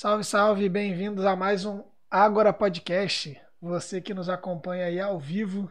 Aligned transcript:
Salve, 0.00 0.24
salve, 0.24 0.66
bem-vindos 0.66 1.26
a 1.26 1.36
mais 1.36 1.66
um 1.66 1.84
Agora 2.10 2.54
Podcast. 2.54 3.38
Você 3.60 4.00
que 4.00 4.14
nos 4.14 4.30
acompanha 4.30 4.86
aí 4.86 4.98
ao 4.98 5.20
vivo, 5.20 5.70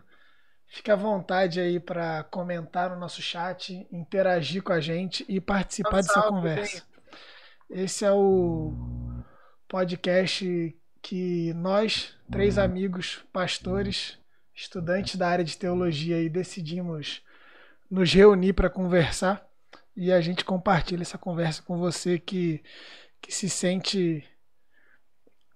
fica 0.68 0.94
à 0.94 0.96
vontade 0.96 1.60
aí 1.60 1.80
para 1.80 2.24
comentar 2.26 2.92
no 2.92 2.96
nosso 2.96 3.24
chat, 3.24 3.88
interagir 3.92 4.62
com 4.62 4.72
a 4.72 4.80
gente 4.80 5.26
e 5.28 5.42
participar 5.42 6.04
salve, 6.04 6.08
dessa 6.08 6.14
salve, 6.14 6.30
conversa. 6.30 6.84
Bem. 7.68 7.84
Esse 7.84 8.06
é 8.06 8.12
o 8.12 8.72
podcast 9.68 10.78
que 11.02 11.52
nós, 11.56 12.16
três 12.32 12.60
amigos 12.60 13.26
pastores, 13.34 14.20
estudantes 14.54 15.16
da 15.16 15.28
área 15.28 15.44
de 15.44 15.58
teologia, 15.58 16.18
aí, 16.18 16.30
decidimos 16.30 17.24
nos 17.90 18.14
reunir 18.14 18.54
para 18.54 18.70
conversar 18.70 19.44
e 19.96 20.12
a 20.12 20.22
gente 20.22 20.46
compartilha 20.46 21.02
essa 21.02 21.18
conversa 21.18 21.64
com 21.64 21.80
você 21.80 22.20
que, 22.20 22.64
que 23.22 23.32
se 23.34 23.50
sente, 23.50 24.24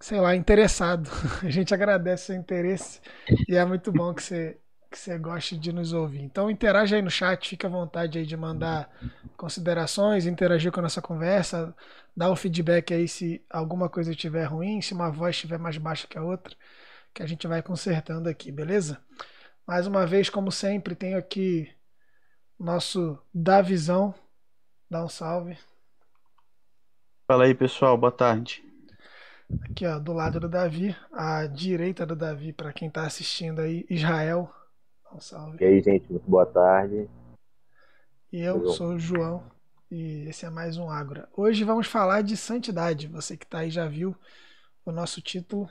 sei 0.00 0.20
lá, 0.20 0.34
interessado. 0.36 1.10
A 1.42 1.50
gente 1.50 1.74
agradece 1.74 2.26
seu 2.26 2.36
interesse 2.36 3.00
e 3.48 3.56
é 3.56 3.64
muito 3.64 3.92
bom 3.92 4.14
que 4.14 4.22
você, 4.22 4.58
que 4.90 4.98
você 4.98 5.18
goste 5.18 5.56
de 5.56 5.72
nos 5.72 5.92
ouvir. 5.92 6.22
Então 6.22 6.50
interaja 6.50 6.96
aí 6.96 7.02
no 7.02 7.10
chat, 7.10 7.48
fique 7.48 7.66
à 7.66 7.68
vontade 7.68 8.18
aí 8.18 8.26
de 8.26 8.36
mandar 8.36 8.90
considerações, 9.36 10.26
interagir 10.26 10.72
com 10.72 10.80
a 10.80 10.84
nossa 10.84 11.02
conversa, 11.02 11.74
dá 12.16 12.30
o 12.30 12.36
feedback 12.36 12.94
aí 12.94 13.08
se 13.08 13.44
alguma 13.50 13.88
coisa 13.88 14.12
estiver 14.12 14.44
ruim, 14.44 14.80
se 14.80 14.94
uma 14.94 15.10
voz 15.10 15.34
estiver 15.36 15.58
mais 15.58 15.76
baixa 15.78 16.06
que 16.06 16.18
a 16.18 16.22
outra, 16.22 16.54
que 17.12 17.22
a 17.22 17.26
gente 17.26 17.46
vai 17.46 17.62
consertando 17.62 18.28
aqui, 18.28 18.50
beleza? 18.52 19.00
Mais 19.66 19.86
uma 19.86 20.06
vez, 20.06 20.28
como 20.28 20.52
sempre, 20.52 20.94
tenho 20.94 21.16
aqui 21.16 21.72
nosso 22.58 23.18
Davizão. 23.32 24.14
Dá 24.90 25.02
um 25.04 25.08
salve. 25.08 25.56
Fala 27.26 27.44
aí, 27.44 27.54
pessoal. 27.54 27.96
Boa 27.96 28.12
tarde. 28.12 28.62
Aqui, 29.62 29.86
ó, 29.86 29.98
do 29.98 30.12
lado 30.12 30.38
do 30.38 30.46
Davi, 30.46 30.94
à 31.10 31.46
direita 31.46 32.04
do 32.04 32.14
Davi, 32.14 32.52
para 32.52 32.70
quem 32.70 32.88
está 32.88 33.06
assistindo 33.06 33.62
aí, 33.62 33.86
Israel. 33.88 34.50
Um 35.10 35.18
salve. 35.20 35.56
E 35.58 35.64
aí, 35.64 35.82
gente, 35.82 36.10
muito 36.10 36.28
boa 36.28 36.44
tarde. 36.44 37.08
E 38.30 38.40
eu 38.40 38.68
sou 38.72 38.88
o 38.88 38.98
João 38.98 39.42
e 39.90 40.28
esse 40.28 40.44
é 40.44 40.50
mais 40.50 40.76
um 40.76 40.90
Ágora. 40.90 41.26
Hoje 41.34 41.64
vamos 41.64 41.86
falar 41.86 42.20
de 42.22 42.36
santidade. 42.36 43.06
Você 43.08 43.38
que 43.38 43.46
está 43.46 43.60
aí 43.60 43.70
já 43.70 43.86
viu 43.86 44.14
o 44.84 44.92
nosso 44.92 45.22
título. 45.22 45.66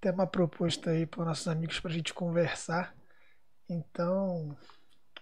Tem 0.00 0.10
uma 0.10 0.26
proposta 0.26 0.90
aí 0.90 1.06
para 1.06 1.20
os 1.20 1.26
nossos 1.26 1.46
amigos 1.46 1.78
para 1.78 1.92
a 1.92 1.94
gente 1.94 2.12
conversar. 2.12 2.92
Então, 3.70 4.56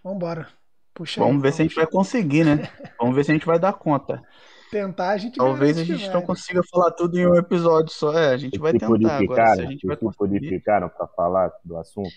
vamos 0.02 0.16
embora. 0.16 0.48
Puxa 0.94 1.20
Vamos 1.20 1.36
aí, 1.36 1.42
ver 1.42 1.42
vamos. 1.42 1.56
se 1.56 1.62
a 1.62 1.64
gente 1.66 1.74
vai 1.74 1.86
conseguir, 1.86 2.44
né? 2.44 2.56
Vamos 2.98 3.14
ver 3.14 3.24
se 3.24 3.30
a 3.30 3.34
gente 3.34 3.46
vai 3.46 3.58
dar 3.58 3.74
conta. 3.74 4.22
Tentar 4.70 5.10
a 5.10 5.16
gente 5.16 5.36
Talvez 5.36 5.76
a 5.78 5.84
gente 5.84 6.08
não 6.10 6.22
consiga 6.22 6.62
falar 6.70 6.92
tudo 6.92 7.18
em 7.18 7.26
um 7.26 7.34
episódio 7.34 7.92
só. 7.92 8.16
É, 8.16 8.32
a 8.32 8.36
gente 8.36 8.58
vai 8.58 8.72
tentar 8.72 9.18
agora. 9.18 9.56
Se 9.56 9.62
a 9.62 9.66
gente 9.66 9.86
vai 9.86 9.96
purificaram 9.96 10.88
para 10.88 11.06
falar 11.08 11.52
do 11.64 11.76
assunto. 11.76 12.10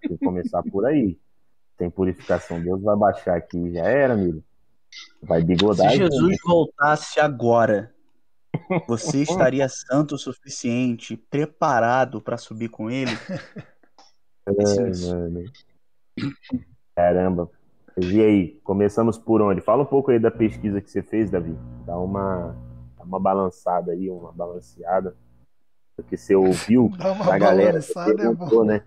Tem 0.00 0.16
que 0.16 0.24
começar 0.24 0.62
por 0.64 0.84
aí. 0.84 1.18
Tem 1.76 1.88
purificação. 1.88 2.60
Deus 2.60 2.82
vai 2.82 2.96
baixar 2.96 3.36
aqui. 3.36 3.72
Já 3.72 3.84
era, 3.84 4.14
amigo. 4.14 4.42
Vai 5.22 5.42
bigodar. 5.42 5.90
Se 5.90 5.98
Jesus 5.98 6.36
voltasse 6.44 7.20
agora, 7.20 7.94
você 8.88 9.22
estaria 9.22 9.68
santo 9.68 10.16
o 10.16 10.18
suficiente, 10.18 11.16
preparado 11.16 12.20
para 12.20 12.36
subir 12.36 12.68
com 12.68 12.90
ele? 12.90 13.12
É, 14.44 15.06
mano. 15.06 15.44
Caramba. 16.96 17.48
E 17.98 18.22
aí, 18.22 18.60
começamos 18.64 19.18
por 19.18 19.42
onde? 19.42 19.60
Fala 19.60 19.82
um 19.82 19.86
pouco 19.86 20.10
aí 20.10 20.18
da 20.18 20.30
pesquisa 20.30 20.80
que 20.80 20.90
você 20.90 21.02
fez, 21.02 21.30
Davi. 21.30 21.54
Dá 21.84 21.98
uma, 21.98 22.56
dá 22.96 23.04
uma 23.04 23.20
balançada 23.20 23.92
aí, 23.92 24.08
uma 24.08 24.32
balanceada. 24.32 25.14
Porque 25.94 26.16
você 26.16 26.34
ouviu 26.34 26.88
da 26.96 27.38
galera 27.38 27.80
que 27.80 27.92
perguntou, 27.92 28.64
é 28.64 28.66
né? 28.66 28.84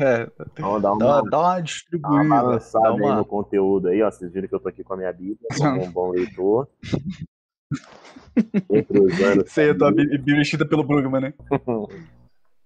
É, 0.00 0.30
então, 0.52 0.80
dá, 0.80 0.92
uma, 0.92 0.98
dá, 0.98 1.22
dá 1.30 1.38
uma 1.38 1.60
distribuída. 1.60 2.22
Uma 2.22 2.42
balançada 2.42 2.94
uma... 2.94 3.10
aí 3.10 3.16
no 3.16 3.24
conteúdo 3.26 3.88
aí, 3.88 4.02
ó. 4.02 4.10
Vocês 4.10 4.32
viram 4.32 4.48
que 4.48 4.54
eu 4.54 4.60
tô 4.60 4.68
aqui 4.68 4.82
com 4.82 4.94
a 4.94 4.96
minha 4.96 5.12
Bíblia, 5.12 5.48
como 5.58 5.84
um 5.84 5.92
bom 5.92 6.10
leitor. 6.12 6.66
Entre 8.70 8.98
os 8.98 9.20
anos. 9.20 9.52
Você 9.52 9.74
tá 9.74 9.90
Bíblia 9.90 10.40
escrita 10.40 10.66
pelo 10.66 10.86
programa, 10.86 11.20
né? 11.20 11.34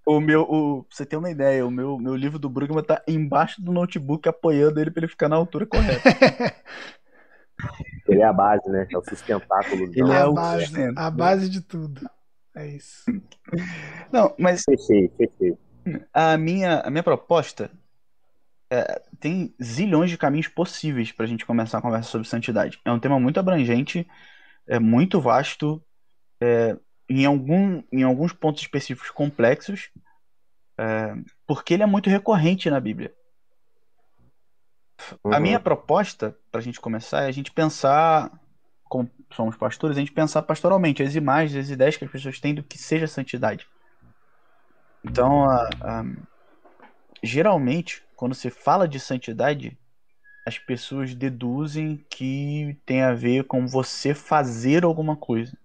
O 0.07 0.21
meu, 0.21 0.43
o, 0.43 0.85
pra 0.85 0.97
você 0.97 1.07
ter 1.07 1.17
uma 1.17 1.31
ideia, 1.31 1.67
o 1.67 1.71
meu, 1.71 1.99
meu 1.99 2.15
livro 2.15 2.39
do 2.39 2.51
Brugman 2.51 2.85
tá 2.85 3.03
embaixo 3.09 3.63
do 3.63 3.73
notebook 3.73 4.29
apoiando 4.29 4.79
ele 4.79 4.91
pra 4.91 5.01
ele 5.01 5.09
ficar 5.09 5.29
na 5.29 5.37
altura 5.37 5.67
correta. 5.67 6.09
ele 8.07 8.21
é 8.21 8.25
a 8.25 8.33
base, 8.33 8.69
né? 8.69 8.87
É 8.91 8.99
o 8.99 9.03
sustentáculo. 9.03 9.85
Ele 9.95 10.13
é 10.13 10.21
a 10.21 10.29
o 10.29 10.35
base, 10.35 10.67
sustento. 10.67 10.99
a 10.99 11.11
base 11.11 11.49
de 11.49 11.61
tudo. 11.63 12.09
É 12.55 12.67
isso. 12.67 13.03
Não, 14.13 14.35
mas. 14.39 14.63
Fechei, 14.63 15.11
fechei. 15.17 15.57
A 16.13 16.37
minha, 16.37 16.81
a 16.81 16.91
minha 16.91 17.03
proposta 17.03 17.71
é, 18.71 19.03
tem 19.21 19.55
zilhões 19.63 20.11
de 20.11 20.19
caminhos 20.19 20.49
possíveis 20.49 21.13
pra 21.13 21.27
gente 21.27 21.45
começar 21.45 21.79
a 21.79 21.83
conversa 21.83 22.11
sobre 22.11 22.29
santidade. 22.29 22.81
É 22.85 22.91
um 22.91 22.99
tema 22.99 23.21
muito 23.21 23.39
abrangente, 23.39 24.07
é 24.67 24.79
muito 24.79 25.21
vasto. 25.21 25.83
É, 26.41 26.77
em, 27.09 27.25
algum, 27.25 27.83
em 27.93 28.03
alguns 28.03 28.33
pontos 28.33 28.63
específicos 28.63 29.11
complexos, 29.11 29.91
é, 30.79 31.15
porque 31.47 31.75
ele 31.75 31.83
é 31.83 31.87
muito 31.87 32.11
recorrente 32.11 32.71
na 32.71 32.81
Bíblia. 32.81 33.15
Uhum. 35.23 35.35
A 35.35 35.41
minha 35.41 35.61
proposta, 35.61 36.37
para 36.51 36.61
a 36.61 36.65
gente 36.65 36.81
começar, 36.81 37.23
é 37.23 37.27
a 37.27 37.33
gente 37.33 37.53
pensar, 37.53 38.31
como 38.85 39.11
somos 39.33 39.57
pastores, 39.57 39.97
a 39.97 40.01
gente 40.01 40.13
pensar 40.13 40.43
pastoralmente 40.43 41.03
as 41.03 41.15
imagens, 41.15 41.57
as 41.57 41.71
ideias 41.71 41.97
que 41.97 42.05
as 42.05 42.11
pessoas 42.11 42.41
têm 42.41 42.55
do 42.55 42.63
que 42.63 42.79
seja 42.79 43.07
santidade. 43.07 43.67
Então, 45.05 45.49
a, 45.49 45.69
a, 45.83 46.05
geralmente, 47.23 48.03
quando 48.17 48.35
se 48.35 48.49
fala 48.51 48.89
de 48.89 48.99
santidade, 48.99 49.79
as 50.47 50.59
pessoas 50.59 51.15
deduzem 51.15 52.05
que 52.11 52.79
tem 52.87 53.03
a 53.03 53.15
ver 53.15 53.45
com 53.45 53.67
você 53.67 54.15
fazer 54.15 54.85
alguma 54.85 55.17
coisa. 55.17 55.57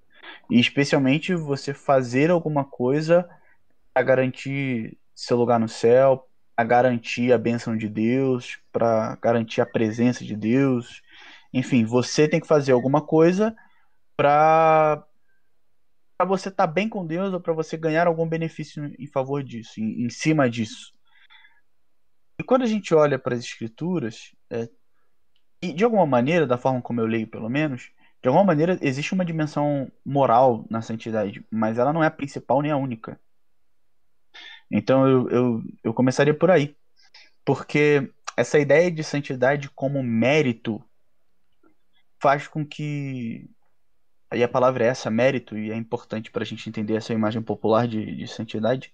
E 0.50 0.60
especialmente 0.60 1.34
você 1.36 1.74
fazer 1.74 2.32
alguma 2.32 2.66
coisa 2.66 3.30
a 3.94 4.02
garantir 4.02 4.98
seu 5.14 5.38
lugar 5.38 5.60
no 5.60 5.68
céu, 5.68 6.28
a 6.56 6.64
garantir 6.64 7.32
a 7.32 7.38
bênção 7.38 7.78
de 7.78 7.88
Deus, 7.88 8.60
para 8.72 9.18
garantir 9.22 9.62
a 9.62 9.66
presença 9.66 10.24
de 10.26 10.36
Deus. 10.36 11.02
Enfim, 11.54 11.86
você 11.86 12.28
tem 12.28 12.40
que 12.40 12.48
fazer 12.48 12.72
alguma 12.72 13.02
coisa 13.02 13.56
para 14.16 15.06
para 16.18 16.28
você 16.28 16.50
estar 16.50 16.68
tá 16.68 16.74
bem 16.74 16.90
com 16.90 17.06
Deus 17.06 17.34
ou 17.34 17.40
para 17.40 17.54
você 17.54 17.78
ganhar 17.78 18.06
algum 18.06 18.28
benefício 18.28 18.94
em 19.00 19.08
favor 19.08 19.42
disso, 19.42 19.80
em, 19.80 20.04
em, 20.04 20.10
cima 20.10 20.50
disso. 20.50 20.92
E 22.38 22.44
quando 22.44 22.64
a 22.64 22.68
gente 22.68 22.94
olha 22.94 23.18
para 23.18 23.36
as 23.36 23.40
escrituras, 23.40 24.36
é, 24.50 24.68
e 25.62 25.72
de 25.72 25.86
alguma 25.86 26.06
maneira, 26.06 26.46
da 26.46 26.58
forma 26.58 26.82
como 26.82 27.00
eu 27.00 27.06
leio 27.06 27.26
pelo 27.26 27.50
menos, 27.50 27.90
de 28.22 28.28
alguma 28.28 28.44
maneira, 28.44 28.78
existe 28.82 29.14
uma 29.14 29.26
dimensão 29.26 29.92
moral 30.06 30.66
na 30.70 30.82
santidade, 30.82 31.46
mas 31.50 31.78
ela 31.78 31.94
não 31.94 32.04
é 32.04 32.08
a 32.08 32.12
principal 32.12 32.62
nem 32.62 32.72
a 32.72 32.78
única. 32.78 33.20
Então 34.70 35.08
eu, 35.08 35.30
eu, 35.30 35.64
eu 35.86 35.94
começaria 35.94 36.34
por 36.34 36.52
aí. 36.52 36.76
Porque 37.46 38.12
essa 38.38 38.60
ideia 38.60 38.92
de 38.92 39.04
santidade 39.04 39.70
como 39.70 40.04
mérito 40.04 40.84
faz 42.22 42.48
com 42.48 42.66
que. 42.66 43.50
Aí 44.32 44.44
a 44.44 44.48
palavra 44.50 44.84
é 44.84 44.88
essa, 44.88 45.10
mérito, 45.10 45.58
e 45.58 45.72
é 45.72 45.76
importante 45.76 46.30
para 46.30 46.44
a 46.44 46.46
gente 46.46 46.70
entender 46.70 46.96
essa 46.96 47.14
imagem 47.14 47.42
popular 47.42 47.88
de, 47.88 48.16
de 48.16 48.28
santidade. 48.28 48.94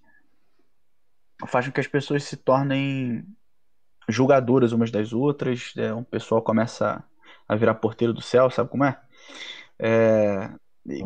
Faz 1.46 1.66
com 1.66 1.72
que 1.72 1.80
as 1.80 1.86
pessoas 1.86 2.24
se 2.24 2.36
tornem 2.38 3.26
julgadoras 4.08 4.72
umas 4.72 4.90
das 4.90 5.12
outras. 5.12 5.74
É, 5.76 5.92
um 5.92 6.04
pessoal 6.04 6.40
começa 6.40 7.04
a 7.46 7.56
virar 7.56 7.74
porteiro 7.74 8.14
do 8.14 8.22
céu, 8.22 8.48
sabe 8.50 8.70
como 8.70 8.84
é? 8.84 8.98
É, 9.78 10.50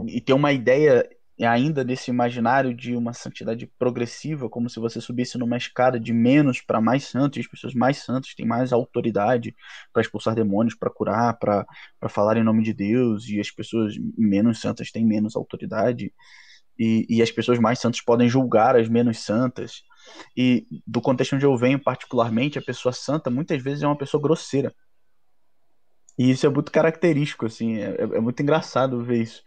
e, 0.09 0.21
ter 0.21 0.33
uma 0.33 0.53
ideia 0.53 1.09
ainda 1.47 1.85
desse 1.85 2.11
imaginário 2.11 2.75
de 2.75 2.95
uma 2.95 3.13
santidade 3.13 3.67
progressiva, 3.79 4.49
como 4.49 4.69
se 4.69 4.79
você 4.79 5.01
subisse 5.01 5.39
numa 5.39 5.57
escada 5.57 5.99
de 5.99 6.13
menos 6.13 6.61
para 6.61 6.81
mais 6.81 7.05
santos, 7.05 7.39
e 7.39 7.41
as 7.41 7.47
pessoas 7.47 7.75
mais 7.75 7.99
santas 7.99 8.35
têm 8.35 8.47
mais 8.47 8.73
autoridade 8.73 9.55
para 9.93 10.03
expulsar 10.03 10.35
demônios, 10.35 10.75
para 10.75 10.91
curar, 10.91 11.39
para 11.39 11.67
falar 12.09 12.37
em 12.37 12.45
nome 12.45 12.63
de 12.63 12.75
Deus, 12.75 13.27
e 13.29 13.41
as 13.41 13.51
pessoas 13.51 13.95
menos 14.19 14.61
santas 14.61 14.91
têm 14.91 15.05
menos 15.05 15.35
autoridade, 15.35 16.13
e, 16.79 17.07
e 17.09 17.23
as 17.23 17.31
pessoas 17.31 17.59
mais 17.59 17.79
santas 17.79 18.01
podem 18.01 18.29
julgar 18.29 18.77
as 18.77 18.89
menos 18.89 19.19
santas. 19.21 19.83
E 20.37 20.67
do 20.87 21.01
contexto 21.01 21.37
onde 21.37 21.45
eu 21.45 21.57
venho, 21.57 21.79
particularmente, 21.79 22.59
a 22.59 22.63
pessoa 22.63 22.93
santa 22.93 23.31
muitas 23.31 23.63
vezes 23.63 23.83
é 23.83 23.87
uma 23.87 23.99
pessoa 23.99 24.23
grosseira. 24.23 24.75
E 26.21 26.31
isso 26.31 26.45
é 26.45 26.51
muito 26.51 26.71
característico, 26.71 27.47
assim, 27.47 27.79
é, 27.79 27.93
é, 27.93 28.03
é 28.03 28.21
muito 28.21 28.43
engraçado 28.43 29.03
ver 29.03 29.23
isso. 29.23 29.43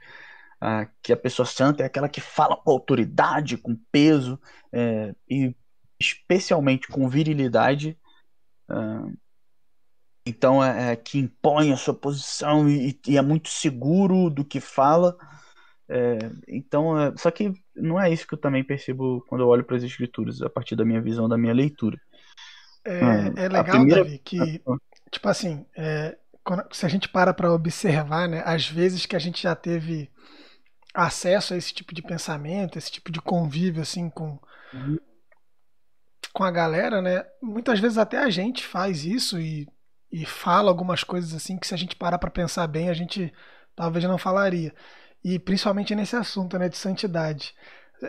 Ah, 0.59 0.87
que 1.03 1.13
a 1.13 1.17
pessoa 1.17 1.45
santa 1.45 1.83
é 1.83 1.85
aquela 1.85 2.09
que 2.09 2.19
fala 2.19 2.57
com 2.57 2.71
autoridade, 2.71 3.57
com 3.57 3.77
peso, 3.91 4.41
é, 4.71 5.13
e 5.29 5.55
especialmente 6.01 6.87
com 6.87 7.07
virilidade. 7.07 7.95
Ah, 8.67 9.05
então 10.25 10.63
é, 10.63 10.93
é, 10.93 10.95
que 10.95 11.19
impõe 11.19 11.71
a 11.71 11.77
sua 11.77 11.93
posição 11.93 12.67
e, 12.67 12.99
e, 13.07 13.17
é 13.17 13.21
muito 13.21 13.49
seguro 13.49 14.31
do 14.31 14.43
que 14.43 14.59
fala. 14.59 15.15
É, 15.87 16.17
então, 16.47 16.99
é, 16.99 17.13
só 17.17 17.29
que 17.29 17.53
não 17.75 18.01
é 18.01 18.11
isso 18.11 18.25
que 18.25 18.33
eu 18.33 18.39
também 18.39 18.63
percebo 18.63 19.23
quando 19.27 19.41
eu 19.41 19.47
olho 19.47 19.63
para 19.63 19.77
as 19.77 19.83
escrituras, 19.83 20.41
a 20.41 20.49
partir 20.49 20.75
da 20.75 20.83
minha 20.83 21.03
visão, 21.03 21.29
da 21.29 21.37
minha 21.37 21.53
leitura. 21.53 22.01
É, 22.83 23.05
hum, 23.05 23.33
é 23.37 23.47
legal, 23.47 23.63
primeira... 23.63 24.03
Davi, 24.03 24.17
que, 24.17 24.59
ah, 24.67 24.77
tipo 25.11 25.29
assim, 25.29 25.63
é, 25.77 26.17
quando, 26.43 26.65
se 26.73 26.85
a 26.85 26.89
gente 26.89 27.07
para 27.09 27.33
para 27.33 27.51
observar, 27.51 28.27
né, 28.27 28.43
às 28.45 28.67
vezes 28.69 29.05
que 29.05 29.15
a 29.15 29.19
gente 29.19 29.43
já 29.43 29.55
teve 29.55 30.11
acesso 30.93 31.53
a 31.53 31.57
esse 31.57 31.73
tipo 31.73 31.93
de 31.93 32.03
pensamento, 32.03 32.77
esse 32.77 32.91
tipo 32.91 33.11
de 33.11 33.21
convívio, 33.21 33.81
assim, 33.81 34.09
com, 34.09 34.39
uhum. 34.73 34.99
com 36.31 36.43
a 36.43 36.51
galera, 36.51 37.01
né, 37.01 37.25
muitas 37.41 37.79
vezes 37.79 37.97
até 37.97 38.17
a 38.17 38.29
gente 38.29 38.63
faz 38.63 39.03
isso 39.05 39.39
e, 39.39 39.67
e 40.11 40.25
fala 40.25 40.69
algumas 40.69 41.03
coisas, 41.03 41.33
assim, 41.33 41.57
que 41.57 41.65
se 41.65 41.73
a 41.73 41.77
gente 41.77 41.95
parar 41.95 42.19
para 42.19 42.29
pensar 42.29 42.67
bem, 42.67 42.89
a 42.89 42.93
gente 42.93 43.33
talvez 43.75 44.05
não 44.05 44.17
falaria. 44.17 44.73
E 45.23 45.39
principalmente 45.39 45.95
nesse 45.95 46.15
assunto, 46.15 46.59
né, 46.59 46.67
de 46.67 46.77
santidade 46.77 47.55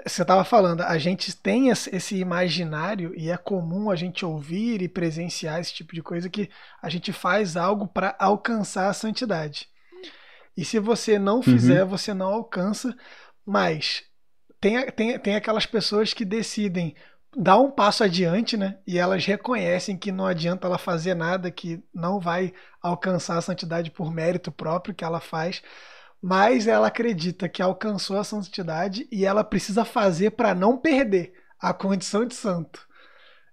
você 0.06 0.22
estava 0.22 0.44
falando, 0.44 0.82
a 0.82 0.98
gente 0.98 1.36
tem 1.36 1.68
esse 1.68 2.16
imaginário 2.16 3.14
e 3.16 3.30
é 3.30 3.36
comum 3.36 3.90
a 3.90 3.96
gente 3.96 4.24
ouvir 4.24 4.82
e 4.82 4.88
presenciar 4.88 5.60
esse 5.60 5.72
tipo 5.72 5.94
de 5.94 6.02
coisa 6.02 6.28
que 6.28 6.50
a 6.82 6.88
gente 6.88 7.12
faz 7.12 7.56
algo 7.56 7.86
para 7.86 8.16
alcançar 8.18 8.88
a 8.88 8.94
santidade. 8.94 9.68
E 10.56 10.64
se 10.64 10.78
você 10.78 11.18
não 11.18 11.36
uhum. 11.36 11.42
fizer, 11.42 11.82
uhum. 11.82 11.88
você 11.88 12.14
não 12.14 12.26
alcança, 12.26 12.96
mas 13.44 14.02
tem, 14.60 14.84
tem, 14.92 15.18
tem 15.18 15.36
aquelas 15.36 15.66
pessoas 15.66 16.12
que 16.12 16.24
decidem 16.24 16.94
dar 17.36 17.58
um 17.58 17.70
passo 17.70 18.04
adiante, 18.04 18.56
né? 18.56 18.78
E 18.86 18.98
elas 18.98 19.24
reconhecem 19.26 19.96
que 19.96 20.12
não 20.12 20.26
adianta 20.26 20.66
ela 20.66 20.78
fazer 20.78 21.14
nada, 21.14 21.50
que 21.50 21.82
não 21.92 22.20
vai 22.20 22.52
alcançar 22.80 23.36
a 23.36 23.42
santidade 23.42 23.90
por 23.90 24.12
mérito 24.12 24.52
próprio 24.52 24.94
que 24.94 25.04
ela 25.04 25.20
faz, 25.20 25.62
mas 26.24 26.66
ela 26.66 26.86
acredita 26.86 27.50
que 27.50 27.60
alcançou 27.60 28.16
a 28.16 28.24
santidade 28.24 29.06
e 29.12 29.26
ela 29.26 29.44
precisa 29.44 29.84
fazer 29.84 30.30
para 30.30 30.54
não 30.54 30.78
perder 30.78 31.34
a 31.60 31.74
condição 31.74 32.24
de 32.24 32.34
santo. 32.34 32.80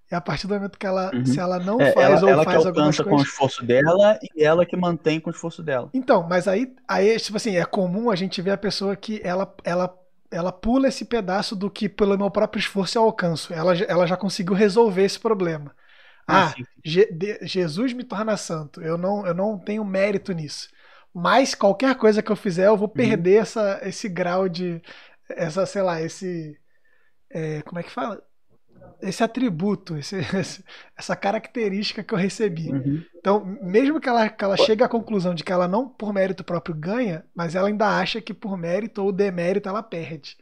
E 0.10 0.16
a 0.16 0.22
partir 0.22 0.48
do 0.48 0.54
momento 0.54 0.80
que 0.80 0.88
ela, 0.88 1.12
uhum. 1.14 1.26
se 1.26 1.38
ela 1.38 1.60
não 1.60 1.82
é, 1.82 1.92
faz 1.92 2.06
ela, 2.06 2.22
ou 2.22 2.30
ela 2.30 2.44
faz 2.46 2.62
que 2.62 2.68
alcança 2.70 3.04
com 3.04 3.16
o 3.18 3.22
esforço 3.22 3.66
dela 3.66 4.18
e 4.24 4.42
ela 4.42 4.66
que 4.66 4.78
mantém 4.78 5.20
com 5.20 5.30
o 5.30 5.34
esforço 5.34 5.62
dela. 5.62 5.90
Então, 5.94 6.26
mas 6.26 6.48
aí, 6.48 6.74
aí 6.88 7.20
tipo 7.20 7.36
assim, 7.36 7.58
é 7.58 7.66
comum 7.66 8.10
a 8.10 8.16
gente 8.16 8.42
ver 8.42 8.52
a 8.52 8.58
pessoa 8.58 8.96
que 8.96 9.20
ela, 9.22 9.54
ela, 9.66 9.94
ela 10.32 10.54
pula 10.54 10.88
esse 10.88 11.04
pedaço 11.04 11.58
do 11.58 11.70
que 11.70 11.90
pelo 11.90 12.18
meu 12.18 12.32
próprio 12.32 12.62
esforço 12.62 12.98
eu 12.98 13.04
alcanço. 13.04 13.54
Ela, 13.54 13.78
ela 13.80 14.08
já 14.08 14.16
conseguiu 14.16 14.54
resolver 14.54 15.04
esse 15.04 15.20
problema. 15.20 15.76
Ah, 16.26 16.54
ah 16.58 16.64
Je, 16.86 17.06
de, 17.12 17.38
Jesus 17.46 17.92
me 17.92 18.06
torna 18.06 18.38
santo. 18.38 18.82
Eu 18.82 18.98
não, 18.98 19.28
eu 19.28 19.34
não 19.34 19.60
tenho 19.60 19.84
mérito 19.84 20.32
nisso. 20.32 20.70
Mas 21.14 21.54
qualquer 21.54 21.96
coisa 21.96 22.22
que 22.22 22.32
eu 22.32 22.36
fizer, 22.36 22.68
eu 22.68 22.78
vou 22.78 22.88
uhum. 22.88 22.94
perder 22.94 23.36
uhum. 23.38 23.42
essa, 23.42 23.80
esse 23.84 24.08
grau 24.08 24.48
de. 24.48 24.82
Essa, 25.30 25.66
sei 25.66 25.82
lá, 25.82 26.02
esse. 26.02 26.58
É, 27.30 27.62
como 27.64 27.80
é 27.80 27.84
que 27.84 27.92
fala? 27.92 28.22
Esse 29.02 29.24
atributo, 29.24 29.98
esse, 29.98 30.18
esse, 30.36 30.64
essa 30.98 31.16
característica 31.16 32.04
que 32.04 32.14
eu 32.14 32.18
recebi. 32.18 32.72
Uhum. 32.72 33.04
Então, 33.18 33.46
mesmo 33.62 34.00
que 34.00 34.08
ela, 34.08 34.30
que 34.30 34.44
ela 34.44 34.58
chegue 34.58 34.84
à 34.84 34.90
conclusão 34.90 35.36
de 35.36 35.44
que 35.44 35.52
ela 35.52 35.68
não 35.68 35.88
por 35.88 36.14
mérito 36.14 36.44
próprio 36.44 36.76
ganha, 36.76 37.26
mas 37.36 37.56
ela 37.56 37.68
ainda 37.68 37.88
acha 37.88 38.22
que 38.22 38.34
por 38.34 38.58
mérito 38.58 39.04
ou 39.04 39.12
demérito 39.12 39.68
ela 39.68 39.84
perde. 39.84 40.38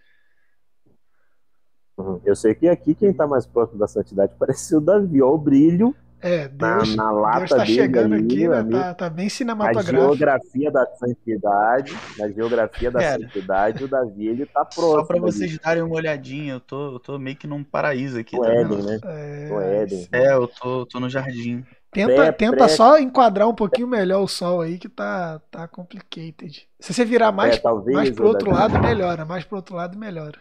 Uhum. 1.97 2.21
Eu 2.23 2.35
sei 2.35 2.53
que 2.53 2.67
aqui 2.67 2.93
quem 2.93 3.09
está 3.09 3.25
mais 3.25 3.45
próximo 3.45 3.79
da 3.79 3.87
santidade 3.87 4.33
parece 4.39 4.75
o 4.75 4.81
Davi, 4.81 5.21
ó, 5.21 5.33
o 5.33 5.37
brilho 5.37 5.95
é, 6.21 6.49
Deus, 6.49 6.95
na, 6.95 7.05
na 7.05 7.11
lata 7.11 7.37
Deus 7.39 7.49
tá 7.51 7.65
chegando 7.65 8.13
ali, 8.13 8.25
aqui, 8.25 8.47
né? 8.47 8.63
Tá, 8.69 8.93
tá, 8.93 9.09
bem 9.09 9.29
cinematográfico. 9.29 9.95
A 9.95 9.99
geografia 9.99 10.71
da 10.71 10.85
santidade, 10.95 11.97
na 12.17 12.29
geografia 12.29 12.91
da 12.91 12.99
Cara, 12.99 13.21
santidade, 13.21 13.83
o 13.85 13.87
Davi, 13.87 14.27
ele 14.27 14.45
tá 14.45 14.65
próximo. 14.65 14.99
Só 14.99 15.03
pra 15.05 15.19
vocês 15.19 15.51
ali. 15.51 15.59
darem 15.63 15.83
uma 15.83 15.95
olhadinha, 15.95 16.53
eu 16.53 16.59
tô, 16.59 16.93
eu 16.93 16.99
tô 16.99 17.17
meio 17.17 17.37
que 17.37 17.47
num 17.47 17.63
paraíso 17.63 18.19
aqui. 18.19 18.37
O 18.37 18.41
tá 18.41 18.51
Éden, 18.51 18.83
né? 18.83 18.99
É, 19.03 19.49
o 19.51 19.61
Éden. 19.61 20.07
É, 20.11 20.33
eu 20.33 20.47
tô, 20.47 20.85
tô 20.85 20.99
no 20.99 21.09
jardim. 21.09 21.65
Tenta, 21.91 22.13
pré, 22.13 22.31
tenta 22.33 22.57
pré... 22.57 22.67
só 22.67 22.99
enquadrar 22.99 23.47
um 23.47 23.55
pouquinho 23.55 23.87
melhor 23.87 24.21
o 24.21 24.27
sol 24.27 24.61
aí, 24.61 24.77
que 24.77 24.89
tá, 24.89 25.39
tá 25.49 25.67
complicated. 25.67 26.67
Se 26.79 26.93
você 26.93 27.05
virar 27.05 27.31
mais, 27.31 27.55
é, 27.55 27.59
talvez, 27.59 27.95
mais 27.95 28.09
pro 28.11 28.27
outro 28.27 28.51
lado, 28.51 28.77
melhora. 28.79 29.25
Mais 29.25 29.45
pro 29.45 29.55
outro 29.55 29.75
lado, 29.75 29.97
melhora. 29.97 30.37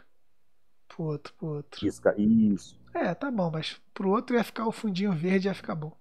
Pro 0.89 1.05
outro, 1.05 1.33
pro 1.39 1.49
outro. 1.55 1.87
Isso. 1.87 2.77
É, 3.01 3.15
tá 3.15 3.31
bom, 3.31 3.51
mas 3.53 3.81
pro 3.95 4.11
outro 4.11 4.35
ia 4.35 4.43
ficar 4.43 4.67
o 4.67 4.73
fundinho 4.73 5.13
verde 5.13 5.47
ia 5.47 5.55
ficar 5.55 5.75
bom. 5.75 5.93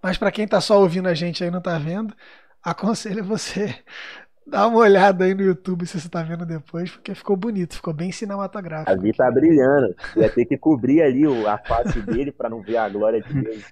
Mas 0.00 0.16
para 0.16 0.30
quem 0.30 0.46
tá 0.46 0.60
só 0.60 0.80
ouvindo 0.80 1.08
a 1.08 1.14
gente 1.14 1.42
aí 1.42 1.50
não 1.50 1.60
tá 1.60 1.78
vendo, 1.78 2.14
aconselho 2.62 3.24
você 3.24 3.74
dar 4.46 4.68
uma 4.68 4.78
olhada 4.78 5.24
aí 5.24 5.34
no 5.34 5.42
YouTube 5.42 5.86
se 5.86 6.00
você 6.00 6.08
tá 6.08 6.22
vendo 6.22 6.46
depois, 6.46 6.90
porque 6.90 7.14
ficou 7.14 7.36
bonito, 7.36 7.74
ficou 7.74 7.92
bem 7.92 8.12
cinematográfico. 8.12 8.90
A 8.90 8.96
Vi 8.96 9.12
tá 9.12 9.30
brilhando. 9.30 9.94
Ia 10.16 10.30
ter 10.30 10.44
que 10.44 10.56
cobrir 10.56 11.02
ali 11.02 11.24
a 11.46 11.58
face 11.58 12.00
dele 12.06 12.30
para 12.30 12.48
não 12.48 12.62
ver 12.62 12.76
a 12.76 12.88
glória 12.88 13.20
de 13.20 13.32
Deus. 13.32 13.64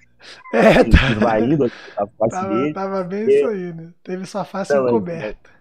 É, 0.53 0.83
tá... 0.83 1.41
indo 1.41 1.67
a 1.97 2.07
face 2.07 2.31
tava, 2.31 2.49
dele. 2.55 2.73
Tava 2.75 3.05
bem 3.05 3.21
porque... 3.21 3.37
isso 3.39 3.49
aí, 3.49 3.73
né? 3.73 3.93
Teve 4.03 4.27
sua 4.27 4.45
face 4.45 4.77
encoberta. 4.77 5.58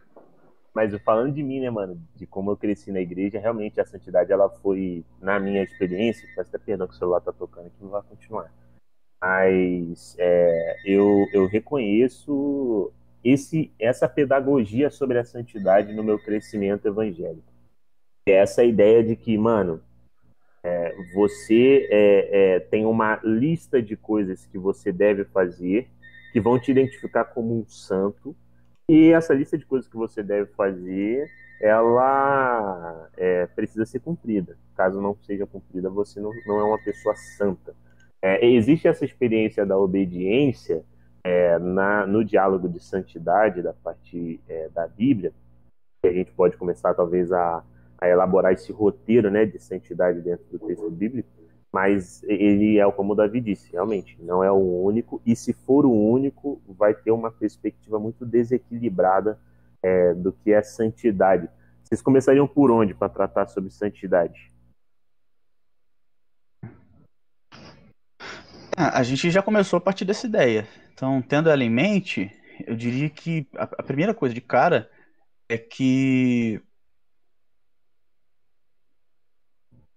Mas 0.78 0.94
falando 1.02 1.34
de 1.34 1.42
mim, 1.42 1.60
né, 1.60 1.72
mano, 1.72 2.00
de 2.16 2.28
como 2.28 2.52
eu 2.52 2.56
cresci 2.56 2.92
na 2.92 3.02
igreja, 3.02 3.40
realmente 3.40 3.82
a 3.82 3.86
santidade, 3.86 4.32
ela 4.32 4.48
foi, 4.48 5.04
na 5.20 5.40
minha 5.40 5.64
experiência, 5.64 6.30
peço 6.36 6.56
até 6.56 6.64
perdão 6.64 6.88
que 6.88 6.94
o 6.94 6.98
celular 6.98 7.20
tá 7.20 7.34
tocando 7.34 7.66
aqui, 7.66 7.78
não 7.82 7.90
vai 7.90 8.04
continuar. 8.04 8.54
Mas 9.20 10.16
é, 10.20 10.78
eu, 10.86 11.26
eu 11.34 11.48
reconheço 11.48 12.94
esse, 13.24 13.74
essa 13.80 14.08
pedagogia 14.08 14.92
sobre 14.92 15.18
a 15.18 15.26
santidade 15.26 15.96
no 15.96 16.04
meu 16.04 16.20
crescimento 16.20 16.88
evangélico. 16.88 17.52
É 18.28 18.34
essa 18.34 18.64
ideia 18.64 19.04
de 19.04 19.16
que, 19.16 19.36
mano, 19.36 19.82
é, 20.64 20.96
você 21.16 21.88
é, 21.90 22.30
é, 22.30 22.60
tem 22.60 22.86
uma 22.86 23.20
lista 23.24 23.82
de 23.82 23.98
coisas 23.98 24.46
que 24.46 24.60
você 24.60 24.92
deve 24.92 25.26
fazer 25.26 25.90
que 26.32 26.40
vão 26.40 26.60
te 26.60 26.70
identificar 26.70 27.26
como 27.26 27.60
um 27.60 27.68
santo 27.68 28.36
e 28.90 29.12
essa 29.12 29.34
lista 29.34 29.58
de 29.58 29.66
coisas 29.66 29.90
que 29.90 29.98
você 29.98 30.24
deve 30.24 30.52
fazer, 30.54 31.30
ela 31.60 33.10
é, 33.18 33.46
precisa 33.48 33.86
ser 33.86 34.00
cumprida. 34.00 34.58
Caso 34.76 35.02
não 35.02 35.16
seja 35.24 35.46
cumprida, 35.46 35.90
você 35.90 36.20
não, 36.20 36.32
não 36.46 36.60
é 36.60 36.64
uma 36.64 36.78
pessoa 36.84 37.16
santa. 37.38 37.76
É, 38.22 38.46
existe 38.46 38.88
essa 38.88 39.06
experiência 39.06 39.66
da 39.66 39.78
obediência 39.78 40.84
é, 41.24 41.60
na, 41.60 42.08
no 42.08 42.24
diálogo 42.24 42.70
de 42.70 42.80
santidade 42.80 43.62
da 43.62 43.74
parte 43.74 44.40
é, 44.48 44.70
da 44.70 44.88
Bíblia, 44.88 45.34
que 46.02 46.08
a 46.08 46.14
gente 46.14 46.32
pode 46.32 46.56
começar 46.56 46.94
talvez 46.94 47.32
a, 47.32 47.64
a 47.98 48.08
elaborar 48.08 48.54
esse 48.54 48.72
roteiro 48.72 49.30
né, 49.30 49.46
de 49.46 49.60
santidade 49.60 50.22
dentro 50.22 50.46
do 50.52 50.60
texto 50.60 50.90
bíblico 50.90 51.37
mas 51.78 52.24
ele 52.24 52.80
é 52.80 52.92
como 52.92 53.14
o 53.14 53.16
Davi 53.16 53.40
disse, 53.40 53.72
realmente, 53.72 54.18
não 54.20 54.44
é 54.44 54.52
o 54.52 54.84
único, 54.84 55.22
e 55.24 55.36
se 55.36 55.54
for 55.54 55.86
o 55.86 55.92
único, 55.92 56.60
vai 56.68 56.92
ter 56.92 57.12
uma 57.12 57.30
perspectiva 57.30 58.00
muito 58.00 58.26
desequilibrada 58.26 59.40
é, 59.84 60.12
do 60.16 60.34
que 60.34 60.52
é 60.52 60.64
santidade. 60.64 61.48
Vocês 61.84 62.02
começariam 62.02 62.48
por 62.48 62.72
onde 62.72 62.96
para 62.96 63.10
tratar 63.10 63.46
sobre 63.46 63.70
santidade? 63.70 64.52
Ah, 68.76 68.98
a 68.98 69.04
gente 69.04 69.30
já 69.30 69.44
começou 69.44 69.78
a 69.78 69.82
partir 69.82 70.04
dessa 70.04 70.26
ideia. 70.26 70.68
Então, 70.96 71.22
tendo 71.22 71.48
ela 71.48 71.64
em 71.64 71.70
mente, 71.70 72.32
eu 72.66 72.76
diria 72.76 73.08
que 73.08 73.48
a, 73.56 73.66
a 73.66 73.84
primeira 73.84 74.16
coisa 74.16 74.34
de 74.34 74.42
cara 74.42 74.90
é 75.48 75.60
que 75.60 76.60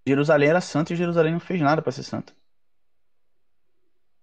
Jerusalém 0.07 0.49
era 0.49 0.61
santo 0.61 0.93
e 0.93 0.97
Jerusalém 0.97 1.33
não 1.33 1.41
fez 1.41 1.61
nada 1.61 1.83
para 1.83 1.93
ser 1.93 2.03
santo. 2.03 2.35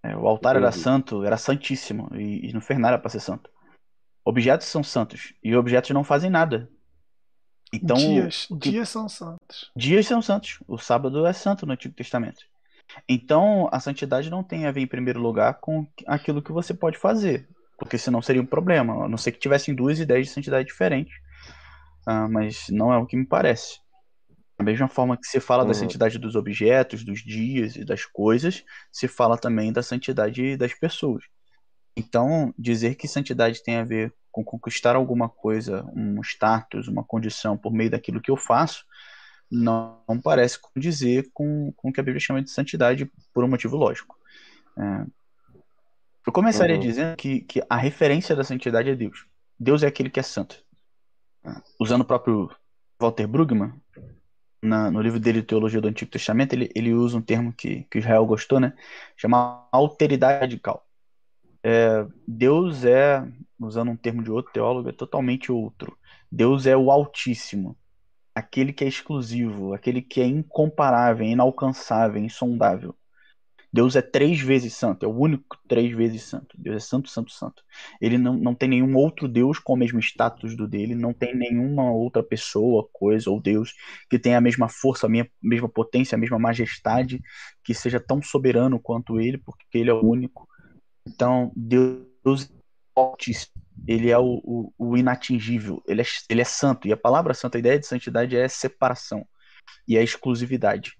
É, 0.02 0.16
o 0.16 0.26
altar 0.26 0.56
Entendi. 0.56 0.66
era 0.66 0.72
santo, 0.72 1.24
era 1.24 1.36
santíssimo 1.36 2.08
e, 2.14 2.48
e 2.48 2.52
não 2.52 2.60
fez 2.60 2.78
nada 2.78 2.98
para 2.98 3.10
ser 3.10 3.20
santo. 3.20 3.50
Objetos 4.24 4.66
são 4.66 4.82
santos 4.82 5.32
e 5.42 5.54
objetos 5.56 5.90
não 5.90 6.04
fazem 6.04 6.30
nada. 6.30 6.70
Então, 7.72 7.96
dias, 7.96 8.46
que... 8.46 8.70
dias 8.70 8.88
são 8.88 9.08
santos. 9.08 9.70
Dias 9.76 10.06
são 10.06 10.22
santos. 10.22 10.58
O 10.66 10.78
sábado 10.78 11.26
é 11.26 11.32
santo 11.32 11.66
no 11.66 11.72
Antigo 11.72 11.94
Testamento. 11.94 12.44
Então, 13.08 13.68
a 13.70 13.78
santidade 13.80 14.30
não 14.30 14.42
tem 14.42 14.66
a 14.66 14.72
ver 14.72 14.80
em 14.80 14.86
primeiro 14.86 15.20
lugar 15.20 15.54
com 15.60 15.86
aquilo 16.06 16.42
que 16.42 16.52
você 16.52 16.72
pode 16.72 16.96
fazer, 16.96 17.46
porque 17.78 17.98
senão 17.98 18.22
seria 18.22 18.40
um 18.40 18.46
problema. 18.46 19.04
A 19.04 19.08
não 19.08 19.18
ser 19.18 19.32
que 19.32 19.38
tivessem 19.38 19.74
duas 19.74 19.98
ideias 20.00 20.28
de 20.28 20.32
santidade 20.32 20.66
diferentes. 20.66 21.14
Ah, 22.06 22.26
mas 22.26 22.68
não 22.70 22.92
é 22.92 22.96
o 22.96 23.06
que 23.06 23.16
me 23.16 23.26
parece. 23.26 23.80
Da 24.58 24.64
mesma 24.64 24.88
forma 24.88 25.16
que 25.16 25.26
se 25.26 25.38
fala 25.38 25.62
uhum. 25.62 25.68
da 25.68 25.74
santidade 25.74 26.18
dos 26.18 26.34
objetos, 26.34 27.04
dos 27.04 27.20
dias 27.22 27.76
e 27.76 27.84
das 27.84 28.04
coisas, 28.04 28.64
se 28.90 29.06
fala 29.06 29.38
também 29.38 29.72
da 29.72 29.82
santidade 29.82 30.56
das 30.56 30.74
pessoas. 30.74 31.24
Então, 31.96 32.52
dizer 32.58 32.96
que 32.96 33.06
santidade 33.06 33.62
tem 33.62 33.76
a 33.76 33.84
ver 33.84 34.12
com 34.32 34.44
conquistar 34.44 34.96
alguma 34.96 35.28
coisa, 35.28 35.84
um 35.94 36.20
status, 36.22 36.88
uma 36.88 37.04
condição 37.04 37.56
por 37.56 37.72
meio 37.72 37.90
daquilo 37.90 38.20
que 38.20 38.30
eu 38.30 38.36
faço, 38.36 38.84
não, 39.50 40.02
não 40.08 40.20
parece 40.20 40.58
dizer 40.76 41.30
com, 41.32 41.72
com 41.76 41.88
o 41.88 41.92
que 41.92 42.00
a 42.00 42.02
Bíblia 42.02 42.20
chama 42.20 42.42
de 42.42 42.50
santidade 42.50 43.10
por 43.32 43.44
um 43.44 43.48
motivo 43.48 43.76
lógico. 43.76 44.16
É, 44.76 45.06
eu 46.26 46.32
começaria 46.32 46.76
uhum. 46.76 46.82
dizendo 46.82 47.16
que, 47.16 47.40
que 47.40 47.62
a 47.70 47.76
referência 47.76 48.36
da 48.36 48.44
santidade 48.44 48.90
é 48.90 48.94
Deus. 48.94 49.26
Deus 49.58 49.82
é 49.82 49.86
aquele 49.86 50.10
que 50.10 50.20
é 50.20 50.22
santo. 50.22 50.62
Usando 51.80 52.02
o 52.02 52.04
próprio 52.04 52.50
Walter 53.00 53.26
Brueggemann, 53.26 53.72
na, 54.62 54.90
no 54.90 55.00
livro 55.00 55.20
dele 55.20 55.42
Teologia 55.42 55.80
do 55.80 55.88
Antigo 55.88 56.10
Testamento, 56.10 56.52
ele, 56.52 56.70
ele 56.74 56.92
usa 56.92 57.16
um 57.18 57.22
termo 57.22 57.52
que, 57.52 57.84
que 57.90 57.98
Israel 57.98 58.26
gostou, 58.26 58.60
né? 58.60 58.72
Chama 59.16 59.68
alteridade 59.72 60.40
radical. 60.40 60.86
É, 61.62 62.06
Deus 62.26 62.84
é, 62.84 63.26
usando 63.60 63.90
um 63.90 63.96
termo 63.96 64.22
de 64.22 64.30
outro 64.30 64.52
teólogo, 64.52 64.88
é 64.88 64.92
totalmente 64.92 65.50
outro. 65.52 65.96
Deus 66.30 66.66
é 66.66 66.76
o 66.76 66.90
Altíssimo, 66.90 67.76
aquele 68.34 68.72
que 68.72 68.84
é 68.84 68.88
exclusivo, 68.88 69.74
aquele 69.74 70.02
que 70.02 70.20
é 70.20 70.26
incomparável, 70.26 71.26
inalcançável, 71.26 72.22
insondável. 72.22 72.94
Deus 73.72 73.96
é 73.96 74.02
três 74.02 74.40
vezes 74.40 74.74
santo, 74.74 75.04
é 75.04 75.08
o 75.08 75.16
único 75.16 75.58
três 75.68 75.94
vezes 75.94 76.22
santo. 76.22 76.56
Deus 76.58 76.76
é 76.76 76.80
santo, 76.80 77.10
santo, 77.10 77.30
santo. 77.30 77.62
Ele 78.00 78.16
não, 78.16 78.34
não 78.36 78.54
tem 78.54 78.68
nenhum 78.68 78.96
outro 78.96 79.28
Deus 79.28 79.58
com 79.58 79.74
o 79.74 79.76
mesmo 79.76 80.00
status 80.00 80.56
do 80.56 80.66
dele, 80.66 80.94
não 80.94 81.12
tem 81.12 81.36
nenhuma 81.36 81.90
outra 81.90 82.22
pessoa, 82.22 82.88
coisa 82.92 83.30
ou 83.30 83.40
Deus 83.40 83.74
que 84.08 84.18
tenha 84.18 84.38
a 84.38 84.40
mesma 84.40 84.68
força, 84.68 85.06
a 85.06 85.10
mesma 85.42 85.68
potência, 85.68 86.16
a 86.16 86.18
mesma 86.18 86.38
majestade, 86.38 87.22
que 87.62 87.74
seja 87.74 88.00
tão 88.00 88.22
soberano 88.22 88.80
quanto 88.80 89.20
ele, 89.20 89.38
porque 89.38 89.78
ele 89.78 89.90
é 89.90 89.94
o 89.94 90.04
único. 90.04 90.48
Então, 91.06 91.52
Deus 91.54 92.50
é. 92.96 93.58
Ele 93.86 94.10
é 94.10 94.18
o, 94.18 94.40
o, 94.44 94.72
o 94.76 94.96
inatingível, 94.96 95.82
ele 95.86 96.02
é, 96.02 96.04
ele 96.28 96.40
é 96.40 96.44
santo. 96.44 96.88
E 96.88 96.92
a 96.92 96.96
palavra 96.96 97.32
santo, 97.32 97.56
a 97.56 97.60
ideia 97.60 97.78
de 97.78 97.86
santidade 97.86 98.36
é 98.36 98.48
separação 98.48 99.26
e 99.86 99.96
é 99.96 100.02
exclusividade. 100.02 100.98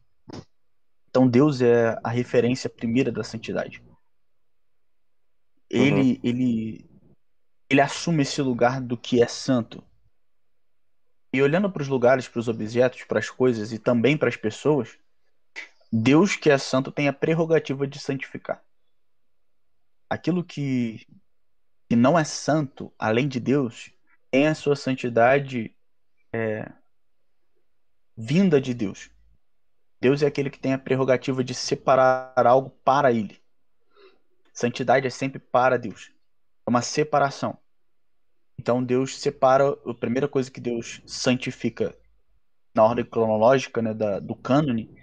Então 1.08 1.26
Deus 1.26 1.60
é 1.60 1.98
a 2.02 2.10
referência 2.10 2.68
primeira 2.68 3.10
da 3.10 3.24
santidade. 3.24 3.82
Ele, 5.70 6.12
uhum. 6.12 6.20
ele, 6.22 6.90
ele 7.68 7.80
assume 7.80 8.22
esse 8.22 8.40
lugar 8.40 8.80
do 8.80 8.96
que 8.96 9.22
é 9.22 9.26
santo. 9.26 9.84
E 11.32 11.42
olhando 11.42 11.70
para 11.70 11.82
os 11.82 11.88
lugares, 11.88 12.26
para 12.26 12.40
os 12.40 12.48
objetos, 12.48 13.04
para 13.04 13.18
as 13.18 13.28
coisas 13.28 13.72
e 13.72 13.78
também 13.78 14.16
para 14.16 14.28
as 14.28 14.36
pessoas, 14.36 14.98
Deus 15.92 16.36
que 16.36 16.50
é 16.50 16.56
santo 16.56 16.90
tem 16.90 17.08
a 17.08 17.12
prerrogativa 17.12 17.86
de 17.86 17.98
santificar. 17.98 18.62
Aquilo 20.08 20.42
que, 20.42 21.06
que 21.88 21.96
não 21.96 22.18
é 22.18 22.24
santo, 22.24 22.92
além 22.98 23.28
de 23.28 23.38
Deus, 23.38 23.90
tem 24.30 24.46
a 24.46 24.54
sua 24.54 24.74
santidade 24.74 25.74
é, 26.32 26.70
vinda 28.16 28.60
de 28.60 28.72
Deus. 28.72 29.10
Deus 30.00 30.22
é 30.22 30.26
aquele 30.26 30.50
que 30.50 30.58
tem 30.58 30.72
a 30.72 30.78
prerrogativa 30.78 31.42
de 31.42 31.54
separar 31.54 32.46
algo 32.46 32.70
para 32.84 33.12
ele. 33.12 33.40
Santidade 34.52 35.06
é 35.06 35.10
sempre 35.10 35.38
para 35.38 35.78
Deus. 35.78 36.10
É 36.66 36.70
uma 36.70 36.82
separação. 36.82 37.58
Então 38.58 38.82
Deus 38.82 39.18
separa, 39.18 39.70
a 39.70 39.94
primeira 39.94 40.28
coisa 40.28 40.50
que 40.50 40.60
Deus 40.60 41.00
santifica 41.06 41.96
na 42.74 42.84
ordem 42.84 43.04
cronológica 43.04 43.82
né, 43.82 43.94
da, 43.94 44.20
do 44.20 44.34
cânone 44.34 44.96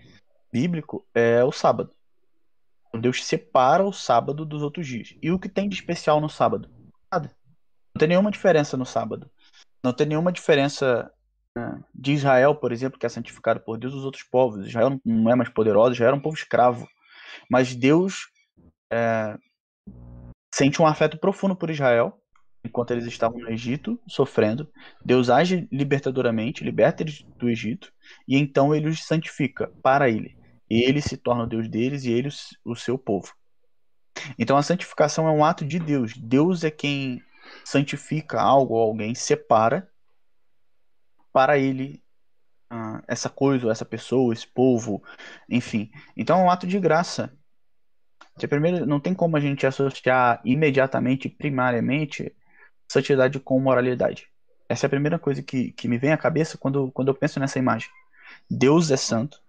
bíblico 0.51 1.05
é 1.13 1.43
o 1.43 1.51
sábado. 1.51 1.93
Então, 2.87 3.01
Deus 3.01 3.25
separa 3.25 3.83
o 3.83 3.91
sábado 3.91 4.45
dos 4.45 4.61
outros 4.61 4.87
dias. 4.87 5.13
E 5.21 5.29
o 5.29 5.37
que 5.37 5.49
tem 5.49 5.67
de 5.67 5.75
especial 5.75 6.21
no 6.21 6.29
sábado? 6.29 6.69
Nada. 7.11 7.35
Não 7.93 7.99
tem 7.99 8.07
nenhuma 8.07 8.31
diferença 8.31 8.77
no 8.77 8.85
sábado. 8.85 9.29
Não 9.83 9.91
tem 9.91 10.07
nenhuma 10.07 10.31
diferença 10.31 11.11
de 11.93 12.13
Israel, 12.13 12.55
por 12.55 12.71
exemplo, 12.71 12.99
que 12.99 13.05
é 13.05 13.09
santificado 13.09 13.61
por 13.61 13.77
Deus, 13.77 13.93
os 13.93 14.03
outros 14.03 14.23
povos. 14.23 14.67
Israel 14.67 14.99
não 15.05 15.31
é 15.31 15.35
mais 15.35 15.49
poderoso, 15.49 15.95
já 15.95 16.05
era 16.05 16.15
um 16.15 16.19
povo 16.19 16.35
escravo. 16.35 16.87
Mas 17.49 17.75
Deus 17.75 18.27
é, 18.91 19.37
sente 20.53 20.81
um 20.81 20.87
afeto 20.87 21.17
profundo 21.17 21.55
por 21.55 21.69
Israel, 21.69 22.19
enquanto 22.63 22.91
eles 22.91 23.05
estavam 23.05 23.39
no 23.39 23.49
Egito, 23.49 23.99
sofrendo. 24.07 24.69
Deus 25.03 25.29
age 25.29 25.67
libertadoramente, 25.71 26.63
liberta 26.63 27.03
eles 27.03 27.21
do 27.37 27.49
Egito, 27.49 27.91
e 28.27 28.37
então 28.37 28.75
ele 28.75 28.89
os 28.89 29.03
santifica 29.05 29.71
para 29.81 30.09
ele. 30.09 30.37
Ele 30.69 31.01
se 31.01 31.15
torna 31.15 31.43
o 31.43 31.47
Deus 31.47 31.69
deles 31.69 32.03
e 32.03 32.11
eles 32.11 32.49
o 32.65 32.75
seu 32.75 32.97
povo. 32.97 33.31
Então 34.37 34.57
a 34.57 34.63
santificação 34.63 35.27
é 35.27 35.31
um 35.31 35.45
ato 35.45 35.63
de 35.65 35.77
Deus. 35.79 36.13
Deus 36.17 36.63
é 36.63 36.71
quem 36.71 37.21
santifica 37.63 38.41
algo 38.41 38.73
ou 38.73 38.81
alguém, 38.81 39.13
separa 39.13 39.87
para 41.35 41.57
ele 41.57 42.01
uh, 42.71 43.03
essa 43.09 43.29
coisa, 43.29 43.69
essa 43.69 43.83
pessoa, 43.83 44.33
esse 44.33 44.47
povo, 44.47 45.03
enfim. 45.49 45.91
Então 46.15 46.39
é 46.39 46.43
um 46.45 46.49
ato 46.49 46.65
de 46.65 46.79
graça. 46.79 47.37
Que 48.39 48.47
primeiro, 48.47 48.85
não 48.85 49.01
tem 49.01 49.13
como 49.13 49.35
a 49.35 49.39
gente 49.41 49.67
associar 49.67 50.39
imediatamente, 50.45 51.27
primariamente, 51.27 52.33
santidade 52.89 53.37
com 53.37 53.59
moralidade. 53.59 54.29
Essa 54.69 54.85
é 54.85 54.87
a 54.87 54.89
primeira 54.89 55.19
coisa 55.19 55.43
que, 55.43 55.73
que 55.73 55.89
me 55.89 55.97
vem 55.97 56.13
à 56.13 56.17
cabeça 56.17 56.57
quando, 56.57 56.89
quando 56.93 57.09
eu 57.09 57.15
penso 57.15 57.37
nessa 57.37 57.59
imagem. 57.59 57.89
Deus 58.49 58.89
é 58.89 58.95
santo, 58.95 59.41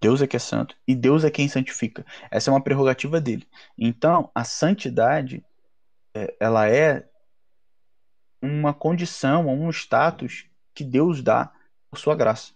Deus 0.00 0.22
é 0.22 0.26
que 0.26 0.36
é 0.36 0.40
santo, 0.40 0.74
e 0.86 0.94
Deus 0.94 1.24
é 1.24 1.30
quem 1.30 1.46
santifica. 1.46 2.06
Essa 2.30 2.50
é 2.50 2.54
uma 2.54 2.64
prerrogativa 2.64 3.20
dele. 3.20 3.46
Então, 3.76 4.30
a 4.34 4.44
santidade, 4.44 5.44
é, 6.14 6.34
ela 6.40 6.66
é 6.70 7.06
uma 8.40 8.72
condição, 8.72 9.46
um 9.46 9.68
status 9.68 10.47
que 10.78 10.84
Deus 10.84 11.20
dá 11.24 11.52
por 11.90 11.98
sua 11.98 12.14
graça. 12.14 12.54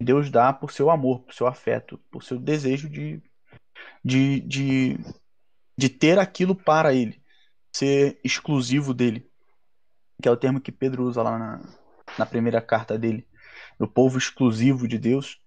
Deus 0.00 0.30
dá 0.30 0.50
por 0.50 0.72
seu 0.72 0.88
amor, 0.88 1.20
por 1.24 1.34
seu 1.34 1.46
afeto, 1.46 1.98
por 2.10 2.24
seu 2.24 2.38
desejo 2.38 2.88
de, 2.88 3.22
de, 4.02 4.40
de, 4.40 4.98
de 5.76 5.88
ter 5.90 6.18
aquilo 6.18 6.54
para 6.54 6.94
ele, 6.94 7.22
ser 7.70 8.18
exclusivo 8.24 8.94
dele. 8.94 9.30
Que 10.22 10.26
é 10.26 10.32
o 10.32 10.38
termo 10.38 10.58
que 10.58 10.72
Pedro 10.72 11.04
usa 11.04 11.22
lá 11.22 11.38
na, 11.38 11.60
na 12.18 12.24
primeira 12.24 12.62
carta 12.62 12.98
dele. 12.98 13.28
O 13.78 13.86
povo 13.86 14.16
exclusivo 14.16 14.88
de 14.88 14.98
Deus. 14.98 15.38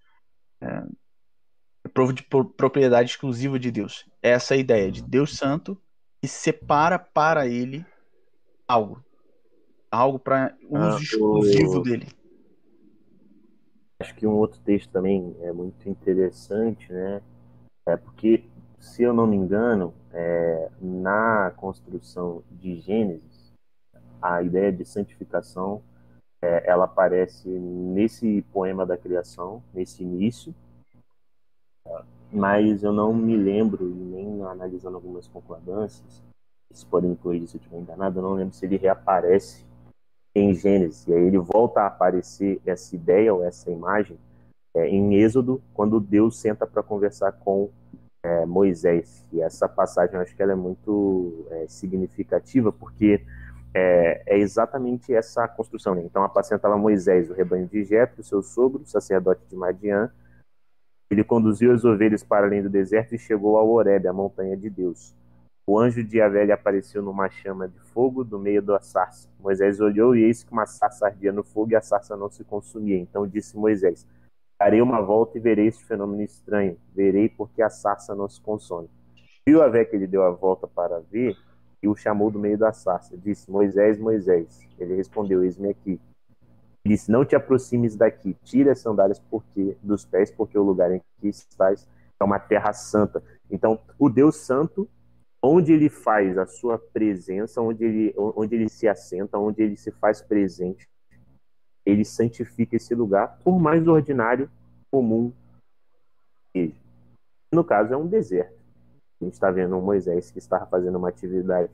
É, 0.62 0.84
povo 1.96 2.14
de 2.14 2.22
propriedade 2.22 3.10
exclusiva 3.10 3.58
de 3.58 3.72
Deus. 3.72 4.08
É 4.22 4.30
essa 4.30 4.54
a 4.54 4.58
ideia 4.58 4.92
de 4.92 5.02
Deus 5.02 5.36
Santo 5.36 5.82
que 6.22 6.28
separa 6.28 7.00
para 7.00 7.48
ele 7.48 7.84
algo 8.68 9.04
algo 9.92 10.18
para 10.18 10.56
uso 10.70 10.82
ah, 10.82 10.98
exclusivo 11.02 11.80
o... 11.80 11.84
dele. 11.84 12.08
Acho 14.00 14.16
que 14.16 14.26
um 14.26 14.34
outro 14.34 14.60
texto 14.62 14.90
também 14.90 15.36
é 15.42 15.52
muito 15.52 15.88
interessante, 15.88 16.92
né? 16.92 17.22
É 17.86 17.98
porque, 17.98 18.46
se 18.80 19.04
eu 19.04 19.14
não 19.14 19.28
me 19.28 19.36
engano, 19.36 19.94
é, 20.12 20.72
na 20.82 21.52
construção 21.56 22.42
de 22.50 22.80
Gênesis, 22.80 23.52
a 24.22 24.42
ideia 24.42 24.72
de 24.72 24.86
santificação 24.86 25.84
é, 26.42 26.68
ela 26.68 26.86
aparece 26.86 27.48
nesse 27.48 28.44
poema 28.52 28.86
da 28.86 28.98
criação, 28.98 29.62
nesse 29.74 30.02
início, 30.02 30.54
mas 32.32 32.84
eu 32.84 32.94
não 32.94 33.14
me 33.14 33.36
lembro, 33.36 33.86
nem 33.86 34.42
analisando 34.44 34.96
algumas 34.96 35.28
concordâncias, 35.28 36.24
se 36.72 36.86
podem 36.86 37.12
incluir 37.12 37.46
se 37.48 37.58
eu 37.58 37.60
estiver 37.60 37.80
enganado, 37.80 38.20
eu 38.20 38.24
não 38.24 38.34
lembro 38.34 38.56
se 38.56 38.66
ele 38.66 38.78
reaparece 38.78 39.66
em 40.34 40.54
Gênesis. 40.54 41.08
E 41.08 41.14
aí 41.14 41.24
ele 41.24 41.38
volta 41.38 41.82
a 41.82 41.88
aparecer 41.88 42.62
essa 42.66 42.96
ideia 42.96 43.34
ou 43.34 43.44
essa 43.44 43.70
imagem 43.70 44.18
é, 44.74 44.88
em 44.88 45.16
Êxodo, 45.16 45.62
quando 45.74 46.00
Deus 46.00 46.40
senta 46.40 46.66
para 46.66 46.82
conversar 46.82 47.32
com 47.34 47.70
é, 48.24 48.46
Moisés. 48.46 49.26
E 49.32 49.42
essa 49.42 49.68
passagem 49.68 50.16
eu 50.16 50.22
acho 50.22 50.36
que 50.36 50.42
ela 50.42 50.54
é 50.54 50.56
muito 50.56 51.46
é, 51.52 51.66
significativa, 51.68 52.72
porque 52.72 53.26
é, 53.74 54.24
é, 54.26 54.38
exatamente 54.38 55.14
essa 55.14 55.48
construção. 55.48 55.96
Né? 55.96 56.04
Então 56.04 56.24
apacentava 56.24 56.78
Moisés 56.78 57.30
o 57.30 57.34
rebanho 57.34 57.68
de 57.68 57.84
Jetro, 57.84 58.24
seu 58.24 58.42
sogro, 58.42 58.86
sacerdote 58.86 59.42
de 59.50 59.56
Madian. 59.56 60.10
Ele 61.10 61.24
conduziu 61.24 61.74
as 61.74 61.84
ovelhas 61.84 62.24
para 62.24 62.46
além 62.46 62.64
do 62.64 62.70
deserto 62.70 63.14
e 63.14 63.20
chegou 63.20 63.58
ao 63.58 63.70
Horebe, 63.70 64.08
a 64.08 64.14
montanha 64.14 64.56
de 64.56 64.70
Deus. 64.70 65.14
O 65.66 65.80
anjo 65.80 66.04
de 66.04 66.18
Yahvé 66.18 66.46
lhe 66.46 66.52
apareceu 66.52 67.02
numa 67.02 67.30
chama 67.30 67.68
de 67.68 67.80
fogo 67.80 68.24
do 68.24 68.40
meio 68.40 68.62
da 68.62 68.80
sarça. 68.80 69.30
Moisés 69.40 69.80
olhou 69.80 70.16
e 70.16 70.24
eis 70.24 70.44
que 70.44 70.52
uma 70.52 70.66
sarça 70.66 71.06
ardia 71.06 71.32
no 71.32 71.44
fogo 71.44 71.72
e 71.72 71.76
a 71.76 71.82
sarça 71.82 72.18
não 72.18 72.30
se 72.30 72.44
consumia. 72.44 72.98
Então 72.98 73.28
disse 73.28 73.56
Moisés: 73.56 74.08
Darei 74.60 74.82
uma 74.82 75.02
volta 75.02 75.38
e 75.38 75.42
verei 75.42 75.68
este 75.68 75.86
fenômeno 75.86 76.24
estranho. 76.24 76.78
Verei 76.94 77.30
porque 77.30 77.62
a 77.62 77.70
sarça 77.70 78.16
não 78.16 78.28
se 78.28 78.42
consome. 78.42 78.90
Viu 79.46 79.60
Yahvé 79.60 79.86
que 79.86 79.96
ele 79.96 80.08
deu 80.08 80.24
a 80.24 80.32
volta 80.32 80.68
para 80.68 81.00
ver 81.00 81.38
e 81.82 81.88
o 81.88 81.96
chamou 81.96 82.30
do 82.30 82.40
meio 82.40 82.58
da 82.58 82.74
sarça. 82.74 83.16
Disse: 83.18 83.50
Moisés, 83.50 84.00
Moisés. 84.00 84.68
Ele 84.80 84.96
respondeu: 84.96 85.44
Eis-me 85.44 85.70
aqui. 85.70 86.00
Disse: 86.86 87.12
Não 87.12 87.24
te 87.24 87.36
aproximes 87.36 87.96
daqui, 87.96 88.36
tire 88.44 88.70
as 88.70 88.80
sandálias 88.80 89.20
porque 89.30 89.78
dos 89.82 90.06
pés, 90.06 90.32
porque 90.32 90.58
o 90.58 90.64
lugar 90.64 90.92
em 90.92 91.02
que 91.20 91.28
estás 91.28 91.88
é 92.20 92.24
uma 92.24 92.40
terra 92.40 92.74
santa. 92.74 93.24
Então, 93.50 93.80
o 93.98 94.10
Deus 94.10 94.38
Santo 94.38 94.90
onde 95.44 95.74
ele 95.74 95.90
faz 95.90 96.38
a 96.38 96.46
sua 96.46 96.78
presença, 96.78 97.62
onde 97.62 97.84
ele, 97.84 98.14
onde 98.16 98.56
ele 98.56 98.70
se 98.70 98.88
assenta, 98.88 99.38
onde 99.38 99.64
ele 99.64 99.76
se 99.76 99.92
faz 99.92 100.22
presente, 100.22 100.88
ele 101.86 102.06
santifica 102.06 102.76
esse 102.76 102.94
lugar, 102.94 103.40
por 103.44 103.60
mais 103.60 103.88
ordinário, 103.88 104.50
comum 104.92 105.34
seja. 106.56 106.76
No 107.52 107.64
caso, 107.64 107.94
é 107.94 107.98
um 107.98 108.08
deserto. 108.08 108.60
A 109.20 109.26
gente 109.26 109.34
está 109.34 109.50
vendo 109.50 109.76
um 109.76 109.82
Moisés 109.82 110.30
que 110.32 110.40
estava 110.40 110.66
fazendo 110.68 110.98
uma 110.98 111.10
atividade 111.10 111.72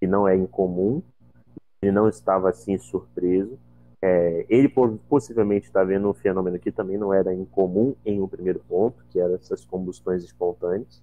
que 0.00 0.06
não 0.06 0.26
é 0.26 0.34
incomum, 0.34 1.02
ele 1.82 1.92
não 1.92 2.08
estava 2.08 2.48
assim 2.48 2.78
surpreso, 2.78 3.58
É, 4.02 4.46
ele 4.48 4.66
possivelmente 5.10 5.66
está 5.66 5.84
vendo 5.84 6.08
um 6.08 6.14
fenômeno 6.14 6.58
que 6.58 6.72
também 6.72 6.96
não 6.96 7.12
era 7.12 7.34
incomum 7.34 7.94
em 8.02 8.18
um 8.22 8.26
primeiro 8.26 8.58
ponto, 8.60 9.04
que 9.10 9.20
eram 9.20 9.34
essas 9.34 9.62
combustões 9.62 10.24
espontâneas. 10.24 11.02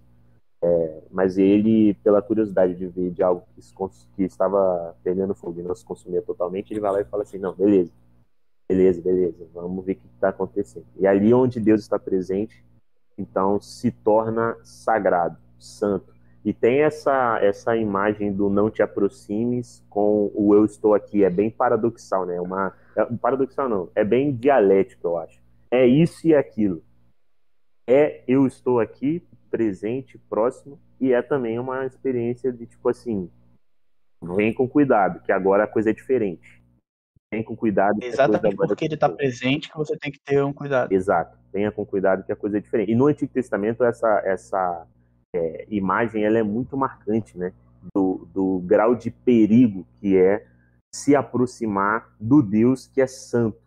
É, 0.61 1.01
mas 1.11 1.37
ele, 1.37 1.93
pela 2.03 2.21
curiosidade 2.21 2.75
de 2.75 2.87
ver 2.87 3.11
de 3.11 3.21
algo 3.21 3.43
que, 3.55 3.61
que, 4.15 4.23
estava 4.23 4.95
perdendo 5.03 5.35
fogo 5.35 5.59
e 5.59 5.63
não 5.63 5.75
se 5.75 5.85
consumia 5.85 6.21
totalmente, 6.21 6.71
ele 6.71 6.79
vai 6.79 6.91
lá 6.91 7.01
e 7.01 7.05
fala 7.05 7.23
assim: 7.23 7.37
não, 7.37 7.53
beleza, 7.53 7.91
beleza, 8.67 9.01
beleza, 9.01 9.47
vamos 9.53 9.85
ver 9.85 9.93
o 9.93 9.95
que 9.95 10.07
está 10.15 10.29
acontecendo. 10.29 10.85
E 10.97 11.05
ali 11.05 11.33
onde 11.33 11.59
Deus 11.59 11.81
está 11.81 11.99
presente, 11.99 12.63
então 13.17 13.61
se 13.61 13.91
torna 13.91 14.57
sagrado, 14.63 15.37
santo. 15.59 16.17
E 16.43 16.53
tem 16.53 16.81
essa, 16.81 17.39
essa 17.41 17.75
imagem 17.75 18.31
do 18.31 18.49
não 18.49 18.71
te 18.71 18.81
aproximes 18.81 19.83
com 19.89 20.31
o 20.33 20.55
eu 20.55 20.63
estou 20.63 20.93
aqui. 20.93 21.23
É 21.23 21.29
bem 21.29 21.51
paradoxal, 21.51 22.25
né? 22.25 22.39
Uma, 22.39 22.73
é, 22.95 23.03
paradoxal 23.21 23.67
não, 23.67 23.89
é 23.93 24.03
bem 24.03 24.33
dialético, 24.33 25.07
eu 25.07 25.17
acho. 25.17 25.41
É 25.69 25.85
isso 25.85 26.25
e 26.25 26.33
aquilo. 26.33 26.81
É 27.85 28.23
eu 28.27 28.47
estou 28.47 28.79
aqui, 28.79 29.21
presente, 29.49 30.17
próximo, 30.29 30.79
e 30.99 31.13
é 31.13 31.21
também 31.21 31.59
uma 31.59 31.85
experiência 31.85 32.51
de 32.51 32.65
tipo 32.65 32.89
assim, 32.89 33.29
vem 34.21 34.53
com 34.53 34.67
cuidado, 34.67 35.21
que 35.21 35.31
agora 35.31 35.63
a 35.63 35.67
coisa 35.67 35.89
é 35.89 35.93
diferente. 35.93 36.61
Vem 37.31 37.43
com 37.43 37.55
cuidado. 37.55 38.01
Exatamente 38.01 38.55
porque 38.55 38.85
é 38.85 38.87
ele 38.87 38.93
está 38.93 39.09
presente 39.09 39.69
que 39.69 39.77
você 39.77 39.97
tem 39.97 40.11
que 40.11 40.19
ter 40.19 40.43
um 40.43 40.53
cuidado. 40.53 40.91
Exato. 40.91 41.37
Venha 41.51 41.71
com 41.71 41.85
cuidado 41.85 42.23
que 42.23 42.31
a 42.31 42.35
coisa 42.35 42.57
é 42.57 42.61
diferente. 42.61 42.91
E 42.91 42.95
no 42.95 43.07
Antigo 43.07 43.33
Testamento 43.33 43.83
essa 43.83 44.21
essa 44.23 44.87
é, 45.35 45.65
imagem 45.69 46.23
ela 46.23 46.37
é 46.37 46.43
muito 46.43 46.77
marcante, 46.77 47.37
né? 47.37 47.51
Do, 47.93 48.27
do 48.33 48.59
grau 48.65 48.95
de 48.95 49.11
perigo 49.11 49.85
que 49.99 50.17
é 50.17 50.45
se 50.93 51.15
aproximar 51.15 52.15
do 52.19 52.41
Deus 52.41 52.87
que 52.87 53.01
é 53.01 53.07
santo, 53.07 53.59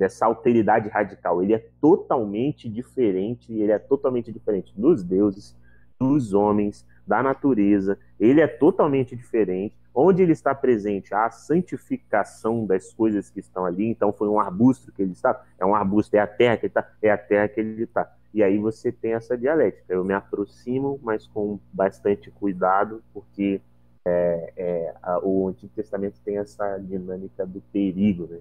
dessa 0.00 0.24
alteridade 0.24 0.88
radical. 0.88 1.42
Ele 1.42 1.52
é 1.52 1.62
totalmente 1.78 2.70
diferente, 2.70 3.52
ele 3.52 3.70
é 3.70 3.78
totalmente 3.78 4.32
diferente 4.32 4.72
dos 4.74 5.04
deuses, 5.04 5.54
dos 5.98 6.32
homens, 6.32 6.86
da 7.06 7.22
natureza. 7.22 7.98
Ele 8.18 8.40
é 8.40 8.46
totalmente 8.46 9.14
diferente. 9.14 9.78
Onde 9.94 10.22
ele 10.22 10.32
está 10.32 10.54
presente, 10.54 11.12
a 11.12 11.28
santificação 11.30 12.64
das 12.64 12.94
coisas 12.94 13.28
que 13.28 13.40
estão 13.40 13.66
ali. 13.66 13.86
Então, 13.88 14.10
foi 14.10 14.28
um 14.28 14.40
arbusto 14.40 14.90
que 14.90 15.02
ele 15.02 15.12
está. 15.12 15.44
É 15.58 15.66
um 15.66 15.74
arbusto, 15.74 16.16
é 16.16 16.20
a 16.20 16.26
terra 16.26 16.56
que 16.56 16.66
ele 16.66 16.70
está, 16.70 16.90
é 17.02 17.10
a 17.10 17.18
terra 17.18 17.48
que 17.48 17.60
ele 17.60 17.82
está. 17.82 18.10
E 18.32 18.42
aí 18.42 18.56
você 18.56 18.90
tem 18.90 19.12
essa 19.12 19.36
dialética. 19.36 19.84
Eu 19.92 20.02
me 20.02 20.14
aproximo, 20.14 20.98
mas 21.02 21.26
com 21.26 21.60
bastante 21.72 22.30
cuidado, 22.30 23.02
porque 23.12 23.60
é, 24.06 24.52
é, 24.56 24.94
a, 25.02 25.18
o 25.22 25.48
Antigo 25.48 25.72
Testamento 25.74 26.18
tem 26.24 26.38
essa 26.38 26.78
dinâmica 26.78 27.44
do 27.44 27.60
perigo, 27.60 28.26
né? 28.26 28.38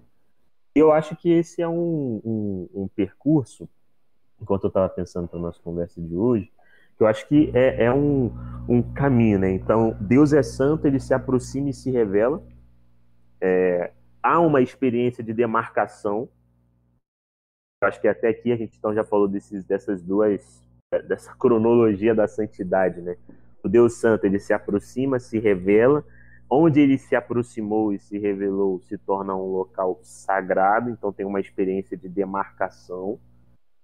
Eu 0.79 0.91
acho 0.91 1.15
que 1.15 1.29
esse 1.29 1.61
é 1.61 1.67
um, 1.67 2.21
um, 2.23 2.69
um 2.73 2.87
percurso, 2.87 3.67
enquanto 4.41 4.65
eu 4.65 4.69
estava 4.69 4.89
pensando 4.89 5.27
para 5.27 5.39
nossa 5.39 5.61
conversa 5.61 6.01
de 6.01 6.15
hoje, 6.15 6.51
que 6.97 7.03
eu 7.03 7.07
acho 7.07 7.27
que 7.27 7.51
é, 7.53 7.85
é 7.85 7.93
um, 7.93 8.31
um 8.67 8.81
caminho, 8.81 9.39
né? 9.39 9.51
Então, 9.51 9.95
Deus 9.99 10.33
é 10.33 10.43
santo, 10.43 10.85
ele 10.85 10.99
se 10.99 11.13
aproxima 11.13 11.69
e 11.69 11.73
se 11.73 11.89
revela. 11.89 12.43
É, 13.41 13.91
há 14.21 14.39
uma 14.39 14.61
experiência 14.61 15.23
de 15.23 15.33
demarcação 15.33 16.29
eu 17.81 17.87
acho 17.87 18.01
que 18.01 18.09
até 18.09 18.27
aqui 18.27 18.51
a 18.51 18.57
gente 18.57 18.77
então 18.77 18.93
já 18.93 19.05
falou 19.05 19.25
desses, 19.25 19.63
dessas 19.63 20.01
duas, 20.03 20.61
dessa 21.07 21.33
cronologia 21.35 22.13
da 22.13 22.27
santidade, 22.27 22.99
né? 22.99 23.15
O 23.63 23.69
Deus 23.69 23.93
Santo 23.93 24.25
ele 24.25 24.37
se 24.37 24.51
aproxima, 24.51 25.17
se 25.17 25.39
revela, 25.39 26.03
onde 26.49 26.79
ele 26.79 26.97
se 26.97 27.15
aproximou 27.15 27.93
e 27.93 27.99
se 27.99 28.17
revelou 28.17 28.81
se 28.81 28.97
torna 28.97 29.35
um 29.35 29.51
local 29.51 29.99
sagrado, 30.01 30.89
então 30.89 31.13
tem 31.13 31.25
uma 31.25 31.39
experiência 31.39 31.95
de 31.95 32.09
demarcação, 32.09 33.19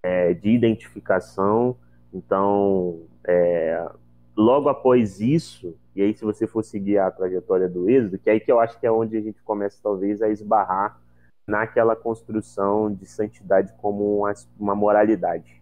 é, 0.04 0.34
de 0.34 0.50
identificação. 0.50 1.78
Então, 2.12 3.04
é, 3.28 3.88
logo 4.36 4.70
após 4.70 5.20
isso, 5.22 5.78
e 5.96 6.02
aí 6.02 6.14
se 6.14 6.26
você 6.26 6.48
for 6.48 6.64
seguir 6.64 6.98
a 6.98 7.12
trajetória 7.12 7.70
do 7.70 7.90
Êxodo, 7.90 8.18
que 8.18 8.30
é 8.30 8.34
aí 8.34 8.40
que 8.40 8.52
eu 8.52 8.60
acho 8.60 8.80
que 8.80 8.88
é 8.88 8.92
onde 8.92 9.16
a 9.16 9.22
gente 9.22 9.42
começa 9.44 9.80
talvez 9.82 10.22
a 10.22 10.30
esbarrar 10.30 11.00
naquela 11.48 11.96
construção 11.96 12.92
de 12.92 13.06
santidade 13.06 13.72
como 13.78 14.20
uma, 14.20 14.34
uma 14.60 14.76
moralidade. 14.76 15.62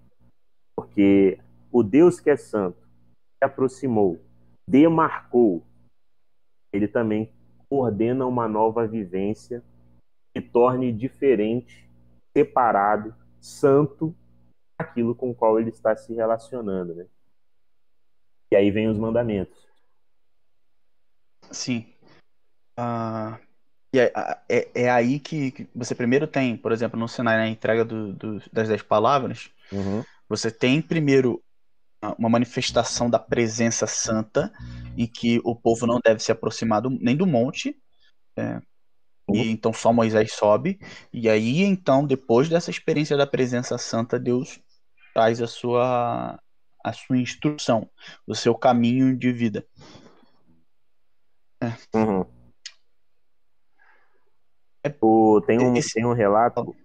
Porque 0.75 1.37
o 1.71 1.83
Deus 1.83 2.19
que 2.19 2.29
é 2.29 2.37
santo 2.37 2.77
se 2.79 3.45
aproximou, 3.45 4.19
demarcou, 4.67 5.61
ele 6.73 6.87
também 6.87 7.31
ordena 7.69 8.25
uma 8.25 8.47
nova 8.47 8.87
vivência 8.87 9.63
que 10.33 10.41
torne 10.41 10.91
diferente, 10.91 11.87
separado, 12.35 13.15
santo 13.39 14.15
aquilo 14.77 15.13
com 15.13 15.29
o 15.29 15.35
qual 15.35 15.59
ele 15.59 15.69
está 15.69 15.95
se 15.95 16.13
relacionando, 16.13 16.95
né? 16.95 17.05
E 18.51 18.55
aí 18.55 18.71
vem 18.71 18.89
os 18.89 18.97
mandamentos. 18.97 19.67
Sim. 21.51 21.85
Uh, 22.79 23.37
e 23.93 23.99
é, 23.99 24.11
é, 24.49 24.83
é 24.83 24.89
aí 24.89 25.19
que, 25.19 25.69
você 25.75 25.93
primeiro 25.93 26.25
tem, 26.25 26.57
por 26.57 26.71
exemplo, 26.71 26.99
no 26.99 27.07
Sinai, 27.07 27.37
na 27.37 27.47
entrega 27.47 27.85
do, 27.85 28.13
do, 28.13 28.41
das 28.51 28.67
dez 28.67 28.81
palavras, 28.81 29.51
uhum. 29.71 30.03
você 30.27 30.49
tem 30.49 30.81
primeiro 30.81 31.43
uma 32.17 32.29
manifestação 32.29 33.09
da 33.09 33.19
presença 33.19 33.87
santa 33.87 34.51
e 34.97 35.07
que 35.07 35.41
o 35.43 35.55
povo 35.55 35.85
não 35.85 35.99
deve 36.03 36.19
se 36.19 36.31
aproximar 36.31 36.81
do, 36.81 36.89
nem 36.89 37.15
do 37.15 37.25
monte. 37.25 37.75
É, 38.37 38.55
uhum. 39.27 39.35
E 39.35 39.51
então 39.51 39.73
só 39.73 39.91
Moisés 39.93 40.33
sobe. 40.33 40.79
E 41.11 41.29
aí, 41.29 41.61
então, 41.61 42.05
depois 42.05 42.49
dessa 42.49 42.69
experiência 42.69 43.17
da 43.17 43.27
presença 43.27 43.77
santa, 43.77 44.19
Deus 44.19 44.59
traz 45.13 45.41
a 45.41 45.47
sua, 45.47 46.39
a 46.83 46.93
sua 46.93 47.17
instrução, 47.17 47.89
o 48.27 48.35
seu 48.35 48.55
caminho 48.55 49.15
de 49.15 49.31
vida. 49.31 49.65
É. 51.61 51.97
Uhum. 51.97 52.25
O, 55.01 55.41
tem, 55.41 55.59
um, 55.59 55.75
Esse... 55.75 55.93
tem 55.93 56.05
um 56.05 56.13
relato, 56.13 56.75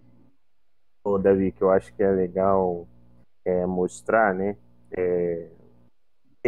o 1.03 1.19
Davi, 1.19 1.51
que 1.51 1.63
eu 1.63 1.71
acho 1.71 1.93
que 1.95 2.03
é 2.03 2.11
legal 2.11 2.87
é, 3.45 3.67
mostrar, 3.67 4.35
né? 4.35 4.57
É, 4.97 5.51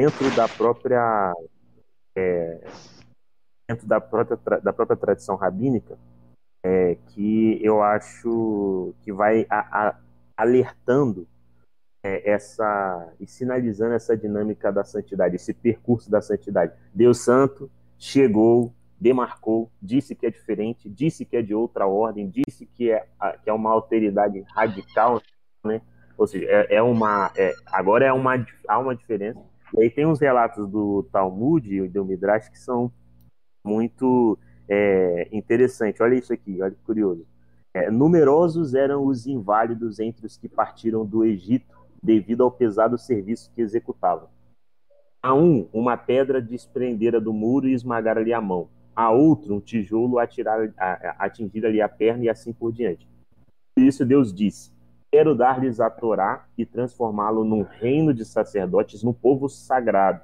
dentro 0.01 0.35
da 0.35 0.49
própria 0.49 1.35
é, 2.17 2.67
dentro 3.69 3.87
da 3.87 4.01
própria, 4.01 4.61
da 4.61 4.73
própria 4.73 4.97
tradição 4.97 5.37
rabínica, 5.37 5.99
é, 6.65 6.97
que 7.09 7.61
eu 7.63 7.83
acho 7.83 8.95
que 9.03 9.13
vai 9.13 9.47
a, 9.51 9.59
a, 9.59 9.99
alertando 10.39 11.29
é, 12.03 12.31
essa 12.31 13.13
e 13.21 13.27
sinalizando 13.27 13.93
essa 13.93 14.17
dinâmica 14.17 14.73
da 14.73 14.85
santidade, 14.85 15.37
esse 15.37 15.53
percurso 15.53 16.11
da 16.11 16.23
santidade. 16.23 16.73
Deus 16.95 17.19
Santo 17.19 17.71
chegou 17.99 18.73
demarcou, 18.99 19.71
disse 19.81 20.15
que 20.15 20.27
é 20.27 20.31
diferente, 20.31 20.87
disse 20.87 21.25
que 21.25 21.35
é 21.35 21.43
de 21.43 21.55
outra 21.55 21.87
ordem, 21.87 22.29
disse 22.29 22.67
que 22.67 22.91
é, 22.91 23.07
que 23.43 23.49
é 23.49 23.53
uma 23.53 23.71
alteridade 23.71 24.45
radical, 24.55 25.23
né? 25.65 25.81
Ou 26.19 26.27
seja, 26.27 26.45
é, 26.47 26.75
é 26.75 26.83
uma, 26.83 27.33
é, 27.35 27.55
agora 27.65 28.05
é 28.05 28.13
uma, 28.13 28.35
há 28.69 28.79
uma 28.79 28.95
diferença. 28.95 29.41
E 29.77 29.83
aí 29.83 29.91
tem 29.91 30.07
uns 30.07 30.21
relatos 30.21 30.69
do 30.69 31.03
Talmud 31.13 31.73
e 31.73 31.89
do 31.89 32.05
Midrash 32.05 32.49
que 32.49 32.59
são 32.59 32.93
muito 33.65 34.39
é, 34.69 35.29
interessantes. 35.33 36.01
Olha 36.01 36.15
isso 36.15 36.33
aqui, 36.33 36.61
olha 36.61 36.75
que 36.75 36.83
curioso. 36.83 37.27
É, 37.73 37.91
numerosos 37.91 38.75
eram 38.75 39.07
os 39.07 39.27
inválidos 39.27 40.01
entre 40.01 40.27
os 40.27 40.37
que 40.37 40.49
partiram 40.49 41.07
do 41.07 41.25
Egito 41.25 41.79
devido 42.03 42.43
ao 42.43 42.51
pesado 42.51 42.99
serviço 42.99 43.53
que 43.55 43.61
executavam. 43.61 44.29
A 45.23 45.35
um, 45.35 45.69
uma 45.73 45.97
pedra 45.97 46.41
desprendera 46.41 47.21
do 47.21 47.33
muro 47.33 47.69
e 47.69 47.75
esmagara-lhe 47.75 48.33
a 48.33 48.41
mão 48.41 48.69
a 48.95 49.11
outro 49.11 49.55
um 49.55 49.61
tijolo 49.61 50.19
atirar, 50.19 50.73
a, 50.77 51.25
atingir 51.25 51.65
ali 51.65 51.81
a 51.81 51.89
perna 51.89 52.25
e 52.25 52.29
assim 52.29 52.53
por 52.53 52.73
diante. 52.73 53.09
Por 53.75 53.85
isso 53.85 54.05
Deus 54.05 54.33
disse: 54.33 54.73
Quero 55.13 55.35
dar-lhes 55.35 55.81
a 55.81 55.91
Torá 55.91 56.47
e 56.57 56.65
transformá-lo 56.65 57.45
num 57.45 57.63
reino 57.63 58.15
de 58.15 58.25
sacerdotes, 58.25 59.03
num 59.03 59.13
povo 59.13 59.49
sagrado. 59.49 60.23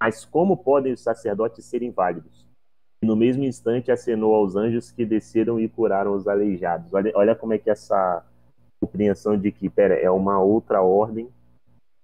Mas 0.00 0.24
como 0.24 0.56
podem 0.56 0.92
os 0.92 1.00
sacerdotes 1.00 1.64
serem 1.64 1.90
válidos? 1.90 2.46
E 3.02 3.06
no 3.06 3.16
mesmo 3.16 3.44
instante 3.44 3.90
acenou 3.90 4.34
aos 4.34 4.54
anjos 4.54 4.92
que 4.92 5.04
desceram 5.04 5.58
e 5.58 5.68
curaram 5.68 6.14
os 6.14 6.28
aleijados. 6.28 6.94
Olha, 6.94 7.12
olha 7.14 7.34
como 7.34 7.52
é 7.52 7.58
que 7.58 7.70
essa 7.70 8.24
compreensão 8.80 9.36
de 9.36 9.50
que, 9.50 9.68
pera, 9.68 9.94
é 9.94 10.10
uma 10.10 10.40
outra 10.40 10.80
ordem, 10.80 11.28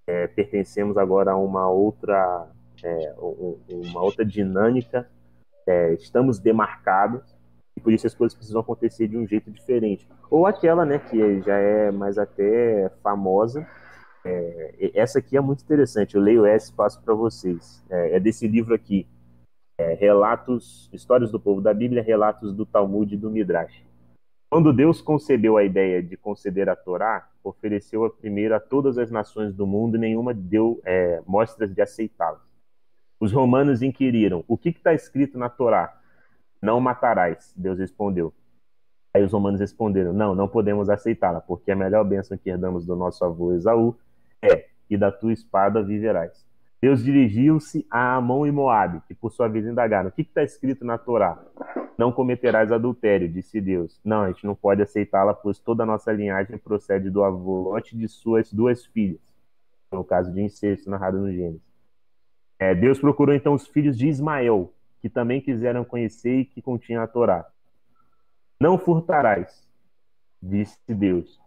é, 0.07 0.26
pertencemos 0.26 0.96
agora 0.96 1.33
a 1.33 1.37
uma 1.37 1.68
outra, 1.68 2.48
é, 2.83 3.14
uma 3.18 4.02
outra 4.02 4.24
dinâmica 4.24 5.09
é, 5.66 5.94
estamos 5.94 6.38
demarcados 6.38 7.33
por 7.84 7.92
isso 7.92 8.06
as 8.06 8.14
coisas 8.14 8.34
precisam 8.34 8.62
acontecer 8.62 9.06
de 9.06 9.16
um 9.16 9.26
jeito 9.26 9.50
diferente. 9.50 10.08
Ou 10.30 10.46
aquela, 10.46 10.86
né, 10.86 10.98
que 10.98 11.42
já 11.42 11.54
é 11.54 11.92
mais 11.92 12.16
até 12.16 12.90
famosa. 13.02 13.64
É, 14.24 14.90
essa 14.94 15.18
aqui 15.18 15.36
é 15.36 15.40
muito 15.40 15.62
interessante. 15.62 16.14
Eu 16.14 16.22
leio 16.22 16.46
essa 16.46 16.72
e 16.72 16.74
passo 16.74 17.00
para 17.02 17.12
vocês. 17.12 17.84
É, 17.90 18.16
é, 18.16 18.20
desse 18.20 18.48
livro 18.48 18.74
aqui, 18.74 19.06
é, 19.78 19.92
relatos, 19.92 20.88
histórias 20.94 21.30
do 21.30 21.38
povo 21.38 21.60
da 21.60 21.74
Bíblia, 21.74 22.02
relatos 22.02 22.54
do 22.54 22.64
Talmud 22.64 23.14
e 23.14 23.18
do 23.18 23.30
Midrash. 23.30 23.84
Quando 24.50 24.72
Deus 24.72 25.02
concebeu 25.02 25.58
a 25.58 25.64
ideia 25.64 26.02
de 26.02 26.16
conceder 26.16 26.70
a 26.70 26.76
Torá, 26.76 27.28
ofereceu 27.42 28.04
a 28.04 28.10
primeira 28.10 28.56
a 28.56 28.60
todas 28.60 28.96
as 28.96 29.10
nações 29.10 29.52
do 29.52 29.66
mundo 29.66 29.96
e 29.96 30.00
nenhuma 30.00 30.32
deu 30.32 30.80
é, 30.84 31.20
mostras 31.26 31.74
de 31.74 31.82
aceitá-la. 31.82 32.40
Os 33.20 33.30
romanos 33.30 33.82
inquiriram: 33.82 34.42
o 34.48 34.56
que 34.56 34.70
está 34.70 34.94
escrito 34.94 35.36
na 35.36 35.50
Torá? 35.50 36.00
Não 36.64 36.81
matarás. 36.81 37.53
Deus 37.55 37.79
respondeu. 37.79 38.33
Aí 39.12 39.22
os 39.22 39.33
romanos 39.33 39.61
responderam: 39.61 40.14
não, 40.14 40.35
não 40.35 40.48
podemos 40.48 40.88
aceitá-la, 40.88 41.40
porque 41.40 41.70
a 41.70 41.77
melhor 41.77 42.03
bênção 42.05 42.38
que 42.38 42.48
herdamos 42.48 42.87
do 42.87 42.96
nosso 42.96 43.22
avô 43.22 43.53
Esaú 43.53 43.94
é: 44.42 44.68
e 44.88 44.96
da 44.96 45.12
tua 45.12 45.35
espada 45.35 45.83
viverás. 45.83 46.44
Deus 46.81 47.05
dirigiu-se 47.05 47.87
a 47.90 48.16
Amon 48.16 48.46
e 48.46 48.50
Moabe, 48.50 49.03
que 49.07 49.14
por 49.14 49.31
sua 49.31 49.46
vez 49.46 49.66
indagaram: 49.66 50.09
o 50.09 50.12
que 50.12 50.22
está 50.22 50.42
escrito 50.42 50.87
na 50.87 50.96
Torá? 50.96 51.38
Não 51.98 52.11
cometerás 52.11 52.72
adultério, 52.72 53.29
disse 53.29 53.61
Deus. 53.61 54.00
Não, 54.03 54.22
a 54.22 54.29
gente 54.29 54.46
não 54.46 54.55
pode 54.55 54.81
aceitá-la, 54.81 55.35
pois 55.35 55.59
toda 55.59 55.83
a 55.83 55.87
nossa 55.87 56.11
linhagem 56.12 56.57
procede 56.57 57.11
do 57.11 57.22
avô 57.22 57.61
Lote 57.61 57.94
de 57.94 58.09
suas 58.09 58.50
duas 58.50 58.87
filhas. 58.87 59.20
No 59.92 60.03
caso 60.03 60.33
de 60.33 60.40
incesto 60.40 60.88
narrado 60.88 61.18
no 61.18 61.31
Gênesis. 61.31 61.62
É, 62.59 62.74
Deus 62.74 62.98
procurou 62.98 63.35
então 63.35 63.53
os 63.53 63.66
filhos 63.68 63.96
de 63.96 64.09
Ismael, 64.09 64.72
que 65.04 65.10
também 65.10 65.38
quiseram 65.38 65.84
conhecer 65.84 66.40
e 66.40 66.44
que 66.46 66.62
continham 66.62 67.02
a 67.02 67.06
Torá. 67.06 67.44
Não 68.58 68.78
furtarás, 68.78 69.68
disse 70.42 70.78
Deus. 70.88 71.38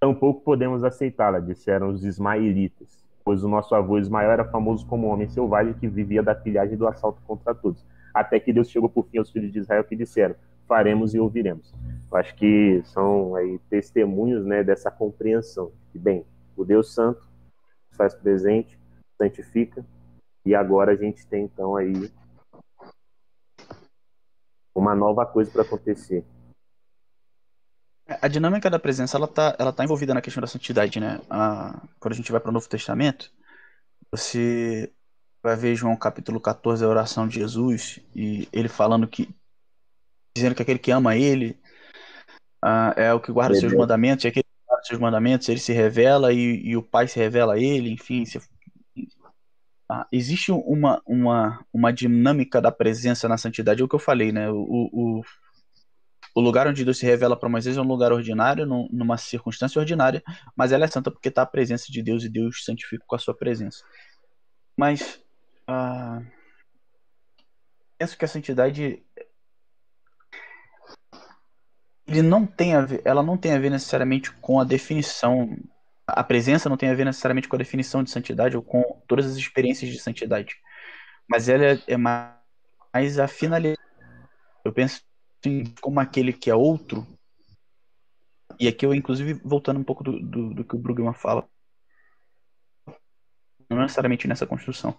Tampouco 0.00 0.40
podemos 0.42 0.82
aceitá-la, 0.82 1.38
disseram 1.38 1.90
os 1.90 2.04
ismaelitas 2.04 3.06
pois 3.26 3.42
o 3.42 3.48
nosso 3.48 3.74
avô 3.74 3.98
Ismael 3.98 4.30
era 4.30 4.44
famoso 4.44 4.86
como 4.86 5.08
homem 5.08 5.28
selvagem 5.28 5.74
que 5.74 5.88
vivia 5.88 6.22
da 6.22 6.32
pilhagem 6.32 6.74
e 6.74 6.76
do 6.76 6.86
assalto 6.86 7.20
contra 7.26 7.52
todos. 7.52 7.84
Até 8.14 8.38
que 8.38 8.52
Deus 8.52 8.70
chegou 8.70 8.88
por 8.88 9.04
fim 9.08 9.18
aos 9.18 9.32
filhos 9.32 9.52
de 9.52 9.58
Israel 9.58 9.82
que 9.82 9.96
disseram: 9.96 10.36
faremos 10.68 11.12
e 11.12 11.18
ouviremos. 11.18 11.74
Eu 12.08 12.18
acho 12.18 12.36
que 12.36 12.80
são 12.84 13.34
aí 13.34 13.58
testemunhos 13.68 14.46
né, 14.46 14.62
dessa 14.62 14.92
compreensão. 14.92 15.72
Que, 15.90 15.98
bem, 15.98 16.24
o 16.56 16.64
Deus 16.64 16.94
Santo 16.94 17.28
faz 17.90 18.14
presente, 18.14 18.78
santifica, 19.18 19.84
e 20.44 20.54
agora 20.54 20.92
a 20.92 20.96
gente 20.96 21.26
tem 21.26 21.46
então 21.46 21.74
aí 21.74 22.08
uma 24.80 24.94
nova 24.94 25.24
coisa 25.26 25.50
para 25.50 25.62
acontecer. 25.62 26.24
A 28.08 28.28
dinâmica 28.28 28.70
da 28.70 28.78
presença, 28.78 29.16
ela 29.16 29.26
tá, 29.26 29.56
ela 29.58 29.72
tá 29.72 29.82
envolvida 29.82 30.14
na 30.14 30.20
questão 30.20 30.40
da 30.40 30.46
santidade, 30.46 31.00
né? 31.00 31.20
A, 31.28 31.82
quando 31.98 32.12
a 32.12 32.16
gente 32.16 32.30
vai 32.30 32.40
para 32.40 32.50
o 32.50 32.52
Novo 32.52 32.68
Testamento, 32.68 33.32
você 34.10 34.92
vai 35.42 35.56
ver 35.56 35.74
João 35.74 35.96
capítulo 35.96 36.40
14, 36.40 36.84
a 36.84 36.88
oração 36.88 37.26
de 37.26 37.40
Jesus, 37.40 38.00
e 38.14 38.48
ele 38.52 38.68
falando 38.68 39.08
que, 39.08 39.28
dizendo 40.36 40.54
que 40.54 40.62
aquele 40.62 40.78
que 40.78 40.92
ama 40.92 41.16
ele 41.16 41.58
uh, 42.64 42.92
é 42.96 43.12
o 43.12 43.20
que 43.20 43.32
guarda 43.32 43.54
os 43.54 43.60
seus 43.60 43.72
mandamentos, 43.72 44.24
e 44.24 44.28
aquele 44.28 44.44
que 44.44 44.66
guarda 44.66 44.82
os 44.82 44.88
seus 44.88 45.00
mandamentos, 45.00 45.48
ele 45.48 45.60
se 45.60 45.72
revela 45.72 46.32
e, 46.32 46.64
e 46.64 46.76
o 46.76 46.82
Pai 46.82 47.08
se 47.08 47.18
revela 47.18 47.54
a 47.54 47.58
ele, 47.58 47.90
enfim. 47.90 48.24
Se, 48.24 48.40
uh, 49.90 50.04
existe 50.12 50.52
uma, 50.52 51.00
uma, 51.06 51.64
uma 51.72 51.92
dinâmica 51.92 52.60
da 52.60 52.72
presença 52.72 53.28
na 53.28 53.36
santidade, 53.36 53.80
é 53.80 53.84
o 53.84 53.88
que 53.88 53.94
eu 53.94 54.00
falei, 54.00 54.32
né? 54.32 54.50
O, 54.50 54.90
o, 54.92 55.22
o 56.34 56.40
lugar 56.40 56.66
onde 56.66 56.84
Deus 56.84 56.98
se 56.98 57.06
revela 57.06 57.38
para 57.38 57.48
Moisés 57.48 57.76
é 57.76 57.80
um 57.80 57.86
lugar 57.86 58.12
ordinário, 58.12 58.66
numa 58.66 59.16
circunstância 59.16 59.80
ordinária, 59.80 60.22
mas 60.54 60.70
ela 60.70 60.84
é 60.84 60.88
santa 60.88 61.10
porque 61.10 61.28
está 61.28 61.42
a 61.42 61.46
presença 61.46 61.90
de 61.90 62.02
Deus 62.02 62.24
e 62.24 62.28
Deus 62.28 62.64
santifica 62.64 63.04
com 63.06 63.16
a 63.16 63.18
sua 63.18 63.34
presença. 63.34 63.82
Mas 64.76 65.18
uh, 65.68 66.24
penso 67.98 68.18
que 68.18 68.24
a 68.24 68.28
santidade 68.28 69.02
ele 72.06 72.22
não 72.22 72.46
tem 72.46 72.74
a 72.74 72.82
ver, 72.82 73.02
ela 73.04 73.22
não 73.22 73.36
tem 73.36 73.52
a 73.52 73.58
ver 73.58 73.70
necessariamente 73.70 74.30
com 74.32 74.60
a 74.60 74.64
definição, 74.64 75.56
a 76.06 76.22
presença 76.22 76.68
não 76.68 76.76
tem 76.76 76.88
a 76.88 76.94
ver 76.94 77.04
necessariamente 77.04 77.48
com 77.48 77.56
a 77.56 77.58
definição 77.58 78.02
de 78.02 78.10
santidade 78.10 78.56
ou 78.56 78.62
com 78.62 79.02
todas 79.08 79.26
as 79.26 79.36
experiências 79.36 79.90
de 79.90 79.98
santidade, 79.98 80.54
mas 81.28 81.48
ela 81.48 81.80
é, 81.86 81.96
mais 81.96 83.18
a 83.18 83.26
finalidade. 83.26 83.80
Eu 84.64 84.72
penso 84.72 85.02
como 85.80 86.00
aquele 86.00 86.32
que 86.32 86.50
é 86.50 86.54
outro. 86.54 87.06
E 88.58 88.68
aqui 88.68 88.86
eu, 88.86 88.94
inclusive, 88.94 89.34
voltando 89.44 89.80
um 89.80 89.84
pouco 89.84 90.02
do, 90.02 90.20
do, 90.20 90.54
do 90.54 90.64
que 90.64 90.74
o 90.74 90.78
Brugman 90.78 91.12
fala, 91.12 91.48
não 93.68 93.82
necessariamente 93.82 94.26
nessa 94.26 94.46
construção. 94.46 94.98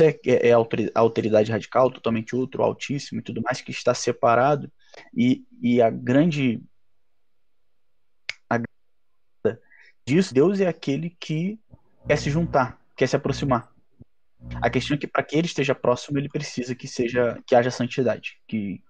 É, 0.00 0.30
é, 0.30 0.48
é 0.48 0.52
a 0.52 1.00
alteridade 1.00 1.50
radical, 1.50 1.90
totalmente 1.90 2.36
outro, 2.36 2.62
altíssimo 2.62 3.20
e 3.20 3.24
tudo 3.24 3.42
mais, 3.42 3.60
que 3.60 3.72
está 3.72 3.92
separado, 3.92 4.70
e, 5.12 5.44
e 5.60 5.82
a 5.82 5.90
grande. 5.90 6.62
A, 8.48 8.60
disso, 10.10 10.34
Deus 10.34 10.60
é 10.60 10.66
aquele 10.66 11.16
que 11.20 11.58
quer 12.06 12.16
se 12.16 12.30
juntar, 12.30 12.78
quer 12.96 13.06
se 13.06 13.16
aproximar. 13.16 13.70
A 14.56 14.68
questão 14.70 14.96
é 14.96 14.98
que 14.98 15.06
para 15.06 15.22
que 15.22 15.36
ele 15.36 15.46
esteja 15.46 15.74
próximo, 15.74 16.18
ele 16.18 16.28
precisa 16.28 16.74
que 16.74 16.88
seja 16.88 17.38
que 17.46 17.54
haja 17.54 17.70
santidade, 17.70 18.38
que 18.48 18.82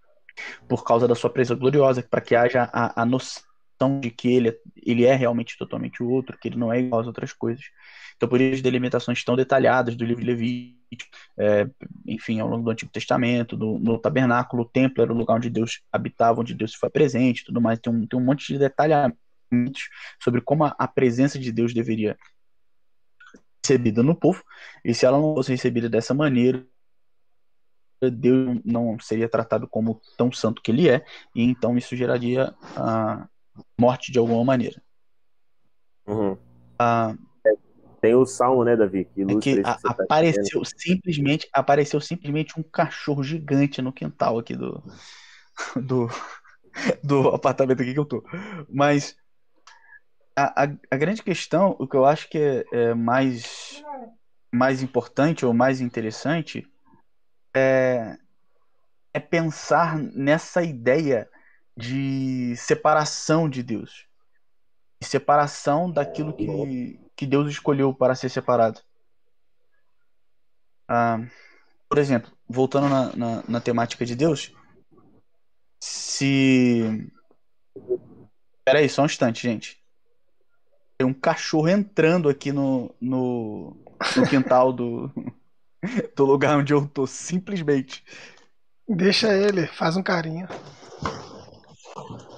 por 0.69 0.85
causa 0.85 1.07
da 1.07 1.15
sua 1.15 1.29
presença 1.29 1.59
gloriosa, 1.59 2.03
para 2.03 2.21
que 2.21 2.35
haja 2.35 2.71
a, 2.73 3.03
a 3.03 3.05
noção 3.05 4.01
de 4.01 4.11
que 4.11 4.29
ele, 4.29 4.49
é, 4.51 4.57
ele 4.77 5.05
é 5.05 5.15
realmente 5.15 5.59
totalmente 5.59 6.03
o 6.03 6.09
outro, 6.09 6.39
que 6.39 6.49
ele 6.49 6.57
não 6.57 6.73
é 6.73 6.81
igual 6.81 7.01
às 7.01 7.07
outras 7.07 7.33
coisas. 7.33 7.65
Então, 8.17 8.29
por 8.29 8.41
isso, 8.41 8.63
delimitações 8.63 9.25
tão 9.25 9.35
detalhadas 9.35 9.97
do 9.97 10.05
livro 10.05 10.23
de 10.23 10.31
Levítico, 10.31 11.11
é, 11.39 11.69
enfim, 12.07 12.41
ao 12.41 12.49
longo 12.49 12.65
do 12.65 12.71
Antigo 12.71 12.91
Testamento, 12.93 13.57
do, 13.57 13.79
no 13.79 13.99
tabernáculo, 13.99 14.63
o 14.63 14.69
templo 14.69 15.03
era 15.03 15.13
o 15.13 15.17
lugar 15.17 15.37
onde 15.37 15.51
Deus 15.51 15.81
habitava, 15.93 16.41
onde 16.41 16.55
Deus 16.55 16.75
foi 16.75 16.91
presente, 16.91 17.45
tudo 17.45 17.61
mais. 17.61 17.79
Tem 17.79 17.93
um, 17.93 18.07
tem 18.07 18.19
um 18.19 18.25
monte 18.25 18.53
de 18.53 18.59
detalhamentos 19.51 19.89
sobre 20.23 20.41
como 20.41 20.65
a, 20.65 20.75
a 20.79 20.89
presença 20.89 21.39
de 21.39 21.53
Deus 21.53 21.75
deveria 21.75 22.17
ser 23.65 23.75
recebida 23.75 24.03
no 24.03 24.15
povo, 24.15 24.43
e 24.85 24.95
se 24.95 25.05
ela 25.05 25.19
não 25.19 25.35
fosse 25.35 25.51
recebida 25.51 25.89
dessa 25.89 26.15
maneira, 26.15 26.67
Deus 28.13 28.59
não 28.65 28.99
seria 28.99 29.29
tratado 29.29 29.69
como 29.69 30.01
tão 30.17 30.33
santo 30.33 30.63
que 30.63 30.71
ele 30.71 30.89
é, 30.89 31.05
e 31.35 31.43
então 31.43 31.77
isso 31.77 31.95
geraria 31.95 32.55
a 32.75 33.29
morte 33.79 34.11
de 34.11 34.19
alguma 34.19 34.43
maneira. 34.45 34.83
Uhum. 36.07 36.37
Ah, 36.79 37.15
Tem 38.01 38.15
o 38.15 38.25
salmo, 38.25 38.65
né, 38.65 38.75
Davi? 38.75 39.05
Que, 39.05 39.23
é 39.23 39.39
que, 39.39 39.61
a, 39.61 39.75
tá 39.75 39.91
apareceu 39.91 40.65
simplesmente 40.65 41.47
apareceu 41.53 42.01
simplesmente 42.01 42.59
um 42.59 42.63
cachorro 42.63 43.23
gigante 43.23 43.83
no 43.83 43.93
quintal 43.93 44.39
aqui 44.39 44.57
do 44.57 44.83
do, 45.77 46.09
do 47.05 47.29
apartamento 47.29 47.83
aqui 47.83 47.93
que 47.93 47.99
eu 47.99 48.07
tô. 48.07 48.25
Mas 48.69 49.15
a, 50.45 50.65
a, 50.65 50.69
a 50.91 50.97
grande 50.97 51.23
questão, 51.23 51.77
o 51.79 51.87
que 51.87 51.97
eu 51.97 52.05
acho 52.05 52.29
que 52.29 52.39
é, 52.39 52.65
é 52.73 52.95
mais 52.95 53.83
mais 54.53 54.83
importante 54.83 55.47
ou 55.47 55.55
mais 55.55 55.81
interessante 55.81 56.67
é, 57.55 58.19
é 59.15 59.21
pensar 59.21 59.97
nessa 59.97 60.63
ideia 60.63 61.31
de 61.77 62.55
separação 62.57 63.49
de 63.49 63.63
Deus. 63.63 64.07
De 65.01 65.07
separação 65.07 65.91
daquilo 65.91 66.33
que, 66.33 67.01
que 67.17 67.27
Deus 67.27 67.49
escolheu 67.49 67.95
para 67.95 68.15
ser 68.15 68.29
separado. 68.29 68.81
Ah, 70.89 71.21
por 71.89 71.99
exemplo, 71.99 72.31
voltando 72.49 72.89
na, 72.89 73.17
na, 73.17 73.45
na, 73.49 73.61
temática 73.61 74.05
de 74.05 74.15
Deus, 74.17 74.53
se. 75.81 77.11
Pera 78.65 78.81
aí, 78.81 78.89
só 78.89 79.03
um 79.03 79.07
instante, 79.07 79.43
gente. 79.43 79.80
Tem 81.01 81.07
um 81.07 81.15
cachorro 81.15 81.67
entrando 81.67 82.29
aqui 82.29 82.53
no, 82.53 82.95
no, 83.01 83.75
no 84.15 84.29
quintal 84.29 84.71
do, 84.71 85.11
do 86.15 86.27
lugar 86.27 86.59
onde 86.59 86.75
eu 86.75 86.87
tô, 86.87 87.07
simplesmente. 87.07 88.05
Deixa 88.87 89.33
ele, 89.33 89.67
faz 89.67 89.97
um 89.97 90.03
carinho. 90.03 90.47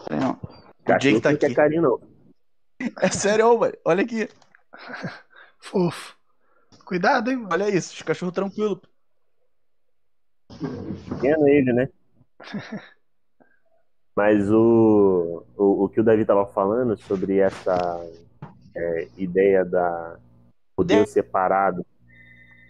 Não. 0.08 0.38
O 0.86 0.96
Jake 0.96 1.20
tá 1.20 1.30
aqui. 1.30 1.52
Carinho, 1.52 1.82
não. 1.82 2.00
É 3.00 3.08
sério, 3.08 3.58
mano. 3.58 3.74
Olha 3.84 4.04
aqui. 4.04 4.28
Fofo. 5.58 6.16
Cuidado, 6.84 7.32
hein, 7.32 7.38
mano. 7.38 7.52
Olha 7.52 7.68
isso, 7.68 7.92
os 7.94 8.02
cachorros 8.02 8.32
tranquilos. 8.32 8.78
Pequeno 11.08 11.48
ele, 11.48 11.72
né? 11.72 11.88
Mas 14.14 14.48
o, 14.48 15.44
o, 15.56 15.84
o 15.84 15.88
que 15.88 16.00
o 16.00 16.04
Davi 16.04 16.24
tava 16.24 16.46
falando 16.46 16.96
sobre 16.96 17.38
essa 17.38 18.00
é, 18.74 19.08
ideia 19.16 19.64
da 19.64 20.18
o 20.76 20.84
Deus 20.84 21.10
separado 21.10 21.84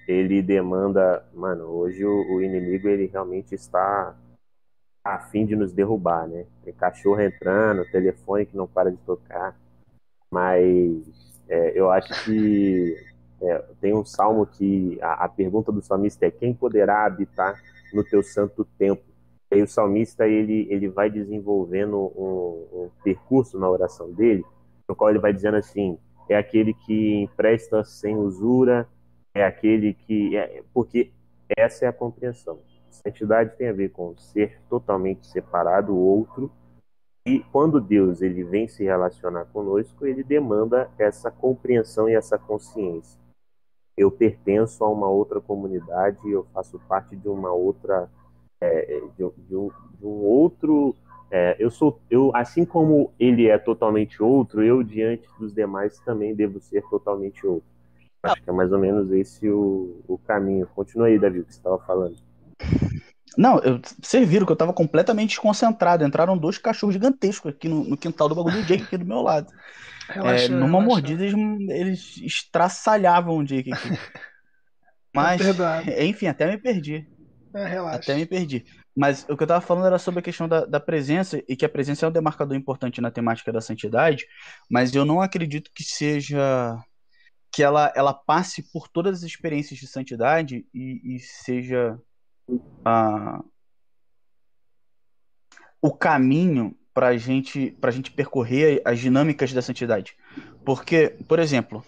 ele 0.07 0.43
demanda, 0.43 1.25
mano, 1.33 1.65
hoje 1.65 2.05
o, 2.05 2.35
o, 2.35 2.43
inimigo 2.43 2.89
ele 2.89 3.07
realmente 3.07 3.55
está 3.55 4.17
a 5.05 5.19
fim 5.19 5.47
de 5.47 5.57
nos 5.57 5.73
derrubar, 5.73 6.27
né? 6.27 6.45
Tem 6.65 6.73
cachorro 6.73 7.21
entrando, 7.21 7.91
telefone 7.91 8.47
que 8.47 8.57
não 8.57 8.67
para 8.67 8.91
de 8.91 8.99
tocar, 8.99 9.57
mas 10.31 11.43
é, 11.49 11.79
eu 11.79 11.91
acho 11.91 12.25
que 12.25 12.97
é, 13.41 13.59
tem 13.81 13.95
um 13.95 14.05
salmo 14.05 14.47
que 14.47 14.99
a, 15.01 15.25
a, 15.25 15.29
pergunta 15.29 15.73
do 15.73 15.83
salmista 15.83 16.27
é 16.27 16.31
quem 16.31 16.55
poderá 16.55 17.05
habitar 17.05 17.61
no 17.93 18.05
teu 18.05 18.23
santo 18.23 18.65
templo? 18.79 19.05
E 19.51 19.63
o 19.63 19.69
salmista 19.69 20.27
ele, 20.27 20.67
ele 20.71 20.89
vai 20.89 21.11
desenvolvendo 21.11 21.97
um, 21.97 22.85
um 22.85 22.91
percurso 23.05 23.59
na 23.59 23.69
oração 23.69 24.11
dele, 24.11 24.45
no 24.93 24.97
qual 24.97 25.09
ele 25.09 25.19
vai 25.19 25.33
dizendo 25.33 25.57
assim: 25.57 25.99
é 26.29 26.37
aquele 26.37 26.75
que 26.75 27.23
empresta 27.23 27.83
sem 27.83 28.15
usura, 28.15 28.87
é 29.35 29.43
aquele 29.43 29.95
que. 29.95 30.37
É, 30.37 30.63
porque 30.73 31.11
essa 31.57 31.87
é 31.87 31.89
a 31.89 31.93
compreensão. 31.93 32.61
Santidade 32.91 33.57
tem 33.57 33.69
a 33.69 33.73
ver 33.73 33.91
com 33.91 34.15
ser 34.19 34.61
totalmente 34.69 35.27
separado 35.27 35.89
do 35.89 35.99
outro. 35.99 36.53
E 37.25 37.39
quando 37.39 37.81
Deus 37.81 38.21
ele 38.21 38.45
vem 38.45 38.69
se 38.69 38.85
relacionar 38.85 39.47
conosco, 39.47 40.05
ele 40.05 40.23
demanda 40.23 40.91
essa 40.99 41.31
compreensão 41.31 42.09
e 42.09 42.15
essa 42.15 42.37
consciência. 42.37 43.19
Eu 43.97 44.11
pertenço 44.11 44.85
a 44.85 44.91
uma 44.91 45.09
outra 45.09 45.41
comunidade, 45.41 46.19
eu 46.29 46.45
faço 46.53 46.79
parte 46.81 47.17
de 47.17 47.29
uma 47.29 47.53
outra, 47.53 48.11
é, 48.61 49.01
de, 49.17 49.31
de, 49.47 49.57
um, 49.57 49.71
de, 49.99 50.05
um, 50.07 50.23
outro. 50.25 50.97
É, 51.35 51.57
eu 51.59 51.71
sou, 51.71 51.99
eu 52.11 52.31
assim 52.37 52.63
como 52.63 53.11
ele 53.19 53.49
é 53.49 53.57
totalmente 53.57 54.23
outro, 54.23 54.63
eu 54.63 54.83
diante 54.83 55.27
dos 55.39 55.55
demais 55.55 55.99
também 56.01 56.35
devo 56.35 56.61
ser 56.61 56.83
totalmente 56.91 57.47
outro. 57.47 57.67
Acho 58.23 58.43
que 58.43 58.51
é 58.51 58.53
mais 58.53 58.71
ou 58.71 58.79
menos 58.79 59.11
esse 59.11 59.49
o, 59.49 60.03
o 60.07 60.19
caminho. 60.19 60.67
Continua 60.75 61.07
aí, 61.07 61.19
Davi, 61.19 61.41
o 61.41 61.45
que 61.45 61.55
você 61.55 61.59
estava 61.59 61.79
falando. 61.79 62.17
Não, 63.37 63.59
eu, 63.61 63.81
vocês 64.01 64.29
viram 64.29 64.45
que 64.45 64.53
eu 64.53 64.55
estava 64.55 64.75
completamente 64.75 65.31
desconcentrado. 65.31 66.05
Entraram 66.05 66.37
dois 66.37 66.59
cachorros 66.59 66.93
gigantescos 66.95 67.51
aqui 67.51 67.67
no, 67.67 67.83
no 67.83 67.97
quintal 67.97 68.29
do 68.29 68.35
bagulho 68.35 68.61
do 68.61 68.67
Jake 68.67 68.85
aqui 68.85 68.99
do 68.99 69.07
meu 69.07 69.23
lado. 69.23 69.51
Relaxa, 70.09 70.45
é, 70.45 70.49
numa 70.49 70.81
relaxa. 70.81 70.87
mordida 70.87 71.25
eles, 71.25 71.71
eles 71.71 72.17
estraçalhavam 72.23 73.39
o 73.39 73.45
Jake 73.45 73.73
aqui. 73.73 73.89
Mas, 75.15 75.41
é 75.89 76.05
enfim, 76.05 76.27
até 76.27 76.47
me 76.47 76.59
perdi. 76.59 77.07
É, 77.55 77.67
relaxa. 77.67 77.99
Até 77.99 78.15
me 78.15 78.27
perdi. 78.27 78.65
Mas 78.95 79.25
o 79.29 79.37
que 79.37 79.43
eu 79.43 79.47
estava 79.47 79.61
falando 79.61 79.87
era 79.87 79.99
sobre 79.99 80.21
a 80.21 80.23
questão 80.23 80.47
da, 80.47 80.67
da, 80.67 80.79
presença, 80.79 81.43
e 81.49 81.57
que 81.57 81.65
a 81.65 81.69
presença 81.69 82.05
é 82.05 82.09
um 82.09 82.13
demarcador 82.13 82.57
importante 82.57 83.01
na 83.01 83.11
temática 83.11 83.51
da 83.51 83.61
santidade, 83.61 84.27
mas 84.71 84.95
eu 84.95 85.05
não 85.05 85.21
acredito 85.21 85.71
que 85.75 85.83
seja 85.83 86.79
que 87.51 87.63
ela, 87.63 87.93
ela 87.95 88.15
passe 88.15 88.63
por 88.73 88.89
todas 88.89 89.19
as 89.19 89.23
experiências 89.25 89.79
de 89.79 89.87
santidade 89.87 90.67
e, 90.75 91.17
e 91.17 91.19
seja 91.21 91.99
a, 92.85 93.43
o 95.81 95.93
caminho 95.93 96.77
para 96.95 97.17
gente, 97.17 97.77
a 97.83 97.91
gente 97.91 98.11
percorrer 98.11 98.83
as 98.85 98.99
dinâmicas 98.99 99.53
da 99.53 99.63
santidade. 99.63 100.17
Porque, 100.65 101.17
por 101.27 101.39
exemplo, 101.39 101.85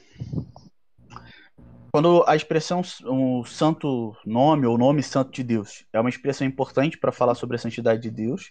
quando 1.94 2.24
a 2.26 2.34
expressão 2.34 2.82
o 3.04 3.44
santo 3.44 4.16
nome 4.26 4.66
ou 4.66 4.76
nome 4.76 5.00
santo 5.00 5.30
de 5.30 5.44
Deus 5.44 5.86
é 5.92 6.00
uma 6.00 6.08
expressão 6.08 6.44
importante 6.44 6.98
para 6.98 7.12
falar 7.12 7.36
sobre 7.36 7.54
a 7.54 7.58
santidade 7.60 8.02
de 8.02 8.10
Deus, 8.10 8.50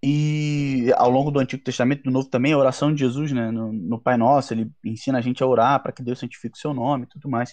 e 0.00 0.92
ao 0.96 1.10
longo 1.10 1.32
do 1.32 1.40
Antigo 1.40 1.64
Testamento, 1.64 2.04
do 2.04 2.12
Novo 2.12 2.28
também, 2.28 2.52
a 2.52 2.58
oração 2.58 2.94
de 2.94 3.00
Jesus, 3.00 3.32
né, 3.32 3.50
no, 3.50 3.72
no 3.72 4.00
Pai 4.00 4.16
Nosso, 4.16 4.54
ele 4.54 4.70
ensina 4.84 5.18
a 5.18 5.20
gente 5.20 5.42
a 5.42 5.46
orar 5.48 5.82
para 5.82 5.90
que 5.90 6.00
Deus 6.00 6.20
santifique 6.20 6.56
o 6.56 6.60
seu 6.60 6.72
nome 6.72 7.06
e 7.06 7.08
tudo 7.08 7.28
mais. 7.28 7.50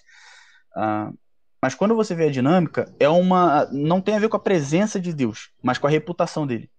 Uh, 0.78 1.18
mas 1.60 1.74
quando 1.74 1.96
você 1.96 2.14
vê 2.14 2.26
a 2.26 2.32
dinâmica, 2.32 2.94
é 3.00 3.10
uma 3.10 3.66
não 3.72 4.02
tem 4.02 4.18
a 4.18 4.20
ver 4.20 4.30
com 4.30 4.38
a 4.38 4.40
presença 4.40 5.00
de 5.00 5.12
Deus, 5.12 5.50
mas 5.64 5.80
com 5.80 5.88
a 5.88 5.90
reputação 5.90 6.46
dele. 6.46 6.70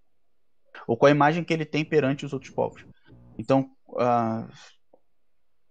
Ou 0.87 0.97
com 0.97 1.07
a 1.07 1.11
imagem 1.11 1.43
que 1.43 1.53
ele 1.53 1.65
tem 1.65 1.85
perante 1.85 2.25
os 2.25 2.33
outros 2.33 2.53
povos. 2.53 2.87
Então, 3.37 3.69
uh, 3.89 4.47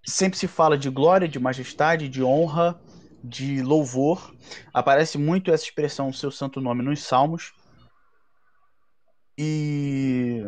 sempre 0.05 0.37
se 0.37 0.47
fala 0.47 0.77
de 0.77 0.89
glória, 0.89 1.27
de 1.27 1.39
majestade, 1.39 2.09
de 2.09 2.23
honra, 2.23 2.79
de 3.23 3.61
louvor. 3.61 4.33
Aparece 4.73 5.17
muito 5.17 5.51
essa 5.51 5.63
expressão, 5.63 6.11
seu 6.11 6.31
santo 6.31 6.59
nome, 6.59 6.83
nos 6.83 7.03
Salmos. 7.03 7.53
E 9.37 10.43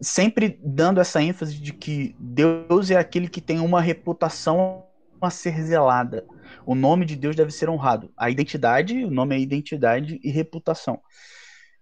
sempre 0.00 0.58
dando 0.62 1.00
essa 1.00 1.22
ênfase 1.22 1.60
de 1.60 1.72
que 1.72 2.14
Deus 2.18 2.90
é 2.90 2.96
aquele 2.96 3.28
que 3.28 3.40
tem 3.40 3.60
uma 3.60 3.80
reputação 3.80 4.84
a 5.20 5.30
ser 5.30 5.60
zelada. 5.62 6.24
O 6.64 6.74
nome 6.74 7.04
de 7.04 7.16
Deus 7.16 7.34
deve 7.34 7.50
ser 7.50 7.68
honrado. 7.68 8.12
A 8.16 8.30
identidade, 8.30 9.04
o 9.04 9.10
nome 9.10 9.36
é 9.36 9.40
identidade 9.40 10.20
e 10.22 10.30
reputação. 10.30 11.00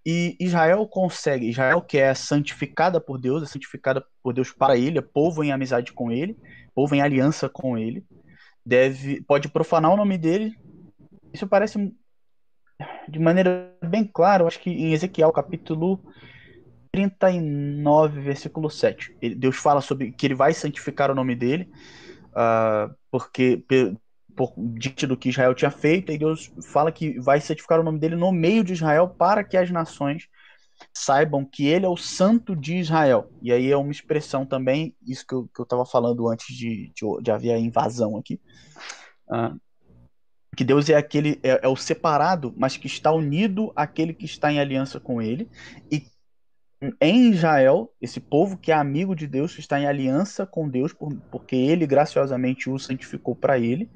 E 0.08 0.36
Israel 0.38 0.86
consegue, 0.86 1.50
Israel 1.50 1.82
que 1.82 1.98
é 1.98 2.14
santificada 2.14 3.00
por 3.00 3.18
Deus, 3.18 3.42
é 3.42 3.46
santificada 3.46 4.06
por 4.22 4.32
Deus 4.32 4.52
para 4.52 4.76
ele, 4.76 4.98
é 4.98 5.02
povo 5.02 5.42
em 5.42 5.50
amizade 5.50 5.92
com 5.92 6.12
ele, 6.12 6.38
povo 6.72 6.94
em 6.94 7.02
aliança 7.02 7.48
com 7.48 7.76
ele, 7.76 8.06
deve 8.64 9.20
pode 9.22 9.48
profanar 9.48 9.90
o 9.90 9.96
nome 9.96 10.16
dele. 10.16 10.54
Isso 11.32 11.44
parece 11.48 11.92
de 13.08 13.18
maneira 13.18 13.76
bem 13.84 14.04
clara, 14.04 14.46
acho 14.46 14.60
que 14.60 14.70
em 14.70 14.92
Ezequiel, 14.92 15.32
capítulo 15.32 16.00
39, 16.92 18.20
versículo 18.20 18.70
7. 18.70 19.16
Ele, 19.20 19.34
Deus 19.34 19.56
fala 19.56 19.80
sobre 19.80 20.12
que 20.12 20.24
ele 20.24 20.36
vai 20.36 20.54
santificar 20.54 21.10
o 21.10 21.16
nome 21.16 21.34
dele, 21.34 21.68
uh, 22.28 22.94
porque 23.10 23.64
por, 24.36 24.52
diante 24.56 25.06
do 25.06 25.16
que 25.16 25.30
Israel 25.30 25.54
tinha 25.54 25.70
feito, 25.70 26.12
e 26.12 26.18
Deus 26.18 26.52
fala 26.70 26.92
que 26.92 27.18
vai 27.18 27.40
santificar 27.40 27.80
o 27.80 27.82
nome 27.82 27.98
dele 27.98 28.14
no 28.14 28.30
meio 28.30 28.62
de 28.62 28.74
Israel 28.74 29.08
para 29.08 29.42
que 29.42 29.56
as 29.56 29.70
nações 29.70 30.28
saibam 30.92 31.44
que 31.44 31.66
ele 31.66 31.86
é 31.86 31.88
o 31.88 31.96
santo 31.96 32.54
de 32.54 32.76
Israel. 32.76 33.30
E 33.42 33.50
aí 33.50 33.70
é 33.70 33.76
uma 33.76 33.90
expressão 33.90 34.44
também, 34.44 34.94
isso 35.06 35.26
que 35.26 35.34
eu 35.34 35.48
estava 35.58 35.86
falando 35.86 36.28
antes 36.28 36.54
de, 36.54 36.92
de, 36.94 37.22
de, 37.22 37.30
haver 37.30 37.52
a 37.52 37.58
invasão 37.58 38.16
aqui. 38.16 38.40
Uh, 39.28 39.58
que 40.54 40.64
Deus 40.64 40.88
é 40.88 40.94
aquele 40.94 41.38
é, 41.42 41.60
é, 41.62 41.68
o 41.68 41.76
separado, 41.76 42.54
mas 42.56 42.76
que 42.76 42.86
está 42.86 43.12
unido 43.12 43.72
àquele 43.76 44.14
que 44.14 44.24
está 44.24 44.50
em 44.50 44.58
aliança 44.58 44.98
com 44.98 45.20
ele. 45.20 45.48
E 45.90 46.06
em 47.00 47.30
Israel, 47.30 47.92
esse 48.00 48.20
povo 48.20 48.56
que 48.56 48.70
é 48.70 48.74
amigo 48.74 49.14
de 49.14 49.26
Deus, 49.26 49.58
está 49.58 49.80
em 49.80 49.86
aliança 49.86 50.46
com 50.46 50.68
Deus, 50.68 50.92
por, 50.92 51.14
porque 51.30 51.56
ele 51.56 51.86
graciosamente 51.86 52.70
o 52.70 52.78
santificou 52.78 53.34
para 53.34 53.58
ele. 53.58 53.90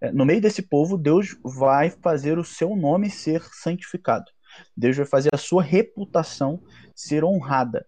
É, 0.00 0.12
no 0.12 0.24
meio 0.24 0.40
desse 0.40 0.62
povo, 0.62 0.96
Deus 0.96 1.36
vai 1.42 1.90
fazer 1.90 2.38
o 2.38 2.44
seu 2.44 2.74
nome 2.76 3.10
ser 3.10 3.42
santificado. 3.52 4.30
Deus 4.76 4.96
vai 4.96 5.06
fazer 5.06 5.30
a 5.32 5.38
sua 5.38 5.62
reputação 5.62 6.62
ser 6.94 7.24
honrada. 7.24 7.86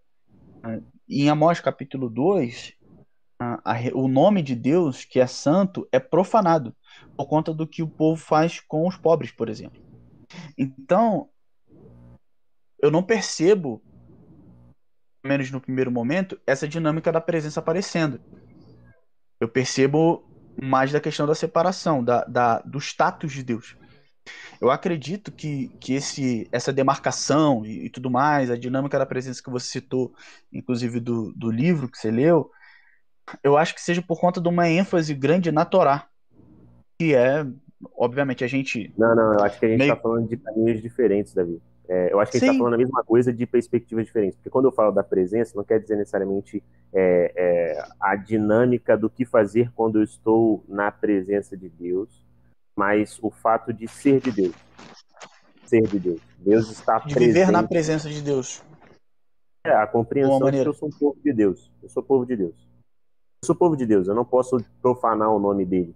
É, 0.64 0.80
em 1.08 1.28
Amós 1.28 1.60
capítulo 1.60 2.08
2, 2.10 2.74
a, 3.38 3.60
a, 3.64 3.76
o 3.94 4.08
nome 4.08 4.42
de 4.42 4.54
Deus, 4.54 5.04
que 5.04 5.20
é 5.20 5.26
santo, 5.26 5.88
é 5.92 5.98
profanado 5.98 6.74
por 7.16 7.26
conta 7.26 7.52
do 7.52 7.66
que 7.66 7.82
o 7.82 7.88
povo 7.88 8.20
faz 8.20 8.60
com 8.60 8.86
os 8.86 8.96
pobres, 8.96 9.30
por 9.30 9.48
exemplo. 9.48 9.82
Então, 10.56 11.28
eu 12.80 12.90
não 12.90 13.02
percebo, 13.02 13.82
menos 15.24 15.50
no 15.50 15.60
primeiro 15.60 15.90
momento, 15.90 16.40
essa 16.46 16.66
dinâmica 16.66 17.12
da 17.12 17.20
presença 17.20 17.60
aparecendo. 17.60 18.20
Eu 19.40 19.48
percebo 19.48 20.24
mais 20.62 20.92
da 20.92 21.00
questão 21.00 21.26
da 21.26 21.34
separação, 21.34 22.02
da, 22.02 22.24
da, 22.24 22.60
do 22.60 22.78
status 22.78 23.32
de 23.32 23.42
Deus. 23.42 23.76
Eu 24.60 24.70
acredito 24.70 25.30
que, 25.30 25.68
que 25.80 25.94
esse, 25.94 26.48
essa 26.50 26.72
demarcação 26.72 27.64
e, 27.64 27.86
e, 27.86 27.90
tudo 27.90 28.10
mais, 28.10 28.50
a 28.50 28.56
dinâmica 28.56 28.98
da 28.98 29.06
presença 29.06 29.42
que 29.42 29.50
você 29.50 29.66
citou, 29.68 30.14
inclusive 30.52 30.98
do, 30.98 31.32
do 31.34 31.50
livro 31.50 31.88
que 31.88 31.98
você 31.98 32.10
leu, 32.10 32.50
eu 33.42 33.56
acho 33.56 33.74
que 33.74 33.80
seja 33.80 34.02
por 34.02 34.18
conta 34.18 34.40
de 34.40 34.48
uma 34.48 34.68
ênfase 34.68 35.14
grande 35.14 35.52
na 35.52 35.64
Torá 35.64 36.08
que 36.98 37.14
é, 37.14 37.46
obviamente, 37.96 38.42
a 38.42 38.46
gente. 38.46 38.92
Não, 38.96 39.14
não, 39.14 39.34
eu 39.34 39.44
acho 39.44 39.58
que 39.58 39.66
a 39.66 39.68
gente 39.68 39.80
está 39.82 39.94
meio... 39.94 40.02
falando 40.02 40.28
de 40.28 40.36
caminhos 40.36 40.82
diferentes, 40.82 41.34
Davi. 41.34 41.60
É, 41.88 42.12
eu 42.12 42.18
acho 42.18 42.32
que 42.32 42.38
a 42.38 42.40
gente 42.40 42.50
está 42.50 42.58
falando 42.58 42.74
a 42.74 42.78
mesma 42.78 43.04
coisa 43.04 43.32
de 43.32 43.46
perspectivas 43.46 44.06
diferentes. 44.06 44.36
Porque 44.36 44.50
quando 44.50 44.66
eu 44.66 44.72
falo 44.72 44.92
da 44.92 45.02
presença, 45.02 45.56
não 45.56 45.64
quer 45.64 45.80
dizer 45.80 45.96
necessariamente 45.96 46.62
é, 46.92 47.32
é, 47.36 47.88
a 48.00 48.16
dinâmica 48.16 48.96
do 48.96 49.08
que 49.08 49.24
fazer 49.24 49.70
quando 49.72 49.98
eu 49.98 50.02
estou 50.02 50.64
na 50.68 50.90
presença 50.90 51.56
de 51.56 51.68
Deus, 51.68 52.24
mas 52.76 53.18
o 53.22 53.30
fato 53.30 53.72
de 53.72 53.86
ser 53.86 54.20
de 54.20 54.32
Deus. 54.32 54.54
Ser 55.64 55.86
de 55.86 55.98
Deus. 55.98 56.20
Deus 56.38 56.70
está 56.70 56.98
de 56.98 57.14
presente. 57.14 57.32
viver 57.32 57.50
na 57.50 57.62
presença 57.62 58.08
de 58.08 58.20
Deus. 58.20 58.62
É, 59.64 59.72
a 59.72 59.86
compreensão 59.86 60.50
de 60.50 60.62
que 60.62 60.68
eu 60.68 60.74
sou 60.74 60.88
um 60.88 60.92
povo 60.92 61.18
de 61.22 61.32
Deus. 61.32 61.70
Eu 61.82 61.88
sou 61.88 62.02
povo 62.02 62.26
de 62.26 62.36
Deus. 62.36 62.54
Eu 63.42 63.46
sou 63.46 63.54
povo 63.54 63.76
de 63.76 63.86
Deus. 63.86 64.08
Eu 64.08 64.14
não 64.14 64.24
posso 64.24 64.56
profanar 64.80 65.30
o 65.30 65.38
nome 65.38 65.64
dele 65.64 65.94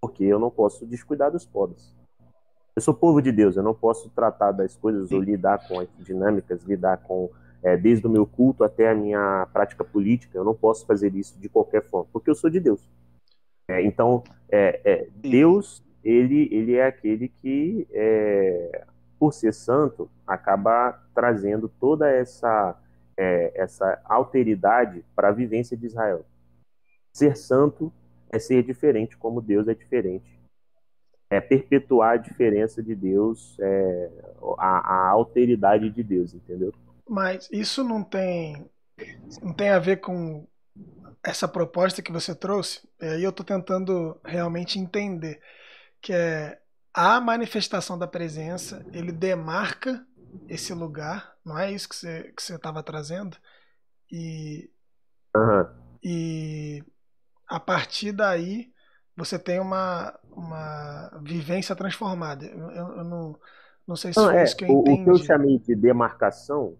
porque 0.00 0.24
eu 0.24 0.38
não 0.38 0.50
posso 0.50 0.86
descuidar 0.86 1.30
dos 1.30 1.44
pobres. 1.44 1.94
Eu 2.78 2.80
sou 2.80 2.94
povo 2.94 3.20
de 3.20 3.32
Deus, 3.32 3.56
eu 3.56 3.62
não 3.64 3.74
posso 3.74 4.08
tratar 4.10 4.52
das 4.52 4.76
coisas 4.76 5.10
ou 5.10 5.20
lidar 5.20 5.66
com 5.66 5.80
as 5.80 5.88
dinâmicas, 5.98 6.62
lidar 6.62 6.98
com 6.98 7.28
é, 7.60 7.76
desde 7.76 8.06
o 8.06 8.08
meu 8.08 8.24
culto 8.24 8.62
até 8.62 8.88
a 8.88 8.94
minha 8.94 9.48
prática 9.52 9.82
política, 9.82 10.38
eu 10.38 10.44
não 10.44 10.54
posso 10.54 10.86
fazer 10.86 11.12
isso 11.16 11.36
de 11.40 11.48
qualquer 11.48 11.82
forma, 11.82 12.08
porque 12.12 12.30
eu 12.30 12.36
sou 12.36 12.48
de 12.48 12.60
Deus. 12.60 12.88
É, 13.66 13.82
então, 13.82 14.22
é, 14.48 14.80
é 14.84 15.08
Deus, 15.12 15.82
ele, 16.04 16.48
ele 16.52 16.76
é 16.76 16.86
aquele 16.86 17.26
que, 17.26 17.84
é, 17.90 18.84
por 19.18 19.34
ser 19.34 19.52
santo, 19.52 20.08
acaba 20.24 21.02
trazendo 21.12 21.68
toda 21.80 22.08
essa, 22.08 22.80
é, 23.16 23.60
essa 23.60 24.00
alteridade 24.04 25.04
para 25.16 25.30
a 25.30 25.32
vivência 25.32 25.76
de 25.76 25.86
Israel. 25.86 26.24
Ser 27.12 27.36
santo 27.36 27.92
é 28.30 28.38
ser 28.38 28.62
diferente 28.62 29.16
como 29.16 29.40
Deus 29.40 29.66
é 29.66 29.74
diferente. 29.74 30.37
É 31.30 31.40
perpetuar 31.40 32.14
a 32.14 32.16
diferença 32.16 32.82
de 32.82 32.94
Deus, 32.94 33.56
é, 33.60 34.10
a, 34.58 34.78
a 34.78 35.08
alteridade 35.10 35.90
de 35.90 36.02
Deus, 36.02 36.32
entendeu? 36.34 36.72
Mas 37.08 37.48
isso 37.52 37.84
não 37.84 38.02
tem 38.02 38.68
não 39.42 39.52
tem 39.52 39.70
a 39.70 39.78
ver 39.78 39.98
com 39.98 40.46
essa 41.22 41.46
proposta 41.46 42.02
que 42.02 42.12
você 42.12 42.34
trouxe? 42.34 42.88
E 43.00 43.06
aí 43.06 43.22
eu 43.22 43.30
estou 43.30 43.44
tentando 43.44 44.18
realmente 44.24 44.78
entender 44.78 45.40
que 46.00 46.12
é 46.12 46.58
a 46.92 47.20
manifestação 47.20 47.98
da 47.98 48.06
presença, 48.06 48.84
ele 48.92 49.12
demarca 49.12 50.04
esse 50.48 50.72
lugar, 50.72 51.36
não 51.44 51.58
é 51.58 51.70
isso 51.70 51.88
que 51.88 51.96
você 51.96 52.32
que 52.32 52.42
você 52.42 52.54
estava 52.54 52.82
trazendo? 52.82 53.36
E 54.10 54.70
uhum. 55.36 55.66
e 56.02 56.82
a 57.46 57.60
partir 57.60 58.12
daí 58.12 58.72
você 59.18 59.36
tem 59.36 59.58
uma, 59.58 60.16
uma 60.38 61.10
vivência 61.22 61.74
transformada. 61.74 62.46
Eu, 62.46 62.70
eu, 62.70 63.04
não, 63.04 63.36
não 63.86 63.96
sei 63.96 64.12
se 64.12 64.18
não, 64.18 64.26
foi 64.26 64.36
é, 64.36 64.44
isso 64.44 64.56
que 64.56 64.64
eu 64.64 64.70
o, 64.70 64.80
entendi. 64.80 65.00
O 65.00 65.04
que 65.04 65.10
eu 65.10 65.18
chamei 65.18 65.58
de 65.58 65.74
demarcação 65.74 66.76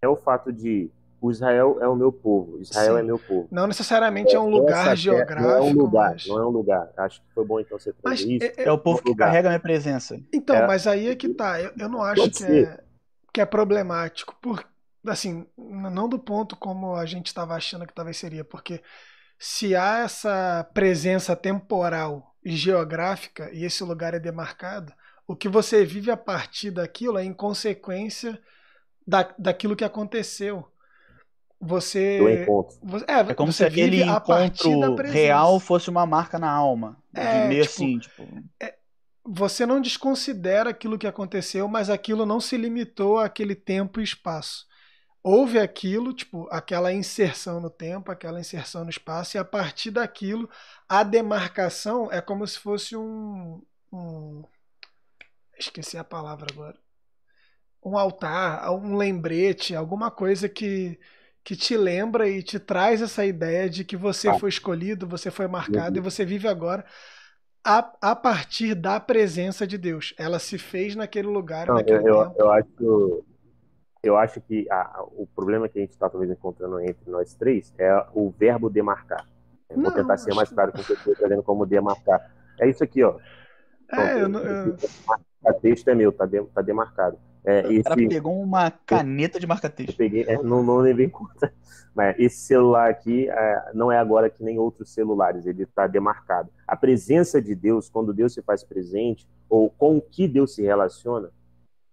é 0.00 0.08
o 0.08 0.16
fato 0.16 0.52
de 0.52 0.90
o 1.20 1.30
Israel 1.30 1.78
é 1.80 1.86
o 1.86 1.94
meu 1.94 2.10
povo, 2.10 2.60
Israel 2.60 2.96
é 2.96 3.00
Sim. 3.00 3.04
é 3.04 3.06
meu 3.06 3.18
povo. 3.18 3.48
Não 3.48 3.68
necessariamente 3.68 4.32
é, 4.32 4.36
é 4.36 4.40
um 4.40 4.50
lugar 4.50 4.96
geográfico. 4.96 5.48
Não 5.48 5.56
é 5.56 5.60
um 5.60 5.72
lugar, 5.72 6.10
mas... 6.10 6.26
não 6.26 6.38
é 6.38 6.46
um 6.46 6.50
lugar. 6.50 6.92
Acho 6.96 7.22
que 7.22 7.32
foi 7.32 7.44
bom 7.44 7.60
então 7.60 7.78
você 7.78 7.92
trazer 7.92 8.26
mas, 8.26 8.42
isso. 8.42 8.60
É, 8.60 8.64
é, 8.64 8.72
o 8.72 8.78
povo 8.78 9.00
que 9.00 9.14
carrega 9.14 9.48
a 9.48 9.52
minha 9.52 9.60
presença. 9.60 10.20
Então, 10.32 10.56
é. 10.56 10.66
mas 10.66 10.86
aí 10.86 11.06
é 11.06 11.14
que 11.14 11.28
tá. 11.28 11.60
Eu, 11.60 11.70
eu 11.78 11.88
não 11.88 12.02
acho 12.02 12.28
que 12.28 12.44
é, 12.44 12.80
que 13.32 13.40
é 13.40 13.46
problemático. 13.46 14.36
Por, 14.42 14.66
assim, 15.06 15.46
não 15.56 16.08
do 16.08 16.18
ponto 16.18 16.56
como 16.56 16.96
a 16.96 17.06
gente 17.06 17.28
estava 17.28 17.54
achando 17.54 17.86
que 17.86 17.94
talvez 17.94 18.16
seria, 18.16 18.44
porque 18.44 18.82
se 19.38 19.76
há 19.76 20.00
essa 20.00 20.68
presença 20.74 21.36
temporal 21.36 22.31
geográfica 22.44 23.50
e 23.52 23.64
esse 23.64 23.84
lugar 23.84 24.14
é 24.14 24.18
demarcado, 24.18 24.92
o 25.26 25.36
que 25.36 25.48
você 25.48 25.84
vive 25.84 26.10
a 26.10 26.16
partir 26.16 26.70
daquilo 26.70 27.18
é 27.18 27.24
em 27.24 27.32
consequência 27.32 28.40
da, 29.06 29.28
daquilo 29.38 29.76
que 29.76 29.84
aconteceu 29.84 30.66
você. 31.62 32.18
Do 32.18 32.28
encontro. 32.28 32.76
Você, 32.82 33.04
é, 33.06 33.20
é 33.20 33.34
como 33.34 33.52
se 33.52 33.64
aquele 33.64 34.02
encontro 34.02 34.94
real 35.04 35.60
fosse 35.60 35.88
uma 35.88 36.04
marca 36.04 36.38
na 36.38 36.50
alma. 36.50 36.96
É, 37.14 37.46
meio 37.46 37.62
tipo, 37.62 37.74
assim, 37.74 37.98
tipo. 38.00 38.22
É, 38.60 38.74
você 39.24 39.64
não 39.64 39.80
desconsidera 39.80 40.70
aquilo 40.70 40.98
que 40.98 41.06
aconteceu, 41.06 41.68
mas 41.68 41.88
aquilo 41.88 42.26
não 42.26 42.40
se 42.40 42.56
limitou 42.56 43.20
àquele 43.20 43.54
tempo 43.54 44.00
e 44.00 44.04
espaço. 44.04 44.66
Houve 45.22 45.58
aquilo, 45.58 46.12
tipo, 46.12 46.48
aquela 46.50 46.92
inserção 46.92 47.60
no 47.60 47.70
tempo, 47.70 48.10
aquela 48.10 48.40
inserção 48.40 48.84
no 48.84 48.90
espaço, 48.90 49.36
e 49.36 49.38
a 49.38 49.44
partir 49.44 49.90
daquilo, 49.92 50.50
a 50.88 51.02
demarcação 51.02 52.10
é 52.10 52.20
como 52.20 52.46
se 52.46 52.58
fosse 52.58 52.96
um. 52.96 53.62
um 53.92 54.44
esqueci 55.56 55.96
a 55.96 56.04
palavra 56.04 56.46
agora. 56.52 56.76
Um 57.84 57.96
altar, 57.96 58.70
um 58.72 58.96
lembrete, 58.96 59.74
alguma 59.74 60.10
coisa 60.10 60.48
que 60.48 60.98
que 61.44 61.56
te 61.56 61.76
lembra 61.76 62.28
e 62.28 62.42
te 62.42 62.58
traz 62.58 63.02
essa 63.02 63.24
ideia 63.24 63.68
de 63.68 63.84
que 63.84 63.96
você 63.96 64.28
ah. 64.28 64.38
foi 64.38 64.48
escolhido, 64.48 65.08
você 65.08 65.30
foi 65.30 65.48
marcado 65.48 65.96
uhum. 65.98 66.02
e 66.02 66.10
você 66.10 66.24
vive 66.24 66.46
agora 66.46 66.84
a, 67.64 67.92
a 68.00 68.16
partir 68.16 68.74
da 68.74 69.00
presença 69.00 69.66
de 69.66 69.76
Deus. 69.76 70.14
Ela 70.18 70.38
se 70.38 70.58
fez 70.58 70.94
naquele 70.94 71.28
lugar, 71.28 71.66
Não, 71.66 71.74
naquele 71.74 72.08
eu, 72.08 72.24
tempo. 72.24 72.34
Eu 72.38 72.52
acho, 72.52 73.24
eu 74.02 74.16
acho 74.16 74.40
que 74.40 74.68
a, 74.70 75.04
o 75.12 75.26
problema 75.26 75.68
que 75.68 75.78
a 75.78 75.82
gente 75.82 75.92
está 75.92 76.08
talvez 76.08 76.30
encontrando 76.30 76.80
entre 76.80 77.08
nós 77.10 77.34
três 77.34 77.72
é 77.78 78.04
o 78.12 78.30
verbo 78.30 78.68
demarcar. 78.68 79.28
Eu 79.70 79.76
Não, 79.76 79.84
vou 79.84 79.92
tentar 79.92 80.16
ser 80.16 80.34
mais 80.34 80.50
claro 80.50 80.72
com 80.72 80.80
o 80.80 80.84
que 80.84 80.92
eu 80.92 80.96
estou 80.96 81.14
trazendo 81.14 81.42
como 81.42 81.64
demarcar. 81.64 82.30
É 82.60 82.68
isso 82.68 82.82
aqui, 82.82 83.02
ó. 83.02 83.16
É, 83.92 84.22
eu, 84.22 84.32
eu... 84.32 84.76
O 85.44 85.54
texto 85.54 85.88
é 85.88 85.94
meu, 85.94 86.12
tá, 86.12 86.26
de, 86.26 86.42
tá 86.46 86.62
demarcado. 86.62 87.18
É, 87.44 87.66
o 87.66 87.82
cara 87.82 87.96
pegou 87.96 88.40
uma 88.40 88.70
caneta 88.70 89.40
de 89.40 89.46
marca-texto. 89.46 89.96
Peguei, 89.96 90.24
é, 90.28 90.40
não, 90.42 90.62
não 90.62 90.76
levei 90.76 91.06
em 91.06 91.10
conta. 91.10 91.52
Mas 91.94 92.16
esse 92.18 92.36
celular 92.36 92.88
aqui 92.88 93.28
é, 93.28 93.70
não 93.74 93.90
é 93.90 93.98
agora 93.98 94.30
que 94.30 94.42
nem 94.42 94.58
outros 94.58 94.94
celulares, 94.94 95.44
ele 95.44 95.64
está 95.64 95.86
demarcado. 95.86 96.48
A 96.66 96.76
presença 96.76 97.42
de 97.42 97.54
Deus, 97.54 97.90
quando 97.90 98.14
Deus 98.14 98.32
se 98.32 98.42
faz 98.42 98.62
presente, 98.62 99.28
ou 99.48 99.68
com 99.68 99.96
o 99.98 100.00
que 100.00 100.26
Deus 100.26 100.54
se 100.54 100.62
relaciona, 100.62 101.30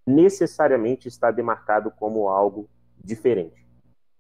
necessariamente 0.10 1.08
está 1.08 1.32
demarcado 1.32 1.91
como 1.91 2.28
algo 2.28 2.69
diferente. 3.04 3.65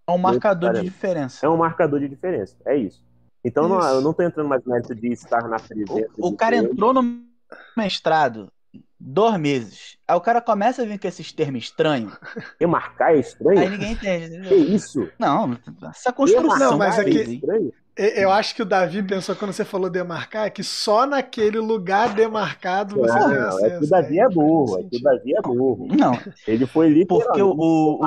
É 0.07 0.11
um 0.11 0.17
marcador 0.17 0.73
de 0.73 0.81
diferença. 0.81 1.45
É 1.45 1.49
um 1.49 1.57
marcador 1.57 1.99
de 1.99 2.07
diferença, 2.07 2.55
é 2.65 2.75
isso. 2.75 3.03
Então 3.43 3.65
isso. 3.65 3.73
Não, 3.73 3.89
eu 3.89 4.01
não 4.01 4.11
estou 4.11 4.25
entrando 4.25 4.47
mais 4.47 4.63
mérito 4.65 4.95
de 4.95 5.11
estar 5.11 5.47
na 5.47 5.57
presença. 5.57 6.09
O, 6.17 6.29
o 6.29 6.35
cara 6.35 6.55
entrou 6.57 6.93
no 6.93 7.21
mestrado 7.75 8.51
dois 8.99 9.37
meses. 9.37 9.97
Aí 10.07 10.15
o 10.15 10.21
cara 10.21 10.41
começa 10.41 10.81
a 10.81 10.85
vir 10.85 10.99
com 10.99 11.07
esses 11.07 11.31
termos 11.31 11.63
estranhos. 11.63 12.17
Demarcar 12.59 13.13
é 13.13 13.19
estranho? 13.19 13.59
Aí 13.59 13.69
ninguém 13.69 13.93
entende. 13.93 14.47
Que 14.47 14.55
isso? 14.55 15.09
Não, 15.17 15.57
essa 15.89 16.11
construção. 16.11 16.71
Não, 16.71 16.77
mas 16.77 16.99
é 16.99 17.03
que, 17.03 17.41
eu 17.99 18.31
acho 18.31 18.55
que 18.55 18.61
o 18.61 18.65
Davi 18.65 19.03
pensou 19.03 19.35
quando 19.35 19.51
você 19.51 19.65
falou 19.65 19.89
demarcar 19.89 20.47
é 20.47 20.49
que 20.49 20.63
só 20.63 21.05
naquele 21.05 21.59
lugar 21.59 22.13
demarcado 22.13 22.95
você 22.95 23.19
não, 23.19 23.29
tem 23.29 23.37
acesso. 23.37 23.65
É 23.65 23.77
que 23.77 23.85
o 23.85 23.89
Davi 23.89 24.19
é 24.19 24.29
burro, 24.29 24.79
é 24.79 24.83
que 24.83 24.97
o 24.97 25.01
Davi 25.01 25.35
é 25.35 25.41
burro. 25.41 25.87
Não. 25.87 26.13
Ele 26.47 26.65
foi 26.65 26.87
literalmente 26.87 27.27
Porque 27.27 27.41
o, 27.41 27.99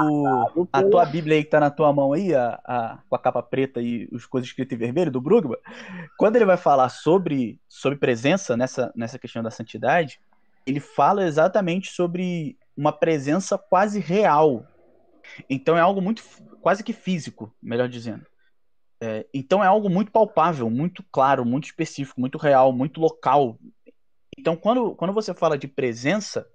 o, 0.57 0.69
a 0.73 0.83
tua 0.83 1.05
Bíblia 1.05 1.37
aí 1.37 1.45
que 1.45 1.51
tá 1.51 1.61
na 1.61 1.71
tua 1.71 1.93
mão 1.93 2.15
aí, 2.15 2.35
a, 2.35 2.59
a, 2.65 2.99
com 3.07 3.15
a 3.15 3.19
capa 3.19 3.43
preta 3.43 3.83
e 3.83 4.09
as 4.15 4.25
coisas 4.25 4.49
escritas 4.49 4.75
em 4.75 4.81
vermelho 4.81 5.11
do 5.11 5.21
Brugman, 5.21 5.59
quando 6.17 6.37
ele 6.37 6.47
vai 6.47 6.57
falar 6.57 6.89
sobre, 6.89 7.61
sobre 7.69 7.99
presença 7.99 8.57
nessa, 8.57 8.91
nessa 8.97 9.19
questão 9.19 9.43
da 9.43 9.51
santidade, 9.51 10.21
ele 10.67 10.81
fala 10.81 11.25
exatamente 11.25 11.91
sobre 11.91 12.57
uma 12.75 12.93
presença 12.93 13.59
quase 13.59 14.01
real. 14.01 14.65
Então 15.51 15.77
é 15.77 15.81
algo 15.81 16.01
muito 16.01 16.23
quase 16.63 16.83
que 16.83 16.95
físico, 16.95 17.53
melhor 17.63 17.89
dizendo. 17.89 18.32
É, 19.05 19.27
então 19.35 19.65
é 19.65 19.67
algo 19.67 19.91
muito 19.91 20.13
palpável, 20.13 20.71
muito 20.71 21.03
claro, 21.11 21.45
muito 21.45 21.65
específico, 21.65 22.21
muito 22.21 22.39
real, 22.39 22.73
muito 22.73 23.01
local. 23.01 23.59
Então 24.39 24.55
quando, 24.55 24.95
quando 24.95 25.13
você 25.13 25.35
fala 25.35 25.59
de 25.59 25.67
presença 25.67 26.47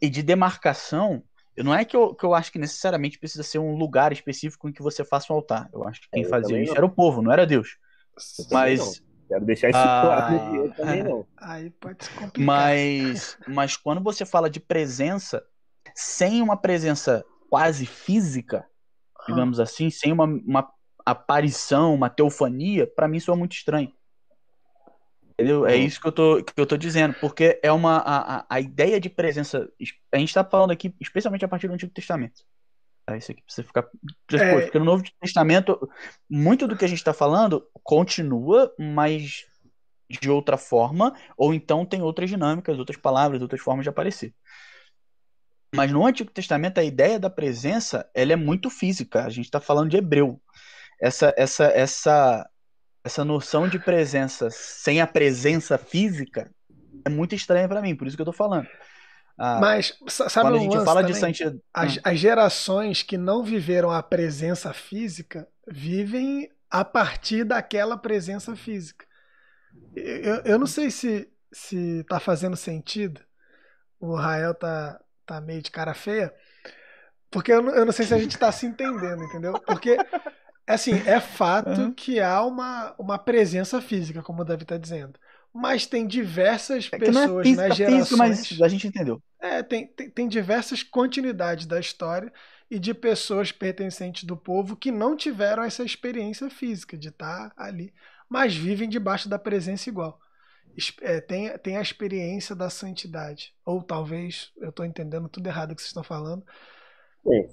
e 0.00 0.08
de 0.08 0.22
demarcação, 0.22 1.24
não 1.56 1.74
é 1.74 1.84
que 1.84 1.96
eu, 1.96 2.14
que 2.14 2.24
eu 2.24 2.34
acho 2.34 2.52
que 2.52 2.58
necessariamente 2.60 3.18
precisa 3.18 3.42
ser 3.42 3.58
um 3.58 3.74
lugar 3.74 4.12
específico 4.12 4.68
em 4.68 4.72
que 4.72 4.80
você 4.80 5.04
faça 5.04 5.32
um 5.32 5.36
altar. 5.36 5.68
Eu 5.72 5.82
acho 5.88 6.02
que 6.02 6.08
quem 6.12 6.24
é, 6.24 6.28
fazia 6.28 6.62
isso 6.62 6.70
não. 6.70 6.76
era 6.76 6.86
o 6.86 6.90
povo, 6.90 7.20
não 7.20 7.32
era 7.32 7.44
Deus. 7.44 7.76
Mas 8.52 9.02
Quero 9.26 9.44
deixar 9.44 9.70
isso 9.70 9.78
ah, 9.78 10.02
claro. 10.04 10.54
Eu 10.54 10.72
também 10.72 11.02
não. 11.04 11.26
Aí 11.36 11.70
pode 11.70 12.04
se 12.04 12.10
complicar. 12.10 12.46
Mas, 12.46 13.36
mas 13.48 13.76
quando 13.76 14.00
você 14.00 14.24
fala 14.24 14.48
de 14.48 14.60
presença, 14.60 15.44
sem 15.96 16.40
uma 16.40 16.56
presença 16.56 17.24
quase 17.50 17.86
física, 17.86 18.64
digamos 19.26 19.58
assim, 19.58 19.90
sem 19.90 20.12
uma, 20.12 20.26
uma 20.26 20.70
aparição, 21.06 21.94
uma 21.94 22.10
teofania, 22.10 22.86
para 22.86 23.06
mim 23.06 23.18
isso 23.18 23.32
é 23.32 23.36
muito 23.36 23.52
estranho. 23.52 23.92
Entendeu? 25.38 25.66
É 25.66 25.74
uhum. 25.74 25.82
isso 25.82 26.00
que 26.00 26.08
eu 26.08 26.12
tô, 26.12 26.42
que 26.42 26.52
eu 26.60 26.66
tô 26.66 26.76
dizendo, 26.76 27.14
porque 27.20 27.60
é 27.62 27.70
uma 27.70 27.98
a, 27.98 28.46
a 28.48 28.60
ideia 28.60 28.98
de 28.98 29.08
presença. 29.08 29.68
A 30.10 30.18
gente 30.18 30.28
está 30.28 30.42
falando 30.42 30.70
aqui, 30.70 30.94
especialmente 31.00 31.44
a 31.44 31.48
partir 31.48 31.68
do 31.68 31.74
Antigo 31.74 31.92
Testamento. 31.92 32.42
Tá? 33.04 33.16
Isso 33.16 33.30
aqui 33.30 33.42
precisa 33.42 33.66
ficar 33.66 33.86
depois, 34.28 34.50
é... 34.50 34.60
porque 34.62 34.78
no 34.78 34.84
Novo 34.84 35.04
Testamento, 35.20 35.88
muito 36.28 36.66
do 36.66 36.76
que 36.76 36.84
a 36.84 36.88
gente 36.88 36.98
está 36.98 37.12
falando 37.12 37.64
continua, 37.84 38.74
mas 38.78 39.46
de 40.08 40.30
outra 40.30 40.56
forma, 40.56 41.14
ou 41.36 41.52
então 41.52 41.84
tem 41.84 42.00
outras 42.00 42.30
dinâmicas, 42.30 42.78
outras 42.78 42.98
palavras, 42.98 43.42
outras 43.42 43.60
formas 43.60 43.84
de 43.84 43.90
aparecer. 43.90 44.34
Mas 45.74 45.92
no 45.92 46.06
Antigo 46.06 46.30
Testamento 46.30 46.78
a 46.78 46.84
ideia 46.84 47.18
da 47.18 47.28
presença 47.28 48.08
ela 48.14 48.32
é 48.32 48.36
muito 48.36 48.70
física. 48.70 49.24
A 49.24 49.28
gente 49.28 49.44
está 49.44 49.60
falando 49.60 49.90
de 49.90 49.98
hebreu. 49.98 50.40
Essa, 51.00 51.34
essa, 51.36 51.64
essa, 51.66 52.50
essa 53.04 53.24
noção 53.24 53.68
de 53.68 53.78
presença 53.78 54.48
sem 54.50 55.00
a 55.00 55.06
presença 55.06 55.76
física 55.76 56.50
é 57.04 57.08
muito 57.08 57.34
estranha 57.34 57.68
para 57.68 57.82
mim. 57.82 57.94
Por 57.94 58.06
isso 58.06 58.16
que 58.16 58.22
eu 58.22 58.28
estou 58.30 58.34
falando. 58.34 58.66
Ah, 59.38 59.58
Mas 59.60 59.98
sabe 60.08 60.48
quando 60.48 60.56
a 60.56 60.60
gente 60.60 60.84
fala 60.84 61.00
também? 61.02 61.12
de 61.12 61.18
santidade, 61.18 61.60
as, 61.72 61.96
hum. 61.96 62.00
as 62.02 62.18
gerações 62.18 63.02
que 63.02 63.18
não 63.18 63.44
viveram 63.44 63.90
a 63.90 64.02
presença 64.02 64.72
física 64.72 65.46
vivem 65.68 66.50
a 66.70 66.84
partir 66.84 67.44
daquela 67.44 67.98
presença 67.98 68.56
física. 68.56 69.04
Eu, 69.94 70.36
eu 70.44 70.58
não 70.58 70.66
sei 70.66 70.90
se 70.90 71.30
se 71.52 72.04
tá 72.04 72.18
fazendo 72.18 72.56
sentido. 72.56 73.20
O 74.00 74.14
Rael 74.14 74.54
tá 74.54 75.00
tá 75.26 75.40
meio 75.40 75.60
de 75.60 75.70
cara 75.70 75.92
feia, 75.92 76.32
porque 77.30 77.52
eu 77.52 77.60
não, 77.60 77.74
eu 77.74 77.84
não 77.84 77.92
sei 77.92 78.06
se 78.06 78.14
a 78.14 78.18
gente 78.18 78.32
está 78.32 78.50
se 78.52 78.64
entendendo, 78.64 79.22
entendeu? 79.24 79.60
Porque 79.60 79.96
assim 80.66 81.02
é 81.06 81.20
fato 81.20 81.80
uhum. 81.80 81.92
que 81.92 82.20
há 82.20 82.42
uma, 82.42 82.94
uma 82.98 83.18
presença 83.18 83.80
física, 83.80 84.22
como 84.22 84.42
o 84.42 84.44
Davi 84.44 84.62
está 84.62 84.76
dizendo 84.76 85.18
mas 85.56 85.86
tem 85.86 86.06
diversas 86.06 86.90
é 86.92 86.98
pessoas 86.98 87.40
é 87.40 87.48
física, 87.48 87.68
nas 87.68 87.76
gerações. 87.76 88.08
Física, 88.08 88.16
mas 88.18 88.60
a 88.60 88.68
gente 88.68 88.86
entendeu. 88.86 89.22
É, 89.40 89.62
tem, 89.62 89.86
tem, 89.86 90.10
tem, 90.10 90.28
diversas 90.28 90.82
continuidades 90.82 91.64
da 91.64 91.80
história 91.80 92.30
e 92.70 92.78
de 92.78 92.92
pessoas 92.92 93.52
pertencentes 93.52 94.24
do 94.24 94.36
povo 94.36 94.76
que 94.76 94.92
não 94.92 95.16
tiveram 95.16 95.62
essa 95.62 95.82
experiência 95.82 96.50
física 96.50 96.96
de 96.96 97.08
estar 97.08 97.52
ali, 97.56 97.92
mas 98.28 98.54
vivem 98.54 98.88
debaixo 98.88 99.30
da 99.30 99.38
presença 99.38 99.88
igual. 99.88 100.20
é, 101.00 101.22
tem, 101.22 101.56
tem 101.58 101.78
a 101.78 101.82
experiência 101.82 102.54
da 102.54 102.68
santidade. 102.68 103.54
Ou 103.64 103.82
talvez 103.82 104.52
eu 104.58 104.68
estou 104.68 104.84
entendendo 104.84 105.26
tudo 105.26 105.46
errado 105.46 105.74
que 105.74 105.80
vocês 105.80 105.88
estão 105.88 106.04
falando. 106.04 106.44
Sim. 107.26 107.48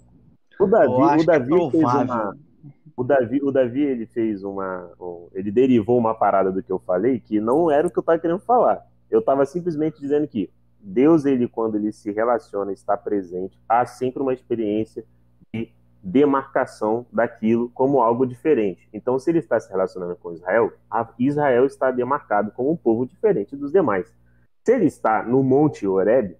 O 0.59 0.67
Davi, 0.67 1.21
o 1.21 1.25
Davi 1.25 1.53
é 1.53 1.71
fez 1.71 1.83
uma. 1.83 2.37
O 2.95 3.03
Davi, 3.03 3.41
o 3.43 3.51
Davi 3.51 3.81
ele 3.81 4.05
fez 4.05 4.43
uma. 4.43 4.89
Ele 5.33 5.51
derivou 5.51 5.97
uma 5.97 6.13
parada 6.13 6.51
do 6.51 6.61
que 6.61 6.71
eu 6.71 6.79
falei 6.79 7.19
que 7.19 7.39
não 7.39 7.71
era 7.71 7.87
o 7.87 7.91
que 7.91 7.97
eu 7.97 8.01
estava 8.01 8.19
querendo 8.19 8.39
falar. 8.39 8.85
Eu 9.09 9.19
estava 9.19 9.45
simplesmente 9.45 9.99
dizendo 9.99 10.27
que 10.27 10.49
Deus, 10.79 11.25
ele, 11.25 11.47
quando 11.47 11.75
ele 11.75 11.91
se 11.91 12.11
relaciona, 12.11 12.71
está 12.73 12.97
presente, 12.97 13.57
há 13.67 13.85
sempre 13.85 14.21
uma 14.21 14.33
experiência 14.33 15.05
de 15.53 15.71
demarcação 16.03 17.05
daquilo 17.11 17.69
como 17.69 18.01
algo 18.01 18.25
diferente. 18.25 18.89
Então, 18.91 19.17
se 19.17 19.31
ele 19.31 19.39
está 19.39 19.57
se 19.59 19.69
relacionando 19.69 20.15
com 20.17 20.33
Israel, 20.33 20.73
Israel 21.17 21.65
está 21.65 21.89
demarcado 21.89 22.51
como 22.51 22.71
um 22.71 22.75
povo 22.75 23.05
diferente 23.05 23.55
dos 23.55 23.71
demais. 23.71 24.13
Se 24.63 24.73
ele 24.73 24.85
está 24.85 25.23
no 25.23 25.41
Monte 25.41 25.87
Oreb, 25.87 26.35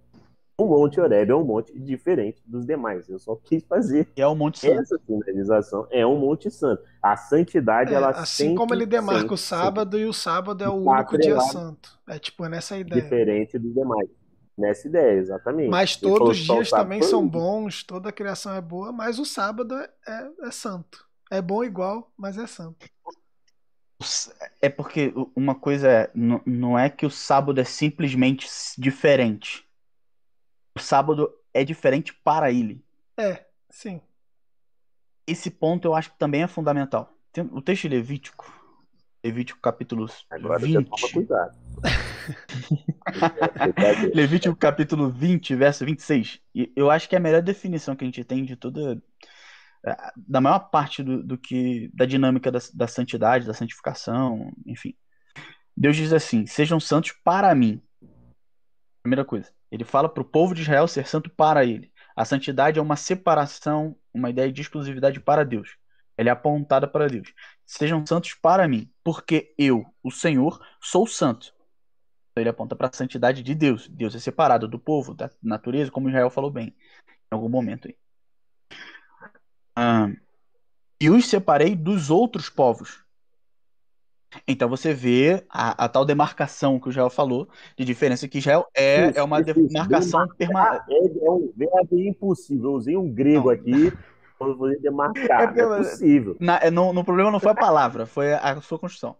o 0.56 0.66
Monte 0.66 1.00
Oreb 1.00 1.30
é 1.30 1.34
um 1.34 1.44
monte 1.44 1.76
diferente 1.78 2.40
dos 2.46 2.64
demais. 2.64 3.08
Eu 3.08 3.18
só 3.18 3.34
quis 3.34 3.64
fazer 3.64 4.08
é 4.16 4.26
um 4.26 4.36
monte 4.36 4.60
santo. 4.60 4.80
essa 4.80 4.98
finalização. 5.04 5.86
É 5.90 6.06
um 6.06 6.16
monte 6.16 6.50
santo. 6.50 6.82
A 7.02 7.16
santidade, 7.16 7.92
é, 7.92 7.96
ela 7.96 8.10
assim 8.10 8.54
como 8.54 8.72
ele 8.72 8.86
demarca 8.86 9.20
sempre, 9.20 9.34
o 9.34 9.36
sábado 9.36 9.96
sempre. 9.96 10.06
e 10.06 10.08
o 10.08 10.12
sábado 10.12 10.64
é 10.64 10.68
o 10.68 10.74
único 10.74 11.18
dia 11.18 11.40
santo. 11.40 11.98
É 12.08 12.18
tipo 12.18 12.44
é 12.44 12.48
nessa 12.48 12.78
ideia. 12.78 13.02
Diferente 13.02 13.58
dos 13.58 13.74
demais. 13.74 14.08
Nessa 14.56 14.86
ideia, 14.86 15.18
exatamente. 15.18 15.68
Mas 15.68 15.96
todos 15.96 16.28
os 16.28 16.36
dias 16.36 16.70
também 16.70 17.02
são 17.02 17.26
bons, 17.26 17.82
toda 17.82 18.10
a 18.10 18.12
criação 18.12 18.54
é 18.54 18.60
boa, 18.60 18.92
mas 18.92 19.18
o 19.18 19.24
sábado 19.24 19.74
é, 19.74 19.90
é, 20.06 20.30
é 20.46 20.50
santo. 20.52 21.04
É 21.28 21.42
bom 21.42 21.64
igual, 21.64 22.12
mas 22.16 22.38
é 22.38 22.46
santo. 22.46 22.86
É 24.62 24.68
porque 24.68 25.12
uma 25.34 25.56
coisa 25.56 25.88
é, 25.88 26.10
não 26.14 26.78
é 26.78 26.88
que 26.88 27.04
o 27.04 27.10
sábado 27.10 27.60
é 27.60 27.64
simplesmente 27.64 28.46
diferente. 28.78 29.63
O 30.76 30.80
sábado 30.80 31.32
é 31.52 31.64
diferente 31.64 32.12
para 32.12 32.50
ele. 32.50 32.84
É, 33.16 33.44
sim. 33.70 34.00
Esse 35.26 35.50
ponto 35.50 35.86
eu 35.86 35.94
acho 35.94 36.12
que 36.12 36.18
também 36.18 36.42
é 36.42 36.48
fundamental. 36.48 37.16
O 37.52 37.62
texto 37.62 37.82
de 37.82 37.88
Levítico, 37.88 38.52
Levítico 39.24 39.60
capítulo 39.60 40.06
Agora 40.30 40.58
20. 40.58 40.84
Toma 40.84 41.12
cuidado. 41.12 41.58
Levítico 44.14 44.54
capítulo 44.54 45.10
20, 45.10 45.54
verso 45.54 45.84
26. 45.84 46.40
E 46.54 46.70
eu 46.76 46.90
acho 46.90 47.08
que 47.08 47.14
é 47.14 47.18
a 47.18 47.22
melhor 47.22 47.40
definição 47.40 47.96
que 47.96 48.04
a 48.04 48.06
gente 48.06 48.22
tem 48.22 48.44
de 48.44 48.54
toda. 48.54 49.02
É, 49.86 49.96
da 50.16 50.40
maior 50.42 50.70
parte 50.70 51.02
do, 51.02 51.22
do 51.22 51.38
que. 51.38 51.90
da 51.94 52.04
dinâmica 52.04 52.52
da, 52.52 52.58
da 52.74 52.86
santidade, 52.86 53.46
da 53.46 53.54
santificação, 53.54 54.52
enfim. 54.66 54.94
Deus 55.74 55.96
diz 55.96 56.12
assim: 56.12 56.46
sejam 56.46 56.78
santos 56.78 57.12
para 57.24 57.54
mim. 57.54 57.80
Primeira 59.02 59.24
coisa. 59.24 59.50
Ele 59.74 59.84
fala 59.84 60.08
para 60.08 60.22
o 60.22 60.24
povo 60.24 60.54
de 60.54 60.62
Israel 60.62 60.86
ser 60.86 61.04
santo 61.04 61.28
para 61.28 61.64
ele. 61.64 61.92
A 62.14 62.24
santidade 62.24 62.78
é 62.78 62.82
uma 62.82 62.94
separação, 62.94 63.96
uma 64.14 64.30
ideia 64.30 64.52
de 64.52 64.62
exclusividade 64.62 65.18
para 65.18 65.44
Deus. 65.44 65.76
Ela 66.16 66.28
é 66.28 66.32
apontada 66.32 66.86
para 66.86 67.08
Deus. 67.08 67.34
Sejam 67.66 68.06
santos 68.06 68.34
para 68.34 68.68
mim, 68.68 68.88
porque 69.02 69.52
eu, 69.58 69.84
o 70.00 70.12
Senhor, 70.12 70.64
sou 70.80 71.08
santo. 71.08 71.52
Então, 72.30 72.40
ele 72.42 72.50
aponta 72.50 72.76
para 72.76 72.86
a 72.86 72.92
santidade 72.92 73.42
de 73.42 73.52
Deus. 73.52 73.88
Deus 73.88 74.14
é 74.14 74.20
separado 74.20 74.68
do 74.68 74.78
povo, 74.78 75.12
da 75.12 75.28
natureza, 75.42 75.90
como 75.90 76.08
Israel 76.08 76.30
falou 76.30 76.52
bem 76.52 76.68
em 76.68 77.34
algum 77.34 77.48
momento 77.48 77.88
aí. 77.88 77.96
Ah, 79.74 80.08
e 81.00 81.10
os 81.10 81.26
separei 81.26 81.74
dos 81.74 82.10
outros 82.10 82.48
povos. 82.48 83.03
Então 84.46 84.68
você 84.68 84.92
vê 84.92 85.44
a, 85.48 85.84
a, 85.84 85.88
tal 85.88 86.04
demarcação 86.04 86.78
que 86.78 86.88
o 86.88 86.90
Israel 86.90 87.10
falou, 87.10 87.48
de 87.76 87.84
diferença 87.84 88.28
que 88.28 88.38
Israel 88.38 88.66
é, 88.74 89.10
isso, 89.10 89.18
é 89.18 89.22
uma 89.22 89.40
isso, 89.40 89.54
demarcação 89.54 90.26
permanente. 90.36 90.84
É, 90.90 91.26
é, 91.26 91.30
um 91.30 91.52
verbo 91.56 91.98
impossível. 91.98 92.70
Eu 92.70 92.76
usei 92.76 92.96
um 92.96 93.08
grego 93.08 93.46
não. 93.46 93.50
aqui 93.50 93.92
para 94.38 94.54
poder 94.54 94.80
demarcar. 94.80 95.54
É, 95.56 95.60
é 95.60 95.66
possível. 95.66 96.36
Na, 96.40 96.58
é, 96.58 96.70
no, 96.70 96.92
no 96.92 97.04
problema 97.04 97.30
não 97.30 97.40
foi 97.40 97.52
a 97.52 97.54
palavra, 97.54 98.06
foi 98.06 98.32
a 98.32 98.60
sua 98.60 98.78
construção. 98.78 99.16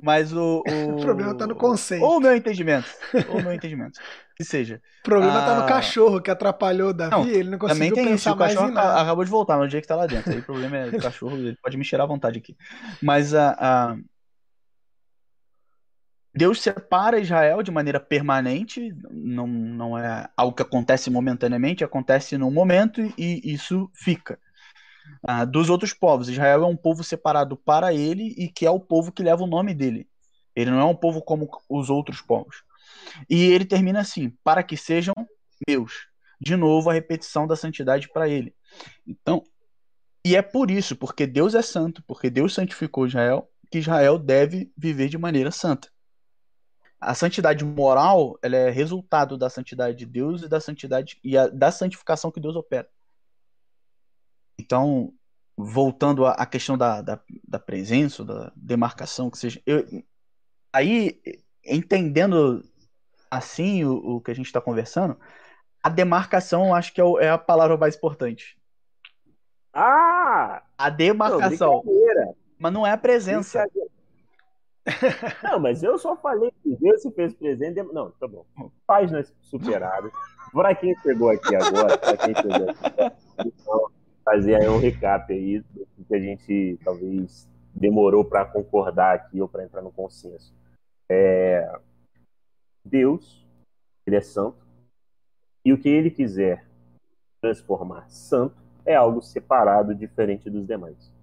Mas 0.00 0.32
o. 0.32 0.62
O, 0.74 0.96
o 0.96 1.00
problema 1.00 1.32
está 1.32 1.46
no 1.46 1.54
conceito. 1.54 2.04
Ou 2.04 2.18
o 2.18 2.20
meu 2.20 2.34
entendimento. 2.34 2.86
Ou 3.28 3.38
o 3.38 3.42
meu 3.42 3.52
entendimento. 3.52 3.98
Que 4.36 4.42
seja. 4.42 4.82
O 5.00 5.04
problema 5.04 5.38
está 5.38 5.56
ah... 5.56 5.60
no 5.60 5.68
cachorro 5.68 6.20
que 6.20 6.28
atrapalhou 6.28 6.88
o 6.88 6.92
Davi, 6.92 7.12
não, 7.12 7.24
ele 7.24 7.50
não 7.50 7.56
conseguiu 7.56 7.94
também 7.94 8.04
tem 8.04 8.12
pensar 8.12 8.30
isso. 8.30 8.34
O 8.34 8.36
cachorro 8.36 8.76
acabou 8.76 9.24
de 9.24 9.30
voltar, 9.30 9.56
mas 9.56 9.66
o 9.66 9.68
dia 9.68 9.80
que 9.80 9.84
está 9.84 9.94
lá 9.94 10.06
dentro. 10.06 10.32
Aí 10.32 10.40
o 10.40 10.42
problema 10.42 10.76
é 10.76 10.88
o 10.88 11.00
cachorro, 11.00 11.36
ele 11.36 11.56
pode 11.62 11.76
me 11.76 11.84
cheirar 11.84 12.04
à 12.04 12.08
vontade 12.08 12.40
aqui. 12.40 12.56
Mas 13.00 13.32
a. 13.32 13.56
a... 13.56 13.96
Deus 16.36 16.60
separa 16.60 17.20
Israel 17.20 17.62
de 17.62 17.70
maneira 17.70 18.00
permanente, 18.00 18.92
não, 19.10 19.46
não 19.46 19.96
é 19.96 20.28
algo 20.36 20.56
que 20.56 20.62
acontece 20.62 21.08
momentaneamente, 21.08 21.84
acontece 21.84 22.36
num 22.36 22.50
momento 22.50 23.00
e 23.16 23.40
isso 23.44 23.88
fica 23.94 24.38
ah, 25.22 25.44
dos 25.44 25.70
outros 25.70 25.92
povos. 25.92 26.28
Israel 26.28 26.64
é 26.64 26.66
um 26.66 26.76
povo 26.76 27.04
separado 27.04 27.56
para 27.56 27.94
ele 27.94 28.34
e 28.36 28.48
que 28.48 28.66
é 28.66 28.70
o 28.70 28.80
povo 28.80 29.12
que 29.12 29.22
leva 29.22 29.44
o 29.44 29.46
nome 29.46 29.74
dele. 29.74 30.08
Ele 30.56 30.70
não 30.70 30.80
é 30.80 30.84
um 30.84 30.94
povo 30.94 31.22
como 31.22 31.48
os 31.68 31.88
outros 31.88 32.20
povos. 32.20 32.62
E 33.28 33.44
ele 33.44 33.64
termina 33.64 34.00
assim: 34.00 34.30
para 34.42 34.62
que 34.62 34.76
sejam 34.76 35.14
meus. 35.68 36.08
De 36.40 36.56
novo, 36.56 36.90
a 36.90 36.92
repetição 36.92 37.46
da 37.46 37.56
santidade 37.56 38.08
para 38.12 38.28
ele. 38.28 38.54
Então, 39.06 39.42
e 40.24 40.34
é 40.36 40.42
por 40.42 40.70
isso, 40.70 40.96
porque 40.96 41.26
Deus 41.26 41.54
é 41.54 41.62
santo, 41.62 42.02
porque 42.06 42.28
Deus 42.28 42.54
santificou 42.54 43.06
Israel, 43.06 43.48
que 43.70 43.78
Israel 43.78 44.18
deve 44.18 44.70
viver 44.76 45.08
de 45.08 45.16
maneira 45.16 45.50
santa. 45.50 45.93
A 47.04 47.14
santidade 47.14 47.62
moral, 47.64 48.38
ela 48.40 48.56
é 48.56 48.70
resultado 48.70 49.36
da 49.36 49.50
santidade 49.50 49.98
de 49.98 50.06
Deus 50.06 50.42
e 50.42 50.48
da 50.48 50.58
santidade 50.58 51.20
e 51.22 51.36
a, 51.36 51.48
da 51.48 51.70
santificação 51.70 52.30
que 52.30 52.40
Deus 52.40 52.56
opera. 52.56 52.88
Então, 54.58 55.12
voltando 55.54 56.24
à 56.24 56.46
questão 56.46 56.78
da, 56.78 57.02
da, 57.02 57.20
da 57.46 57.58
presença, 57.58 58.24
da 58.24 58.50
demarcação, 58.56 59.30
que 59.30 59.36
seja. 59.36 59.60
Eu, 59.66 59.84
aí, 60.72 61.20
entendendo 61.62 62.64
assim 63.30 63.84
o, 63.84 64.16
o 64.16 64.20
que 64.22 64.30
a 64.30 64.34
gente 64.34 64.46
está 64.46 64.60
conversando, 64.60 65.20
a 65.82 65.90
demarcação 65.90 66.74
acho 66.74 66.94
que 66.94 67.02
é, 67.02 67.04
o, 67.04 67.18
é, 67.18 67.28
a 67.28 67.36
palavra 67.36 67.76
mais 67.76 67.96
importante. 67.96 68.56
Ah! 69.74 70.62
A 70.78 70.88
demarcação. 70.88 71.82
Não, 71.84 72.36
mas 72.58 72.72
não 72.72 72.86
é 72.86 72.92
a 72.92 72.96
presença. 72.96 73.66
Não, 75.42 75.58
mas 75.58 75.82
eu 75.82 75.98
só 75.98 76.16
falei 76.16 76.52
que 76.62 76.76
Deus 76.76 77.02
se 77.02 77.10
fez 77.12 77.34
presente. 77.34 77.82
Não, 77.82 78.10
tá 78.12 78.28
bom. 78.28 78.44
Páginas 78.86 79.34
superadas. 79.40 80.12
Para 80.52 80.74
quem 80.74 80.94
chegou 81.00 81.30
aqui 81.30 81.54
agora, 81.56 81.98
para 81.98 82.16
quem 82.16 82.34
chegou 82.34 82.70
aqui, 82.70 83.16
então, 83.46 83.90
fazer 84.24 84.54
aí 84.56 84.68
um 84.68 84.78
recap 84.78 85.32
aí 85.32 85.60
do 85.60 86.04
que 86.06 86.14
a 86.14 86.20
gente 86.20 86.78
talvez 86.84 87.48
demorou 87.74 88.24
para 88.24 88.44
concordar 88.44 89.14
aqui 89.14 89.40
ou 89.40 89.48
para 89.48 89.64
entrar 89.64 89.82
no 89.82 89.90
consenso. 89.90 90.54
É... 91.08 91.68
Deus, 92.84 93.44
ele 94.06 94.16
é 94.16 94.20
santo, 94.20 94.64
e 95.64 95.72
o 95.72 95.78
que 95.78 95.88
ele 95.88 96.10
quiser 96.10 96.66
transformar 97.40 98.08
santo 98.10 98.62
é 98.84 98.94
algo 98.94 99.22
separado, 99.22 99.94
diferente 99.94 100.50
dos 100.50 100.66
demais. 100.66 101.13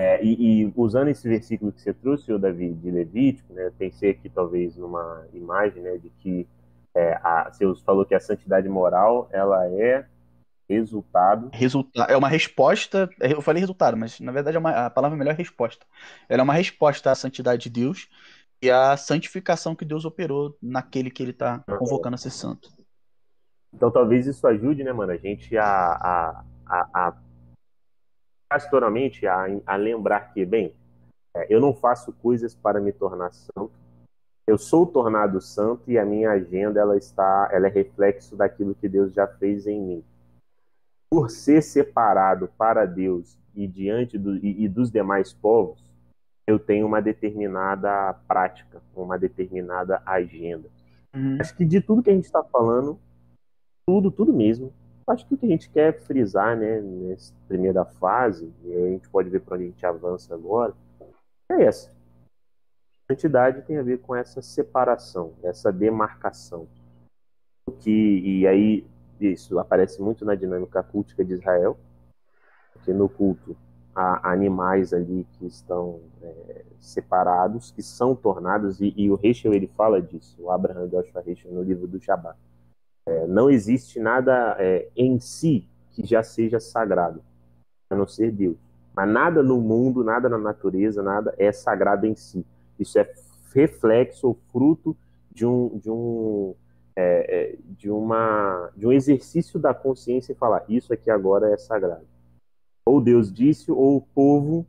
É, 0.00 0.24
e, 0.24 0.62
e, 0.62 0.72
usando 0.76 1.08
esse 1.08 1.28
versículo 1.28 1.70
que 1.70 1.82
você 1.82 1.92
trouxe, 1.92 2.32
o 2.32 2.38
Davi, 2.38 2.72
de 2.72 2.90
Levítico, 2.90 3.52
né, 3.52 3.70
pensei 3.78 4.12
aqui 4.12 4.30
talvez 4.30 4.76
numa 4.76 5.26
imagem 5.34 5.82
né, 5.82 5.98
de 5.98 6.08
que 6.20 6.48
é, 6.94 7.12
a, 7.22 7.50
você 7.52 7.66
falou 7.84 8.06
que 8.06 8.14
a 8.14 8.20
santidade 8.20 8.68
moral 8.68 9.28
ela 9.30 9.66
é 9.66 10.06
Resultado. 10.70 11.50
Resultado. 11.52 12.12
É 12.12 12.16
uma 12.16 12.28
resposta. 12.28 13.10
Eu 13.18 13.42
falei 13.42 13.58
resultado, 13.58 13.96
mas 13.96 14.20
na 14.20 14.30
verdade 14.30 14.56
é 14.56 14.60
uma, 14.60 14.86
a 14.86 14.90
palavra 14.90 15.18
melhor 15.18 15.32
é 15.32 15.36
resposta. 15.36 15.84
Ela 16.28 16.42
é 16.42 16.44
uma 16.44 16.54
resposta 16.54 17.10
à 17.10 17.14
santidade 17.16 17.64
de 17.64 17.70
Deus 17.70 18.08
e 18.62 18.70
à 18.70 18.96
santificação 18.96 19.74
que 19.74 19.84
Deus 19.84 20.04
operou 20.04 20.56
naquele 20.62 21.10
que 21.10 21.24
ele 21.24 21.32
está 21.32 21.58
convocando 21.76 22.14
a 22.14 22.18
ser 22.18 22.30
santo. 22.30 22.70
Então 23.74 23.90
talvez 23.90 24.28
isso 24.28 24.46
ajude, 24.46 24.84
né, 24.84 24.92
mano, 24.92 25.10
a 25.10 25.16
gente 25.16 25.58
a, 25.58 25.64
a, 25.66 26.44
a, 26.66 26.88
a 26.94 27.16
pastoralmente 28.50 29.26
a, 29.26 29.46
a 29.64 29.76
lembrar 29.76 30.32
que, 30.32 30.44
bem, 30.44 30.74
é, 31.34 31.46
eu 31.48 31.60
não 31.60 31.72
faço 31.72 32.12
coisas 32.12 32.54
para 32.54 32.80
me 32.80 32.92
tornar 32.92 33.32
santo. 33.32 33.70
Eu 34.46 34.58
sou 34.58 34.84
tornado 34.84 35.40
santo 35.40 35.82
e 35.86 35.96
a 35.96 36.04
minha 36.04 36.32
agenda 36.32 36.80
ela 36.80 36.96
está, 36.96 37.48
ela 37.52 37.68
é 37.68 37.70
reflexo 37.70 38.36
daquilo 38.36 38.74
que 38.74 38.88
Deus 38.88 39.14
já 39.14 39.26
fez 39.26 39.66
em 39.66 39.80
mim 39.80 40.04
por 41.10 41.28
ser 41.28 41.60
separado 41.60 42.48
para 42.56 42.86
Deus 42.86 43.36
e 43.54 43.66
diante 43.66 44.16
do, 44.16 44.36
e, 44.36 44.64
e 44.64 44.68
dos 44.68 44.92
demais 44.92 45.32
povos, 45.32 45.82
eu 46.46 46.58
tenho 46.58 46.86
uma 46.86 47.02
determinada 47.02 48.14
prática, 48.28 48.80
uma 48.94 49.18
determinada 49.18 50.00
agenda. 50.06 50.68
Uhum. 51.14 51.36
Acho 51.40 51.56
que 51.56 51.64
de 51.64 51.80
tudo 51.80 52.02
que 52.02 52.10
a 52.10 52.14
gente 52.14 52.24
está 52.24 52.42
falando, 52.44 52.98
tudo, 53.84 54.10
tudo 54.10 54.32
mesmo, 54.32 54.72
acho 55.10 55.26
que 55.26 55.34
o 55.34 55.38
que 55.38 55.46
a 55.46 55.48
gente 55.48 55.70
quer 55.70 55.98
frisar, 56.00 56.56
né, 56.56 56.80
nessa 56.80 57.32
primeira 57.48 57.84
fase, 57.84 58.52
e 58.64 58.72
a 58.72 58.90
gente 58.90 59.08
pode 59.08 59.28
ver 59.28 59.40
para 59.40 59.56
onde 59.56 59.64
a 59.64 59.66
gente 59.68 59.86
avança 59.86 60.34
agora, 60.34 60.74
é 61.48 61.64
essa. 61.64 61.90
Santidade 63.10 63.62
tem 63.62 63.76
a 63.78 63.82
ver 63.82 63.98
com 63.98 64.14
essa 64.14 64.40
separação, 64.40 65.34
essa 65.42 65.72
demarcação. 65.72 66.68
Que, 67.80 68.20
e 68.20 68.46
aí 68.46 68.86
isso 69.20 69.58
aparece 69.58 70.00
muito 70.00 70.24
na 70.24 70.34
dinâmica 70.34 70.82
cultica 70.82 71.24
de 71.24 71.34
Israel, 71.34 71.76
porque 72.72 72.92
no 72.92 73.08
culto 73.08 73.56
há 73.94 74.30
animais 74.30 74.92
ali 74.92 75.26
que 75.32 75.46
estão 75.46 76.00
é, 76.22 76.64
separados, 76.78 77.70
que 77.70 77.82
são 77.82 78.14
tornados, 78.14 78.80
e, 78.80 78.94
e 78.96 79.10
o 79.10 79.16
Reichel 79.16 79.52
ele 79.52 79.66
fala 79.66 80.00
disso, 80.00 80.36
o 80.40 80.50
Abraham 80.50 80.88
Joshua 80.88 81.20
Reichel 81.20 81.52
no 81.52 81.62
livro 81.62 81.86
do 81.86 82.00
Shabbat. 82.00 82.38
É, 83.10 83.26
não 83.26 83.50
existe 83.50 83.98
nada 83.98 84.56
é, 84.60 84.88
em 84.96 85.18
si 85.18 85.66
que 85.90 86.06
já 86.06 86.22
seja 86.22 86.60
sagrado, 86.60 87.20
a 87.90 87.96
não 87.96 88.06
ser 88.06 88.30
Deus. 88.30 88.56
Mas 88.94 89.10
nada 89.10 89.42
no 89.42 89.60
mundo, 89.60 90.04
nada 90.04 90.28
na 90.28 90.38
natureza, 90.38 91.02
nada 91.02 91.34
é 91.36 91.50
sagrado 91.50 92.06
em 92.06 92.14
si. 92.14 92.46
Isso 92.78 92.98
é 93.00 93.12
reflexo 93.52 94.28
ou 94.28 94.38
fruto 94.52 94.96
de 95.30 95.44
um, 95.44 95.76
de 95.78 95.90
um, 95.90 96.54
é, 96.94 97.54
é, 97.54 97.58
de 97.76 97.90
uma, 97.90 98.70
de 98.76 98.86
um 98.86 98.92
exercício 98.92 99.58
da 99.58 99.74
consciência 99.74 100.32
e 100.32 100.36
falar 100.36 100.64
isso 100.68 100.92
aqui 100.92 101.10
agora 101.10 101.52
é 101.52 101.56
sagrado. 101.56 102.06
Ou 102.86 103.00
Deus 103.00 103.32
disse, 103.32 103.72
ou 103.72 103.96
o 103.96 104.00
povo, 104.00 104.64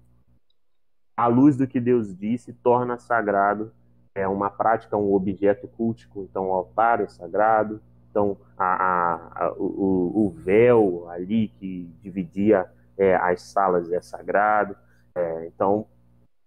à 1.16 1.28
luz 1.28 1.56
do 1.56 1.68
que 1.68 1.80
Deus 1.80 2.16
disse, 2.18 2.54
torna 2.54 2.98
sagrado 2.98 3.72
é 4.14 4.28
uma 4.28 4.50
prática, 4.50 4.98
um 4.98 5.14
objeto 5.14 5.68
cultico. 5.68 6.28
Então, 6.30 6.50
o 6.50 6.54
altar 6.54 7.02
é 7.02 7.08
sagrado, 7.08 7.82
então, 8.12 8.38
a, 8.58 8.66
a, 8.66 9.46
a, 9.46 9.54
o, 9.54 10.26
o, 10.26 10.30
véu 10.30 11.10
ali 11.10 11.48
que 11.48 11.90
dividia 12.04 12.70
é, 12.98 13.16
as 13.16 13.42
salas 13.42 13.90
é 13.90 14.02
sagrado. 14.02 14.76
É, 15.16 15.48
então, 15.48 15.88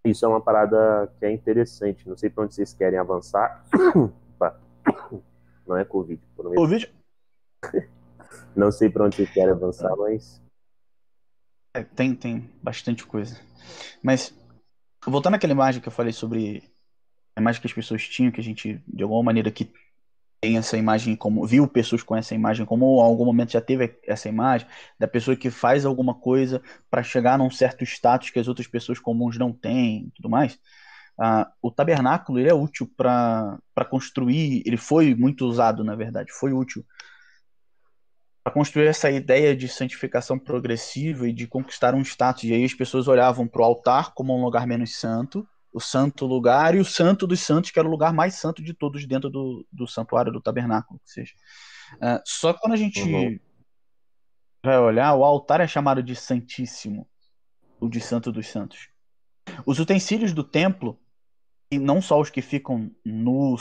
isso 0.04 0.26
é 0.26 0.28
uma 0.28 0.42
parada 0.42 1.10
que 1.18 1.24
é 1.24 1.32
interessante. 1.32 2.06
Não 2.06 2.16
sei 2.16 2.28
para 2.28 2.44
onde 2.44 2.54
vocês 2.54 2.74
querem 2.74 2.98
avançar. 2.98 3.64
Não 5.66 5.76
é 5.76 5.84
Covid. 5.84 6.20
Covid? 6.36 6.94
Não 8.54 8.70
sei 8.70 8.90
para 8.90 9.04
onde 9.04 9.16
vocês 9.16 9.30
querem 9.30 9.50
avançar, 9.50 9.96
mas. 9.96 10.40
É, 11.72 11.82
tem, 11.82 12.14
tem 12.14 12.50
bastante 12.62 13.06
coisa. 13.06 13.40
Mas, 14.02 14.32
voltando 15.04 15.34
àquela 15.34 15.52
imagem 15.52 15.80
que 15.80 15.88
eu 15.88 15.92
falei 15.92 16.12
sobre 16.12 16.62
a 17.34 17.40
imagem 17.40 17.60
que 17.60 17.66
as 17.66 17.72
pessoas 17.72 18.06
tinham, 18.06 18.30
que 18.30 18.40
a 18.40 18.44
gente, 18.44 18.80
de 18.86 19.02
alguma 19.02 19.22
maneira, 19.22 19.50
que 19.50 19.72
tem 20.44 20.58
essa 20.58 20.76
imagem 20.76 21.16
como 21.16 21.46
viu 21.46 21.66
pessoas 21.66 22.02
com 22.02 22.14
essa 22.14 22.34
imagem 22.34 22.66
como 22.66 23.00
em 23.00 23.02
algum 23.02 23.24
momento 23.24 23.52
já 23.52 23.62
teve 23.62 23.98
essa 24.06 24.28
imagem 24.28 24.66
da 24.98 25.08
pessoa 25.08 25.34
que 25.34 25.48
faz 25.50 25.86
alguma 25.86 26.14
coisa 26.14 26.60
para 26.90 27.02
chegar 27.02 27.38
num 27.38 27.50
certo 27.50 27.82
status 27.82 28.28
que 28.28 28.38
as 28.38 28.46
outras 28.46 28.66
pessoas 28.66 28.98
comuns 28.98 29.38
não 29.38 29.50
têm 29.50 30.12
tudo 30.14 30.28
mais 30.28 30.58
ah, 31.18 31.50
o 31.62 31.70
tabernáculo 31.70 32.38
ele 32.38 32.50
é 32.50 32.52
útil 32.52 32.86
para 32.94 33.58
construir 33.88 34.62
ele 34.66 34.76
foi 34.76 35.14
muito 35.14 35.46
usado 35.46 35.82
na 35.82 35.96
verdade 35.96 36.30
foi 36.30 36.52
útil. 36.52 36.84
Para 38.42 38.52
construir 38.52 38.86
essa 38.86 39.10
ideia 39.10 39.56
de 39.56 39.66
santificação 39.66 40.38
progressiva 40.38 41.26
e 41.26 41.32
de 41.32 41.46
conquistar 41.46 41.94
um 41.94 42.02
status 42.02 42.44
e 42.44 42.52
aí 42.52 42.62
as 42.62 42.74
pessoas 42.74 43.08
olhavam 43.08 43.48
para 43.48 43.62
o 43.62 43.64
altar 43.64 44.12
como 44.12 44.38
um 44.38 44.44
lugar 44.44 44.66
menos 44.66 44.94
santo 45.00 45.48
o 45.74 45.80
santo 45.80 46.24
lugar 46.24 46.76
e 46.76 46.78
o 46.78 46.84
santo 46.84 47.26
dos 47.26 47.40
santos, 47.40 47.72
que 47.72 47.78
era 47.80 47.88
o 47.88 47.90
lugar 47.90 48.12
mais 48.12 48.34
santo 48.34 48.62
de 48.62 48.72
todos 48.72 49.04
dentro 49.04 49.28
do, 49.28 49.66
do 49.72 49.88
santuário 49.88 50.32
do 50.32 50.40
tabernáculo. 50.40 51.00
Que 51.04 51.10
seja. 51.10 51.34
Uh, 51.94 52.22
só 52.24 52.52
que 52.52 52.60
quando 52.60 52.74
a 52.74 52.76
gente 52.76 53.02
uhum. 53.02 53.40
vai 54.64 54.78
olhar, 54.78 55.12
o 55.14 55.24
altar 55.24 55.60
é 55.60 55.66
chamado 55.66 56.00
de 56.00 56.14
Santíssimo, 56.14 57.08
o 57.80 57.88
de 57.88 58.00
Santo 58.00 58.30
dos 58.30 58.46
Santos. 58.46 58.88
Os 59.66 59.80
utensílios 59.80 60.32
do 60.32 60.44
templo, 60.44 60.96
e 61.72 61.78
não 61.78 62.00
só 62.00 62.20
os 62.20 62.30
que 62.30 62.40
ficam 62.40 62.88
no, 63.04 63.56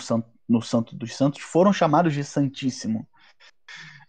no 0.48 0.62
Santo 0.62 0.96
dos 0.96 1.16
Santos, 1.16 1.42
foram 1.42 1.74
chamados 1.74 2.14
de 2.14 2.24
Santíssimo. 2.24 3.10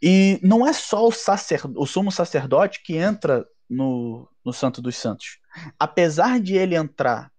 E 0.02 0.38
não 0.42 0.66
é 0.66 0.74
só 0.74 1.08
o, 1.08 1.10
sacer, 1.10 1.62
o 1.74 1.86
sumo 1.86 2.12
sacerdote 2.12 2.82
que 2.82 2.98
entra 2.98 3.46
no, 3.68 4.28
no 4.44 4.52
Santo 4.52 4.82
dos 4.82 4.96
Santos. 4.96 5.38
Apesar 5.78 6.38
de 6.38 6.54
ele 6.54 6.76
entrar 6.76 7.32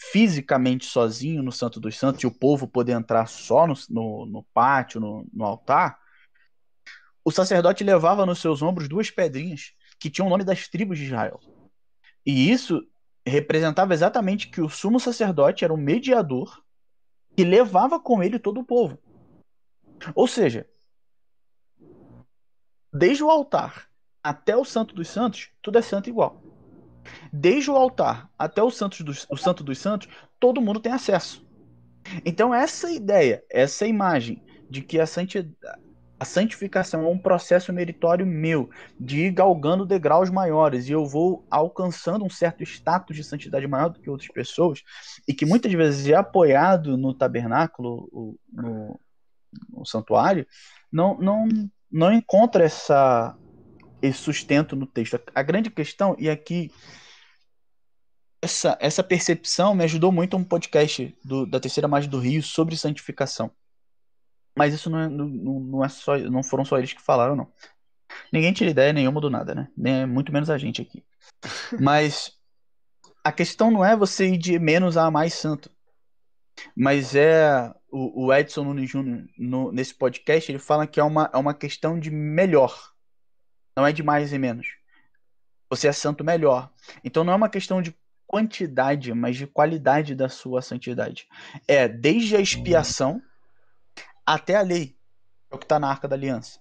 fisicamente 0.00 0.86
sozinho 0.86 1.42
no 1.42 1.52
Santo 1.52 1.78
dos 1.78 1.98
Santos 1.98 2.22
e 2.22 2.26
o 2.26 2.30
povo 2.30 2.66
poder 2.66 2.92
entrar 2.92 3.26
só 3.26 3.66
no, 3.66 3.74
no, 3.90 4.26
no 4.26 4.42
pátio, 4.54 4.98
no, 4.98 5.26
no 5.30 5.44
altar, 5.44 5.98
o 7.22 7.30
sacerdote 7.30 7.84
levava 7.84 8.24
nos 8.24 8.40
seus 8.40 8.62
ombros 8.62 8.88
duas 8.88 9.10
pedrinhas 9.10 9.74
que 9.98 10.08
tinham 10.08 10.26
o 10.26 10.30
nome 10.30 10.42
das 10.42 10.68
tribos 10.68 10.98
de 10.98 11.04
Israel. 11.04 11.38
E 12.24 12.50
isso 12.50 12.82
representava 13.26 13.92
exatamente 13.92 14.48
que 14.48 14.62
o 14.62 14.70
sumo 14.70 14.98
sacerdote 14.98 15.64
era 15.64 15.74
o 15.74 15.76
mediador 15.76 16.64
que 17.36 17.44
levava 17.44 18.00
com 18.00 18.22
ele 18.22 18.38
todo 18.38 18.60
o 18.60 18.64
povo. 18.64 18.98
Ou 20.14 20.26
seja, 20.26 20.66
desde 22.90 23.22
o 23.22 23.30
altar 23.30 23.88
até 24.22 24.56
o 24.56 24.64
Santo 24.64 24.94
dos 24.94 25.08
Santos, 25.08 25.50
tudo 25.60 25.78
é 25.78 25.82
santo 25.82 26.08
igual. 26.08 26.42
Desde 27.32 27.70
o 27.70 27.76
altar 27.76 28.28
até 28.38 28.62
o, 28.62 28.70
Santos 28.70 29.00
dos, 29.00 29.26
o 29.30 29.36
Santo 29.36 29.62
dos 29.62 29.78
Santos, 29.78 30.08
todo 30.38 30.60
mundo 30.60 30.80
tem 30.80 30.92
acesso. 30.92 31.46
Então, 32.24 32.54
essa 32.54 32.90
ideia, 32.90 33.42
essa 33.50 33.86
imagem 33.86 34.42
de 34.68 34.80
que 34.82 34.98
a, 34.98 35.04
a 36.18 36.24
santificação 36.24 37.04
é 37.04 37.08
um 37.08 37.18
processo 37.18 37.72
meritório 37.72 38.26
meu, 38.26 38.70
de 38.98 39.26
ir 39.26 39.32
galgando 39.32 39.86
degraus 39.86 40.30
maiores 40.30 40.88
e 40.88 40.92
eu 40.92 41.04
vou 41.04 41.46
alcançando 41.50 42.24
um 42.24 42.30
certo 42.30 42.62
status 42.62 43.16
de 43.16 43.24
santidade 43.24 43.66
maior 43.66 43.90
do 43.90 44.00
que 44.00 44.10
outras 44.10 44.30
pessoas, 44.30 44.82
e 45.26 45.34
que 45.34 45.46
muitas 45.46 45.72
vezes 45.72 46.06
é 46.08 46.14
apoiado 46.14 46.96
no 46.96 47.14
tabernáculo, 47.14 48.38
no, 48.52 49.00
no 49.68 49.86
santuário, 49.86 50.46
não, 50.92 51.18
não, 51.18 51.48
não 51.90 52.12
encontra 52.12 52.64
essa, 52.64 53.36
esse 54.02 54.18
sustento 54.18 54.76
no 54.76 54.86
texto. 54.86 55.20
A 55.34 55.42
grande 55.42 55.70
questão, 55.70 56.16
e 56.18 56.28
aqui 56.28 56.70
essa, 58.42 58.76
essa 58.80 59.02
percepção 59.02 59.74
me 59.74 59.84
ajudou 59.84 60.10
muito 60.10 60.36
um 60.36 60.44
podcast 60.44 61.16
do, 61.22 61.44
da 61.46 61.60
Terceira 61.60 61.88
Margem 61.88 62.10
do 62.10 62.18
Rio 62.18 62.42
sobre 62.42 62.76
santificação. 62.76 63.50
Mas 64.56 64.74
isso 64.74 64.88
não, 64.90 64.98
é, 64.98 65.08
não, 65.08 65.26
não, 65.26 65.84
é 65.84 65.88
só, 65.88 66.16
não 66.18 66.42
foram 66.42 66.64
só 66.64 66.78
eles 66.78 66.92
que 66.92 67.02
falaram, 67.02 67.36
não. 67.36 67.52
Ninguém 68.32 68.52
tira 68.52 68.70
ideia 68.70 68.92
nenhuma 68.92 69.20
do 69.20 69.30
nada, 69.30 69.54
né? 69.54 69.68
Nem, 69.76 70.06
muito 70.06 70.32
menos 70.32 70.50
a 70.50 70.58
gente 70.58 70.82
aqui. 70.82 71.04
Mas 71.80 72.32
a 73.22 73.30
questão 73.30 73.70
não 73.70 73.84
é 73.84 73.94
você 73.94 74.28
ir 74.28 74.38
de 74.38 74.58
menos 74.58 74.96
a 74.96 75.10
mais 75.10 75.34
santo. 75.34 75.70
Mas 76.76 77.14
é 77.14 77.72
o, 77.90 78.26
o 78.26 78.34
Edson 78.34 78.64
Nunes 78.64 78.90
Júnior, 78.90 79.26
no, 79.38 79.70
nesse 79.70 79.94
podcast, 79.94 80.50
ele 80.50 80.58
fala 80.58 80.86
que 80.86 80.98
é 80.98 81.04
uma, 81.04 81.30
é 81.32 81.36
uma 81.36 81.54
questão 81.54 81.98
de 81.98 82.10
melhor. 82.10 82.92
Não 83.76 83.86
é 83.86 83.92
de 83.92 84.02
mais 84.02 84.32
e 84.32 84.38
menos. 84.38 84.66
Você 85.68 85.86
é 85.86 85.92
santo 85.92 86.24
melhor. 86.24 86.70
Então 87.04 87.22
não 87.22 87.32
é 87.32 87.36
uma 87.36 87.48
questão 87.48 87.80
de 87.80 87.96
quantidade, 88.30 89.12
mas 89.12 89.36
de 89.36 89.44
qualidade 89.44 90.14
da 90.14 90.28
sua 90.28 90.62
santidade. 90.62 91.26
É 91.66 91.88
desde 91.88 92.36
a 92.36 92.40
expiação 92.40 93.20
até 94.24 94.54
a 94.54 94.62
lei, 94.62 94.96
é 95.50 95.56
o 95.56 95.58
que 95.58 95.64
está 95.64 95.80
na 95.80 95.88
arca 95.88 96.06
da 96.06 96.14
aliança. 96.14 96.60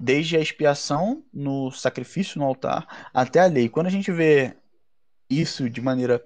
Desde 0.00 0.36
a 0.36 0.40
expiação 0.40 1.24
no 1.32 1.70
sacrifício 1.70 2.40
no 2.40 2.44
altar 2.44 3.08
até 3.14 3.38
a 3.38 3.46
lei. 3.46 3.68
Quando 3.68 3.86
a 3.86 3.90
gente 3.90 4.10
vê 4.10 4.56
isso 5.30 5.70
de 5.70 5.80
maneira 5.80 6.20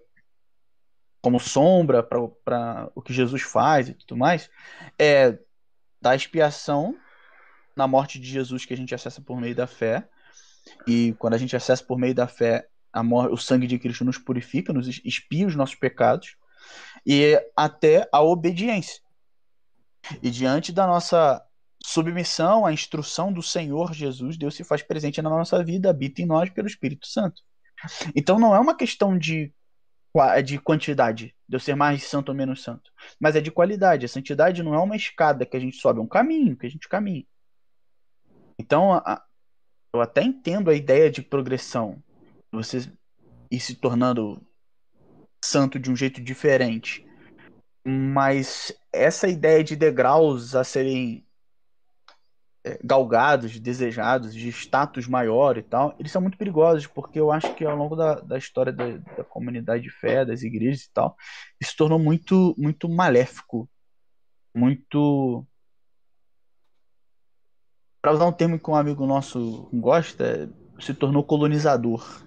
como 1.20 1.38
sombra 1.38 2.02
para 2.02 2.90
o 2.94 3.02
que 3.02 3.12
Jesus 3.12 3.42
faz 3.42 3.90
e 3.90 3.92
tudo 3.92 4.16
mais, 4.16 4.48
é 4.98 5.38
da 6.00 6.16
expiação 6.16 6.96
na 7.76 7.86
morte 7.86 8.18
de 8.18 8.26
Jesus 8.26 8.64
que 8.64 8.72
a 8.72 8.76
gente 8.78 8.94
acessa 8.94 9.20
por 9.20 9.38
meio 9.38 9.54
da 9.54 9.66
fé. 9.66 10.08
E 10.86 11.12
quando 11.18 11.34
a 11.34 11.38
gente 11.38 11.54
acessa 11.54 11.84
por 11.84 11.98
meio 11.98 12.14
da 12.14 12.26
fé, 12.26 12.69
o 13.30 13.36
sangue 13.36 13.66
de 13.66 13.78
Cristo 13.78 14.04
nos 14.04 14.18
purifica, 14.18 14.72
nos 14.72 14.88
expia 15.04 15.46
os 15.46 15.54
nossos 15.54 15.74
pecados, 15.74 16.36
e 17.06 17.40
até 17.56 18.08
a 18.12 18.20
obediência. 18.22 19.00
E 20.22 20.30
diante 20.30 20.72
da 20.72 20.86
nossa 20.86 21.44
submissão 21.82 22.66
à 22.66 22.72
instrução 22.72 23.32
do 23.32 23.42
Senhor 23.42 23.92
Jesus, 23.92 24.36
Deus 24.36 24.54
se 24.54 24.64
faz 24.64 24.82
presente 24.82 25.20
na 25.22 25.30
nossa 25.30 25.62
vida, 25.64 25.90
habita 25.90 26.20
em 26.20 26.26
nós 26.26 26.50
pelo 26.50 26.66
Espírito 26.66 27.06
Santo. 27.06 27.42
Então 28.14 28.38
não 28.38 28.54
é 28.54 28.60
uma 28.60 28.76
questão 28.76 29.16
de, 29.16 29.52
de 30.44 30.58
quantidade, 30.58 31.34
de 31.48 31.56
eu 31.56 31.60
ser 31.60 31.74
mais 31.74 32.04
santo 32.04 32.30
ou 32.30 32.34
menos 32.34 32.62
santo, 32.62 32.90
mas 33.18 33.34
é 33.34 33.40
de 33.40 33.50
qualidade. 33.50 34.04
A 34.04 34.08
santidade 34.08 34.62
não 34.62 34.74
é 34.74 34.78
uma 34.78 34.96
escada 34.96 35.46
que 35.46 35.56
a 35.56 35.60
gente 35.60 35.76
sobe, 35.76 36.00
é 36.00 36.02
um 36.02 36.08
caminho 36.08 36.56
que 36.56 36.66
a 36.66 36.70
gente 36.70 36.88
caminha. 36.88 37.24
Então, 38.58 38.92
a, 38.92 39.22
eu 39.92 40.00
até 40.02 40.22
entendo 40.22 40.70
a 40.70 40.74
ideia 40.74 41.10
de 41.10 41.22
progressão, 41.22 42.02
você 42.52 42.90
ir 43.50 43.60
se 43.60 43.74
tornando 43.74 44.40
santo 45.44 45.78
de 45.78 45.90
um 45.90 45.96
jeito 45.96 46.20
diferente. 46.20 47.04
Mas 47.84 48.72
essa 48.92 49.28
ideia 49.28 49.64
de 49.64 49.74
degraus 49.74 50.54
a 50.54 50.62
serem 50.62 51.26
é, 52.62 52.78
galgados, 52.84 53.58
desejados, 53.58 54.34
de 54.34 54.48
status 54.50 55.06
maior 55.06 55.56
e 55.56 55.62
tal, 55.62 55.96
eles 55.98 56.12
são 56.12 56.20
muito 56.20 56.36
perigosos, 56.36 56.86
porque 56.86 57.18
eu 57.18 57.32
acho 57.32 57.54
que 57.54 57.64
ao 57.64 57.76
longo 57.76 57.96
da, 57.96 58.16
da 58.20 58.36
história 58.36 58.72
da, 58.72 58.98
da 58.98 59.24
comunidade 59.24 59.82
de 59.82 59.90
fé, 59.90 60.24
das 60.24 60.42
igrejas 60.42 60.82
e 60.82 60.92
tal, 60.92 61.16
isso 61.58 61.74
tornou 61.76 61.98
muito, 61.98 62.54
muito 62.58 62.88
maléfico, 62.88 63.68
muito. 64.54 65.46
Para 68.02 68.12
usar 68.12 68.26
um 68.26 68.32
termo 68.32 68.58
que 68.58 68.70
um 68.70 68.74
amigo 68.74 69.06
nosso 69.06 69.68
gosta, 69.72 70.50
se 70.80 70.94
tornou 70.94 71.24
colonizador, 71.24 72.26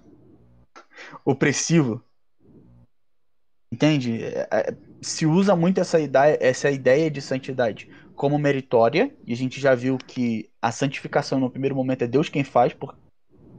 opressivo. 1.26 2.04
Entende? 3.72 4.24
É, 4.24 4.47
é, 4.51 4.78
se 5.01 5.26
usa 5.26 5.56
muito 5.56 5.82
essa 5.82 5.99
ideia, 5.99 6.38
essa 6.39 6.70
ideia 6.70 7.10
de 7.10 7.22
santidade 7.22 7.89
como 8.16 8.38
meritória, 8.38 9.16
e 9.26 9.34
a 9.34 9.36
gente 9.36 9.60
já 9.60 9.74
viu 9.74 9.97
que 9.97 10.49
a 10.62 10.72
santificação 10.72 11.39
no 11.39 11.49
primeiro 11.49 11.76
momento 11.76 12.04
é 12.04 12.08
Deus 12.08 12.30
quem 12.30 12.43
faz, 12.43 12.74
por, 12.74 12.95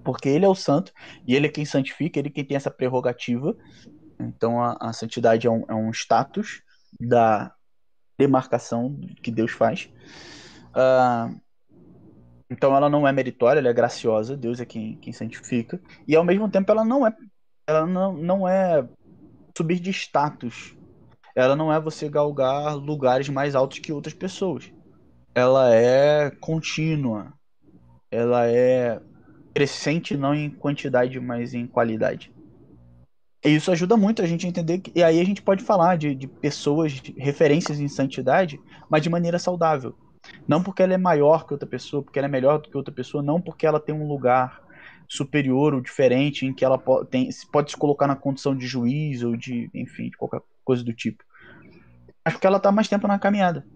porque 0.04 0.28
Ele 0.28 0.44
é 0.44 0.48
o 0.48 0.54
santo, 0.54 0.92
e 1.26 1.34
Ele 1.34 1.46
é 1.46 1.50
quem 1.50 1.64
santifica, 1.64 2.18
Ele 2.18 2.28
é 2.28 2.30
quem 2.30 2.44
tem 2.44 2.56
essa 2.56 2.70
prerrogativa. 2.70 3.56
Então 4.20 4.62
a, 4.62 4.76
a 4.80 4.92
santidade 4.92 5.46
é 5.46 5.50
um, 5.50 5.64
é 5.68 5.74
um 5.74 5.90
status 5.90 6.62
da 7.00 7.52
demarcação 8.16 8.96
que 9.22 9.30
Deus 9.30 9.50
faz. 9.50 9.90
Uh, 10.70 11.40
então 12.48 12.76
ela 12.76 12.88
não 12.88 13.06
é 13.06 13.12
meritória, 13.12 13.58
ela 13.58 13.68
é 13.68 13.72
graciosa, 13.72 14.36
Deus 14.36 14.60
é 14.60 14.64
quem, 14.64 14.96
quem 14.98 15.12
santifica, 15.12 15.80
e 16.06 16.14
ao 16.14 16.24
mesmo 16.24 16.48
tempo 16.48 16.70
ela 16.70 16.84
não 16.84 17.06
é 17.06 17.12
ela 17.66 17.86
não, 17.86 18.12
não 18.12 18.48
é 18.48 18.86
subir 19.56 19.80
de 19.80 19.90
status 19.90 20.76
ela 21.34 21.56
não 21.56 21.72
é 21.72 21.80
você 21.80 22.08
galgar 22.08 22.76
lugares 22.76 23.28
mais 23.28 23.54
altos 23.54 23.80
que 23.80 23.92
outras 23.92 24.14
pessoas. 24.14 24.72
Ela 25.34 25.74
é 25.74 26.30
contínua. 26.30 27.32
Ela 28.10 28.46
é 28.46 29.00
crescente 29.52 30.16
não 30.16 30.34
em 30.34 30.48
quantidade, 30.48 31.18
mas 31.18 31.52
em 31.52 31.66
qualidade. 31.66 32.32
E 33.44 33.56
isso 33.56 33.70
ajuda 33.70 33.96
muito 33.96 34.22
a 34.22 34.26
gente 34.26 34.46
a 34.46 34.48
entender 34.48 34.78
que, 34.78 34.92
e 34.94 35.02
aí 35.02 35.20
a 35.20 35.24
gente 35.24 35.42
pode 35.42 35.64
falar 35.64 35.96
de, 35.96 36.14
de 36.14 36.28
pessoas, 36.28 36.92
de 36.92 37.12
referências 37.18 37.80
em 37.80 37.88
santidade, 37.88 38.58
mas 38.88 39.02
de 39.02 39.10
maneira 39.10 39.38
saudável. 39.38 39.94
Não 40.46 40.62
porque 40.62 40.82
ela 40.82 40.94
é 40.94 40.98
maior 40.98 41.46
que 41.46 41.52
outra 41.52 41.68
pessoa, 41.68 42.02
porque 42.02 42.18
ela 42.18 42.26
é 42.26 42.30
melhor 42.30 42.58
do 42.60 42.70
que 42.70 42.76
outra 42.76 42.94
pessoa, 42.94 43.22
não 43.22 43.40
porque 43.40 43.66
ela 43.66 43.80
tem 43.80 43.94
um 43.94 44.06
lugar 44.06 44.62
superior 45.16 45.74
ou 45.74 45.80
diferente 45.80 46.46
em 46.46 46.52
que 46.52 46.64
ela 46.64 46.78
pode, 46.78 47.08
tem, 47.08 47.28
pode 47.52 47.70
se 47.70 47.76
colocar 47.76 48.06
na 48.06 48.16
condição 48.16 48.56
de 48.56 48.66
juiz 48.66 49.22
ou 49.22 49.36
de, 49.36 49.70
enfim, 49.74 50.10
de 50.10 50.16
qualquer 50.16 50.40
coisa 50.64 50.82
do 50.82 50.92
tipo. 50.92 51.24
Acho 52.24 52.38
que 52.38 52.46
ela 52.46 52.56
está 52.56 52.72
mais 52.72 52.88
tempo 52.88 53.06
na 53.06 53.18
caminhada. 53.18 53.66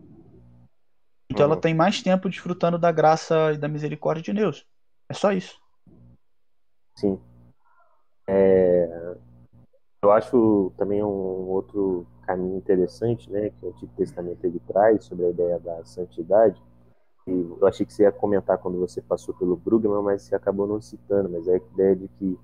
Então 1.31 1.45
ela 1.45 1.57
tem 1.57 1.75
mais 1.75 2.03
tempo 2.03 2.29
desfrutando 2.29 2.79
da 2.79 2.91
graça 2.91 3.53
e 3.53 3.59
da 3.59 3.69
misericórdia 3.69 4.23
de 4.23 4.33
Deus. 4.33 4.67
É 5.09 5.15
só 5.15 5.33
isso. 5.33 5.61
Sim. 6.97 7.21
É... 8.27 9.17
Eu 10.03 10.13
acho 10.13 10.73
também 10.77 11.03
um 11.03 11.49
outro 11.49 12.07
caminho 12.23 12.57
interessante, 12.57 13.31
né, 13.31 13.51
que 13.51 13.67
o 13.67 13.71
Antigo 13.71 13.93
Testamento 13.97 14.45
ele 14.45 14.61
traz 14.67 15.05
sobre 15.05 15.27
a 15.27 15.31
ideia 15.31 15.59
da 15.59 15.85
santidade. 15.85 16.63
Eu 17.31 17.67
achei 17.67 17.85
que 17.85 17.93
você 17.93 18.03
ia 18.03 18.13
comentar 18.13 18.59
quando 18.59 18.79
você 18.79 19.01
passou 19.01 19.35
pelo 19.35 19.57
Brugman, 19.57 20.03
mas 20.03 20.23
você 20.23 20.35
acabou 20.35 20.67
não 20.67 20.81
citando. 20.81 21.29
Mas 21.29 21.47
é 21.49 21.55
a 21.55 21.57
ideia 21.57 21.97
de 21.97 22.09
que 22.09 22.39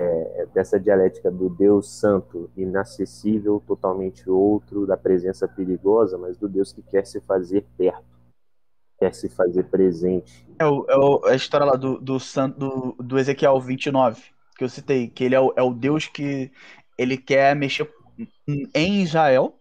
é, 0.00 0.46
dessa 0.54 0.80
dialética 0.80 1.30
do 1.30 1.50
Deus 1.50 1.90
santo, 1.90 2.50
inacessível, 2.56 3.62
totalmente 3.66 4.28
outro, 4.30 4.86
da 4.86 4.96
presença 4.96 5.46
perigosa, 5.46 6.16
mas 6.16 6.38
do 6.38 6.48
Deus 6.48 6.72
que 6.72 6.82
quer 6.82 7.06
se 7.06 7.20
fazer 7.20 7.66
perto, 7.76 8.04
quer 8.98 9.14
se 9.14 9.28
fazer 9.28 9.64
presente. 9.64 10.46
É, 10.58 10.66
o, 10.66 10.86
é 10.88 10.96
o, 10.96 11.24
a 11.26 11.34
história 11.34 11.66
lá 11.66 11.76
do, 11.76 11.98
do, 11.98 12.16
do, 12.56 12.96
do 12.98 13.18
Ezequiel 13.18 13.60
29, 13.60 14.22
que 14.56 14.64
eu 14.64 14.68
citei, 14.68 15.08
que 15.08 15.24
ele 15.24 15.34
é 15.34 15.40
o, 15.40 15.52
é 15.54 15.62
o 15.62 15.74
Deus 15.74 16.06
que 16.06 16.50
ele 16.96 17.18
quer 17.18 17.54
mexer 17.54 17.90
em 18.74 19.02
Israel, 19.02 19.59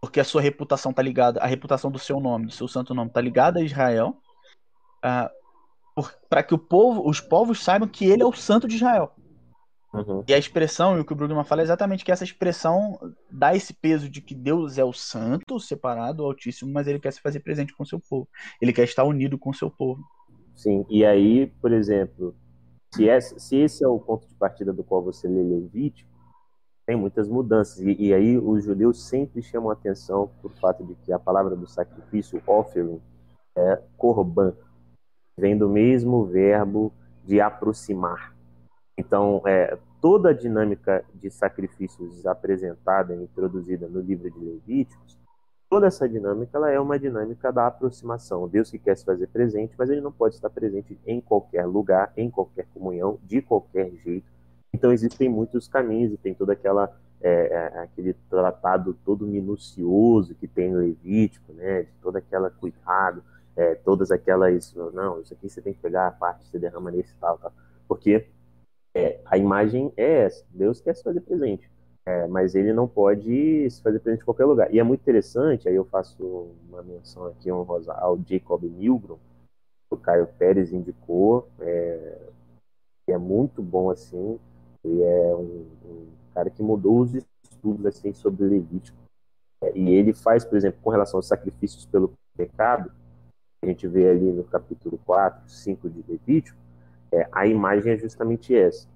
porque 0.00 0.20
a 0.20 0.24
sua 0.24 0.40
reputação 0.40 0.92
tá 0.92 1.02
ligada, 1.02 1.40
a 1.40 1.46
reputação 1.46 1.90
do 1.90 1.98
seu 1.98 2.18
nome, 2.20 2.46
do 2.46 2.52
seu 2.52 2.66
santo 2.66 2.94
nome, 2.94 3.10
tá 3.10 3.20
ligada 3.20 3.60
a 3.60 3.62
Israel, 3.62 4.16
uh, 5.04 6.02
para 6.28 6.42
que 6.42 6.54
o 6.54 6.58
povo, 6.58 7.08
os 7.08 7.20
povos 7.20 7.62
saibam 7.62 7.88
que 7.88 8.06
ele 8.06 8.22
é 8.22 8.26
o 8.26 8.32
santo 8.32 8.66
de 8.66 8.76
Israel. 8.76 9.12
Uhum. 9.92 10.22
E 10.26 10.32
a 10.32 10.38
expressão, 10.38 10.96
e 10.96 11.00
o 11.00 11.04
que 11.04 11.12
o 11.12 11.16
Brugman 11.16 11.44
fala 11.44 11.62
é 11.62 11.64
exatamente 11.64 12.04
que 12.04 12.12
essa 12.12 12.22
expressão 12.22 12.98
dá 13.30 13.54
esse 13.54 13.74
peso 13.74 14.08
de 14.08 14.22
que 14.22 14.34
Deus 14.34 14.78
é 14.78 14.84
o 14.84 14.92
santo, 14.92 15.58
separado, 15.58 16.22
o 16.22 16.26
altíssimo, 16.26 16.72
mas 16.72 16.86
ele 16.86 17.00
quer 17.00 17.12
se 17.12 17.20
fazer 17.20 17.40
presente 17.40 17.74
com 17.74 17.82
o 17.82 17.86
seu 17.86 17.98
povo. 17.98 18.28
Ele 18.62 18.72
quer 18.72 18.84
estar 18.84 19.04
unido 19.04 19.36
com 19.36 19.50
o 19.50 19.54
seu 19.54 19.70
povo. 19.70 20.02
Sim, 20.54 20.86
e 20.88 21.04
aí, 21.04 21.48
por 21.60 21.72
exemplo, 21.72 22.36
se 22.94 23.04
esse, 23.04 23.38
se 23.40 23.56
esse 23.56 23.84
é 23.84 23.88
o 23.88 23.98
ponto 23.98 24.28
de 24.28 24.34
partida 24.34 24.72
do 24.72 24.84
qual 24.84 25.02
você 25.02 25.26
lê 25.26 25.42
Levítico, 25.42 26.09
tem 26.90 26.96
muitas 26.96 27.28
mudanças. 27.28 27.78
E, 27.78 27.94
e 28.00 28.12
aí 28.12 28.36
os 28.36 28.64
judeus 28.64 29.00
sempre 29.06 29.40
chamam 29.40 29.70
atenção 29.70 30.28
por 30.42 30.50
fato 30.54 30.84
de 30.84 30.96
que 30.96 31.12
a 31.12 31.20
palavra 31.20 31.54
do 31.54 31.68
sacrifício, 31.68 32.42
offering, 32.44 33.00
é 33.54 33.80
korban, 33.96 34.52
vem 35.38 35.56
do 35.56 35.68
mesmo 35.68 36.24
verbo 36.24 36.92
de 37.24 37.40
aproximar. 37.40 38.34
Então, 38.98 39.40
é, 39.46 39.78
toda 40.00 40.30
a 40.30 40.32
dinâmica 40.32 41.04
de 41.14 41.30
sacrifícios 41.30 42.26
apresentada 42.26 43.14
e 43.14 43.22
introduzida 43.22 43.86
no 43.86 44.00
livro 44.00 44.28
de 44.28 44.40
Levíticos, 44.40 45.16
toda 45.68 45.86
essa 45.86 46.08
dinâmica 46.08 46.58
ela 46.58 46.72
é 46.72 46.80
uma 46.80 46.98
dinâmica 46.98 47.52
da 47.52 47.68
aproximação. 47.68 48.48
Deus 48.48 48.68
que 48.68 48.80
quer 48.80 48.96
se 48.96 49.04
fazer 49.04 49.28
presente, 49.28 49.76
mas 49.78 49.90
ele 49.90 50.00
não 50.00 50.10
pode 50.10 50.34
estar 50.34 50.50
presente 50.50 50.98
em 51.06 51.20
qualquer 51.20 51.66
lugar, 51.66 52.12
em 52.16 52.28
qualquer 52.28 52.66
comunhão, 52.74 53.16
de 53.22 53.40
qualquer 53.40 53.92
jeito. 53.92 54.39
Então 54.72 54.92
existem 54.92 55.28
muitos 55.28 55.66
caminhos 55.68 56.12
e 56.12 56.16
tem 56.16 56.34
toda 56.34 56.52
aquela 56.52 56.94
é, 57.20 57.30
é 57.74 57.78
aquele 57.80 58.14
tratado 58.30 58.94
todo 59.04 59.26
minucioso 59.26 60.34
que 60.34 60.48
tem 60.48 60.70
no 60.70 60.78
Levítico, 60.78 61.52
né? 61.52 61.82
De 61.82 61.92
toda 62.00 62.18
aquela 62.18 62.50
cuidado, 62.50 63.22
é, 63.56 63.74
todas 63.74 64.10
aquelas 64.10 64.74
não, 64.74 65.20
isso 65.20 65.34
aqui 65.34 65.48
você 65.48 65.60
tem 65.60 65.74
que 65.74 65.80
pegar 65.80 66.06
a 66.06 66.10
parte 66.10 66.46
você 66.46 66.58
derrama 66.58 66.90
nesse 66.90 67.14
tal, 67.16 67.38
tal, 67.38 67.52
porque 67.86 68.26
é, 68.94 69.20
a 69.24 69.36
imagem 69.36 69.92
é 69.96 70.24
essa. 70.24 70.44
Deus 70.50 70.80
quer 70.80 70.94
se 70.94 71.02
fazer 71.02 71.20
presente, 71.20 71.70
é, 72.06 72.26
mas 72.26 72.54
ele 72.54 72.72
não 72.72 72.88
pode 72.88 73.68
se 73.70 73.82
fazer 73.82 74.00
presente 74.00 74.22
em 74.22 74.24
qualquer 74.24 74.46
lugar. 74.46 74.72
E 74.72 74.78
é 74.78 74.82
muito 74.82 75.00
interessante, 75.00 75.68
aí 75.68 75.74
eu 75.74 75.84
faço 75.84 76.48
uma 76.68 76.82
menção 76.82 77.26
aqui 77.26 77.52
honrosa 77.52 77.92
ao 77.92 78.18
Jacob 78.26 78.62
Milgrom, 78.64 79.18
o 79.90 79.96
Caio 79.96 80.26
Pérez 80.38 80.72
indicou, 80.72 81.48
é, 81.60 82.18
é 83.08 83.18
muito 83.18 83.60
bom 83.60 83.90
assim, 83.90 84.38
ele 84.84 85.02
é 85.02 85.34
um, 85.34 85.66
um 85.84 86.06
cara 86.34 86.50
que 86.50 86.62
mudou 86.62 87.00
os 87.00 87.14
estudos 87.14 87.84
assim 87.86 88.12
sobre 88.12 88.46
Levítico. 88.46 88.96
É, 89.62 89.76
e 89.76 89.90
ele 89.90 90.12
faz, 90.12 90.44
por 90.44 90.56
exemplo, 90.56 90.80
com 90.82 90.90
relação 90.90 91.18
aos 91.18 91.28
sacrifícios 91.28 91.84
pelo 91.86 92.12
pecado, 92.36 92.90
a 93.62 93.66
gente 93.66 93.86
vê 93.86 94.08
ali 94.08 94.32
no 94.32 94.44
capítulo 94.44 94.98
4, 95.04 95.48
5 95.48 95.90
de 95.90 96.04
Levítico, 96.08 96.58
é, 97.12 97.28
a 97.30 97.46
imagem 97.46 97.92
é 97.92 97.98
justamente 97.98 98.54
essa. 98.54 98.88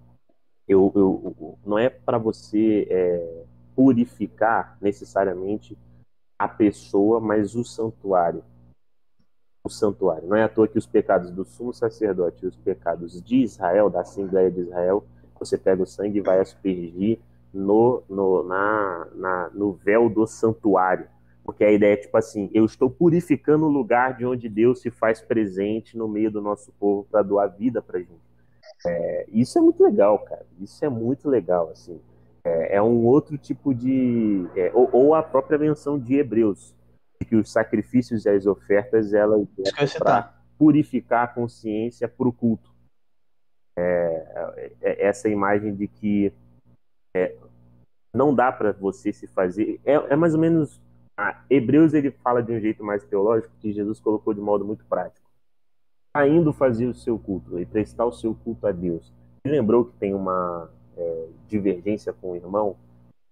Eu, 0.67 0.91
eu 0.95 1.59
não 1.65 1.79
é 1.79 1.91
para 1.91 2.17
você 2.17 2.87
é, 2.89 3.45
purificar 3.77 4.79
necessariamente 4.81 5.77
a 6.39 6.49
pessoa, 6.49 7.21
mas 7.21 7.55
o 7.55 7.65
santuário. 7.65 8.43
O 9.63 9.69
santuário. 9.69 10.29
Não 10.29 10.37
é 10.37 10.45
à 10.45 10.49
toa 10.49 10.69
que 10.69 10.79
os 10.79 10.87
pecados 10.87 11.31
do 11.31 11.45
sumo 11.45 11.73
sacerdote 11.73 12.45
e 12.45 12.49
os 12.49 12.57
pecados 12.57 13.23
de 13.23 13.37
Israel, 13.37 13.91
da 13.91 14.01
Assembleia 14.01 14.51
de 14.51 14.61
Israel, 14.61 15.05
você 15.45 15.59
pega 15.59 15.83
o 15.83 15.87
sangue 15.87 16.19
e 16.19 16.23
vai 16.23 16.41
aspergir 16.41 17.19
no, 17.53 18.03
no, 18.09 18.43
na, 18.43 19.09
na, 19.15 19.51
no 19.55 19.73
véu 19.73 20.09
do 20.09 20.27
santuário. 20.27 21.07
Porque 21.45 21.63
a 21.63 21.71
ideia 21.71 21.95
é 21.95 21.99
tipo 21.99 22.17
assim: 22.17 22.51
eu 22.55 22.65
estou 22.65 22.91
purificando 22.91 23.67
o 23.67 23.71
lugar 23.71 24.17
de 24.17 24.25
onde 24.25 24.49
Deus 24.49 24.81
se 24.81 24.91
faz 24.91 25.21
presente 25.21 25.97
no 25.97 26.09
meio 26.09 26.31
do 26.31 26.41
nosso 26.41 26.73
povo 26.73 27.07
para 27.11 27.23
doar 27.23 27.49
vida 27.49 27.83
para 27.83 27.99
gente. 27.99 28.35
É, 28.87 29.27
isso 29.33 29.59
é 29.59 29.61
muito 29.61 29.83
legal, 29.83 30.19
cara. 30.21 30.47
Isso 30.61 30.85
é 30.85 30.89
muito 30.89 31.29
legal, 31.29 31.71
assim. 31.71 32.01
É, 32.45 32.77
é 32.77 32.83
um 32.83 33.05
outro 33.07 33.39
tipo 33.39 33.75
de. 33.75 34.47
É, 34.57 34.71
ou, 34.75 34.89
ou, 34.93 35.15
a 35.15 35.23
própria 35.23 35.59
menção 35.59 35.99
de 35.99 36.15
Hebreus, 36.15 36.75
que 37.29 37.37
os 37.37 37.51
sacrifícios 37.51 38.25
e 38.25 38.29
as 38.29 38.47
ofertas 38.47 39.13
elas 39.13 39.47
para 39.99 40.35
purificar 40.59 41.25
a 41.25 41.29
consciência 41.29 42.09
para 42.09 42.29
o 42.29 42.33
culto. 42.33 42.74
É, 43.77 44.71
é, 44.81 45.07
essa 45.07 45.29
imagem 45.29 45.75
de 45.75 45.89
que 45.89 46.33
não 48.13 48.35
dá 48.35 48.53
para 48.53 48.73
você 48.73 49.13
se 49.13 49.27
fazer. 49.27 49.81
é 49.85 50.17
mais 50.17 50.35
ou 50.35 50.41
menos 50.41 50.81
ah, 51.17 51.45
Hebreus 51.49 51.95
ele 51.95 52.11
fala 52.11 52.43
de 52.43 52.53
um 52.53 52.61
jeito 52.61 52.83
mais 52.83 53.05
teológico 53.05 53.55
que 53.61 53.73
Jesus 53.73 54.01
colocou 54.01 54.35
de 54.35 54.41
modo 54.41 54.65
muito 54.65 54.85
prático. 54.85 55.25
Indo 56.29 56.53
fazer 56.53 56.87
o 56.87 56.95
seu 56.95 57.19
culto 57.19 57.59
e 57.59 57.67
prestar 57.67 58.05
o 58.05 58.13
seu 58.13 58.35
culto 58.35 58.67
a 58.67 58.73
Deus. 58.73 59.13
Ele 59.45 59.57
lembrou 59.57 59.85
que 59.85 59.97
tem 59.97 60.15
uma 60.15 60.71
é, 60.97 61.29
divergência 61.49 62.13
com 62.13 62.33
o 62.33 62.37
irmão? 62.37 62.77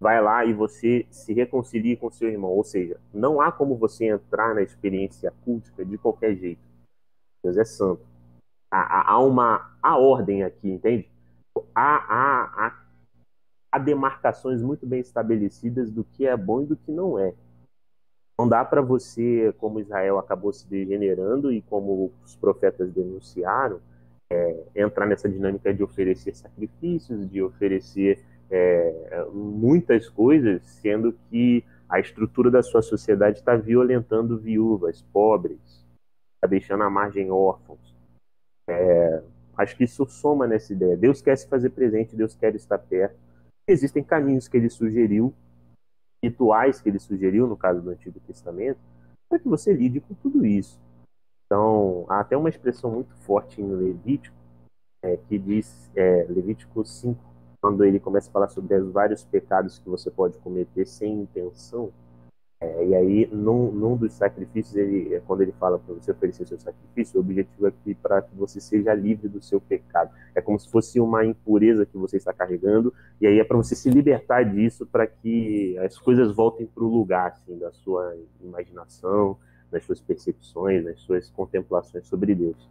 Vai 0.00 0.20
lá 0.20 0.44
e 0.44 0.52
você 0.52 1.06
se 1.10 1.32
reconcilie 1.32 1.96
com 1.96 2.10
seu 2.10 2.28
irmão. 2.28 2.50
Ou 2.50 2.64
seja, 2.64 3.00
não 3.12 3.40
há 3.40 3.52
como 3.52 3.76
você 3.76 4.06
entrar 4.06 4.54
na 4.54 4.62
experiência 4.62 5.32
cultica 5.44 5.84
de 5.84 5.96
qualquer 5.96 6.34
jeito. 6.34 6.60
Deus 7.42 7.56
é 7.56 7.64
santo. 7.64 8.04
Há, 8.74 9.18
uma 9.18 9.76
há 9.82 9.98
ordem 9.98 10.42
aqui, 10.42 10.70
entende? 10.70 11.06
Há, 11.74 11.96
há, 11.96 12.66
há, 12.66 12.82
há 13.70 13.78
demarcações 13.78 14.62
muito 14.62 14.86
bem 14.86 15.00
estabelecidas 15.00 15.90
do 15.90 16.02
que 16.02 16.26
é 16.26 16.34
bom 16.34 16.62
e 16.62 16.66
do 16.66 16.76
que 16.76 16.90
não 16.90 17.18
é. 17.18 17.34
Não 18.38 18.48
dá 18.48 18.64
para 18.64 18.80
você, 18.80 19.54
como 19.58 19.78
Israel 19.78 20.18
acabou 20.18 20.54
se 20.54 20.66
degenerando 20.66 21.52
e 21.52 21.60
como 21.60 22.12
os 22.24 22.34
profetas 22.34 22.90
denunciaram, 22.90 23.78
é, 24.32 24.64
entrar 24.74 25.06
nessa 25.06 25.28
dinâmica 25.28 25.74
de 25.74 25.82
oferecer 25.82 26.34
sacrifícios, 26.34 27.28
de 27.28 27.42
oferecer 27.42 28.24
é, 28.50 29.26
muitas 29.34 30.08
coisas, 30.08 30.62
sendo 30.80 31.12
que 31.28 31.62
a 31.86 32.00
estrutura 32.00 32.50
da 32.50 32.62
sua 32.62 32.80
sociedade 32.80 33.40
está 33.40 33.54
violentando 33.54 34.38
viúvas, 34.38 35.02
pobres, 35.12 35.86
está 36.36 36.46
deixando 36.48 36.84
à 36.84 36.88
margem 36.88 37.30
órfãos. 37.30 37.91
É, 38.68 39.22
acho 39.56 39.76
que 39.76 39.84
isso 39.84 40.04
soma 40.06 40.46
nessa 40.46 40.72
ideia. 40.72 40.96
Deus 40.96 41.20
quer 41.20 41.36
se 41.36 41.48
fazer 41.48 41.70
presente, 41.70 42.16
Deus 42.16 42.34
quer 42.34 42.54
estar 42.54 42.78
perto. 42.78 43.16
Existem 43.66 44.02
caminhos 44.02 44.48
que 44.48 44.56
ele 44.56 44.68
sugeriu, 44.68 45.32
rituais 46.22 46.80
que 46.80 46.88
ele 46.88 46.98
sugeriu, 46.98 47.46
no 47.46 47.56
caso 47.56 47.80
do 47.80 47.90
Antigo 47.90 48.20
Testamento, 48.20 48.80
para 49.28 49.38
que 49.38 49.48
você 49.48 49.72
lide 49.72 50.00
com 50.00 50.14
tudo 50.14 50.44
isso. 50.44 50.80
Então, 51.46 52.06
há 52.08 52.20
até 52.20 52.36
uma 52.36 52.48
expressão 52.48 52.90
muito 52.90 53.14
forte 53.16 53.60
em 53.60 53.70
Levítico, 53.70 54.36
é, 55.02 55.16
que 55.16 55.38
diz, 55.38 55.90
é, 55.94 56.26
Levítico 56.28 56.84
5, 56.84 57.18
quando 57.60 57.84
ele 57.84 58.00
começa 58.00 58.28
a 58.28 58.32
falar 58.32 58.48
sobre 58.48 58.74
os 58.76 58.92
vários 58.92 59.24
pecados 59.24 59.78
que 59.78 59.88
você 59.88 60.10
pode 60.10 60.38
cometer 60.38 60.86
sem 60.86 61.20
intenção, 61.20 61.92
é, 62.62 62.86
e 62.86 62.94
aí, 62.94 63.28
num, 63.32 63.72
num, 63.72 63.96
dos 63.96 64.12
sacrifícios, 64.12 64.76
ele, 64.76 65.16
é, 65.16 65.20
quando 65.20 65.40
ele 65.40 65.50
fala 65.58 65.80
para 65.80 65.94
você 65.94 66.12
oferecer 66.12 66.46
seu 66.46 66.60
sacrifício, 66.60 67.18
o 67.18 67.20
objetivo 67.20 67.66
é 67.66 67.72
para 68.00 68.22
que 68.22 68.36
você 68.36 68.60
seja 68.60 68.94
livre 68.94 69.28
do 69.28 69.42
seu 69.42 69.60
pecado. 69.60 70.14
É 70.32 70.40
como 70.40 70.56
se 70.60 70.70
fosse 70.70 71.00
uma 71.00 71.26
impureza 71.26 71.84
que 71.84 71.98
você 71.98 72.18
está 72.18 72.32
carregando, 72.32 72.94
e 73.20 73.26
aí 73.26 73.40
é 73.40 73.44
para 73.44 73.56
você 73.56 73.74
se 73.74 73.90
libertar 73.90 74.44
disso, 74.44 74.86
para 74.86 75.08
que 75.08 75.76
as 75.78 75.98
coisas 75.98 76.32
voltem 76.32 76.64
para 76.64 76.84
o 76.84 76.88
lugar 76.88 77.32
assim, 77.32 77.58
da 77.58 77.72
sua 77.72 78.16
imaginação, 78.40 79.36
das 79.68 79.82
suas 79.84 80.00
percepções, 80.00 80.84
das 80.84 81.00
suas 81.00 81.30
contemplações 81.30 82.06
sobre 82.06 82.32
Deus. 82.32 82.70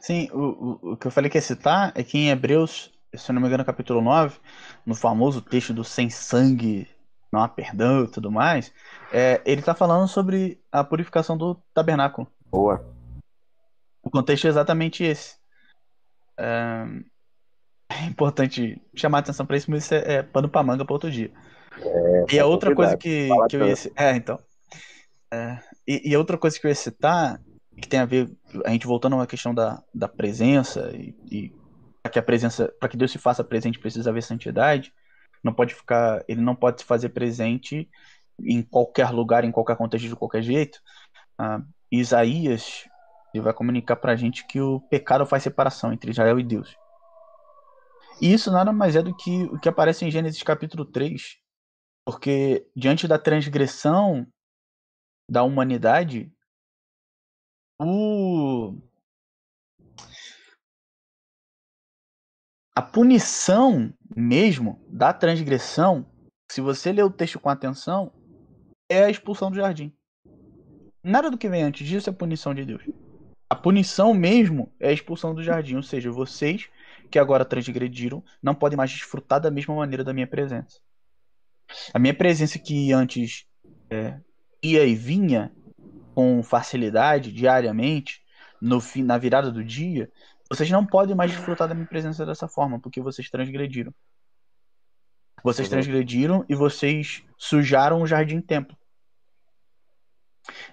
Sim, 0.00 0.30
o, 0.32 0.38
o, 0.38 0.92
o 0.92 0.96
que 0.96 1.06
eu 1.06 1.10
falei 1.10 1.30
que 1.30 1.36
ia 1.36 1.42
citar 1.42 1.92
é 1.94 2.02
que 2.02 2.16
em 2.16 2.30
Hebreus, 2.30 2.90
se 3.14 3.30
não 3.30 3.42
me 3.42 3.46
engano, 3.46 3.64
capítulo 3.64 4.00
9, 4.00 4.38
no 4.86 4.94
famoso 4.94 5.42
texto 5.42 5.74
do 5.74 5.84
sem 5.84 6.08
sangue 6.08 6.88
não 7.32 7.42
há 7.42 7.48
perdão 7.48 8.04
e 8.04 8.08
tudo 8.08 8.30
mais, 8.30 8.72
é, 9.12 9.40
ele 9.44 9.60
está 9.60 9.74
falando 9.74 10.08
sobre 10.08 10.60
a 10.72 10.82
purificação 10.82 11.36
do 11.36 11.54
tabernáculo. 11.74 12.26
Boa. 12.46 12.84
O 14.02 14.10
contexto 14.10 14.46
é 14.46 14.50
exatamente 14.50 15.04
esse. 15.04 15.36
É, 16.38 16.84
é 17.90 18.04
importante 18.04 18.80
chamar 18.94 19.18
atenção 19.18 19.44
para 19.44 19.56
isso, 19.56 19.70
mas 19.70 19.84
isso 19.84 19.94
é, 19.94 20.14
é 20.14 20.22
pano 20.22 20.48
para 20.48 20.62
manga 20.62 20.84
para 20.84 20.94
outro 20.94 21.10
dia. 21.10 21.30
É, 21.80 22.34
e 22.34 22.38
a 22.38 22.46
outra 22.46 22.74
coisa 22.74 22.96
que, 22.96 23.28
que 23.48 23.56
eu 23.56 23.66
ia 23.68 23.74
é 23.94 24.16
então 24.16 24.38
é, 25.30 25.58
e, 25.86 26.10
e 26.10 26.16
outra 26.16 26.36
coisa 26.36 26.58
que 26.58 26.66
eu 26.66 26.70
ia 26.70 26.74
citar 26.74 27.40
que 27.80 27.88
tem 27.88 28.00
a 28.00 28.04
ver 28.04 28.28
a 28.64 28.70
gente 28.70 28.86
voltando 28.86 29.12
a 29.12 29.16
uma 29.16 29.26
questão 29.26 29.54
da, 29.54 29.80
da 29.94 30.08
presença 30.08 30.90
e, 30.92 31.14
e 31.30 31.52
para 32.02 32.10
que 32.10 32.18
a 32.18 32.22
presença 32.22 32.72
para 32.80 32.88
que 32.88 32.96
Deus 32.96 33.12
se 33.12 33.18
faça 33.18 33.44
presente 33.44 33.78
precisa 33.78 34.10
haver 34.10 34.22
santidade 34.22 34.92
não 35.42 35.52
pode 35.52 35.74
ficar, 35.74 36.24
ele 36.28 36.40
não 36.40 36.54
pode 36.54 36.80
se 36.80 36.86
fazer 36.86 37.10
presente 37.10 37.88
em 38.40 38.62
qualquer 38.62 39.10
lugar, 39.10 39.44
em 39.44 39.52
qualquer 39.52 39.76
contexto, 39.76 40.08
de 40.08 40.16
qualquer 40.16 40.42
jeito. 40.42 40.80
Ah, 41.38 41.60
Isaías 41.90 42.88
ele 43.32 43.42
vai 43.42 43.52
comunicar 43.52 43.96
para 43.96 44.12
a 44.12 44.16
gente 44.16 44.46
que 44.46 44.60
o 44.60 44.80
pecado 44.80 45.26
faz 45.26 45.42
separação 45.42 45.92
entre 45.92 46.10
Israel 46.10 46.38
e 46.40 46.44
Deus. 46.44 46.76
E 48.20 48.32
isso 48.32 48.50
nada 48.50 48.72
mais 48.72 48.96
é 48.96 49.02
do 49.02 49.14
que 49.14 49.44
o 49.44 49.58
que 49.60 49.68
aparece 49.68 50.04
em 50.04 50.10
Gênesis 50.10 50.42
capítulo 50.42 50.84
3. 50.84 51.38
Porque 52.04 52.66
diante 52.74 53.06
da 53.06 53.18
transgressão 53.18 54.26
da 55.30 55.42
humanidade, 55.42 56.32
o 57.78 58.76
a 62.78 62.82
punição 62.82 63.92
mesmo 64.14 64.80
da 64.88 65.12
transgressão, 65.12 66.06
se 66.48 66.60
você 66.60 66.92
ler 66.92 67.02
o 67.02 67.10
texto 67.10 67.40
com 67.40 67.48
atenção, 67.48 68.12
é 68.88 69.02
a 69.02 69.10
expulsão 69.10 69.50
do 69.50 69.56
jardim. 69.56 69.92
Nada 71.02 71.28
do 71.28 71.36
que 71.36 71.48
vem 71.48 71.64
antes 71.64 71.84
disso 71.84 72.08
é 72.08 72.12
punição 72.12 72.54
de 72.54 72.64
Deus. 72.64 72.84
A 73.50 73.56
punição 73.56 74.14
mesmo 74.14 74.72
é 74.78 74.90
a 74.90 74.92
expulsão 74.92 75.34
do 75.34 75.42
jardim, 75.42 75.74
ou 75.74 75.82
seja, 75.82 76.12
vocês 76.12 76.68
que 77.10 77.18
agora 77.18 77.44
transgrediram 77.44 78.22
não 78.40 78.54
podem 78.54 78.76
mais 78.76 78.92
desfrutar 78.92 79.40
da 79.40 79.50
mesma 79.50 79.74
maneira 79.74 80.04
da 80.04 80.14
minha 80.14 80.28
presença. 80.28 80.78
A 81.92 81.98
minha 81.98 82.14
presença 82.14 82.60
que 82.60 82.92
antes 82.92 83.44
é, 83.90 84.20
ia 84.62 84.84
e 84.84 84.94
vinha 84.94 85.50
com 86.14 86.44
facilidade 86.44 87.32
diariamente, 87.32 88.22
no 88.62 88.80
fim, 88.80 89.02
na 89.02 89.18
virada 89.18 89.50
do 89.50 89.64
dia, 89.64 90.08
vocês 90.50 90.70
não 90.70 90.84
podem 90.84 91.14
mais 91.14 91.30
desfrutar 91.30 91.68
da 91.68 91.74
minha 91.74 91.86
presença 91.86 92.24
dessa 92.24 92.48
forma, 92.48 92.80
porque 92.80 93.00
vocês 93.00 93.28
transgrediram. 93.28 93.92
Vocês 95.42 95.68
uhum. 95.68 95.72
transgrediram 95.72 96.44
e 96.48 96.54
vocês 96.54 97.22
sujaram 97.36 98.02
o 98.02 98.06
jardim 98.06 98.40
templo. 98.40 98.76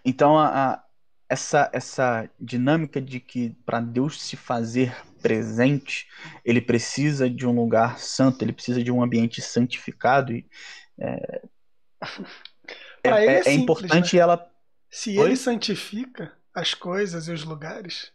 Então 0.04 0.38
a, 0.38 0.74
a, 0.74 0.84
essa 1.30 1.70
essa 1.74 2.30
dinâmica 2.40 3.02
de 3.02 3.20
que 3.20 3.52
para 3.66 3.80
Deus 3.80 4.22
se 4.22 4.38
fazer 4.38 4.96
presente, 5.22 6.08
ele 6.44 6.62
precisa 6.62 7.30
de 7.30 7.46
um 7.46 7.52
lugar 7.52 8.00
santo, 8.00 8.44
ele 8.44 8.54
precisa 8.54 8.84
de 8.84 8.92
um 8.92 9.04
ambiente 9.04 9.42
santificado 9.42 10.32
e 10.32 10.48
é, 11.00 11.42
é, 13.04 13.10
é, 13.10 13.26
é, 13.26 13.44
simples, 13.44 13.58
importante 13.58 14.16
né? 14.16 14.22
ela. 14.22 14.52
Se 14.90 15.18
Oi? 15.18 15.26
ele 15.26 15.36
santifica 15.36 16.32
as 16.54 16.74
coisas 16.74 17.28
e 17.28 17.32
os 17.32 17.44
lugares, 17.44 18.14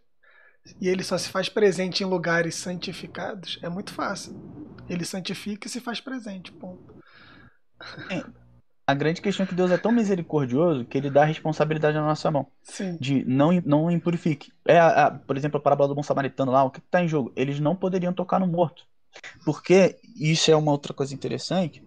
e 0.81 0.89
ele 0.89 1.03
só 1.03 1.17
se 1.19 1.29
faz 1.29 1.49
presente 1.49 2.03
em 2.03 2.07
lugares 2.07 2.55
santificados, 2.55 3.59
é 3.63 3.69
muito 3.69 3.93
fácil. 3.93 4.35
Ele 4.89 5.05
santifica 5.05 5.67
e 5.67 5.71
se 5.71 5.81
faz 5.81 6.01
presente, 6.01 6.53
ponto. 6.53 6.95
É, 8.11 8.25
a 8.87 8.95
grande 8.95 9.23
questão 9.23 9.45
é 9.45 9.47
que 9.47 9.55
Deus 9.55 9.71
é 9.71 9.79
tão 9.79 9.93
misericordioso 9.93 10.85
que 10.85 10.99
ele 10.99 11.11
dá 11.11 11.23
a 11.23 11.27
responsabilidade 11.27 11.97
na 11.97 12.05
nossa 12.05 12.31
mão. 12.31 12.49
Sim. 12.63 12.97
De 13.01 13.25
não, 13.25 13.53
não 13.65 13.91
impurifique. 13.91 14.53
É, 14.67 14.79
a, 14.79 15.07
a, 15.07 15.11
por 15.13 15.37
exemplo, 15.37 15.59
a 15.59 15.63
parábola 15.63 15.89
do 15.89 15.95
bom 15.95 16.03
samaritano 16.03 16.51
lá, 16.51 16.65
o 16.65 16.71
que 16.71 16.81
está 16.81 17.03
em 17.03 17.09
jogo? 17.09 17.33
Eles 17.37 17.61
não 17.61 17.77
poderiam 17.77 18.13
tocar 18.13 18.41
no 18.41 18.47
morto. 18.47 18.85
Porque, 19.45 19.97
isso 20.17 20.51
é 20.51 20.57
uma 20.57 20.73
outra 20.73 20.93
coisa 20.93 21.15
interessante, 21.15 21.85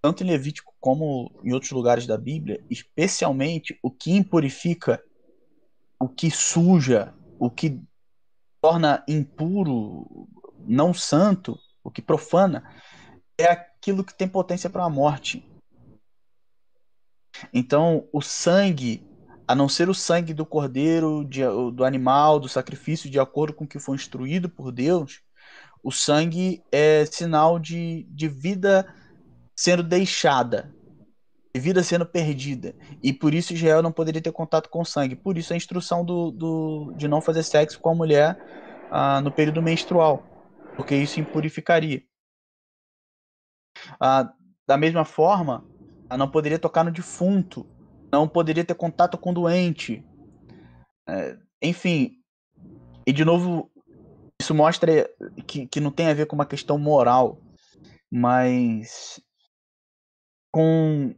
tanto 0.00 0.22
em 0.22 0.26
Levítico 0.26 0.74
como 0.78 1.32
em 1.42 1.52
outros 1.52 1.72
lugares 1.72 2.06
da 2.06 2.16
Bíblia, 2.16 2.62
especialmente 2.70 3.78
o 3.82 3.90
que 3.90 4.12
impurifica, 4.12 5.02
o 5.98 6.08
que 6.08 6.30
suja, 6.30 7.12
o 7.38 7.50
que 7.50 7.80
torna 8.60 9.04
impuro, 9.08 10.28
não 10.66 10.92
santo, 10.92 11.58
o 11.82 11.90
que 11.90 12.02
profana, 12.02 12.64
é 13.36 13.46
aquilo 13.46 14.04
que 14.04 14.14
tem 14.14 14.28
potência 14.28 14.68
para 14.68 14.84
a 14.84 14.90
morte. 14.90 15.44
Então, 17.52 18.08
o 18.12 18.20
sangue, 18.20 19.06
a 19.46 19.54
não 19.54 19.68
ser 19.68 19.88
o 19.88 19.94
sangue 19.94 20.34
do 20.34 20.44
cordeiro, 20.44 21.24
de, 21.24 21.42
do 21.72 21.84
animal, 21.84 22.40
do 22.40 22.48
sacrifício, 22.48 23.10
de 23.10 23.18
acordo 23.18 23.54
com 23.54 23.64
o 23.64 23.68
que 23.68 23.78
foi 23.78 23.94
instruído 23.94 24.48
por 24.48 24.72
Deus, 24.72 25.20
o 25.82 25.92
sangue 25.92 26.62
é 26.72 27.06
sinal 27.06 27.58
de, 27.58 28.06
de 28.10 28.28
vida 28.28 28.92
sendo 29.54 29.82
deixada, 29.82 30.74
de 30.77 30.77
vida 31.56 31.82
sendo 31.82 32.06
perdida. 32.06 32.74
E 33.02 33.12
por 33.12 33.34
isso 33.34 33.54
Israel 33.54 33.82
não 33.82 33.92
poderia 33.92 34.20
ter 34.20 34.32
contato 34.32 34.68
com 34.68 34.84
sangue. 34.84 35.16
Por 35.16 35.38
isso 35.38 35.52
a 35.52 35.56
instrução 35.56 36.04
do, 36.04 36.30
do 36.30 36.92
de 36.96 37.08
não 37.08 37.20
fazer 37.20 37.42
sexo 37.42 37.80
com 37.80 37.90
a 37.90 37.94
mulher 37.94 38.38
ah, 38.90 39.20
no 39.20 39.30
período 39.30 39.62
menstrual, 39.62 40.22
porque 40.76 40.94
isso 40.94 41.20
impurificaria. 41.20 42.02
Ah, 44.00 44.32
da 44.66 44.76
mesma 44.76 45.04
forma, 45.04 45.64
não 46.16 46.30
poderia 46.30 46.58
tocar 46.58 46.84
no 46.84 46.90
defunto, 46.90 47.66
não 48.12 48.28
poderia 48.28 48.64
ter 48.64 48.74
contato 48.74 49.16
com 49.16 49.32
doente. 49.32 50.04
É, 51.08 51.38
enfim, 51.62 52.18
e 53.06 53.12
de 53.12 53.24
novo, 53.24 53.70
isso 54.40 54.54
mostra 54.54 55.08
que, 55.46 55.66
que 55.66 55.80
não 55.80 55.90
tem 55.90 56.08
a 56.08 56.14
ver 56.14 56.26
com 56.26 56.34
uma 56.34 56.46
questão 56.46 56.78
moral, 56.78 57.40
mas 58.10 59.20
com 60.52 61.14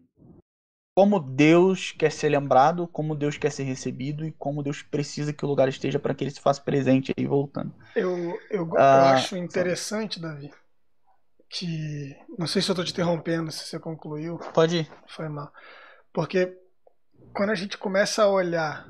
como 1.01 1.19
Deus 1.19 1.93
quer 1.93 2.13
ser 2.13 2.29
lembrado, 2.29 2.87
como 2.87 3.17
Deus 3.17 3.39
quer 3.39 3.51
ser 3.51 3.63
recebido 3.63 4.23
e 4.23 4.33
como 4.33 4.63
Deus 4.63 4.83
precisa 4.83 5.33
que 5.33 5.47
o 5.47 5.49
lugar 5.49 5.67
esteja 5.67 5.99
para 5.99 6.15
que 6.15 6.23
ele 6.23 6.31
se 6.31 6.43
faça 6.43 6.61
presente 6.61 7.11
aí 7.17 7.27
voltando. 7.27 7.75
Eu, 7.97 8.39
eu, 8.51 8.71
ah, 8.77 9.09
eu 9.09 9.15
acho 9.15 9.35
interessante, 9.35 10.21
Davi, 10.21 10.53
que. 11.49 12.15
Não 12.39 12.47
sei 12.47 12.61
se 12.61 12.71
eu 12.71 12.75
estou 12.75 12.85
te 12.85 12.93
interrompendo, 12.93 13.51
se 13.51 13.65
você 13.65 13.79
concluiu. 13.79 14.37
Pode 14.53 14.81
ir. 14.81 14.93
Foi 15.09 15.27
mal. 15.31 15.51
Porque 16.13 16.55
quando 17.35 17.49
a 17.49 17.55
gente 17.55 17.79
começa 17.79 18.25
a 18.25 18.29
olhar 18.29 18.87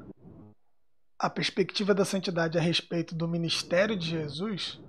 a 1.16 1.30
perspectiva 1.30 1.94
da 1.94 2.04
santidade 2.04 2.58
a 2.58 2.60
respeito 2.60 3.14
do 3.14 3.28
ministério 3.28 3.96
de 3.96 4.08
Jesus, 4.08 4.80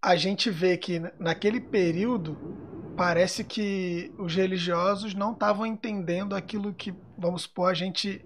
a 0.00 0.16
gente 0.16 0.48
vê 0.48 0.78
que 0.78 1.00
naquele 1.18 1.60
período 1.60 2.79
parece 3.00 3.42
que 3.42 4.12
os 4.18 4.34
religiosos 4.34 5.14
não 5.14 5.32
estavam 5.32 5.64
entendendo 5.64 6.36
aquilo 6.36 6.74
que, 6.74 6.94
vamos 7.16 7.44
supor, 7.44 7.70
a 7.70 7.74
gente 7.74 8.22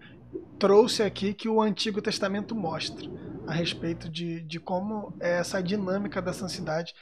trouxe 0.59 1.01
aqui 1.01 1.33
que 1.33 1.49
o 1.49 1.62
Antigo 1.62 2.03
Testamento 2.03 2.57
mostra 2.57 3.09
a 3.47 3.53
respeito 3.55 4.09
de, 4.09 4.41
de 4.41 4.59
como 4.59 5.16
é 5.20 5.39
essa 5.39 5.62
dinâmica 5.62 6.20
da 6.20 6.33
santidade, 6.33 6.93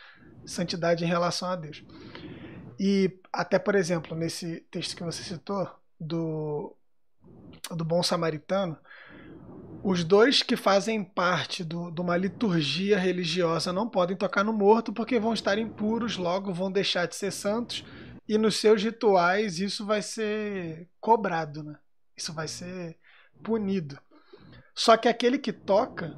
santidade 0.44 1.02
em 1.02 1.08
relação 1.08 1.48
a 1.48 1.56
Deus. 1.56 1.82
E 2.78 3.18
até, 3.32 3.58
por 3.58 3.74
exemplo, 3.74 4.14
nesse 4.14 4.60
texto 4.70 4.94
que 4.94 5.02
você 5.02 5.22
citou, 5.22 5.66
do, 5.98 6.76
do 7.70 7.86
bom 7.86 8.02
samaritano, 8.02 8.76
os 9.84 10.04
dois 10.04 10.42
que 10.42 10.56
fazem 10.56 11.02
parte 11.02 11.64
do, 11.64 11.90
de 11.90 12.00
uma 12.00 12.16
liturgia 12.16 12.98
religiosa 12.98 13.72
não 13.72 13.88
podem 13.88 14.16
tocar 14.16 14.44
no 14.44 14.52
morto 14.52 14.92
porque 14.92 15.18
vão 15.18 15.34
estar 15.34 15.58
impuros, 15.58 16.16
logo 16.16 16.52
vão 16.52 16.70
deixar 16.70 17.06
de 17.06 17.16
ser 17.16 17.32
santos, 17.32 17.84
e 18.28 18.38
nos 18.38 18.56
seus 18.56 18.82
rituais 18.82 19.58
isso 19.58 19.84
vai 19.84 20.00
ser 20.00 20.88
cobrado, 21.00 21.64
né? 21.64 21.76
Isso 22.16 22.32
vai 22.32 22.46
ser 22.46 22.96
punido. 23.42 23.98
Só 24.74 24.96
que 24.96 25.08
aquele 25.08 25.38
que 25.38 25.52
toca 25.52 26.16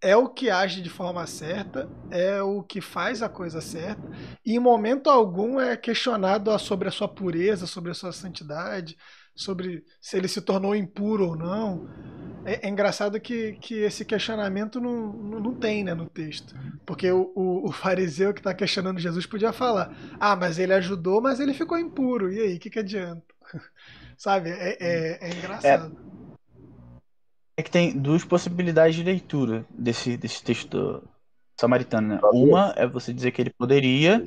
é 0.00 0.16
o 0.16 0.28
que 0.28 0.50
age 0.50 0.82
de 0.82 0.90
forma 0.90 1.26
certa, 1.26 1.88
é 2.10 2.42
o 2.42 2.62
que 2.62 2.80
faz 2.80 3.22
a 3.22 3.28
coisa 3.28 3.60
certa, 3.60 4.02
e 4.44 4.54
em 4.54 4.58
momento 4.58 5.08
algum 5.08 5.58
é 5.58 5.76
questionado 5.76 6.56
sobre 6.58 6.88
a 6.88 6.92
sua 6.92 7.08
pureza, 7.08 7.66
sobre 7.66 7.92
a 7.92 7.94
sua 7.94 8.12
santidade, 8.12 8.98
sobre 9.34 9.84
se 10.00 10.16
ele 10.16 10.28
se 10.28 10.40
tornou 10.40 10.74
impuro 10.74 11.28
ou 11.28 11.36
não. 11.36 11.88
É, 12.44 12.66
é 12.66 12.68
engraçado 12.68 13.20
que, 13.20 13.52
que 13.54 13.74
esse 13.74 14.04
questionamento 14.04 14.80
não, 14.80 15.12
não, 15.12 15.40
não, 15.40 15.54
tem 15.54 15.84
né, 15.84 15.94
no 15.94 16.08
texto. 16.08 16.54
Porque 16.84 17.10
o, 17.10 17.32
o, 17.34 17.68
o 17.68 17.72
fariseu 17.72 18.34
que 18.34 18.40
está 18.40 18.52
questionando 18.52 18.98
Jesus 18.98 19.26
podia 19.26 19.52
falar: 19.52 19.94
Ah, 20.18 20.34
mas 20.34 20.58
ele 20.58 20.74
ajudou, 20.74 21.20
mas 21.20 21.40
ele 21.40 21.54
ficou 21.54 21.78
impuro. 21.78 22.32
E 22.32 22.40
aí, 22.40 22.56
o 22.56 22.58
que, 22.58 22.70
que 22.70 22.78
adianta? 22.78 23.22
Sabe? 24.16 24.50
É, 24.50 24.76
é, 24.80 25.18
é 25.20 25.30
engraçado. 25.30 25.96
É, 27.56 27.60
é, 27.60 27.62
que 27.62 27.70
tem 27.70 27.96
duas 27.96 28.24
possibilidades 28.24 28.96
de 28.96 29.02
leitura 29.02 29.64
desse, 29.70 30.16
desse 30.16 30.42
texto 30.42 31.02
samaritano. 31.58 32.08
Né? 32.08 32.20
Uma 32.32 32.74
é 32.76 32.86
você 32.86 33.12
dizer 33.12 33.30
que 33.30 33.40
ele 33.40 33.50
poderia. 33.50 34.22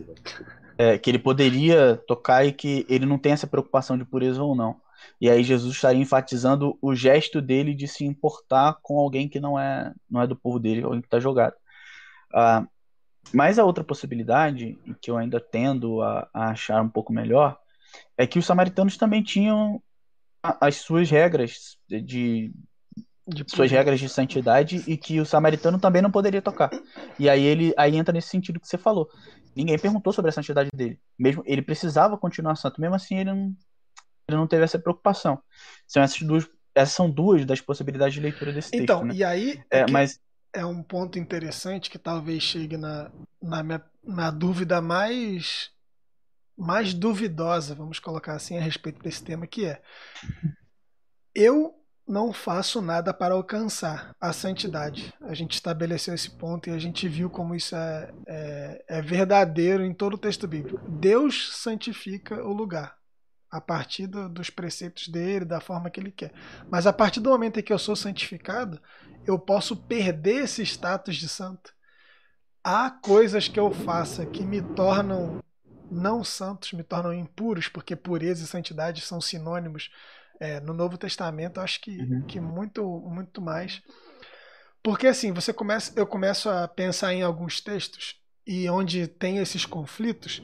É, 0.77 0.97
que 0.97 1.09
ele 1.09 1.19
poderia 1.19 1.95
tocar 2.05 2.45
e 2.45 2.51
que 2.51 2.85
ele 2.89 3.05
não 3.05 3.17
tem 3.17 3.31
essa 3.31 3.47
preocupação 3.47 3.97
de 3.97 4.03
pureza 4.03 4.43
ou 4.43 4.53
não. 4.53 4.75
E 5.19 5.29
aí 5.29 5.43
Jesus 5.43 5.75
estaria 5.75 6.01
enfatizando 6.01 6.77
o 6.81 6.95
gesto 6.95 7.41
dele 7.41 7.73
de 7.73 7.87
se 7.87 8.05
importar 8.05 8.77
com 8.81 8.99
alguém 8.99 9.29
que 9.29 9.39
não 9.39 9.57
é, 9.59 9.93
não 10.09 10.21
é 10.21 10.27
do 10.27 10.35
povo 10.35 10.59
dele, 10.59 10.83
alguém 10.83 11.01
que 11.01 11.07
está 11.07 11.19
jogado. 11.19 11.55
Uh, 12.33 12.67
mas 13.33 13.57
a 13.57 13.65
outra 13.65 13.83
possibilidade, 13.83 14.77
que 15.01 15.09
eu 15.09 15.17
ainda 15.17 15.39
tendo 15.39 16.01
a, 16.01 16.29
a, 16.33 16.49
achar 16.51 16.81
um 16.81 16.89
pouco 16.89 17.11
melhor, 17.11 17.57
é 18.17 18.27
que 18.27 18.39
os 18.39 18.45
samaritanos 18.45 18.97
também 18.97 19.23
tinham 19.23 19.81
as 20.43 20.75
suas 20.75 21.09
regras 21.09 21.77
de, 21.89 22.53
de 23.27 23.45
suas 23.47 23.71
regras 23.71 23.99
de 23.99 24.07
santidade 24.07 24.83
e 24.85 24.95
que 24.95 25.19
o 25.19 25.25
samaritano 25.25 25.79
também 25.79 26.01
não 26.01 26.11
poderia 26.11 26.41
tocar. 26.41 26.69
E 27.17 27.27
aí 27.27 27.43
ele 27.43 27.73
aí 27.77 27.95
entra 27.95 28.13
nesse 28.13 28.29
sentido 28.29 28.59
que 28.59 28.67
você 28.67 28.77
falou. 28.77 29.09
Ninguém 29.55 29.79
perguntou 29.79 30.13
sobre 30.13 30.29
a 30.29 30.33
santidade 30.33 30.69
dele. 30.73 30.99
Mesmo 31.17 31.41
ele 31.45 31.61
precisava 31.61 32.17
continuar 32.17 32.55
santo, 32.55 32.79
mesmo 32.79 32.95
assim 32.95 33.17
ele 33.17 33.31
não, 33.31 33.55
ele 34.27 34.37
não 34.37 34.47
teve 34.47 34.63
essa 34.63 34.79
preocupação. 34.79 35.41
São 35.87 36.01
essas 36.01 36.21
duas, 36.21 36.47
essas 36.73 36.95
são 36.95 37.09
duas 37.09 37.45
das 37.45 37.61
possibilidades 37.61 38.13
de 38.13 38.21
leitura 38.21 38.51
desse 38.51 38.71
texto. 38.71 38.83
Então, 38.83 39.05
né? 39.05 39.13
e 39.15 39.23
aí 39.23 39.63
é, 39.69 39.79
é 39.79 39.91
mas 39.91 40.19
é 40.51 40.65
um 40.65 40.81
ponto 40.81 41.19
interessante 41.19 41.89
que 41.89 41.99
talvez 41.99 42.41
chegue 42.41 42.77
na, 42.77 43.11
na 43.41 43.61
minha 43.61 43.83
na 44.03 44.31
dúvida 44.31 44.81
mais 44.81 45.71
mais 46.57 46.93
duvidosa, 46.93 47.75
vamos 47.75 47.99
colocar 47.99 48.33
assim, 48.33 48.57
a 48.57 48.61
respeito 48.61 49.01
desse 49.01 49.23
tema, 49.23 49.45
que 49.45 49.65
é 49.65 49.81
eu 51.33 51.73
não 52.07 52.31
faço 52.31 52.81
nada 52.81 53.13
para 53.13 53.33
alcançar 53.33 54.15
a 54.21 54.31
santidade. 54.31 55.13
A 55.21 55.33
gente 55.33 55.53
estabeleceu 55.53 56.13
esse 56.13 56.29
ponto 56.29 56.69
e 56.69 56.73
a 56.73 56.77
gente 56.77 57.09
viu 57.09 57.29
como 57.29 57.55
isso 57.55 57.75
é, 57.75 58.13
é, 58.27 58.85
é 58.87 59.01
verdadeiro 59.01 59.83
em 59.83 59.93
todo 59.93 60.13
o 60.13 60.17
texto 60.17 60.47
bíblico. 60.47 60.79
Deus 60.87 61.57
santifica 61.57 62.41
o 62.41 62.53
lugar 62.53 62.95
a 63.49 63.61
partir 63.61 64.07
do, 64.07 64.27
dos 64.27 64.49
preceitos 64.49 65.07
dele, 65.07 65.45
da 65.45 65.59
forma 65.59 65.89
que 65.89 65.99
ele 65.99 66.11
quer. 66.11 66.33
Mas 66.69 66.85
a 66.87 66.93
partir 66.93 67.19
do 67.19 67.29
momento 67.29 67.59
em 67.59 67.63
que 67.63 67.71
eu 67.71 67.79
sou 67.79 67.95
santificado, 67.95 68.79
eu 69.25 69.39
posso 69.39 69.75
perder 69.75 70.43
esse 70.43 70.61
status 70.63 71.15
de 71.15 71.27
santo. 71.27 71.73
Há 72.63 72.89
coisas 72.89 73.47
que 73.47 73.59
eu 73.59 73.71
faça 73.71 74.25
que 74.25 74.43
me 74.43 74.61
tornam 74.61 75.43
não 75.89 76.23
santos, 76.23 76.73
me 76.73 76.83
tornam 76.83 77.13
impuros, 77.13 77.67
porque 77.67 77.95
pureza 77.95 78.43
e 78.43 78.47
santidade 78.47 79.01
são 79.01 79.21
sinônimos. 79.21 79.91
É, 80.37 80.59
no 80.59 80.73
Novo 80.73 80.97
Testamento, 80.97 81.61
acho 81.61 81.79
que, 81.79 81.97
uhum. 81.97 82.21
que 82.27 82.41
muito, 82.41 82.83
muito 83.07 83.41
mais. 83.41 83.81
Porque 84.83 85.07
assim, 85.07 85.31
você 85.31 85.53
começa, 85.53 85.93
eu 85.95 86.05
começo 86.05 86.49
a 86.49 86.67
pensar 86.67 87.13
em 87.13 87.23
alguns 87.23 87.61
textos 87.61 88.19
e 88.45 88.69
onde 88.69 89.07
tem 89.07 89.37
esses 89.37 89.65
conflitos, 89.65 90.43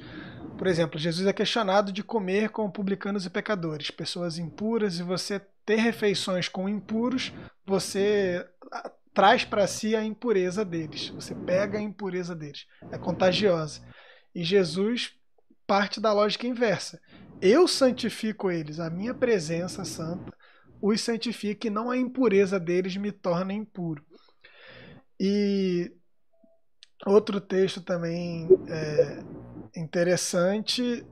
por 0.61 0.67
exemplo, 0.67 0.99
Jesus 0.99 1.25
é 1.25 1.33
questionado 1.33 1.91
de 1.91 2.03
comer 2.03 2.51
com 2.51 2.69
publicanos 2.69 3.25
e 3.25 3.31
pecadores, 3.31 3.89
pessoas 3.89 4.37
impuras, 4.37 4.99
e 4.99 5.01
você 5.01 5.41
ter 5.65 5.77
refeições 5.77 6.47
com 6.47 6.69
impuros, 6.69 7.33
você 7.65 8.47
traz 9.11 9.43
para 9.43 9.65
si 9.65 9.95
a 9.95 10.03
impureza 10.03 10.63
deles. 10.63 11.09
Você 11.09 11.33
pega 11.33 11.79
a 11.79 11.81
impureza 11.81 12.35
deles. 12.35 12.67
É 12.91 12.97
contagiosa. 12.99 13.81
E 14.35 14.43
Jesus 14.43 15.15
parte 15.65 15.99
da 15.99 16.13
lógica 16.13 16.45
inversa. 16.45 17.01
Eu 17.41 17.67
santifico 17.67 18.51
eles, 18.51 18.79
a 18.79 18.87
minha 18.87 19.15
presença 19.15 19.83
santa 19.83 20.31
os 20.79 21.01
santifica 21.01 21.65
e 21.65 21.71
não 21.71 21.89
a 21.89 21.97
impureza 21.97 22.59
deles 22.59 22.95
me 22.95 23.11
torna 23.11 23.51
impuro. 23.51 24.05
E 25.19 25.91
Outro 27.05 27.41
texto 27.41 27.81
também 27.81 28.47
é, 28.67 29.23
interessante, 29.75 31.05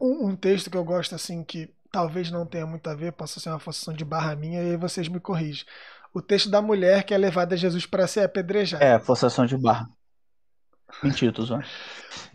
um, 0.00 0.28
um, 0.28 0.36
texto 0.36 0.70
que 0.70 0.76
eu 0.76 0.84
gosto 0.84 1.14
assim 1.14 1.44
que 1.44 1.72
talvez 1.90 2.30
não 2.30 2.46
tenha 2.46 2.66
muito 2.66 2.88
a 2.88 2.94
ver, 2.94 3.12
possa 3.12 3.38
ser 3.38 3.50
uma 3.50 3.58
forçação 3.58 3.94
de 3.94 4.04
barra 4.04 4.34
minha 4.34 4.62
e 4.62 4.70
aí 4.70 4.76
vocês 4.76 5.08
me 5.08 5.20
corrigem. 5.20 5.64
O 6.14 6.20
texto 6.20 6.50
da 6.50 6.60
mulher 6.60 7.04
que 7.04 7.14
é 7.14 7.18
levada 7.18 7.54
a 7.54 7.58
Jesus 7.58 7.86
para 7.86 8.06
ser 8.06 8.20
apedrejada. 8.20 8.84
É, 8.84 8.98
forçação 8.98 9.46
de 9.46 9.56
barra. 9.56 9.88
Mentira, 11.02 11.32
tô 11.32 11.44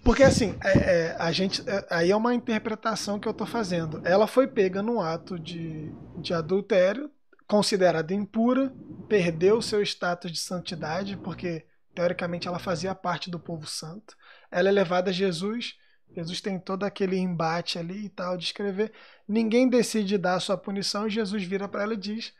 Porque 0.03 0.23
assim, 0.23 0.57
é, 0.63 0.77
é, 0.77 1.15
a 1.19 1.31
gente, 1.31 1.61
é, 1.69 1.85
aí 1.89 2.11
é 2.11 2.15
uma 2.15 2.33
interpretação 2.33 3.19
que 3.19 3.27
eu 3.27 3.31
estou 3.31 3.45
fazendo. 3.45 4.01
Ela 4.05 4.25
foi 4.25 4.47
pega 4.47 4.81
num 4.81 4.99
ato 4.99 5.37
de, 5.37 5.91
de 6.17 6.33
adultério, 6.33 7.11
considerada 7.47 8.13
impura, 8.13 8.73
perdeu 9.07 9.61
seu 9.61 9.81
status 9.81 10.31
de 10.31 10.39
santidade, 10.39 11.17
porque 11.17 11.65
teoricamente 11.93 12.47
ela 12.47 12.59
fazia 12.59 12.93
parte 12.95 13.29
do 13.29 13.39
povo 13.39 13.67
santo. 13.67 14.15
Ela 14.51 14.69
é 14.69 14.71
levada 14.71 15.09
a 15.09 15.13
Jesus. 15.13 15.75
Jesus 16.15 16.41
tem 16.41 16.59
todo 16.59 16.83
aquele 16.83 17.17
embate 17.17 17.77
ali 17.77 18.05
e 18.05 18.09
tal 18.09 18.37
de 18.37 18.45
escrever. 18.45 18.91
Ninguém 19.27 19.69
decide 19.69 20.17
dar 20.17 20.35
a 20.35 20.39
sua 20.39 20.57
punição 20.57 21.07
e 21.07 21.11
Jesus 21.11 21.43
vira 21.43 21.67
para 21.67 21.83
ela 21.83 21.93
e 21.93 21.97
diz: 21.97 22.33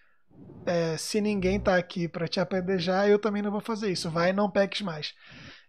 é, 0.65 0.97
se 0.97 1.19
ninguém 1.21 1.57
está 1.57 1.75
aqui 1.75 2.07
para 2.07 2.27
te 2.27 2.39
apedrejar, 2.39 3.07
eu 3.07 3.19
também 3.19 3.41
não 3.41 3.51
vou 3.51 3.61
fazer 3.61 3.91
isso. 3.91 4.09
Vai, 4.09 4.31
não 4.33 4.49
peques 4.49 4.81
mais. 4.81 5.13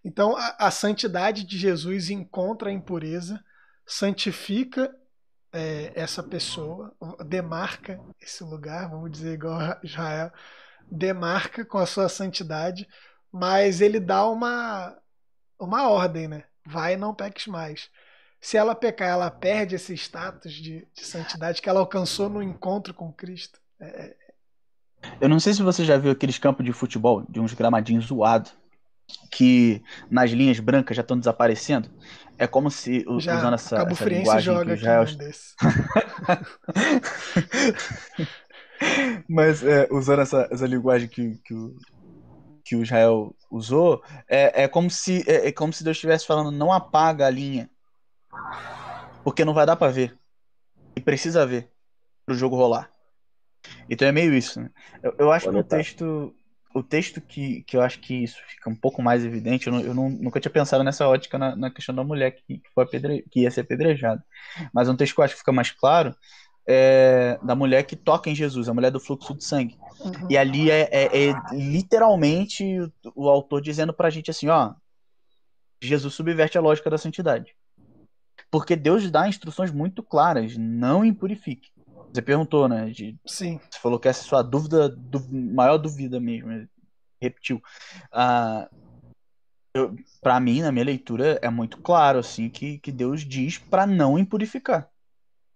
Então 0.05 0.37
a, 0.37 0.57
a 0.59 0.71
santidade 0.71 1.45
de 1.45 1.59
Jesus 1.59 2.11
encontra 2.11 2.71
a 2.71 2.73
impureza, 2.73 3.43
santifica 3.85 4.95
é, 5.53 5.93
essa 5.95 6.23
pessoa, 6.23 6.95
demarca 7.27 8.01
esse 8.21 8.45
lugar, 8.45 8.89
vamos 8.89 9.11
dizer 9.11 9.35
igual 9.35 9.61
Israel, 9.83 10.33
demarca 10.91 11.65
com 11.65 11.79
a 11.79 11.87
sua 11.87 12.09
santidade 12.09 12.87
mas 13.33 13.81
ele 13.81 14.01
dá 14.01 14.27
uma, 14.29 14.97
uma 15.59 15.89
ordem, 15.89 16.29
né? 16.29 16.45
Vai 16.65 16.95
e 16.95 16.97
não 16.97 17.15
peques 17.15 17.47
mais. 17.47 17.91
Se 18.41 18.57
ela 18.57 18.75
pecar, 18.75 19.09
ela 19.09 19.31
perde 19.31 19.75
esse 19.75 19.95
status 19.95 20.53
de, 20.53 20.87
de 20.95 21.05
santidade 21.05 21.61
que 21.61 21.69
ela 21.69 21.81
alcançou 21.81 22.29
no 22.29 22.43
encontro 22.43 22.95
com 22.95 23.13
Cristo. 23.13 23.59
É... 23.81 23.87
é. 23.87 24.17
Eu 25.21 25.29
não 25.29 25.39
sei 25.39 25.55
se 25.55 25.63
você 25.63 25.85
já 25.85 25.97
viu 25.97 26.11
aqueles 26.11 26.39
campos 26.39 26.65
de 26.65 26.73
futebol, 26.73 27.25
de 27.29 27.41
uns 27.41 27.55
gramadinhos 27.55 28.07
zoados, 28.07 28.53
que 29.31 29.83
nas 30.11 30.31
linhas 30.31 30.61
brancas 30.61 30.97
já 30.97 31.03
estão 31.03 31.19
desaparecendo. 31.19 31.91
É 32.37 32.47
como 32.47 32.71
se, 32.71 33.05
já, 33.19 33.37
usando 33.37 33.55
essa, 33.55 33.77
Cabo 33.77 33.93
essa 33.93 34.05
linguagem 34.05 34.55
joga 34.55 34.77
que 34.77 34.83
já... 34.83 35.05
Mas 39.29 39.65
é, 39.65 39.89
usando 39.91 40.23
essa, 40.23 40.49
essa 40.51 40.67
linguagem 40.67 41.09
que, 41.09 41.37
que, 41.45 41.55
que 42.69 42.77
o 42.77 42.83
Israel 42.83 43.35
usou, 43.51 44.03
é, 44.29 44.65
é, 44.65 44.69
como 44.69 44.91
se, 44.91 45.25
é, 45.27 45.49
é 45.49 45.53
como 45.53 45.73
se 45.73 45.83
Deus 45.83 45.97
estivesse 45.97 46.27
falando: 46.27 46.51
não 46.51 46.71
apaga 46.71 47.27
a 47.27 47.31
linha, 47.31 47.71
porque 49.25 49.43
não 49.43 49.55
vai 49.55 49.65
dar 49.65 49.75
para 49.75 49.91
ver. 49.91 50.15
E 50.95 51.01
precisa 51.01 51.47
ver 51.47 51.71
para 52.27 52.35
o 52.35 52.37
jogo 52.37 52.57
rolar. 52.57 52.91
Então 53.89 54.07
é 54.07 54.13
meio 54.13 54.35
isso, 54.35 54.61
né? 54.61 54.71
Eu, 55.03 55.15
eu 55.19 55.33
acho 55.33 55.51
que 55.51 55.57
o 55.57 55.65
texto, 55.65 56.35
o 56.75 56.83
texto 56.83 57.23
que, 57.23 57.63
que 57.63 57.75
eu 57.75 57.81
acho 57.81 58.01
que 58.01 58.23
isso 58.23 58.37
fica 58.47 58.69
um 58.69 58.77
pouco 58.77 59.01
mais 59.01 59.25
evidente, 59.25 59.67
eu, 59.67 59.73
não, 59.73 59.81
eu 59.81 59.95
não, 59.95 60.11
nunca 60.11 60.39
tinha 60.39 60.53
pensado 60.53 60.85
nessa 60.85 61.09
ótica 61.09 61.39
na, 61.39 61.57
na 61.57 61.71
questão 61.71 61.95
da 61.95 62.05
mulher 62.05 62.33
que, 62.33 62.59
que, 62.59 62.71
foi 62.75 62.85
apedre, 62.85 63.25
que 63.31 63.41
ia 63.41 63.51
ser 63.51 63.63
apedrejada. 63.63 64.23
Mas 64.75 64.91
um 64.91 64.97
texto 64.97 65.15
que 65.15 65.21
eu 65.21 65.25
acho 65.25 65.35
que 65.35 65.41
fica 65.41 65.53
mais 65.53 65.71
claro 65.71 66.15
é 66.67 67.39
da 67.43 67.55
mulher 67.55 67.85
que 67.85 67.97
toca 67.97 68.29
em 68.29 68.35
Jesus, 68.35 68.69
a 68.69 68.75
mulher 68.75 68.91
do 68.91 69.01
fluxo 69.01 69.35
de 69.35 69.43
sangue. 69.43 69.79
Uhum. 70.01 70.29
E 70.31 70.37
ali 70.37 70.71
é, 70.71 70.89
é, 70.93 71.29
é, 71.29 71.35
literalmente 71.53 72.65
o, 73.15 73.29
autor 73.29 73.61
dizendo 73.61 73.93
pra 73.93 74.11
gente 74.11 74.31
assim, 74.31 74.49
ó, 74.49 74.75
Jesus 75.81 76.15
subverte 76.15 76.57
a 76.57 76.61
lógica 76.61 76.91
da 76.91 76.99
santidade. 76.99 77.55
Porque 78.51 78.77
Deus 78.77 79.11
dá 79.11 79.29
instruções 79.29 79.71
muito 79.71 80.03
claras, 80.03 80.57
não 80.57 81.05
impurifique. 81.05 81.71
Você 82.13 82.23
perguntou, 82.23 82.69
né? 82.69 82.87
De, 82.87 83.19
Sim. 83.27 83.61
Você 83.71 83.79
falou 83.79 83.99
que 83.99 84.09
essa 84.09 84.21
é 84.21 84.25
a 84.25 84.29
sua 84.29 84.43
dúvida, 84.43 84.89
du, 84.89 85.27
maior 85.31 85.77
dúvida 85.77 86.19
mesmo. 86.19 86.67
Repetiu. 87.21 87.61
Ah, 88.11 88.69
para 90.21 90.41
mim, 90.41 90.63
na 90.63 90.73
minha 90.73 90.85
leitura, 90.85 91.39
é 91.43 91.51
muito 91.51 91.79
claro 91.79 92.19
assim 92.19 92.49
que, 92.49 92.79
que 92.79 92.91
Deus 92.91 93.23
diz 93.23 93.59
para 93.59 93.87
não 93.87 94.19
impurificar. 94.19 94.89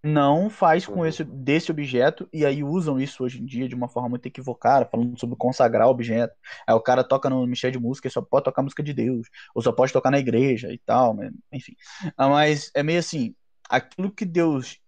Não 0.04 0.50
faz 0.50 0.84
com 0.84 1.06
esse 1.06 1.22
desse 1.22 1.70
objeto 1.70 2.28
e 2.32 2.44
aí 2.44 2.64
usam 2.64 2.98
isso 2.98 3.22
hoje 3.22 3.40
em 3.40 3.46
dia 3.46 3.68
de 3.68 3.74
uma 3.74 3.88
forma 3.88 4.08
muito 4.08 4.26
equivocada, 4.26 4.84
falando 4.84 5.18
sobre 5.18 5.36
consagrar 5.36 5.86
o 5.86 5.90
objeto. 5.90 6.34
Aí 6.66 6.74
o 6.74 6.80
cara 6.80 7.04
toca 7.04 7.30
no 7.30 7.46
Michel 7.46 7.70
de 7.70 7.78
música 7.78 8.08
e 8.08 8.10
só 8.10 8.20
pode 8.20 8.44
tocar 8.44 8.62
música 8.62 8.82
de 8.82 8.92
Deus, 8.92 9.28
ou 9.54 9.62
só 9.62 9.70
pode 9.70 9.92
tocar 9.92 10.10
na 10.10 10.18
igreja 10.18 10.72
e 10.72 10.78
tal, 10.78 11.16
enfim. 11.52 11.76
Ah, 12.16 12.28
mas 12.28 12.70
é 12.74 12.82
meio 12.82 12.98
assim, 12.98 13.32
aquilo 13.68 14.10
que 14.10 14.24
Deus 14.24 14.80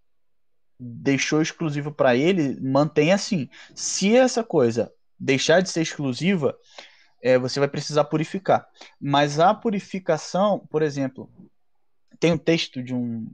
deixou 0.78 1.40
exclusivo 1.40 1.92
para 1.92 2.16
ele, 2.16 2.60
mantém 2.60 3.12
assim. 3.12 3.48
Se 3.74 4.16
essa 4.16 4.42
coisa 4.42 4.92
deixar 5.18 5.60
de 5.60 5.70
ser 5.70 5.82
exclusiva, 5.82 6.56
é, 7.22 7.38
você 7.38 7.60
vai 7.60 7.68
precisar 7.68 8.04
purificar. 8.04 8.66
Mas 9.00 9.38
a 9.38 9.54
purificação, 9.54 10.58
por 10.70 10.82
exemplo, 10.82 11.30
tem 12.18 12.32
um 12.32 12.38
texto 12.38 12.82
de 12.82 12.94
um, 12.94 13.26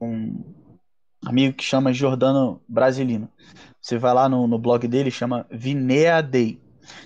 um 0.00 0.67
amigo 1.24 1.56
que 1.56 1.64
chama 1.64 1.92
Jordano 1.92 2.62
Brasilino. 2.68 3.30
Você 3.80 3.98
vai 3.98 4.12
lá 4.12 4.28
no, 4.28 4.46
no 4.46 4.58
blog 4.58 4.86
dele, 4.86 5.10
chama 5.10 5.46
Vinea 5.50 6.22
Dei. 6.22 6.60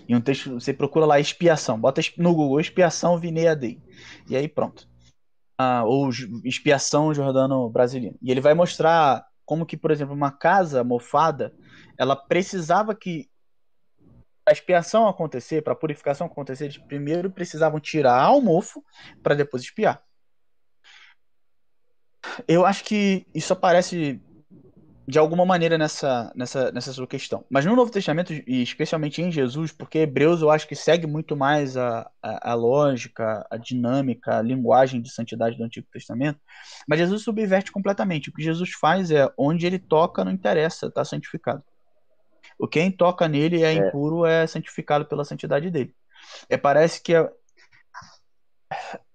E 0.09 0.15
um 0.15 0.21
texto, 0.21 0.55
você 0.55 0.73
procura 0.73 1.07
lá 1.07 1.19
expiação, 1.19 1.79
bota 1.79 2.01
no 2.17 2.35
Google 2.35 2.61
expiação 2.61 3.19
Vinea 3.19 3.55
Dei. 3.55 3.81
E 4.29 4.37
aí 4.37 4.49
pronto. 4.49 4.89
Ah, 5.59 5.85
ou 5.85 6.11
expiação 6.45 7.15
Jordano 7.15 7.69
Brasilino. 7.69 8.17
E 8.23 8.31
ele 8.31 8.41
vai 8.41 8.55
mostrar 8.55 9.25
como 9.45 9.67
que, 9.67 9.77
por 9.77 9.91
exemplo, 9.91 10.15
uma 10.15 10.31
casa 10.31 10.83
mofada, 10.83 11.55
ela 11.99 12.17
precisava 12.17 12.95
que 12.95 13.29
a 14.47 14.53
expiação 14.53 15.07
acontecer, 15.07 15.63
para 15.63 15.73
a 15.73 15.77
purificação 15.77 16.27
acontecer, 16.27 16.65
eles 16.65 16.79
primeiro 16.79 17.31
precisavam 17.31 17.79
tirar 17.79 18.31
o 18.33 18.41
mofo 18.41 18.83
para 19.23 19.35
depois 19.35 19.63
espiar. 19.63 20.03
Eu 22.47 22.65
acho 22.65 22.85
que 22.85 23.27
isso 23.35 23.53
aparece 23.53 24.21
de 25.07 25.19
alguma 25.19 25.45
maneira 25.45 25.77
nessa, 25.77 26.33
nessa, 26.35 26.71
nessa 26.71 26.93
sua 26.93 27.07
questão. 27.07 27.45
Mas 27.51 27.65
no 27.65 27.75
Novo 27.75 27.91
Testamento, 27.91 28.33
e 28.33 28.63
especialmente 28.63 29.21
em 29.21 29.33
Jesus, 29.33 29.73
porque 29.73 29.99
Hebreus 29.99 30.41
eu 30.41 30.51
acho 30.51 30.67
que 30.67 30.77
segue 30.77 31.07
muito 31.07 31.37
mais 31.37 31.77
a, 31.77 32.09
a, 32.23 32.53
a, 32.53 32.55
lógica, 32.55 33.47
a 33.51 33.57
dinâmica, 33.57 34.39
a 34.39 34.43
linguagem 34.43 35.03
de 35.03 35.13
santidade 35.13 35.57
do 35.57 35.65
Antigo 35.65 35.87
Testamento, 35.93 36.41
mas 36.89 37.01
Jesus 37.01 37.23
subverte 37.23 37.73
completamente. 37.73 38.31
O 38.31 38.33
que 38.33 38.43
Jesus 38.43 38.71
faz 38.71 39.11
é, 39.11 39.29
onde 39.37 39.67
ele 39.67 39.79
toca 39.79 40.25
não 40.25 40.33
interessa, 40.33 40.87
está 40.87 41.05
santificado. 41.05 41.65
O 42.59 42.69
quem 42.69 42.91
toca 42.91 43.27
nele 43.27 43.63
é, 43.63 43.67
é 43.67 43.73
impuro 43.73 44.25
é 44.25 44.47
santificado 44.47 45.05
pela 45.05 45.25
santidade 45.25 45.69
dele. 45.69 45.95
É, 46.49 46.57
parece 46.57 47.03
que 47.03 47.15
a, 47.15 47.29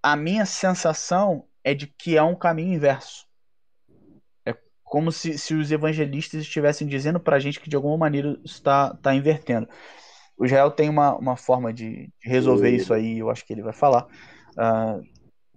a 0.02 0.14
minha 0.14 0.44
sensação 0.44 1.47
é 1.64 1.74
de 1.74 1.86
que 1.86 2.16
é 2.16 2.22
um 2.22 2.34
caminho 2.34 2.74
inverso 2.74 3.28
como 4.88 5.12
se, 5.12 5.38
se 5.38 5.54
os 5.54 5.70
evangelistas 5.70 6.40
estivessem 6.40 6.88
dizendo 6.88 7.20
para 7.20 7.36
a 7.36 7.38
gente 7.38 7.60
que 7.60 7.68
de 7.68 7.76
alguma 7.76 7.96
maneira 7.96 8.38
está 8.44 8.94
tá 8.94 9.14
invertendo. 9.14 9.68
O 10.36 10.44
Israel 10.44 10.70
tem 10.70 10.88
uma, 10.88 11.14
uma 11.16 11.36
forma 11.36 11.72
de, 11.72 12.10
resolver 12.22 12.70
isso 12.70 12.94
aí, 12.94 13.18
eu 13.18 13.28
acho 13.28 13.44
que 13.44 13.52
ele 13.52 13.62
vai 13.62 13.72
falar, 13.72 14.06
uh, 14.52 15.02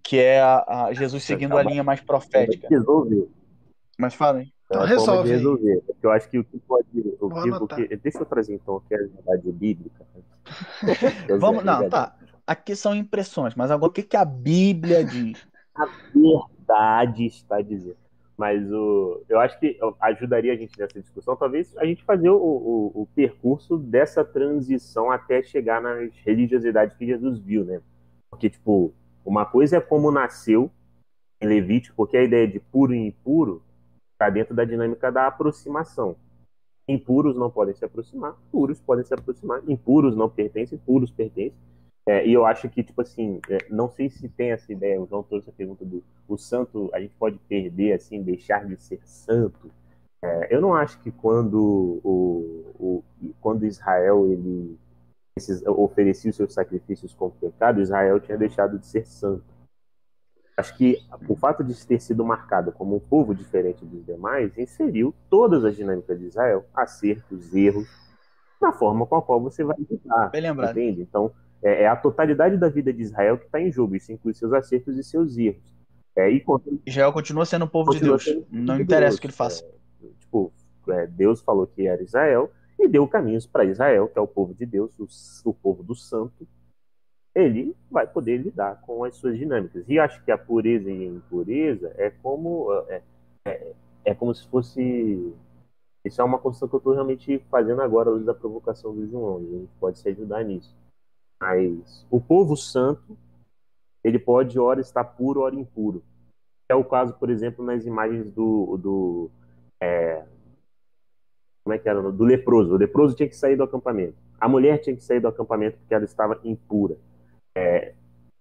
que 0.03 0.19
é 0.19 0.41
a, 0.41 0.85
a 0.85 0.93
Jesus 0.93 1.23
seguindo 1.23 1.57
a 1.57 1.63
linha 1.63 1.83
mais 1.83 2.01
profética. 2.01 2.67
Resolver. 2.69 3.27
Mas 3.97 4.13
falem. 4.13 4.51
Então, 4.65 4.85
resolve. 4.85 5.29
resolver. 5.29 5.83
Eu 6.01 6.11
acho 6.11 6.29
que 6.29 6.39
o 6.39 6.43
que 6.43 6.57
pode. 6.59 6.87
O 7.19 7.29
que, 7.29 7.51
o 7.51 7.67
que, 7.67 7.97
deixa 7.97 8.19
eu 8.19 8.25
trazer 8.25 8.55
então 8.55 8.75
o 8.75 8.81
que 8.81 8.95
é 8.95 8.97
a 8.97 9.01
verdade 9.01 9.51
bíblica. 9.51 10.05
Vamos, 11.39 11.63
não, 11.63 11.87
tá. 11.87 12.15
Aqui 12.47 12.75
são 12.75 12.95
impressões, 12.95 13.53
mas 13.53 13.69
agora 13.69 13.91
o 13.91 13.93
que, 13.93 14.01
que 14.01 14.17
a 14.17 14.25
Bíblia 14.25 15.05
diz? 15.05 15.45
A 15.75 15.85
verdade 16.13 17.25
está 17.25 17.61
dizendo. 17.61 17.97
Mas 18.37 18.71
o, 18.71 19.23
eu 19.29 19.39
acho 19.39 19.59
que 19.59 19.77
ajudaria 19.99 20.53
a 20.53 20.55
gente 20.55 20.77
nessa 20.79 20.99
discussão, 20.99 21.35
talvez, 21.35 21.77
a 21.77 21.85
gente 21.85 22.03
fazer 22.03 22.29
o, 22.29 22.37
o, 22.37 23.01
o 23.03 23.07
percurso 23.13 23.77
dessa 23.77 24.25
transição 24.25 25.11
até 25.11 25.43
chegar 25.43 25.81
nas 25.81 26.11
religiosidades 26.25 26.97
que 26.97 27.05
Jesus 27.05 27.37
viu, 27.37 27.63
né? 27.63 27.81
Porque, 28.31 28.49
tipo, 28.49 28.93
uma 29.23 29.45
coisa 29.45 29.77
é 29.77 29.81
como 29.81 30.11
nasceu 30.11 30.71
em 31.39 31.47
Levítico, 31.47 31.95
porque 31.95 32.17
a 32.17 32.23
ideia 32.23 32.47
de 32.47 32.59
puro 32.59 32.93
e 32.93 33.07
impuro 33.07 33.61
está 34.13 34.29
dentro 34.29 34.55
da 34.55 34.63
dinâmica 34.63 35.11
da 35.11 35.27
aproximação. 35.27 36.15
Impuros 36.87 37.35
não 37.35 37.49
podem 37.49 37.75
se 37.75 37.85
aproximar, 37.85 38.35
puros 38.51 38.79
podem 38.79 39.05
se 39.05 39.13
aproximar, 39.13 39.61
impuros 39.67 40.15
não 40.15 40.29
pertencem, 40.29 40.77
puros 40.79 41.11
pertencem. 41.11 41.53
É, 42.07 42.25
e 42.25 42.33
eu 42.33 42.45
acho 42.45 42.67
que, 42.69 42.83
tipo 42.83 43.01
assim, 43.01 43.39
é, 43.49 43.57
não 43.69 43.89
sei 43.89 44.09
se 44.09 44.27
tem 44.27 44.51
essa 44.51 44.71
ideia, 44.71 44.99
o 44.99 45.05
João 45.05 45.23
trouxe 45.23 45.49
a 45.49 45.53
pergunta 45.53 45.85
do 45.85 46.03
o 46.27 46.37
santo, 46.37 46.89
a 46.93 46.99
gente 46.99 47.15
pode 47.15 47.37
perder, 47.39 47.93
assim, 47.93 48.23
deixar 48.23 48.65
de 48.65 48.77
ser 48.77 48.99
santo. 49.05 49.71
É, 50.23 50.55
eu 50.55 50.61
não 50.61 50.73
acho 50.73 50.99
que 51.01 51.11
quando, 51.11 51.99
o, 52.03 52.73
o, 52.79 53.03
quando 53.39 53.65
Israel 53.65 54.31
ele 54.31 54.77
esses, 55.35 55.65
oferecia 55.65 56.29
os 56.29 56.35
seus 56.35 56.53
sacrifícios 56.53 57.13
com 57.13 57.29
pecado, 57.29 57.81
Israel 57.81 58.19
tinha 58.19 58.37
deixado 58.37 58.77
de 58.77 58.85
ser 58.85 59.05
santo. 59.07 59.43
Acho 60.57 60.75
que 60.77 60.97
o 61.27 61.35
fato 61.35 61.63
de 61.63 61.87
ter 61.87 61.99
sido 61.99 62.23
marcado 62.23 62.71
como 62.71 62.95
um 62.95 62.99
povo 62.99 63.33
diferente 63.33 63.85
dos 63.85 64.05
demais 64.05 64.55
inseriu 64.57 65.13
todas 65.29 65.65
as 65.65 65.75
dinâmicas 65.75 66.19
de 66.19 66.27
Israel, 66.27 66.65
acertos, 66.73 67.53
erros, 67.55 67.89
na 68.61 68.71
forma 68.71 69.07
com 69.07 69.15
a 69.15 69.21
qual 69.21 69.41
você 69.41 69.63
vai 69.63 69.77
lidar. 69.89 70.29
Bem 70.29 70.41
lembrado. 70.41 70.77
Entende? 70.77 71.01
Então, 71.01 71.31
é, 71.63 71.83
é, 71.83 71.87
a 71.87 71.95
totalidade 71.95 72.57
da 72.57 72.69
vida 72.69 72.91
de 72.91 73.01
Israel 73.01 73.37
que 73.37 73.45
está 73.45 73.59
em 73.59 73.71
jogo. 73.71 73.95
Isso 73.95 74.11
inclui 74.11 74.33
seus 74.33 74.53
acertos 74.53 74.97
e 74.97 75.03
seus 75.03 75.37
erros. 75.37 75.71
É, 76.15 76.29
e 76.29 76.43
Israel 76.85 77.13
continua 77.13 77.45
sendo 77.45 77.65
o 77.65 77.69
povo 77.69 77.91
de 77.91 78.01
Deus. 78.01 78.25
Não 78.49 78.77
de 78.77 78.83
interessa 78.83 79.11
Deus. 79.11 79.17
o 79.17 79.21
que 79.21 79.27
ele 79.27 79.33
faça. 79.33 79.63
É, 79.63 80.07
tipo, 80.19 80.51
é, 80.89 81.07
Deus 81.07 81.41
falou 81.41 81.67
que 81.67 81.87
era 81.87 82.03
Israel 82.03 82.51
e 82.77 82.87
deu 82.87 83.07
caminhos 83.07 83.45
para 83.45 83.63
Israel, 83.63 84.07
que 84.07 84.17
é 84.17 84.21
o 84.21 84.27
povo 84.27 84.53
de 84.53 84.65
Deus, 84.65 84.91
o, 84.99 85.49
o, 85.49 85.53
povo 85.53 85.83
do 85.83 85.95
santo. 85.95 86.47
Ele 87.33 87.75
vai 87.89 88.05
poder 88.05 88.37
lidar 88.37 88.81
com 88.81 89.03
as 89.03 89.15
suas 89.15 89.37
dinâmicas. 89.37 89.85
E 89.87 89.99
acho 89.99 90.21
que 90.25 90.31
a 90.31 90.37
pureza 90.37 90.89
e 90.89 91.03
a 91.03 91.07
impureza 91.07 91.93
é 91.97 92.09
como 92.09 92.73
é, 92.89 93.01
é, 93.45 93.71
é 94.03 94.13
como 94.13 94.33
se 94.35 94.45
fosse 94.47 95.33
isso 96.03 96.19
é 96.19 96.23
uma 96.23 96.39
construção 96.39 96.67
que 96.67 96.75
eu 96.75 96.79
estou 96.79 96.93
realmente 96.93 97.39
fazendo 97.49 97.81
agora, 97.81 98.09
luz 98.09 98.25
da 98.25 98.33
provocação 98.33 98.93
do 98.93 99.07
João. 99.07 99.37
A 99.37 99.39
gente 99.41 99.69
pode 99.79 99.99
se 99.99 100.09
ajudar 100.09 100.43
nisso. 100.43 100.75
Mas 101.41 102.05
o 102.09 102.21
povo 102.21 102.55
santo, 102.55 103.17
ele 104.03 104.19
pode 104.19 104.59
ora 104.59 104.79
estar 104.79 105.03
puro, 105.03 105.41
ora 105.41 105.55
impuro. 105.55 106.03
É 106.69 106.75
o 106.75 106.85
caso, 106.85 107.15
por 107.15 107.29
exemplo, 107.29 107.65
nas 107.65 107.85
imagens 107.85 108.31
do, 108.31 108.77
do 108.77 109.31
é, 109.81 110.23
como 111.63 111.73
é 111.73 111.79
que 111.79 111.87
era? 111.87 112.01
Do 112.11 112.23
leproso. 112.23 112.73
O 112.73 112.77
leproso 112.77 113.15
tinha 113.15 113.29
que 113.29 113.35
sair 113.35 113.55
do 113.55 113.63
acampamento. 113.63 114.15
A 114.39 114.47
mulher 114.47 114.79
tinha 114.79 114.95
que 114.95 115.03
sair 115.03 115.19
do 115.19 115.27
acampamento 115.27 115.77
porque 115.77 115.93
ela 115.93 116.05
estava 116.05 116.39
impura. 116.43 116.97
É, 117.55 117.93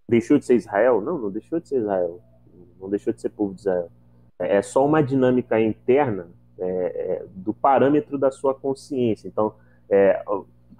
deixou 0.08 0.38
de 0.38 0.44
ser 0.44 0.54
Israel? 0.54 1.00
Não, 1.00 1.18
não 1.18 1.30
deixou 1.30 1.60
de 1.60 1.68
ser 1.68 1.78
Israel. 1.78 2.20
Não 2.80 2.88
deixou 2.88 3.12
de 3.12 3.20
ser 3.20 3.30
povo 3.30 3.54
de 3.54 3.60
Israel. 3.60 3.90
É, 4.38 4.56
é 4.56 4.62
só 4.62 4.84
uma 4.84 5.02
dinâmica 5.02 5.60
interna 5.60 6.28
é, 6.58 6.66
é, 6.66 7.26
do 7.30 7.52
parâmetro 7.52 8.18
da 8.18 8.30
sua 8.30 8.54
consciência. 8.54 9.28
Então, 9.28 9.54
é, 9.88 10.22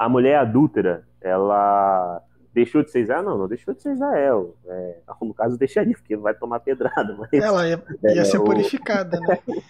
a 0.01 0.09
mulher 0.09 0.39
adúltera, 0.39 1.07
ela 1.21 2.23
deixou 2.55 2.83
de 2.83 2.91
ser 2.91 3.03
Israel? 3.03 3.23
Não, 3.23 3.37
não 3.37 3.47
deixou 3.47 3.75
de 3.75 3.83
ser 3.83 3.93
Israel. 3.93 4.57
É, 4.67 5.01
no 5.21 5.35
caso, 5.35 5.59
deixaria, 5.59 5.93
porque 5.93 6.17
vai 6.17 6.33
tomar 6.33 6.61
pedrada. 6.61 7.15
Mas, 7.19 7.31
ela 7.35 7.69
ia, 7.69 7.85
ia 8.15 8.23
é, 8.23 8.25
ser 8.25 8.41
purificada, 8.41 9.21
né? 9.21 9.39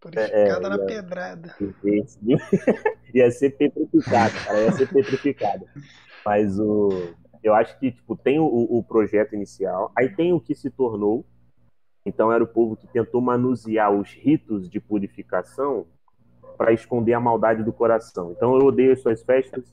Purificada 0.00 0.66
é, 0.68 0.70
na 0.70 0.76
ia, 0.76 0.86
pedrada. 0.86 1.56
ia 3.12 3.30
ser 3.32 3.50
petrificada, 3.50 4.32
ela 4.46 4.60
ia 4.60 4.72
ser 4.74 4.88
petrificada. 4.92 5.66
Mas 6.24 6.56
o, 6.60 6.90
eu 7.42 7.52
acho 7.52 7.76
que 7.80 7.90
tipo, 7.90 8.14
tem 8.14 8.38
o, 8.38 8.44
o 8.46 8.80
projeto 8.84 9.34
inicial, 9.34 9.90
aí 9.98 10.08
tem 10.08 10.32
o 10.32 10.40
que 10.40 10.54
se 10.54 10.70
tornou. 10.70 11.26
Então 12.06 12.32
era 12.32 12.44
o 12.44 12.46
povo 12.46 12.76
que 12.76 12.86
tentou 12.86 13.20
manusear 13.20 13.90
os 13.92 14.12
ritos 14.12 14.70
de 14.70 14.78
purificação 14.78 15.84
para 16.58 16.72
esconder 16.72 17.14
a 17.14 17.20
maldade 17.20 17.62
do 17.62 17.72
coração. 17.72 18.32
Então 18.32 18.58
eu 18.58 18.66
odeio 18.66 18.92
as 18.92 19.00
suas 19.00 19.22
festas. 19.22 19.64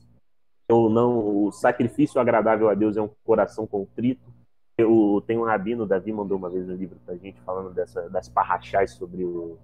Eu 0.68 0.88
não, 0.88 1.44
o 1.44 1.52
sacrifício 1.52 2.20
agradável 2.20 2.68
a 2.68 2.74
Deus 2.74 2.96
é 2.96 3.02
um 3.02 3.10
coração 3.24 3.66
contrito. 3.66 4.32
Eu 4.78 5.22
tenho 5.26 5.42
um 5.42 5.44
rabino, 5.44 5.84
o 5.84 5.86
Davi 5.86 6.12
mandou 6.12 6.38
uma 6.38 6.50
vez 6.50 6.68
um 6.68 6.74
livro 6.74 6.98
pra 7.04 7.16
gente 7.16 7.40
falando 7.42 7.74
dessa, 7.74 8.08
das 8.08 8.28
parrachás 8.28 8.92
sobre 8.92 9.24
o, 9.24 9.58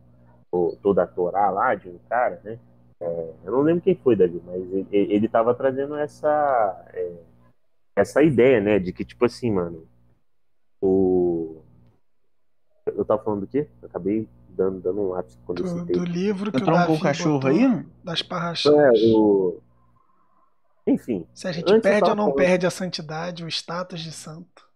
o, 0.51 0.77
toda 0.83 1.03
a 1.05 1.07
Torá 1.07 1.51
lá 1.51 1.75
de 1.75 1.89
um 1.89 1.99
cara, 2.09 2.41
né? 2.43 2.59
É, 3.01 3.33
eu 3.45 3.53
não 3.53 3.63
lembro 3.63 3.83
quem 3.83 3.95
foi, 3.97 4.17
Davi, 4.17 4.41
mas 4.45 4.63
ele 4.91 5.27
estava 5.27 5.55
trazendo 5.55 5.97
essa 5.97 6.87
é, 6.95 7.13
essa 7.97 8.23
ideia, 8.23 8.61
né, 8.61 8.79
de 8.79 8.93
que 8.93 9.05
tipo 9.05 9.25
assim, 9.25 9.51
mano, 9.51 9.87
o 10.81 11.63
eu 12.87 13.05
tava 13.05 13.23
falando 13.23 13.41
do 13.41 13.47
quê? 13.47 13.69
Eu 13.81 13.89
acabei 13.89 14.29
dando, 14.57 14.81
dando 14.81 15.01
um 15.01 15.09
lápis 15.09 15.39
quando 15.45 15.63
do, 15.63 15.69
eu 15.69 15.79
citei. 15.81 15.97
Do 15.97 16.05
livro 16.05 16.51
que 16.51 16.59
Entrou 16.59 16.79
o 16.79 16.93
um 16.93 16.99
cachorro 16.99 17.47
aí? 17.49 17.87
Das 18.05 18.23
parrachas. 18.23 18.73
É, 18.73 18.91
o... 19.15 19.61
Enfim. 20.87 21.27
Se 21.35 21.47
a 21.47 21.53
gente 21.53 21.73
eu 21.73 21.81
perde 21.81 22.11
ou 22.11 22.17
não 22.17 22.25
falando- 22.25 22.37
perde 22.37 22.67
a 22.67 22.71
santidade, 22.71 23.45
o 23.45 23.49
status 23.49 24.01
de 24.01 24.13
santo. 24.13 24.71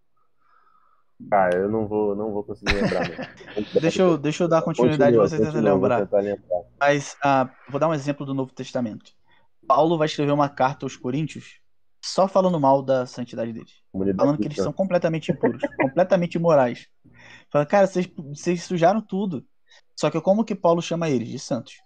Ah, 1.31 1.49
eu 1.51 1.67
não 1.69 1.87
vou, 1.87 2.15
não 2.15 2.31
vou 2.31 2.43
conseguir 2.43 2.73
lembrar. 2.73 3.35
Deixa 3.81 4.03
eu, 4.03 4.17
deixa 4.19 4.43
eu 4.43 4.47
dar 4.47 4.61
continuidade 4.61 5.17
Continua, 5.17 5.27
você 5.27 5.43
tenta 5.43 5.59
lembrar. 5.59 6.01
tentar 6.01 6.19
lembrar. 6.19 6.61
Mas 6.79 7.17
ah, 7.23 7.49
vou 7.67 7.79
dar 7.79 7.87
um 7.87 7.93
exemplo 7.93 8.23
do 8.23 8.35
Novo 8.35 8.53
Testamento. 8.53 9.13
Paulo 9.67 9.97
vai 9.97 10.05
escrever 10.05 10.31
uma 10.31 10.47
carta 10.47 10.85
aos 10.85 10.95
Coríntios 10.95 11.59
só 12.07 12.27
falando 12.27 12.59
mal 12.59 12.81
da 12.81 13.05
santidade 13.05 13.51
deles. 13.51 13.81
Comunidade 13.91 14.17
Falando 14.17 14.39
que 14.39 14.47
eles 14.47 14.57
são 14.57 14.71
completamente 14.71 15.31
impuros, 15.31 15.61
completamente 15.81 16.35
imorais. 16.35 16.87
Fala, 17.49 17.65
cara, 17.65 17.87
vocês, 17.87 18.07
vocês 18.15 18.63
sujaram 18.63 19.01
tudo. 19.01 19.45
Só 19.95 20.09
que 20.09 20.21
como 20.21 20.45
que 20.45 20.55
Paulo 20.55 20.81
chama 20.81 21.09
eles? 21.09 21.29
De 21.29 21.39
santos. 21.39 21.81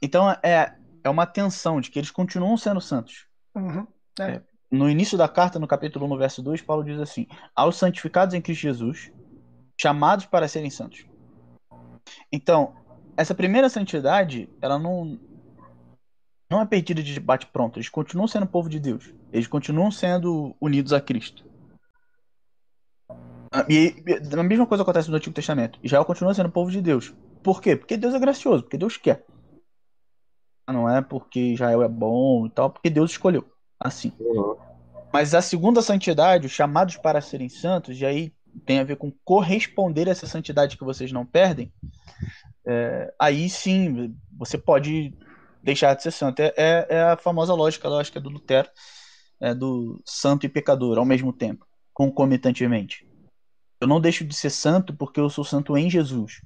Então 0.00 0.30
é, 0.42 0.74
é 1.02 1.10
uma 1.10 1.26
tensão 1.26 1.80
de 1.80 1.90
que 1.90 1.98
eles 1.98 2.10
continuam 2.10 2.56
sendo 2.56 2.80
santos. 2.80 3.26
Uhum. 3.54 3.86
No 4.70 4.88
início 4.88 5.18
da 5.18 5.28
carta, 5.28 5.58
no 5.58 5.66
capítulo 5.66 6.06
1, 6.06 6.08
no 6.08 6.18
verso 6.18 6.42
2, 6.42 6.62
Paulo 6.62 6.84
diz 6.84 6.98
assim: 6.98 7.26
Aos 7.54 7.76
santificados 7.76 8.34
em 8.34 8.40
Cristo 8.40 8.62
Jesus, 8.62 9.12
chamados 9.80 10.26
para 10.26 10.48
serem 10.48 10.70
santos. 10.70 11.04
Então, 12.30 12.74
essa 13.16 13.34
primeira 13.34 13.68
santidade, 13.68 14.48
ela 14.60 14.78
não 14.78 15.18
não 16.50 16.60
é 16.60 16.66
perdida 16.66 17.02
de 17.02 17.18
bate 17.18 17.46
pronto. 17.46 17.78
Eles 17.78 17.88
continuam 17.88 18.28
sendo 18.28 18.46
povo 18.46 18.68
de 18.68 18.78
Deus. 18.78 19.14
Eles 19.32 19.46
continuam 19.46 19.90
sendo 19.90 20.54
unidos 20.60 20.92
a 20.92 21.00
Cristo. 21.00 21.44
Ah, 23.52 23.66
E, 23.68 24.02
e 24.06 24.38
a 24.38 24.42
mesma 24.42 24.66
coisa 24.66 24.82
acontece 24.82 25.10
no 25.10 25.16
Antigo 25.16 25.34
Testamento. 25.34 25.78
Israel 25.82 26.04
continua 26.04 26.32
sendo 26.34 26.50
povo 26.50 26.70
de 26.70 26.80
Deus. 26.80 27.14
Por 27.42 27.60
quê? 27.60 27.76
Porque 27.76 27.96
Deus 27.96 28.14
é 28.14 28.18
gracioso, 28.18 28.62
porque 28.62 28.78
Deus 28.78 28.96
quer. 28.96 29.24
Não 30.66 30.88
é 30.88 31.02
porque 31.02 31.38
Israel 31.38 31.82
é 31.82 31.88
bom 31.88 32.46
e 32.46 32.50
tal, 32.50 32.70
porque 32.70 32.88
Deus 32.88 33.10
escolheu. 33.10 33.44
Assim. 33.78 34.12
Uhum. 34.18 34.56
Mas 35.12 35.34
a 35.34 35.42
segunda 35.42 35.82
santidade, 35.82 36.46
os 36.46 36.52
chamados 36.52 36.96
para 36.96 37.20
serem 37.20 37.48
santos, 37.48 38.00
e 38.00 38.06
aí 38.06 38.32
tem 38.64 38.78
a 38.78 38.84
ver 38.84 38.96
com 38.96 39.12
corresponder 39.24 40.08
a 40.08 40.12
essa 40.12 40.26
santidade 40.26 40.78
que 40.78 40.84
vocês 40.84 41.12
não 41.12 41.26
perdem, 41.26 41.70
é, 42.66 43.12
aí 43.18 43.50
sim 43.50 44.16
você 44.38 44.56
pode 44.56 45.14
deixar 45.62 45.94
de 45.94 46.02
ser 46.02 46.10
santo. 46.10 46.40
É, 46.40 46.54
é- 46.56 46.86
é 46.88 47.02
a 47.02 47.16
famosa 47.16 47.52
lógica, 47.54 47.88
lógica 47.88 48.20
do 48.20 48.30
Lutero, 48.30 48.68
é, 49.40 49.54
do 49.54 50.00
santo 50.06 50.46
e 50.46 50.48
pecador 50.48 50.96
ao 50.96 51.04
mesmo 51.04 51.32
tempo, 51.32 51.66
concomitantemente. 51.92 53.06
Eu 53.82 53.88
não 53.88 54.00
deixo 54.00 54.24
de 54.24 54.32
ser 54.32 54.50
santo 54.50 54.94
porque 54.94 55.18
eu 55.18 55.28
sou 55.28 55.42
santo 55.42 55.76
em 55.76 55.90
Jesus, 55.90 56.40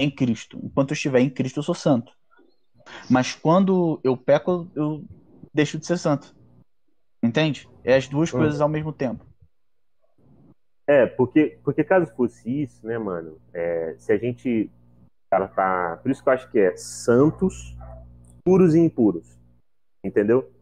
em 0.00 0.10
Cristo. 0.10 0.58
Enquanto 0.64 0.90
eu 0.90 0.94
estiver 0.94 1.20
em 1.20 1.30
Cristo, 1.30 1.60
eu 1.60 1.62
sou 1.62 1.76
santo. 1.76 2.12
Mas 3.08 3.36
quando 3.36 4.00
eu 4.02 4.16
peco, 4.16 4.68
eu 4.74 5.04
deixo 5.54 5.78
de 5.78 5.86
ser 5.86 5.96
santo. 5.96 6.34
Entende? 7.22 7.68
É 7.84 7.94
as 7.94 8.08
duas 8.08 8.34
Hum. 8.34 8.38
coisas 8.38 8.60
ao 8.60 8.68
mesmo 8.68 8.92
tempo. 8.92 9.24
É, 10.84 11.06
porque, 11.06 11.56
porque 11.62 11.84
caso 11.84 12.12
fosse 12.16 12.50
isso, 12.62 12.84
né, 12.84 12.98
mano? 12.98 13.38
é, 13.54 13.94
se 13.96 14.12
a 14.12 14.18
gente. 14.18 14.68
Ela 15.32 15.46
tá. 15.46 16.00
Por 16.02 16.10
isso 16.10 16.20
que 16.20 16.28
eu 16.28 16.32
acho 16.32 16.50
que 16.50 16.58
é 16.58 16.76
santos, 16.76 17.76
puros 18.44 18.74
e 18.74 18.80
impuros. 18.80 19.38
Entendeu? 20.02 20.52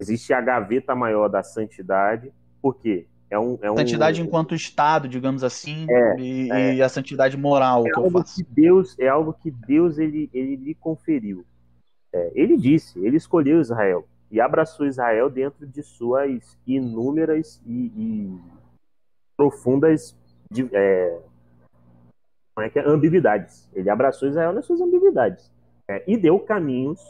Existe 0.00 0.32
a 0.32 0.40
gaveta 0.40 0.94
maior 0.94 1.28
da 1.28 1.42
santidade, 1.42 2.32
porque 2.62 3.06
é 3.30 3.38
um. 3.38 3.58
É 3.60 3.70
um 3.70 3.76
Santidade 3.76 4.20
enquanto 4.22 4.54
Estado, 4.54 5.08
digamos 5.08 5.44
assim, 5.44 5.86
É, 5.88 6.20
e, 6.20 6.50
é. 6.50 6.74
e 6.76 6.82
a 6.82 6.88
santidade 6.88 7.36
moral 7.36 7.86
é 7.86 7.90
que 7.90 7.98
eu 7.98 8.04
algo 8.04 8.18
faço. 8.18 8.36
que 8.36 8.42
Deus 8.50 8.98
é 8.98 9.08
algo 9.08 9.32
que 9.34 9.50
Deus 9.50 9.98
ele, 9.98 10.30
ele 10.32 10.56
lhe 10.56 10.74
conferiu. 10.74 11.44
É, 12.12 12.32
ele 12.34 12.56
disse, 12.56 12.98
ele 13.04 13.16
escolheu 13.16 13.60
Israel 13.60 14.08
e 14.30 14.40
abraçou 14.40 14.86
Israel 14.86 15.28
dentro 15.28 15.66
de 15.66 15.82
suas 15.82 16.56
inúmeras 16.66 17.60
e, 17.66 17.92
e 17.96 18.40
profundas 19.36 20.16
de- 20.50 20.68
é, 20.72 21.18
como 22.54 22.66
é 22.66 22.70
que 22.70 22.78
é? 22.78 22.86
ambiguidades. 22.88 23.68
Ele 23.74 23.90
abraçou 23.90 24.28
Israel 24.28 24.52
nas 24.52 24.64
suas 24.64 24.80
ambiguidades 24.80 25.52
é, 25.88 26.02
e 26.06 26.16
deu 26.16 26.38
caminhos 26.40 27.00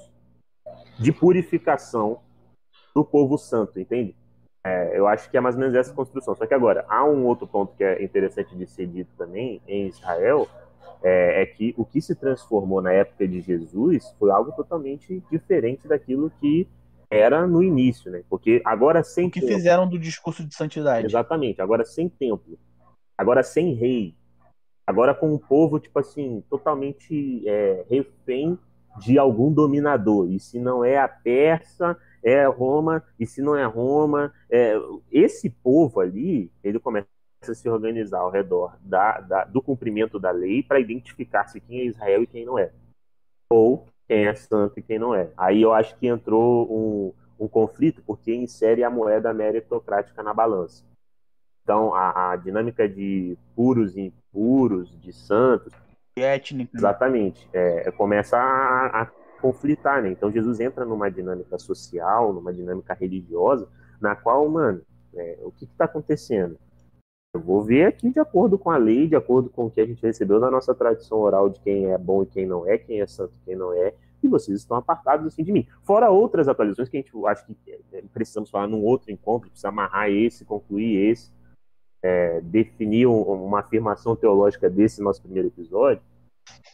de 0.99 1.13
purificação 1.13 2.21
do 2.95 3.05
povo 3.05 3.39
santo, 3.39 3.79
entende? 3.79 4.17
É, 4.69 4.99
eu 4.99 5.07
acho 5.07 5.31
que 5.31 5.37
é 5.37 5.41
mais 5.41 5.55
ou 5.55 5.61
menos 5.61 5.75
essa 5.75 5.93
construção. 5.95 6.35
Só 6.35 6.47
que 6.47 6.55
agora, 6.55 6.85
há 6.89 7.05
um 7.05 7.25
outro 7.25 7.47
ponto 7.47 7.75
que 7.77 7.83
é 7.85 8.03
interessante 8.03 8.55
de 8.55 8.67
ser 8.67 8.87
dito 8.87 9.11
também 9.17 9.61
em 9.67 9.87
Israel, 9.87 10.47
é, 11.03 11.43
é 11.43 11.47
que 11.47 11.75
o 11.77 11.85
que 11.85 12.01
se 12.01 12.15
transformou 12.15 12.83
na 12.83 12.93
época 12.93 13.27
de 13.27 13.41
Jesus 13.41 14.15
foi 14.19 14.31
algo 14.31 14.53
totalmente 14.53 15.23
diferente 15.31 15.87
daquilo 15.87 16.31
que 16.41 16.67
era 17.11 17.47
no 17.47 17.63
início, 17.63 18.11
né? 18.11 18.23
Porque 18.29 18.61
agora 18.65 19.03
sem 19.03 19.29
O 19.29 19.31
que 19.31 19.41
templo- 19.41 19.57
fizeram 19.57 19.89
do 19.89 19.99
discurso 19.99 20.45
de 20.45 20.55
santidade. 20.55 21.07
Exatamente, 21.07 21.63
agora 21.63 21.85
sem 21.85 22.09
templo, 22.09 22.59
agora 23.17 23.43
sem 23.43 23.73
rei, 23.75 24.15
agora 24.87 25.15
com 25.15 25.33
um 25.33 25.39
povo, 25.39 25.79
tipo 25.81 25.99
assim, 25.99 26.43
totalmente 26.51 27.43
é, 27.49 27.85
refém 27.89 28.59
de 28.99 29.19
algum 29.19 29.51
dominador. 29.53 30.29
E 30.31 30.39
se 30.39 30.59
não 30.59 30.85
é 30.85 30.99
a 30.99 31.09
Persa, 31.09 31.97
é 32.23 32.47
Roma, 32.47 33.03
e 33.19 33.27
se 33.27 33.41
não 33.43 33.57
é 33.57 33.65
Roma, 33.65 34.33
é... 34.51 34.75
esse 35.11 35.51
povo 35.51 36.01
ali, 36.01 36.51
ele 36.63 36.79
começa 36.79 37.09
a 37.43 37.55
se 37.55 37.69
organizar 37.69 38.21
ao 38.21 38.31
redor 38.31 38.77
da, 38.81 39.21
da- 39.21 39.45
do 39.45 39.63
cumprimento 39.63 40.19
da 40.19 40.31
lei 40.31 40.63
para 40.63 40.81
identificar-se 40.81 41.61
quem 41.61 41.81
é 41.81 41.85
Israel 41.85 42.23
e 42.23 42.27
quem 42.27 42.45
não 42.45 42.59
é. 42.59 42.73
Ou 43.51 43.87
quem 44.09 44.27
é 44.27 44.35
santo 44.35 44.79
e 44.79 44.83
quem 44.83 44.99
não 44.99 45.15
é. 45.15 45.31
Aí 45.37 45.63
eu 45.63 45.73
acho 45.73 45.97
que 45.97 46.07
entrou 46.07 46.67
um, 46.71 47.45
um 47.45 47.49
conflito 47.49 48.03
porque 48.07 48.35
insere 48.35 48.83
a 48.83 48.91
moeda 48.91 49.33
meritocrática 49.33 50.23
na 50.23 50.35
balança. 50.35 50.85
Então, 51.63 51.95
a, 51.95 52.33
a 52.33 52.37
dinâmica 52.37 52.89
de 52.89 53.37
puros 53.55 53.97
e 53.97 54.01
impuros, 54.33 54.99
de 55.01 55.13
santos, 55.13 55.73
étnica. 56.17 56.71
exatamente, 56.75 57.49
é, 57.53 57.91
começa 57.93 58.37
a, 58.37 59.03
a 59.03 59.07
conflitar, 59.41 60.03
né? 60.03 60.11
Então, 60.11 60.31
Jesus 60.31 60.61
entra 60.61 60.85
numa 60.85 61.11
dinâmica 61.11 61.59
social, 61.59 62.33
numa 62.33 62.53
dinâmica 62.53 62.95
religiosa, 62.95 63.69
na 64.01 64.15
qual, 64.15 64.49
mano, 64.49 64.81
é, 65.15 65.39
o 65.43 65.51
que 65.51 65.65
está 65.65 65.85
acontecendo? 65.85 66.59
Eu 67.35 67.41
vou 67.41 67.63
ver 67.63 67.85
aqui 67.87 68.11
de 68.11 68.19
acordo 68.19 68.59
com 68.59 68.71
a 68.71 68.77
lei, 68.77 69.07
de 69.07 69.15
acordo 69.15 69.51
com 69.51 69.67
o 69.67 69.71
que 69.71 69.81
a 69.81 69.87
gente 69.87 70.03
recebeu 70.03 70.41
na 70.41 70.51
nossa 70.51 70.75
tradição 70.75 71.19
oral 71.19 71.49
de 71.49 71.61
quem 71.61 71.87
é 71.93 71.99
bom 71.99 72.23
e 72.23 72.27
quem 72.27 72.47
não 72.47 72.67
é, 72.67 72.79
quem 72.79 73.01
é 73.01 73.07
santo 73.07 73.35
e 73.37 73.45
quem 73.45 73.55
não 73.57 73.73
é, 73.73 73.95
e 74.23 74.29
vocês 74.29 74.59
estão 74.59 74.77
apartados 74.77 75.27
assim 75.27 75.45
de 75.45 75.53
mim. 75.53 75.67
Fora 75.83 76.11
outras 76.11 76.49
atualizações 76.49 76.89
que 76.89 76.97
a 76.97 77.01
gente 77.01 77.13
acho 77.27 77.47
que 77.47 77.57
é, 77.93 78.03
precisamos 78.13 78.51
falar 78.51 78.67
num 78.67 78.83
outro 78.83 79.13
encontro, 79.13 79.51
precisa 79.51 79.69
amarrar 79.69 80.11
esse, 80.11 80.45
concluir 80.45 81.11
esse, 81.11 81.31
é, 82.03 82.41
definir 82.41 83.07
um- 83.07 83.23
uma 83.23 83.61
afirmação 83.61 84.17
teológica 84.17 84.69
desse 84.71 85.03
nosso 85.03 85.23
primeiro 85.23 85.49
episódio, 85.49 86.03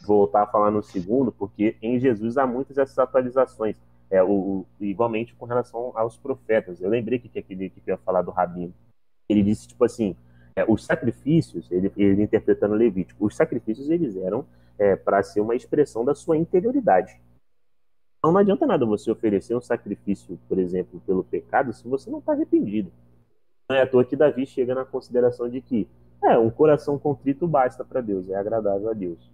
voltar 0.01 0.43
a 0.43 0.47
falar 0.47 0.71
no 0.71 0.83
segundo, 0.83 1.31
porque 1.31 1.77
em 1.81 1.99
Jesus 1.99 2.37
há 2.37 2.45
muitas 2.45 2.75
dessas 2.75 2.97
atualizações. 2.97 3.75
É, 4.09 4.21
o, 4.21 4.65
igualmente 4.79 5.33
com 5.33 5.45
relação 5.45 5.91
aos 5.95 6.15
profetas. 6.15 6.79
Eu 6.79 6.89
lembrei 6.89 7.17
que, 7.17 7.27
que 7.27 7.39
aquele 7.39 7.71
que 7.71 7.81
ia 7.87 7.97
falar 7.97 8.21
do 8.21 8.29
Rabino. 8.29 8.73
Ele 9.27 9.41
disse, 9.41 9.67
tipo 9.67 9.83
assim, 9.83 10.15
é, 10.55 10.63
os 10.67 10.85
sacrifícios, 10.85 11.71
ele, 11.71 11.91
ele 11.97 12.21
interpretando 12.21 12.75
Levítico, 12.75 13.25
os 13.25 13.35
sacrifícios 13.35 13.89
eles 13.89 14.15
eram 14.15 14.45
para 15.05 15.23
ser 15.23 15.39
uma 15.39 15.55
expressão 15.55 16.03
da 16.03 16.13
sua 16.13 16.37
interioridade. 16.37 17.17
Então 18.25 18.33
não 18.33 18.39
adianta 18.39 18.65
nada 18.65 18.87
você 18.87 19.11
oferecer 19.11 19.55
um 19.55 19.61
sacrifício, 19.61 20.39
por 20.49 20.57
exemplo, 20.57 20.99
pelo 21.05 21.23
pecado, 21.23 21.71
se 21.71 21.87
você 21.87 22.09
não 22.09 22.17
está 22.17 22.31
arrependido. 22.31 22.91
Não 23.69 23.77
é 23.77 23.83
à 23.83 23.87
toa 23.87 24.03
que 24.03 24.15
Davi 24.15 24.47
chega 24.47 24.73
na 24.73 24.83
consideração 24.83 25.47
de 25.47 25.61
que 25.61 25.87
é, 26.23 26.35
um 26.35 26.49
coração 26.49 26.97
contrito 26.97 27.47
basta 27.47 27.85
para 27.85 28.01
Deus, 28.01 28.27
é 28.27 28.35
agradável 28.35 28.89
a 28.89 28.93
Deus. 28.93 29.31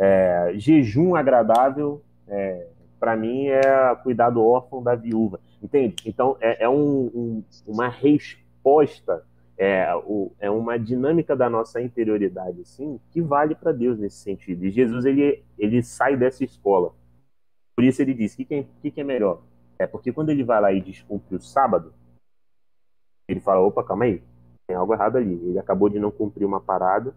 É, 0.00 0.52
jejum 0.54 1.14
agradável, 1.14 2.02
é, 2.26 2.66
para 2.98 3.14
mim, 3.16 3.48
é 3.48 3.94
cuidar 4.02 4.30
do 4.30 4.42
órfão 4.42 4.82
da 4.82 4.94
viúva. 4.94 5.38
Entende? 5.62 5.96
Então, 6.06 6.36
é, 6.40 6.64
é 6.64 6.68
um- 6.68 7.10
um- 7.14 7.44
uma 7.66 7.88
resposta, 7.88 9.24
é, 9.58 9.94
o- 9.94 10.32
é 10.40 10.50
uma 10.50 10.78
dinâmica 10.78 11.36
da 11.36 11.50
nossa 11.50 11.82
interioridade, 11.82 12.62
assim, 12.62 12.98
que 13.10 13.20
vale 13.20 13.54
para 13.54 13.72
Deus 13.72 13.98
nesse 13.98 14.16
sentido. 14.16 14.64
E 14.64 14.70
Jesus, 14.70 15.04
ele, 15.04 15.44
ele 15.58 15.82
sai 15.82 16.16
dessa 16.16 16.42
escola. 16.44 16.92
Por 17.76 17.84
isso 17.84 18.00
ele 18.00 18.14
diz: 18.14 18.32
o 18.34 18.36
que, 18.38 18.44
que, 18.44 18.54
é, 18.54 18.66
que, 18.82 18.90
que 18.90 19.00
é 19.00 19.04
melhor? 19.04 19.42
É 19.78 19.86
porque 19.86 20.12
quando 20.12 20.30
ele 20.30 20.44
vai 20.44 20.60
lá 20.60 20.72
e 20.72 20.80
descumpre 20.80 21.36
o 21.36 21.40
sábado, 21.40 21.92
ele 23.28 23.40
fala: 23.40 23.60
opa, 23.60 23.84
calma 23.84 24.04
aí, 24.04 24.22
tem 24.66 24.76
algo 24.76 24.92
errado 24.94 25.16
ali. 25.16 25.34
Ele 25.34 25.58
acabou 25.58 25.88
de 25.88 25.98
não 25.98 26.10
cumprir 26.10 26.44
uma 26.44 26.60
parada. 26.60 27.14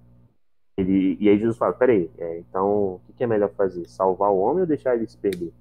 Ele, 0.77 1.17
e 1.19 1.29
aí 1.29 1.37
Jesus 1.37 1.57
fala: 1.57 1.73
peraí, 1.73 2.09
é, 2.17 2.39
então 2.39 2.95
o 3.07 3.13
que, 3.15 3.23
é 3.23 3.27
melhor 3.27 3.49
fazer? 3.51 3.87
Salvar 3.87 4.31
o 4.31 4.39
homem 4.39 4.61
ou 4.61 4.67
deixar 4.67 4.95
ele 4.95 5.07
se 5.07 5.17
perder? 5.17 5.53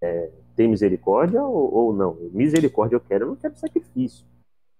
É, 0.00 0.30
tem 0.54 0.68
misericórdia 0.68 1.42
ou, 1.42 1.72
ou, 1.72 1.92
não? 1.92 2.14
Misericórdia 2.32 2.96
eu 2.96 3.00
quero, 3.00 3.24
eu 3.24 3.28
não 3.28 3.36
quero 3.36 3.56
sacrifício. 3.56 4.24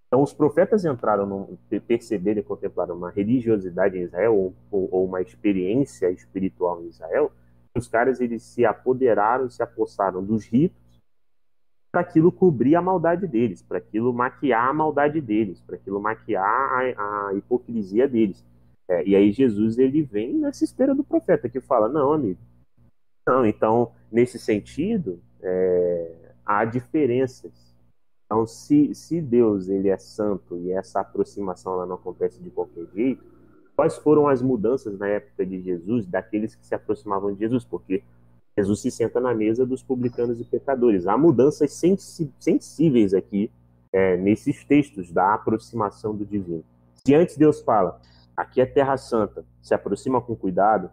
Então 0.07 0.21
os 0.21 0.33
profetas 0.33 0.85
entraram, 0.85 1.57
perceberam 1.87 2.39
e 2.39 2.43
contemplaram 2.43 2.95
uma 2.95 3.09
religiosidade 3.09 3.97
em 3.97 4.03
Israel 4.03 4.53
ou, 4.71 4.89
ou 4.91 5.05
uma 5.05 5.21
experiência 5.21 6.09
espiritual 6.11 6.81
em 6.81 6.87
Israel. 6.87 7.31
Os 7.75 7.87
caras 7.89 8.21
eles 8.21 8.43
se 8.43 8.65
apoderaram, 8.65 9.49
se 9.49 9.61
apossaram 9.61 10.23
dos 10.23 10.45
ritos 10.45 10.85
para 11.91 12.01
aquilo 12.01 12.31
cobrir 12.31 12.75
a 12.75 12.81
maldade 12.81 13.25
deles, 13.25 13.61
para 13.61 13.77
aquilo 13.77 14.13
maquiar 14.13 14.69
a 14.69 14.73
maldade 14.73 15.19
deles, 15.19 15.61
para 15.61 15.75
aquilo 15.75 15.99
maquiar 15.99 16.45
a, 16.45 17.29
a 17.29 17.33
hipocrisia 17.33 18.07
deles. 18.07 18.45
É, 18.87 19.07
e 19.07 19.15
aí 19.15 19.31
Jesus 19.31 19.77
ele 19.77 20.03
vem 20.03 20.33
nessa 20.33 20.63
esteira 20.63 20.93
do 20.93 21.03
profeta 21.03 21.49
que 21.49 21.59
fala 21.59 21.89
não, 21.89 22.13
amigo, 22.13 22.39
não. 23.25 23.45
Então 23.45 23.91
nesse 24.11 24.37
sentido 24.37 25.19
é, 25.41 26.31
há 26.45 26.65
diferenças 26.65 27.65
então, 28.25 28.45
se, 28.47 28.93
se 28.95 29.21
Deus 29.21 29.69
ele 29.69 29.89
é 29.89 29.97
santo 29.97 30.57
e 30.57 30.71
essa 30.71 30.99
aproximação 30.99 31.73
ela 31.73 31.85
não 31.85 31.95
acontece 31.95 32.41
de 32.41 32.49
qualquer 32.49 32.87
jeito, 32.93 33.23
quais 33.75 33.95
foram 33.97 34.27
as 34.27 34.41
mudanças 34.41 34.97
na 34.97 35.07
época 35.07 35.45
de 35.45 35.61
Jesus 35.61 36.05
daqueles 36.05 36.55
que 36.55 36.65
se 36.65 36.73
aproximavam 36.73 37.33
de 37.33 37.39
Jesus? 37.39 37.63
Porque 37.63 38.03
Jesus 38.57 38.81
se 38.81 38.89
senta 38.89 39.19
na 39.19 39.33
mesa 39.33 39.65
dos 39.65 39.83
publicanos 39.83 40.39
e 40.39 40.43
pecadores. 40.43 41.05
Há 41.05 41.17
mudanças 41.17 41.71
sensíveis 42.39 43.13
aqui 43.13 43.51
é, 43.93 44.17
nesses 44.17 44.63
textos 44.63 45.11
da 45.11 45.33
aproximação 45.33 46.15
do 46.15 46.25
divino. 46.25 46.63
Se 47.05 47.13
antes 47.13 47.37
Deus 47.37 47.61
fala, 47.61 48.01
aqui 48.35 48.61
é 48.61 48.65
terra 48.65 48.97
santa, 48.97 49.45
se 49.61 49.73
aproxima 49.73 50.21
com 50.21 50.35
cuidado, 50.35 50.89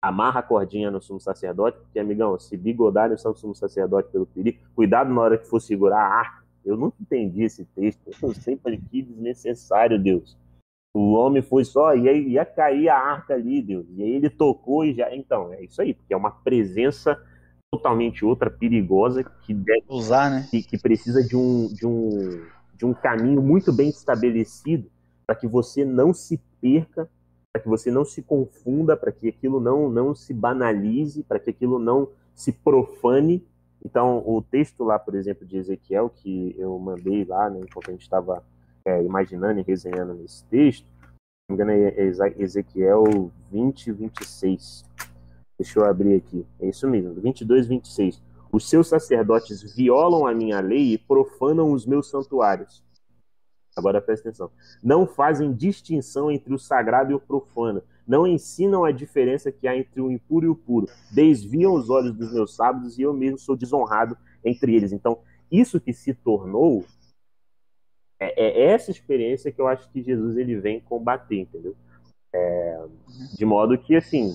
amarra 0.00 0.40
a 0.40 0.42
cordinha 0.42 0.90
no 0.90 1.00
sumo 1.00 1.20
sacerdote, 1.20 1.78
porque, 1.78 1.98
amigão, 1.98 2.38
se 2.38 2.56
bigodarem 2.56 3.14
o 3.14 3.34
sumo 3.34 3.54
sacerdote 3.54 4.10
pelo 4.10 4.26
perigo, 4.26 4.58
cuidado 4.74 5.12
na 5.12 5.20
hora 5.20 5.38
que 5.38 5.48
for 5.48 5.60
segurar 5.60 6.00
a 6.00 6.14
arca. 6.14 6.44
Eu 6.64 6.76
nunca 6.76 6.96
entendi 7.00 7.42
esse 7.42 7.64
texto. 7.64 8.00
Eu 8.22 8.34
sempre 8.34 8.78
que 8.78 9.02
desnecessário, 9.02 9.98
Deus. 9.98 10.36
O 10.94 11.12
homem 11.12 11.42
foi 11.42 11.64
só, 11.64 11.94
ia, 11.94 12.12
ia 12.12 12.44
cair 12.44 12.88
a 12.88 12.96
arca 12.96 13.34
ali, 13.34 13.62
Deus. 13.62 13.86
E 13.96 14.02
aí 14.02 14.10
ele 14.10 14.30
tocou 14.30 14.84
e 14.84 14.94
já. 14.94 15.14
Então, 15.14 15.52
é 15.52 15.64
isso 15.64 15.80
aí, 15.80 15.94
porque 15.94 16.14
é 16.14 16.16
uma 16.16 16.30
presença 16.30 17.20
totalmente 17.70 18.24
outra, 18.24 18.50
perigosa, 18.50 19.22
que 19.42 19.52
deve 19.52 19.84
usar, 19.88 20.30
né? 20.30 20.46
Que, 20.50 20.62
que 20.62 20.78
precisa 20.78 21.22
de 21.22 21.36
um, 21.36 21.68
de, 21.68 21.86
um, 21.86 22.46
de 22.74 22.86
um 22.86 22.94
caminho 22.94 23.42
muito 23.42 23.72
bem 23.72 23.88
estabelecido 23.88 24.90
para 25.28 25.36
que 25.36 25.46
você 25.46 25.84
não 25.84 26.14
se 26.14 26.40
perca 26.58 27.08
para 27.52 27.62
que 27.62 27.68
você 27.68 27.90
não 27.90 28.04
se 28.04 28.22
confunda, 28.22 28.96
para 28.96 29.10
que 29.10 29.28
aquilo 29.28 29.60
não, 29.60 29.90
não 29.90 30.14
se 30.14 30.32
banalize, 30.32 31.22
para 31.22 31.40
que 31.40 31.50
aquilo 31.50 31.78
não 31.78 32.08
se 32.34 32.52
profane. 32.52 33.44
Então, 33.84 34.22
o 34.26 34.42
texto 34.42 34.84
lá, 34.84 34.98
por 34.98 35.14
exemplo, 35.14 35.46
de 35.46 35.56
Ezequiel, 35.56 36.10
que 36.10 36.54
eu 36.58 36.78
mandei 36.78 37.24
lá, 37.24 37.48
né, 37.50 37.60
enquanto 37.60 37.88
a 37.88 37.92
gente 37.92 38.02
estava 38.02 38.44
é, 38.84 39.02
imaginando 39.02 39.60
e 39.60 39.62
resenhando 39.62 40.14
nesse 40.14 40.44
texto, 40.44 40.86
não 41.50 41.56
me 41.56 41.62
engano, 41.62 41.72
é 41.72 42.42
Ezequiel 42.42 43.30
20, 43.50 43.92
26. 43.92 44.84
Deixa 45.58 45.80
eu 45.80 45.84
abrir 45.84 46.14
aqui. 46.14 46.46
É 46.60 46.68
isso 46.68 46.88
mesmo, 46.88 47.14
22, 47.14 47.66
26. 47.66 48.22
Os 48.52 48.68
seus 48.68 48.88
sacerdotes 48.88 49.74
violam 49.74 50.26
a 50.26 50.34
minha 50.34 50.60
lei 50.60 50.92
e 50.92 50.98
profanam 50.98 51.72
os 51.72 51.84
meus 51.86 52.08
santuários. 52.08 52.84
Agora 53.78 54.00
presta 54.00 54.28
atenção. 54.28 54.50
Não 54.82 55.06
fazem 55.06 55.52
distinção 55.52 56.30
entre 56.30 56.52
o 56.52 56.58
sagrado 56.58 57.12
e 57.12 57.14
o 57.14 57.20
profano. 57.20 57.82
Não 58.06 58.26
ensinam 58.26 58.84
a 58.84 58.90
diferença 58.90 59.52
que 59.52 59.68
há 59.68 59.76
entre 59.76 60.00
o 60.00 60.10
impuro 60.10 60.46
e 60.46 60.48
o 60.48 60.56
puro. 60.56 60.88
Desviam 61.12 61.74
os 61.74 61.90
olhos 61.90 62.14
dos 62.14 62.32
meus 62.32 62.54
sábados 62.54 62.98
e 62.98 63.02
eu 63.02 63.12
mesmo 63.12 63.38
sou 63.38 63.56
desonrado 63.56 64.16
entre 64.44 64.74
eles. 64.74 64.92
Então, 64.92 65.18
isso 65.50 65.80
que 65.80 65.92
se 65.92 66.12
tornou 66.14 66.84
é, 68.20 68.42
é 68.42 68.72
essa 68.72 68.90
experiência 68.90 69.52
que 69.52 69.60
eu 69.60 69.68
acho 69.68 69.88
que 69.90 70.02
Jesus 70.02 70.36
ele 70.36 70.58
vem 70.58 70.80
combater, 70.80 71.40
entendeu? 71.40 71.76
É, 72.34 72.84
de 73.36 73.44
modo 73.44 73.78
que, 73.78 73.94
assim, 73.94 74.34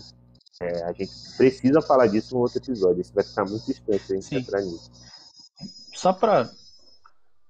é, 0.61 0.83
a 0.83 0.93
gente 0.93 1.11
precisa 1.37 1.81
falar 1.81 2.07
disso 2.07 2.35
em 2.35 2.39
outro 2.39 2.59
episódio. 2.59 3.01
Isso 3.01 3.13
vai 3.13 3.23
ficar 3.23 3.45
muito 3.45 3.65
distante 3.65 4.03
a 4.11 4.15
gente 4.15 4.25
Sim. 4.25 4.37
entrar 4.37 4.61
nisso. 4.61 4.91
Só 5.93 6.13
para 6.13 6.49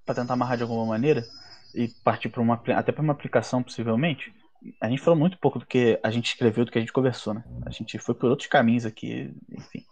tentar 0.07 0.33
amarrar 0.33 0.57
de 0.57 0.63
alguma 0.63 0.85
maneira, 0.85 1.23
e 1.73 1.87
partir 2.03 2.29
para 2.29 2.41
uma 2.41 2.61
até 2.75 2.91
para 2.91 3.01
uma 3.01 3.13
aplicação 3.13 3.63
possivelmente, 3.63 4.33
a 4.79 4.89
gente 4.89 5.01
falou 5.01 5.19
muito 5.19 5.37
pouco 5.37 5.59
do 5.59 5.65
que 5.65 5.99
a 6.03 6.09
gente 6.09 6.27
escreveu, 6.27 6.65
do 6.65 6.71
que 6.71 6.77
a 6.77 6.81
gente 6.81 6.93
conversou, 6.93 7.33
né? 7.33 7.43
A 7.65 7.69
gente 7.69 7.97
foi 7.99 8.15
por 8.15 8.29
outros 8.29 8.47
caminhos 8.47 8.85
aqui, 8.85 9.33
enfim. 9.51 9.85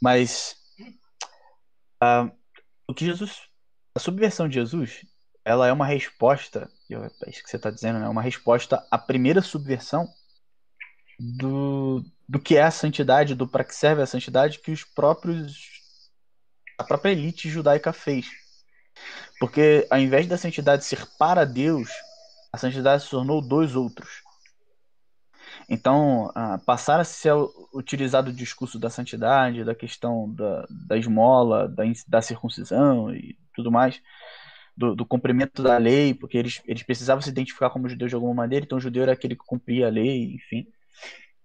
Mas 0.00 0.56
uh, 2.02 2.30
o 2.88 2.94
que 2.94 3.04
Jesus, 3.04 3.42
a 3.94 4.00
subversão 4.00 4.48
de 4.48 4.54
Jesus, 4.54 5.04
ela 5.44 5.68
é 5.68 5.72
uma 5.72 5.86
resposta, 5.86 6.68
é 6.90 7.30
isso 7.30 7.42
que 7.42 7.50
você 7.50 7.56
está 7.56 7.70
dizendo, 7.70 8.00
né? 8.00 8.08
Uma 8.08 8.22
resposta 8.22 8.84
à 8.90 8.98
primeira 8.98 9.42
subversão 9.42 10.08
do, 11.18 12.04
do 12.28 12.40
que 12.40 12.56
é 12.56 12.62
a 12.62 12.70
santidade, 12.70 13.34
do 13.34 13.46
para 13.46 13.64
que 13.64 13.74
serve 13.74 14.02
a 14.02 14.06
santidade 14.06 14.58
que 14.58 14.72
os 14.72 14.84
próprios 14.84 15.76
a 16.78 16.84
própria 16.84 17.12
elite 17.12 17.48
judaica 17.48 17.90
fez 17.90 18.26
porque 19.38 19.86
ao 19.90 19.98
invés 19.98 20.26
da 20.26 20.36
santidade 20.36 20.84
ser 20.84 21.06
para 21.18 21.44
Deus, 21.44 21.88
a 22.52 22.58
santidade 22.58 23.02
se 23.02 23.10
tornou 23.10 23.40
dois 23.40 23.76
outros. 23.76 24.22
Então, 25.68 26.26
uh, 26.28 26.58
passar 26.64 27.00
a 27.00 27.04
ser 27.04 27.32
utilizado 27.74 28.30
o 28.30 28.34
discurso 28.34 28.78
da 28.78 28.88
santidade, 28.88 29.64
da 29.64 29.74
questão 29.74 30.32
da, 30.32 30.66
da 30.70 30.96
esmola, 30.96 31.68
da, 31.68 31.82
da 32.06 32.22
circuncisão 32.22 33.12
e 33.12 33.36
tudo 33.52 33.70
mais, 33.70 34.00
do, 34.76 34.94
do, 34.94 35.04
cumprimento 35.04 35.62
da 35.62 35.76
lei, 35.76 36.14
porque 36.14 36.38
eles, 36.38 36.62
eles 36.66 36.82
precisavam 36.82 37.22
se 37.22 37.30
identificar 37.30 37.70
como 37.70 37.88
judeus 37.88 38.10
de 38.10 38.14
alguma 38.14 38.34
maneira, 38.34 38.64
então 38.64 38.78
o 38.78 38.80
judeu 38.80 39.02
era 39.02 39.12
aquele 39.12 39.34
que 39.34 39.44
cumpria 39.44 39.88
a 39.88 39.90
lei, 39.90 40.34
enfim. 40.34 40.66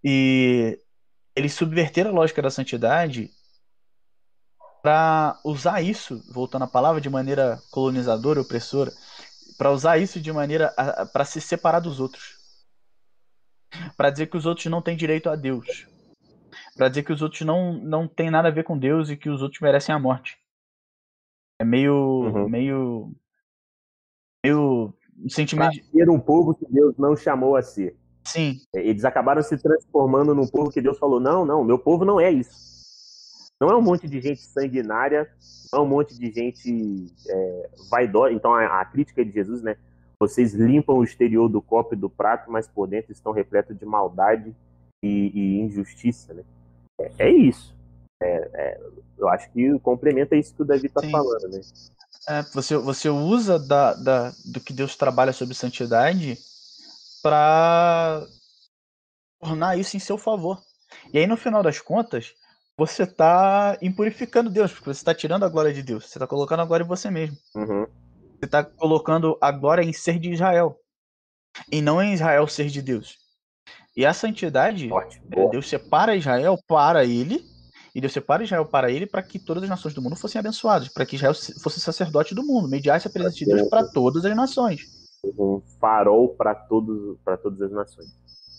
E 0.04 0.78
eles 1.36 1.54
subverteram 1.54 2.12
a 2.12 2.14
lógica 2.14 2.42
da 2.42 2.50
santidade 2.50 3.32
para 4.82 5.40
usar 5.44 5.82
isso, 5.82 6.22
voltando 6.32 6.64
à 6.64 6.68
palavra, 6.68 7.00
de 7.00 7.10
maneira 7.10 7.60
colonizadora, 7.72 8.42
opressora, 8.42 8.92
para 9.58 9.72
usar 9.72 9.98
isso 9.98 10.20
de 10.20 10.32
maneira 10.34 10.74
para 11.14 11.26
se 11.26 11.40
separar 11.40 11.80
dos 11.80 12.00
outros. 12.00 12.40
Para 13.96 14.10
dizer 14.10 14.28
que 14.28 14.38
os 14.38 14.46
outros 14.46 14.66
não 14.66 14.82
têm 14.82 14.98
direito 14.98 15.30
a 15.30 15.36
Deus. 15.36 15.88
Para 16.76 16.90
dizer 16.90 17.04
que 17.04 17.14
os 17.14 17.22
outros 17.22 17.42
não, 17.42 17.74
não 17.74 18.08
têm 18.08 18.32
nada 18.32 18.48
a 18.48 18.52
ver 18.52 18.64
com 18.64 18.78
Deus 18.78 19.10
e 19.10 19.16
que 19.16 19.30
os 19.30 19.42
outros 19.42 19.62
merecem 19.62 19.94
a 19.94 20.00
morte. 20.00 20.38
É 21.60 21.64
meio. 21.64 21.94
Uhum. 21.94 22.50
meio. 22.50 23.12
meio. 24.44 24.94
um 25.24 25.30
sentimento. 25.30 25.74
Pra 25.74 25.84
ser 25.92 26.10
um 26.10 26.20
povo 26.20 26.56
que 26.56 26.66
Deus 26.68 26.98
não 26.98 27.16
chamou 27.16 27.56
a 27.56 27.62
ser. 27.62 27.96
Sim. 28.26 28.60
Eles 28.74 29.06
acabaram 29.06 29.42
se 29.42 29.58
transformando 29.58 30.34
num 30.34 30.48
povo 30.48 30.72
que 30.72 30.82
Deus 30.82 30.98
falou: 30.98 31.20
não, 31.20 31.46
não, 31.46 31.64
meu 31.64 31.78
povo 31.78 32.04
não 32.04 32.20
é 32.20 32.32
isso. 32.32 32.71
Não 33.62 33.70
é 33.70 33.78
um 33.78 33.82
monte 33.82 34.08
de 34.08 34.20
gente 34.20 34.42
sanguinária, 34.42 35.30
não 35.72 35.82
é 35.82 35.84
um 35.84 35.88
monte 35.88 36.18
de 36.18 36.32
gente 36.32 37.14
é, 37.30 37.70
vaidosa. 37.92 38.34
Então, 38.34 38.56
a, 38.56 38.82
a, 38.82 38.86
crítica 38.86 39.24
de 39.24 39.32
Jesus, 39.32 39.62
né? 39.62 39.78
Vocês 40.20 40.56
limpam 40.56 40.96
o 40.96 41.04
exterior 41.04 41.48
do 41.48 41.62
copo 41.62 41.94
e 41.94 41.98
do 41.98 42.10
prato, 42.10 42.52
mas 42.52 42.68
por 42.68 42.88
dentro 42.88 43.12
estão 43.12 43.32
repletos 43.32 43.78
de 43.78 43.86
maldade 43.86 44.56
e, 45.04 45.32
e 45.34 45.60
injustiça, 45.60 46.34
né? 46.34 46.44
É, 47.00 47.28
é 47.28 47.30
isso. 47.30 47.76
É, 48.20 48.50
é 48.52 48.82
eu 49.16 49.30
acho 49.30 49.52
que 49.52 49.78
complementa 49.82 50.36
isso 50.36 50.56
que 50.56 50.64
o 50.64 50.66
Davi 50.66 50.88
está 50.88 51.04
falando, 51.04 51.48
né? 51.50 51.62
É, 52.30 52.42
você, 52.54 52.76
você 52.78 53.10
usa 53.10 53.60
da, 53.60 53.94
da, 53.94 54.32
do 54.44 54.60
que 54.60 54.74
Deus 54.74 54.96
trabalha 54.96 55.34
sobre 55.34 55.54
santidade 55.54 56.40
para 57.22 58.26
tornar 59.40 59.78
isso 59.78 59.96
em 59.96 60.00
seu 60.00 60.18
favor. 60.18 60.60
E 61.14 61.20
aí, 61.20 61.28
no 61.28 61.38
final 61.38 61.62
das 61.62 61.80
contas, 61.80 62.34
você 62.86 63.04
está 63.04 63.78
impurificando 63.80 64.50
Deus, 64.50 64.72
porque 64.72 64.86
você 64.86 65.02
está 65.02 65.14
tirando 65.14 65.44
a 65.44 65.50
glória 65.50 65.72
de 65.72 65.84
Deus. 65.84 66.06
Você 66.06 66.18
está 66.18 66.26
colocando 66.26 66.62
a 66.62 66.66
glória 66.66 66.84
em 66.84 66.88
você 66.88 67.12
mesmo. 67.12 67.38
Uhum. 67.56 67.86
Você 68.40 68.46
está 68.46 68.64
colocando 68.64 69.38
a 69.40 69.52
glória 69.52 69.84
em 69.84 69.94
ser 69.94 70.18
de 70.18 70.32
Israel. 70.32 70.76
E 71.72 71.80
não 71.80 72.02
em 72.02 72.14
Israel 72.14 72.48
ser 72.48 72.70
de 72.70 72.82
Deus. 72.82 73.18
E 73.96 74.04
a 74.04 74.14
santidade, 74.14 74.92
Ótimo. 74.92 75.28
É, 75.32 75.50
Deus 75.50 75.70
separa 75.70 76.16
Israel 76.16 76.58
para 76.68 77.06
ele, 77.06 77.46
e 77.94 78.02
Deus 78.02 78.14
separa 78.14 78.44
Israel 78.44 78.66
para 78.66 78.90
ele 78.90 79.06
para 79.06 79.22
que 79.22 79.38
todas 79.38 79.62
as 79.62 79.70
nações 79.70 79.94
do 79.94 80.02
mundo 80.02 80.16
fossem 80.16 80.40
abençoadas, 80.40 80.88
para 80.88 81.06
que 81.06 81.18
Israel 81.18 81.36
fosse 81.62 81.80
sacerdote 81.80 82.34
do 82.34 82.44
mundo, 82.44 82.68
mediasse 82.68 83.08
a 83.08 83.12
presença 83.12 83.36
de 83.36 83.46
Deus 83.46 83.70
para 83.70 83.88
todas 83.92 84.26
as 84.26 84.36
nações. 84.36 84.82
Um 85.24 85.62
farol 85.80 86.30
para 86.30 86.56
todos, 86.56 87.20
para 87.24 87.38
todas 87.38 87.62
as 87.62 87.72
nações. 87.72 88.08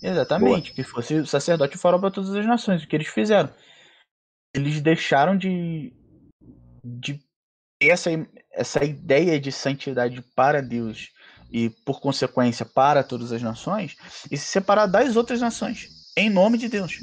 Exatamente, 0.00 0.70
Boa. 0.70 0.76
que 0.76 0.84
fosse 0.84 1.26
sacerdote 1.26 1.74
e 1.74 1.78
farol 1.78 1.98
para 1.98 2.10
todas 2.10 2.32
as 2.36 2.46
nações, 2.46 2.84
o 2.84 2.86
que 2.86 2.94
eles 2.94 3.08
fizeram. 3.08 3.50
Eles 4.54 4.80
deixaram 4.80 5.36
de, 5.36 5.92
de 6.84 7.14
ter 7.78 7.88
essa, 7.88 8.10
essa 8.52 8.84
ideia 8.84 9.40
de 9.40 9.50
santidade 9.50 10.22
para 10.34 10.62
Deus 10.62 11.10
e, 11.50 11.70
por 11.84 12.00
consequência, 12.00 12.64
para 12.64 13.02
todas 13.02 13.32
as 13.32 13.42
nações, 13.42 13.96
e 14.30 14.36
se 14.36 14.46
separar 14.46 14.86
das 14.86 15.16
outras 15.16 15.40
nações, 15.40 15.88
em 16.16 16.30
nome 16.30 16.58
de 16.58 16.68
Deus. 16.68 16.98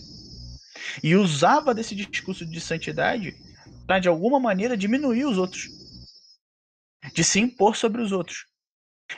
E 1.03 1.15
usava 1.15 1.73
desse 1.73 1.95
discurso 1.95 2.45
de 2.45 2.59
santidade 2.59 3.35
para, 3.85 3.99
de 3.99 4.07
alguma 4.07 4.39
maneira, 4.39 4.77
diminuir 4.77 5.25
os 5.25 5.37
outros, 5.37 5.67
de 7.13 7.23
se 7.23 7.39
impor 7.39 7.75
sobre 7.75 8.01
os 8.01 8.11
outros. 8.11 8.45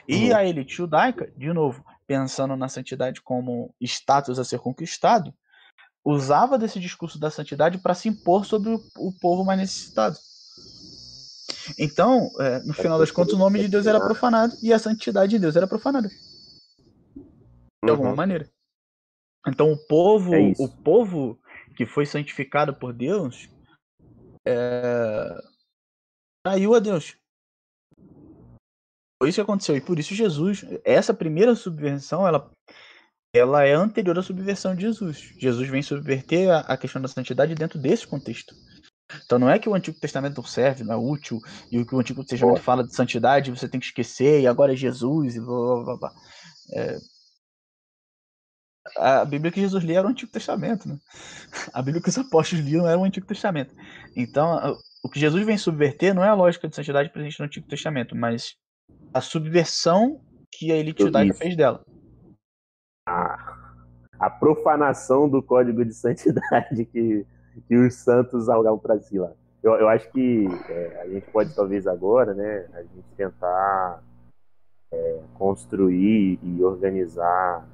E 0.07 0.29
uhum. 0.29 0.35
a 0.35 0.45
elite 0.45 0.75
judaica, 0.75 1.31
de 1.37 1.51
novo, 1.51 1.85
pensando 2.07 2.55
na 2.55 2.67
santidade 2.67 3.21
como 3.21 3.73
status 3.79 4.39
a 4.39 4.43
ser 4.43 4.59
conquistado, 4.59 5.33
usava 6.05 6.57
desse 6.57 6.79
discurso 6.79 7.19
da 7.19 7.29
santidade 7.29 7.77
para 7.77 7.93
se 7.93 8.09
impor 8.09 8.45
sobre 8.45 8.69
o, 8.69 8.81
o, 8.97 9.11
povo 9.19 9.43
mais 9.43 9.59
necessitado. 9.59 10.17
Então, 11.77 12.29
é, 12.39 12.59
no 12.63 12.73
final 12.73 12.97
das 12.97 13.11
contas, 13.11 13.33
o 13.33 13.37
nome 13.37 13.59
de 13.59 13.67
Deus 13.67 13.85
era 13.85 13.99
profanado 13.99 14.55
e 14.61 14.73
a 14.73 14.79
santidade 14.79 15.31
de 15.31 15.39
Deus 15.39 15.55
era 15.55 15.67
profanada. 15.67 16.09
De 17.83 17.89
alguma 17.89 18.09
uhum. 18.09 18.15
maneira. 18.15 18.49
Então, 19.47 19.71
o 19.71 19.77
povo, 19.77 20.33
é 20.33 20.53
o 20.57 20.67
povo 20.67 21.39
que 21.75 21.85
foi 21.85 22.05
santificado 22.05 22.73
por 22.75 22.93
Deus, 22.93 23.49
é, 24.45 25.41
traiu 26.45 26.75
a 26.75 26.79
Deus. 26.79 27.15
Foi 29.21 29.29
isso 29.29 29.35
que 29.35 29.41
aconteceu. 29.41 29.77
E 29.77 29.81
por 29.81 29.99
isso 29.99 30.15
Jesus, 30.15 30.65
essa 30.83 31.13
primeira 31.13 31.55
subversão, 31.55 32.27
ela, 32.27 32.51
ela 33.33 33.63
é 33.63 33.73
anterior 33.73 34.17
à 34.19 34.21
subversão 34.21 34.75
de 34.75 34.81
Jesus. 34.81 35.33
Jesus 35.37 35.69
vem 35.69 35.81
subverter 35.81 36.49
a, 36.49 36.59
a 36.61 36.77
questão 36.77 37.01
da 37.01 37.07
santidade 37.07 37.55
dentro 37.55 37.79
desse 37.79 38.05
contexto. 38.05 38.53
Então 39.25 39.39
não 39.39 39.49
é 39.49 39.59
que 39.59 39.69
o 39.69 39.73
Antigo 39.73 39.99
Testamento 39.99 40.37
não 40.37 40.43
serve, 40.43 40.83
não 40.83 40.93
é 40.93 40.97
útil, 40.97 41.39
e 41.71 41.79
o 41.79 41.85
que 41.85 41.95
o 41.95 41.99
Antigo 41.99 42.23
Testamento 42.23 42.61
fala 42.61 42.83
de 42.83 42.95
santidade 42.95 43.51
você 43.51 43.67
tem 43.67 43.79
que 43.79 43.85
esquecer, 43.85 44.41
e 44.41 44.47
agora 44.47 44.73
é 44.73 44.75
Jesus, 44.75 45.35
e 45.35 45.39
blá 45.39 45.83
blá 45.83 45.97
blá. 45.97 46.13
É... 46.73 46.97
A 48.97 49.25
Bíblia 49.25 49.51
que 49.51 49.61
Jesus 49.61 49.83
lia 49.83 49.99
era 49.99 50.07
o 50.07 50.09
Antigo 50.09 50.31
Testamento, 50.31 50.87
né? 50.87 50.97
A 51.73 51.81
Bíblia 51.81 52.01
que 52.01 52.09
os 52.09 52.17
apóstolos 52.17 52.65
liam 52.65 52.87
era 52.87 52.97
o 52.97 53.03
Antigo 53.03 53.27
Testamento. 53.27 53.73
Então, 54.15 54.77
o 55.03 55.09
que 55.09 55.19
Jesus 55.19 55.45
vem 55.45 55.57
subverter 55.57 56.15
não 56.15 56.23
é 56.23 56.29
a 56.29 56.33
lógica 56.33 56.67
de 56.67 56.75
santidade 56.75 57.09
presente 57.09 57.39
no 57.39 57.45
Antigo 57.45 57.67
Testamento, 57.67 58.15
mas 58.15 58.55
a 59.13 59.21
subversão 59.21 60.19
que 60.51 60.71
a 60.71 60.75
elite 60.75 61.03
judaica 61.03 61.33
fez 61.35 61.55
dela. 61.55 61.85
A, 63.11 63.57
a 64.19 64.29
profanação 64.29 65.27
do 65.27 65.41
código 65.41 65.83
de 65.83 65.93
santidade 65.93 66.85
que, 66.91 67.25
que 67.67 67.75
os 67.75 67.95
santos 67.95 68.47
algavam 68.47 68.79
para 68.79 68.99
si 68.99 69.17
lá. 69.19 69.31
Eu, 69.63 69.73
eu 69.73 69.87
acho 69.89 70.09
que 70.11 70.47
é, 70.69 71.01
a 71.01 71.07
gente 71.07 71.29
pode, 71.31 71.53
talvez 71.55 71.85
agora, 71.85 72.33
né, 72.33 72.67
a 72.73 72.81
gente 72.81 73.05
tentar 73.15 74.03
é, 74.91 75.21
construir 75.35 76.39
e 76.41 76.63
organizar 76.63 77.67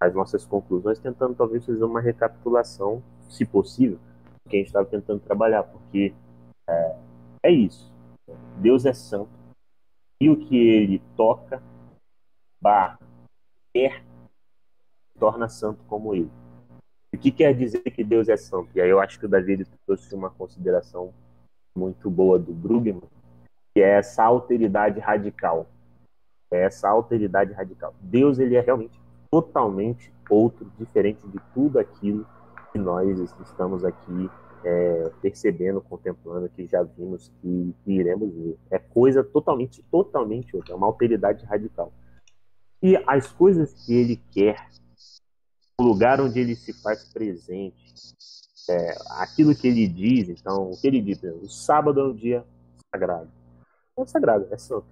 as 0.00 0.14
nossas 0.14 0.44
conclusões, 0.44 0.98
tentando 0.98 1.34
talvez 1.34 1.64
fazer 1.64 1.84
uma 1.84 2.00
recapitulação, 2.00 3.02
se 3.28 3.44
possível, 3.44 3.98
que 4.48 4.56
a 4.56 4.58
gente 4.58 4.66
estava 4.66 4.86
tentando 4.86 5.20
trabalhar, 5.20 5.62
porque 5.62 6.12
é, 6.68 6.96
é 7.44 7.50
isso. 7.50 7.92
Deus 8.58 8.84
é 8.84 8.92
santo 8.92 9.30
e 10.20 10.30
o 10.30 10.36
que 10.36 10.56
ele 10.56 11.02
toca, 11.16 11.62
barra, 12.60 12.98
quer, 13.74 14.04
torna 15.22 15.48
santo 15.48 15.84
como 15.86 16.16
ele. 16.16 16.28
O 17.14 17.16
que 17.16 17.30
quer 17.30 17.54
dizer 17.54 17.78
que 17.82 18.02
Deus 18.02 18.28
é 18.28 18.36
santo? 18.36 18.70
E 18.74 18.80
aí 18.80 18.90
eu 18.90 18.98
acho 18.98 19.20
que 19.20 19.26
o 19.26 19.28
Davi 19.28 19.64
trouxe 19.86 20.12
uma 20.16 20.28
consideração 20.28 21.14
muito 21.76 22.10
boa 22.10 22.40
do 22.40 22.52
Brugman, 22.52 23.00
que 23.72 23.80
é 23.80 23.98
essa 23.98 24.24
alteridade 24.24 24.98
radical. 24.98 25.68
É 26.50 26.64
essa 26.64 26.88
alteridade 26.88 27.52
radical. 27.52 27.94
Deus 28.00 28.40
ele 28.40 28.56
é 28.56 28.60
realmente 28.60 29.00
totalmente 29.30 30.12
outro, 30.28 30.68
diferente 30.76 31.24
de 31.28 31.38
tudo 31.54 31.78
aquilo 31.78 32.26
que 32.72 32.78
nós 32.80 33.16
estamos 33.46 33.84
aqui 33.84 34.28
é, 34.64 35.12
percebendo, 35.22 35.80
contemplando, 35.80 36.48
que 36.48 36.66
já 36.66 36.82
vimos 36.82 37.30
que, 37.40 37.76
iremos 37.86 38.34
ver. 38.34 38.58
É 38.72 38.78
coisa 38.80 39.22
totalmente, 39.22 39.84
totalmente 39.84 40.56
outra, 40.56 40.72
é 40.72 40.76
uma 40.76 40.88
alteridade 40.88 41.44
radical. 41.44 41.92
E 42.82 42.96
as 43.06 43.30
coisas 43.30 43.72
que 43.86 43.94
ele 43.94 44.20
quer, 44.32 44.56
o 45.82 45.84
lugar 45.84 46.20
onde 46.20 46.38
ele 46.38 46.54
se 46.54 46.72
faz 46.72 47.04
presente, 47.12 47.74
é, 48.70 48.94
aquilo 49.18 49.54
que 49.54 49.66
ele 49.66 49.88
diz, 49.88 50.28
então, 50.28 50.70
o 50.70 50.80
que 50.80 50.86
ele 50.86 51.00
diz, 51.00 51.20
o 51.22 51.48
sábado 51.48 52.00
é 52.00 52.04
um 52.04 52.14
dia 52.14 52.44
sagrado. 52.94 53.28
É 53.98 54.06
sagrado, 54.06 54.46
é 54.50 54.56
santo. 54.56 54.86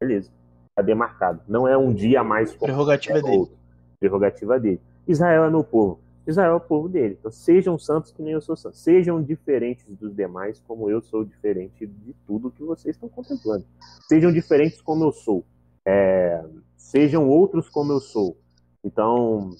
Beleza. 0.00 0.30
Está 0.70 0.82
demarcado. 0.82 1.40
Não 1.48 1.66
é 1.66 1.76
um 1.76 1.92
dia 1.92 2.22
mais 2.22 2.54
Prerrogativa 2.54 3.20
dele. 3.20 3.36
Outro. 3.38 3.56
Prerrogativa 3.98 4.60
dele. 4.60 4.80
Israel 5.06 5.44
é 5.44 5.50
meu 5.50 5.64
povo. 5.64 6.00
Israel 6.26 6.52
é 6.52 6.56
o 6.56 6.60
povo 6.60 6.88
dele. 6.88 7.16
Então 7.18 7.30
sejam 7.30 7.78
santos 7.78 8.12
que 8.12 8.22
nem 8.22 8.32
eu 8.32 8.40
sou 8.40 8.56
santo. 8.56 8.76
Sejam 8.76 9.22
diferentes 9.22 9.84
dos 9.96 10.14
demais, 10.14 10.62
como 10.66 10.90
eu 10.90 11.00
sou 11.00 11.24
diferente 11.24 11.86
de 11.86 12.14
tudo 12.26 12.50
que 12.50 12.62
vocês 12.62 12.94
estão 12.96 13.08
contemplando. 13.08 13.64
Sejam 14.08 14.32
diferentes 14.32 14.80
como 14.80 15.04
eu 15.04 15.12
sou. 15.12 15.44
É... 15.86 16.44
Sejam 16.76 17.28
outros 17.28 17.68
como 17.68 17.92
eu 17.92 18.00
sou. 18.00 18.36
Então, 18.84 19.50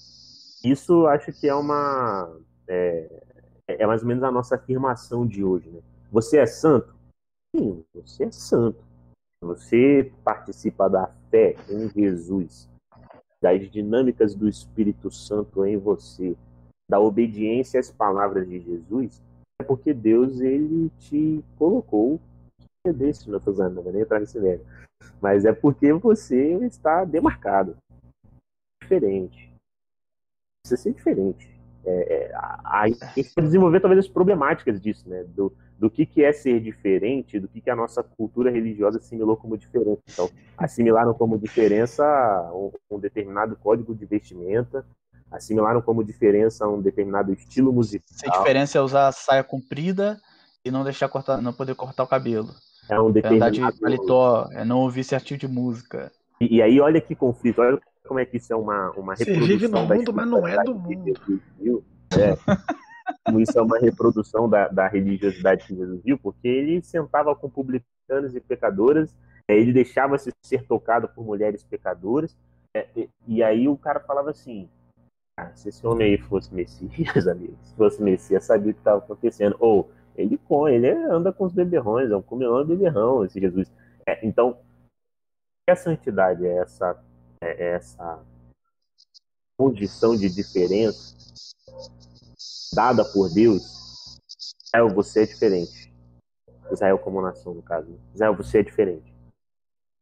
isso 0.71 1.07
acho 1.07 1.31
que 1.31 1.47
é 1.47 1.55
uma. 1.55 2.35
É, 2.67 3.23
é 3.67 3.87
mais 3.87 4.01
ou 4.01 4.07
menos 4.07 4.23
a 4.23 4.31
nossa 4.31 4.55
afirmação 4.55 5.25
de 5.25 5.43
hoje. 5.43 5.69
Né? 5.69 5.81
Você 6.11 6.37
é 6.37 6.45
santo? 6.45 6.95
Sim, 7.55 7.83
você 7.93 8.25
é 8.25 8.31
santo. 8.31 8.83
Você 9.41 10.11
participa 10.23 10.89
da 10.89 11.07
fé 11.29 11.55
em 11.69 11.89
Jesus, 11.89 12.69
das 13.41 13.69
dinâmicas 13.69 14.33
do 14.33 14.47
Espírito 14.47 15.11
Santo 15.11 15.65
em 15.65 15.77
você, 15.77 16.35
da 16.89 16.99
obediência 16.99 17.79
às 17.79 17.91
palavras 17.91 18.47
de 18.47 18.59
Jesus, 18.59 19.21
é 19.61 19.63
porque 19.63 19.93
Deus 19.93 20.39
ele 20.39 20.89
te 20.99 21.43
colocou 21.57 22.19
é 22.85 22.93
desse, 22.93 23.29
não 23.29 23.41
usando, 23.45 23.75
não 23.75 23.83
vou 23.83 23.91
nem 23.91 24.01
entrar 24.01 24.19
nesse 24.19 24.39
mérito, 24.39 24.65
mas 25.21 25.45
é 25.45 25.51
porque 25.51 25.91
você 25.93 26.53
está 26.65 27.03
demarcado, 27.03 27.75
diferente. 28.81 29.46
Precisa 30.67 30.81
ser 30.81 30.93
diferente. 30.93 31.49
É, 31.85 32.13
é, 32.13 32.31
a, 32.35 32.81
a 32.81 32.87
gente 32.87 33.33
pode 33.33 33.47
desenvolver 33.47 33.79
talvez 33.79 33.99
as 33.99 34.11
problemáticas 34.11 34.81
disso, 34.81 35.07
né? 35.07 35.23
Do, 35.35 35.53
do 35.79 35.89
que, 35.89 36.05
que 36.05 36.23
é 36.23 36.33
ser 36.33 36.59
diferente, 36.59 37.39
do 37.39 37.47
que, 37.47 37.61
que 37.61 37.69
a 37.69 37.75
nossa 37.75 38.03
cultura 38.03 38.51
religiosa 38.51 38.97
assimilou 38.97 39.37
como 39.37 39.57
diferente. 39.57 40.01
Então, 40.11 40.29
assimilaram 40.57 41.13
como 41.13 41.37
diferença 41.37 42.03
um, 42.53 42.71
um 42.91 42.99
determinado 42.99 43.55
código 43.55 43.95
de 43.95 44.05
vestimenta, 44.05 44.85
assimilaram 45.31 45.81
como 45.81 46.03
diferença 46.03 46.67
um 46.67 46.81
determinado 46.81 47.31
estilo 47.31 47.71
musical. 47.71 48.05
A 48.25 48.37
diferença 48.39 48.77
é 48.77 48.81
usar 48.81 49.11
saia 49.13 49.43
comprida 49.43 50.19
e 50.65 50.71
não 50.71 50.83
deixar 50.83 51.07
cortar, 51.07 51.41
não 51.41 51.53
poder 51.53 51.75
cortar 51.75 52.03
o 52.03 52.07
cabelo. 52.07 52.49
É 52.89 52.99
um 52.99 53.11
determinado. 53.11 53.55
É 53.55 53.59
andar 53.59 53.71
de 53.71 53.79
paletó, 53.79 54.49
é 54.51 54.65
não 54.65 54.79
ouvir 54.79 55.05
certo 55.05 55.37
de 55.37 55.47
música. 55.47 56.11
E, 56.39 56.57
e, 56.57 56.61
aí 56.61 56.79
olha 56.79 57.01
que 57.01 57.15
conflito, 57.15 57.61
olha 57.61 57.79
como 58.07 58.19
é 58.19 58.25
que 58.25 58.37
isso 58.37 58.51
é 58.51 58.55
uma, 58.55 58.91
uma 58.91 59.13
reprodução. 59.13 59.47
Você 59.47 59.53
vive 59.53 59.67
no 59.67 59.85
mundo, 59.85 60.13
mas 60.13 60.27
não 60.27 60.47
é 60.47 60.63
do 60.63 60.75
mundo. 60.75 61.13
É. 62.17 62.35
como 63.23 63.39
isso 63.39 63.57
é 63.57 63.61
uma 63.61 63.77
reprodução 63.77 64.49
da, 64.49 64.67
da 64.69 64.87
religiosidade 64.87 65.67
que 65.67 65.75
Jesus 65.75 66.01
viu, 66.03 66.17
porque 66.17 66.47
ele 66.47 66.81
sentava 66.81 67.35
com 67.35 67.49
publicanos 67.49 68.35
e 68.35 68.39
pecadoras, 68.39 69.13
é, 69.47 69.55
ele 69.55 69.73
deixava-se 69.73 70.31
ser 70.41 70.65
tocado 70.65 71.07
por 71.09 71.25
mulheres 71.25 71.63
pecadoras, 71.63 72.35
é, 72.75 72.87
e, 72.95 73.09
e 73.27 73.43
aí 73.43 73.67
o 73.67 73.77
cara 73.77 73.99
falava 73.99 74.31
assim, 74.31 74.69
ah, 75.39 75.51
se 75.53 75.69
esse 75.69 75.85
homem 75.85 76.13
aí 76.13 76.17
fosse 76.17 76.53
Messias, 76.53 77.27
amigo, 77.27 77.55
se 77.61 77.75
fosse 77.75 78.01
Messias, 78.01 78.43
sabia 78.43 78.71
o 78.71 78.73
que 78.73 78.79
estava 78.79 78.97
acontecendo. 78.97 79.55
Ou 79.59 79.91
ele 80.15 80.37
com, 80.37 80.67
ele 80.67 80.89
anda 80.89 81.31
com 81.31 81.45
os 81.45 81.53
beberrões, 81.53 82.09
é 82.09 82.15
um 82.15 82.21
comilão 82.21 82.65
beberrão, 82.65 83.23
esse 83.23 83.39
Jesus. 83.39 83.71
É, 84.05 84.25
então, 84.25 84.57
a 85.69 85.75
santidade 85.75 86.45
é 86.45 86.57
essa, 86.57 86.97
essa 87.41 88.23
condição 89.57 90.15
de 90.15 90.29
diferença 90.29 91.15
dada 92.73 93.03
por 93.03 93.33
Deus. 93.33 94.19
Israel, 94.65 94.89
você 94.89 95.23
é 95.23 95.25
diferente. 95.25 95.93
Israel 96.71 96.99
como 96.99 97.21
nação, 97.21 97.53
no 97.53 97.61
caso. 97.61 97.89
Né? 97.89 97.97
Israel, 98.13 98.35
você 98.35 98.59
é 98.59 98.63
diferente. 98.63 99.13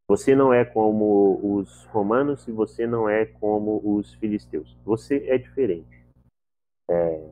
Você 0.08 0.36
não 0.36 0.54
é 0.54 0.64
como 0.64 1.40
os 1.42 1.86
romanos 1.86 2.48
e 2.48 2.52
você 2.52 2.86
não 2.86 3.10
é 3.10 3.26
como 3.26 3.82
os 3.84 4.14
filisteus. 4.16 4.78
Você 4.86 5.26
é 5.28 5.38
diferente. 5.38 6.06
É, 6.90 7.28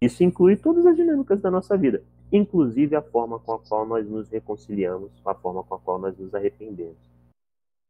isso 0.00 0.22
inclui 0.22 0.56
todas 0.56 0.84
as 0.84 0.94
dinâmicas 0.94 1.40
da 1.40 1.50
nossa 1.50 1.76
vida, 1.76 2.02
inclusive 2.30 2.94
a 2.94 3.00
forma 3.02 3.38
com 3.38 3.54
a 3.54 3.58
qual 3.58 3.86
nós 3.86 4.06
nos 4.06 4.28
reconciliamos, 4.28 5.10
a 5.24 5.34
forma 5.34 5.64
com 5.64 5.74
a 5.74 5.78
qual 5.78 5.98
nós 5.98 6.18
nos 6.18 6.34
arrependemos. 6.34 6.98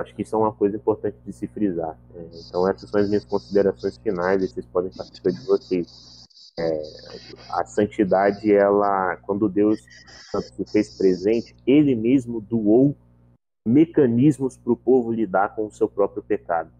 Acho 0.00 0.14
que 0.14 0.22
isso 0.22 0.36
é 0.36 0.38
uma 0.38 0.52
coisa 0.52 0.76
importante 0.76 1.16
de 1.26 1.32
se 1.32 1.48
frisar. 1.48 1.98
É, 2.14 2.28
então, 2.46 2.68
essas 2.68 2.88
são 2.88 3.00
as 3.00 3.08
minhas 3.08 3.24
considerações 3.24 3.98
finais, 3.98 4.42
e 4.42 4.48
vocês 4.48 4.66
podem 4.66 4.92
participar 4.92 5.30
de 5.30 5.44
vocês. 5.44 6.26
é, 6.58 6.82
a 7.50 7.64
santidade, 7.64 8.52
ela, 8.52 9.16
quando 9.18 9.48
Deus 9.48 9.80
se 10.54 10.64
fez 10.66 10.96
presente, 10.96 11.54
Ele 11.66 11.94
mesmo 11.94 12.40
doou 12.40 12.96
mecanismos 13.66 14.56
para 14.56 14.72
o 14.72 14.76
povo 14.76 15.12
lidar 15.12 15.54
com 15.54 15.66
o 15.66 15.72
seu 15.72 15.88
próprio 15.88 16.22
pecado. 16.22 16.70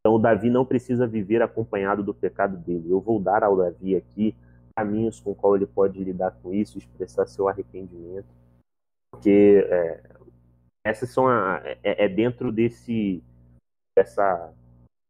Então, 0.00 0.20
Davi 0.20 0.50
não 0.50 0.64
precisa 0.64 1.06
viver 1.06 1.42
acompanhado 1.42 2.02
do 2.02 2.14
pecado 2.14 2.56
dele. 2.58 2.90
Eu 2.90 3.00
vou 3.00 3.18
dar 3.18 3.42
ao 3.42 3.56
Davi 3.56 3.96
aqui 3.96 4.36
caminhos 4.76 5.20
com 5.20 5.34
qual 5.34 5.56
ele 5.56 5.66
pode 5.66 6.02
lidar 6.02 6.32
com 6.42 6.52
isso, 6.52 6.78
expressar 6.78 7.26
seu 7.26 7.48
arrependimento, 7.48 8.26
porque 9.10 9.66
é, 9.70 10.00
essas 10.84 11.10
são 11.10 11.26
a, 11.26 11.60
é, 11.64 12.04
é, 12.04 12.08
dentro 12.08 12.52
desse 12.52 13.22
dessa 13.96 14.52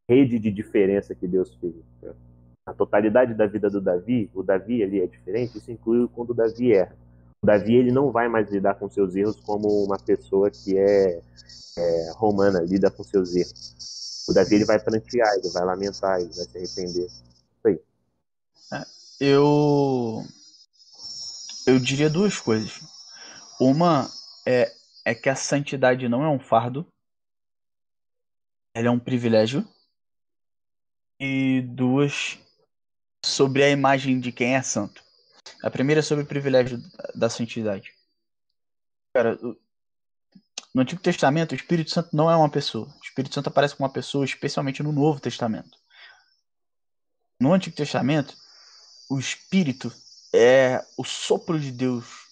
rede 0.09 0.39
de 0.39 0.51
diferença 0.51 1.15
que 1.15 1.27
Deus 1.27 1.55
fez. 1.57 1.75
Né? 2.01 2.15
A 2.67 2.73
totalidade 2.73 3.35
da 3.35 3.47
vida 3.47 3.69
do 3.69 3.81
Davi, 3.81 4.31
o 4.35 4.43
Davi 4.43 4.83
ali 4.83 5.01
é 5.01 5.07
diferente. 5.07 5.59
Isso 5.59 5.73
inclui 5.73 6.09
quando 6.09 6.31
o 6.31 6.35
Davi 6.35 6.73
erra. 6.73 6.97
O 7.43 7.47
Davi 7.47 7.75
ele 7.75 7.91
não 7.91 8.11
vai 8.11 8.29
mais 8.29 8.51
lidar 8.51 8.75
com 8.75 8.89
seus 8.89 9.15
erros 9.17 9.41
como 9.41 9.69
uma 9.85 9.99
pessoa 9.99 10.51
que 10.51 10.79
é, 10.79 11.21
é 11.79 12.13
romana 12.15 12.61
lida 12.61 12.91
com 12.91 13.03
seus 13.03 13.35
erros. 13.35 14.27
O 14.29 14.33
Davi 14.33 14.55
ele 14.55 14.65
vai 14.65 14.79
prantear, 14.79 15.35
ele 15.35 15.51
vai 15.51 15.65
lamentar, 15.65 16.21
ele 16.21 16.33
vai 16.35 16.45
se 16.45 16.57
arrepender. 16.57 17.07
Isso 17.07 17.67
aí. 17.67 17.81
É, 18.73 18.85
eu 19.21 20.23
eu 21.67 21.79
diria 21.79 22.09
duas 22.09 22.39
coisas. 22.39 22.81
Uma 23.61 24.09
é, 24.47 24.71
é 25.05 25.15
que 25.15 25.29
a 25.29 25.37
santidade 25.37 26.09
não 26.09 26.25
é 26.25 26.29
um 26.29 26.39
fardo, 26.39 26.87
ela 28.75 28.89
é 28.89 28.91
um 28.91 28.99
privilégio. 28.99 29.67
E 31.21 31.63
duas, 31.63 32.39
sobre 33.25 33.63
a 33.63 33.71
imagem 33.71 34.19
de 34.19 34.33
quem 34.33 34.57
é 34.57 34.63
santo. 34.63 35.03
A 35.63 35.71
primeira 35.71 36.01
é 36.01 36.03
sobre 36.03 36.25
o 36.25 36.27
privilégio 36.27 36.83
da 37.15 37.31
santidade. 37.31 37.93
Cara, 39.15 39.39
no 40.75 40.83
Antigo 40.83 41.01
Testamento, 41.01 41.53
o 41.53 41.55
Espírito 41.55 41.91
Santo 41.91 42.17
não 42.17 42.29
é 42.29 42.37
uma 42.37 42.51
pessoa. 42.51 42.89
O 42.89 43.05
Espírito 43.05 43.35
Santo 43.35 43.49
aparece 43.49 43.77
como 43.77 43.87
uma 43.87 43.93
pessoa, 43.93 44.25
especialmente 44.25 44.83
no 44.83 44.91
Novo 44.91 45.21
Testamento. 45.21 45.79
No 47.41 47.53
Antigo 47.53 47.77
Testamento, 47.77 48.37
o 49.09 49.19
Espírito 49.19 49.93
é 50.35 50.85
o 50.97 51.05
sopro 51.05 51.61
de 51.61 51.71
Deus, 51.71 52.24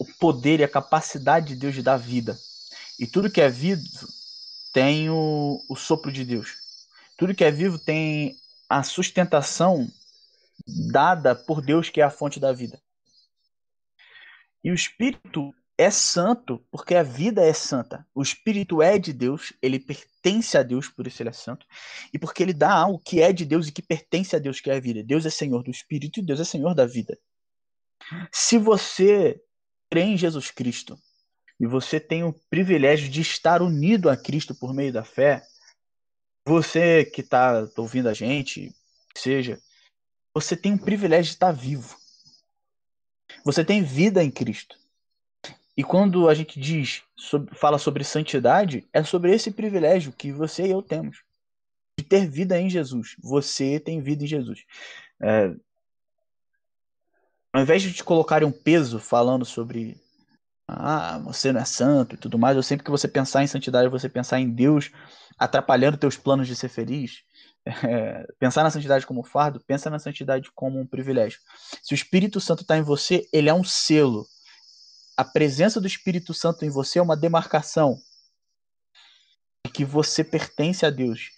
o 0.00 0.04
poder 0.18 0.60
e 0.60 0.64
a 0.64 0.68
capacidade 0.68 1.48
de 1.48 1.56
Deus 1.56 1.74
de 1.74 1.82
dar 1.82 1.98
vida. 1.98 2.38
E 2.98 3.06
tudo 3.06 3.30
que 3.30 3.38
é 3.38 3.50
vivo 3.50 3.82
tem 4.72 5.10
o, 5.10 5.62
o 5.68 5.76
sopro 5.76 6.10
de 6.10 6.24
Deus. 6.24 6.54
Tudo 7.18 7.34
que 7.34 7.44
é 7.44 7.50
vivo 7.50 7.78
tem 7.78 8.34
a 8.66 8.82
sustentação 8.82 9.86
dada 10.90 11.34
por 11.34 11.60
Deus, 11.60 11.90
que 11.90 12.00
é 12.00 12.04
a 12.04 12.10
fonte 12.10 12.40
da 12.40 12.50
vida. 12.50 12.80
E 14.64 14.70
o 14.70 14.74
Espírito 14.74 15.54
é 15.76 15.90
santo 15.90 16.64
porque 16.70 16.94
a 16.94 17.02
vida 17.02 17.44
é 17.44 17.52
santa. 17.52 18.06
O 18.14 18.22
Espírito 18.22 18.80
é 18.80 18.98
de 18.98 19.12
Deus, 19.12 19.52
ele 19.60 19.78
pertence 19.78 20.56
a 20.56 20.62
Deus, 20.62 20.88
por 20.88 21.06
isso 21.06 21.22
ele 21.22 21.28
é 21.28 21.34
santo, 21.34 21.66
e 22.10 22.18
porque 22.18 22.42
ele 22.42 22.54
dá 22.54 22.72
algo 22.72 22.98
que 22.98 23.20
é 23.20 23.34
de 23.34 23.44
Deus 23.44 23.68
e 23.68 23.72
que 23.72 23.82
pertence 23.82 24.34
a 24.34 24.38
Deus, 24.38 24.60
que 24.60 24.70
é 24.70 24.76
a 24.76 24.80
vida. 24.80 25.02
Deus 25.02 25.26
é 25.26 25.30
Senhor 25.30 25.62
do 25.62 25.70
Espírito 25.70 26.20
e 26.20 26.22
Deus 26.22 26.40
é 26.40 26.44
Senhor 26.44 26.74
da 26.74 26.86
vida. 26.86 27.18
Se 28.32 28.56
você 28.56 29.38
crê 29.90 30.02
em 30.02 30.16
Jesus 30.16 30.50
Cristo 30.50 30.98
e 31.60 31.66
você 31.66 32.00
tem 32.00 32.24
o 32.24 32.32
privilégio 32.48 33.10
de 33.10 33.20
estar 33.20 33.60
unido 33.60 34.08
a 34.08 34.16
Cristo 34.16 34.54
por 34.54 34.72
meio 34.72 34.92
da 34.92 35.04
fé, 35.04 35.42
você 36.46 37.04
que 37.04 37.20
está 37.20 37.68
ouvindo 37.76 38.08
a 38.08 38.14
gente, 38.14 38.74
seja, 39.14 39.60
você 40.32 40.56
tem 40.56 40.74
o 40.74 40.78
privilégio 40.78 41.24
de 41.24 41.36
estar 41.36 41.52
vivo. 41.52 41.98
Você 43.44 43.62
tem 43.62 43.82
vida 43.82 44.24
em 44.24 44.30
Cristo. 44.30 44.78
E 45.76 45.84
quando 45.84 46.28
a 46.28 46.34
gente 46.34 46.58
diz, 46.58 47.02
fala 47.52 47.78
sobre 47.78 48.04
santidade, 48.04 48.88
é 48.92 49.04
sobre 49.04 49.34
esse 49.34 49.50
privilégio 49.50 50.12
que 50.12 50.32
você 50.32 50.66
e 50.66 50.70
eu 50.70 50.82
temos 50.82 51.22
de 51.98 52.04
ter 52.04 52.26
vida 52.26 52.58
em 52.58 52.70
Jesus. 52.70 53.16
Você 53.18 53.78
tem 53.78 54.00
vida 54.00 54.24
em 54.24 54.26
Jesus. 54.26 54.64
É, 55.20 55.54
ao 57.52 57.62
invés 57.62 57.82
de 57.82 57.92
te 57.92 58.04
colocarem 58.04 58.46
um 58.46 58.52
peso 58.52 58.98
falando 58.98 59.44
sobre 59.44 60.00
ah, 60.68 61.18
você 61.18 61.52
não 61.52 61.60
é 61.60 61.64
santo 61.64 62.14
e 62.14 62.18
tudo 62.18 62.38
mais, 62.38 62.56
eu 62.56 62.62
sempre 62.62 62.84
que 62.84 62.90
você 62.90 63.08
pensar 63.08 63.42
em 63.42 63.46
santidade, 63.46 63.88
você 63.88 64.08
pensar 64.08 64.38
em 64.38 64.48
Deus 64.48 64.90
atrapalhando 65.36 65.96
teus 65.96 66.16
planos 66.16 66.46
de 66.46 66.54
ser 66.54 66.68
feliz, 66.68 67.22
é, 67.66 68.26
pensar 68.38 68.62
na 68.62 68.70
santidade 68.70 69.06
como 69.06 69.24
fardo, 69.24 69.60
pensa 69.66 69.90
na 69.90 69.98
santidade 69.98 70.50
como 70.54 70.78
um 70.78 70.86
privilégio. 70.86 71.40
Se 71.82 71.92
o 71.92 71.96
Espírito 71.96 72.40
Santo 72.40 72.62
está 72.62 72.76
em 72.76 72.82
você, 72.82 73.28
ele 73.32 73.48
é 73.48 73.54
um 73.54 73.64
selo. 73.64 74.26
A 75.16 75.24
presença 75.24 75.80
do 75.80 75.86
Espírito 75.86 76.32
Santo 76.32 76.64
em 76.64 76.70
você 76.70 76.98
é 76.98 77.02
uma 77.02 77.16
demarcação 77.16 77.98
de 79.66 79.72
que 79.72 79.84
você 79.84 80.22
pertence 80.22 80.86
a 80.86 80.90
Deus 80.90 81.30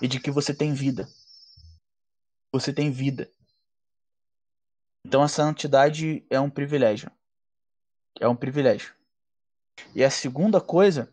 e 0.00 0.08
de 0.08 0.18
que 0.18 0.30
você 0.30 0.54
tem 0.54 0.72
vida. 0.72 1.08
Você 2.52 2.72
tem 2.72 2.90
vida. 2.90 3.30
Então 5.04 5.22
a 5.22 5.28
santidade 5.28 6.24
é 6.28 6.38
um 6.38 6.50
privilégio. 6.50 7.10
É 8.20 8.28
um 8.28 8.36
privilégio. 8.36 8.92
E 9.94 10.02
a 10.02 10.10
segunda 10.10 10.60
coisa 10.60 11.08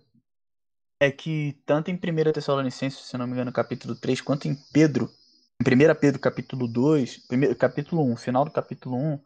é 0.99 1.11
que 1.11 1.61
tanto 1.65 1.91
em 1.91 1.95
1 1.95 2.31
Tessalonicenses, 2.33 2.99
se 3.05 3.17
não 3.17 3.27
me 3.27 3.33
engano, 3.33 3.51
capítulo 3.51 3.95
3, 3.95 4.21
quanto 4.21 4.47
em 4.47 4.55
Pedro, 4.73 5.11
em 5.59 5.91
1 5.91 5.95
Pedro 5.95 6.19
capítulo 6.19 6.67
2, 6.67 7.27
primeiro, 7.27 7.55
capítulo 7.55 8.03
1, 8.11 8.15
final 8.17 8.45
do 8.45 8.51
capítulo 8.51 8.97
1, 8.97 9.19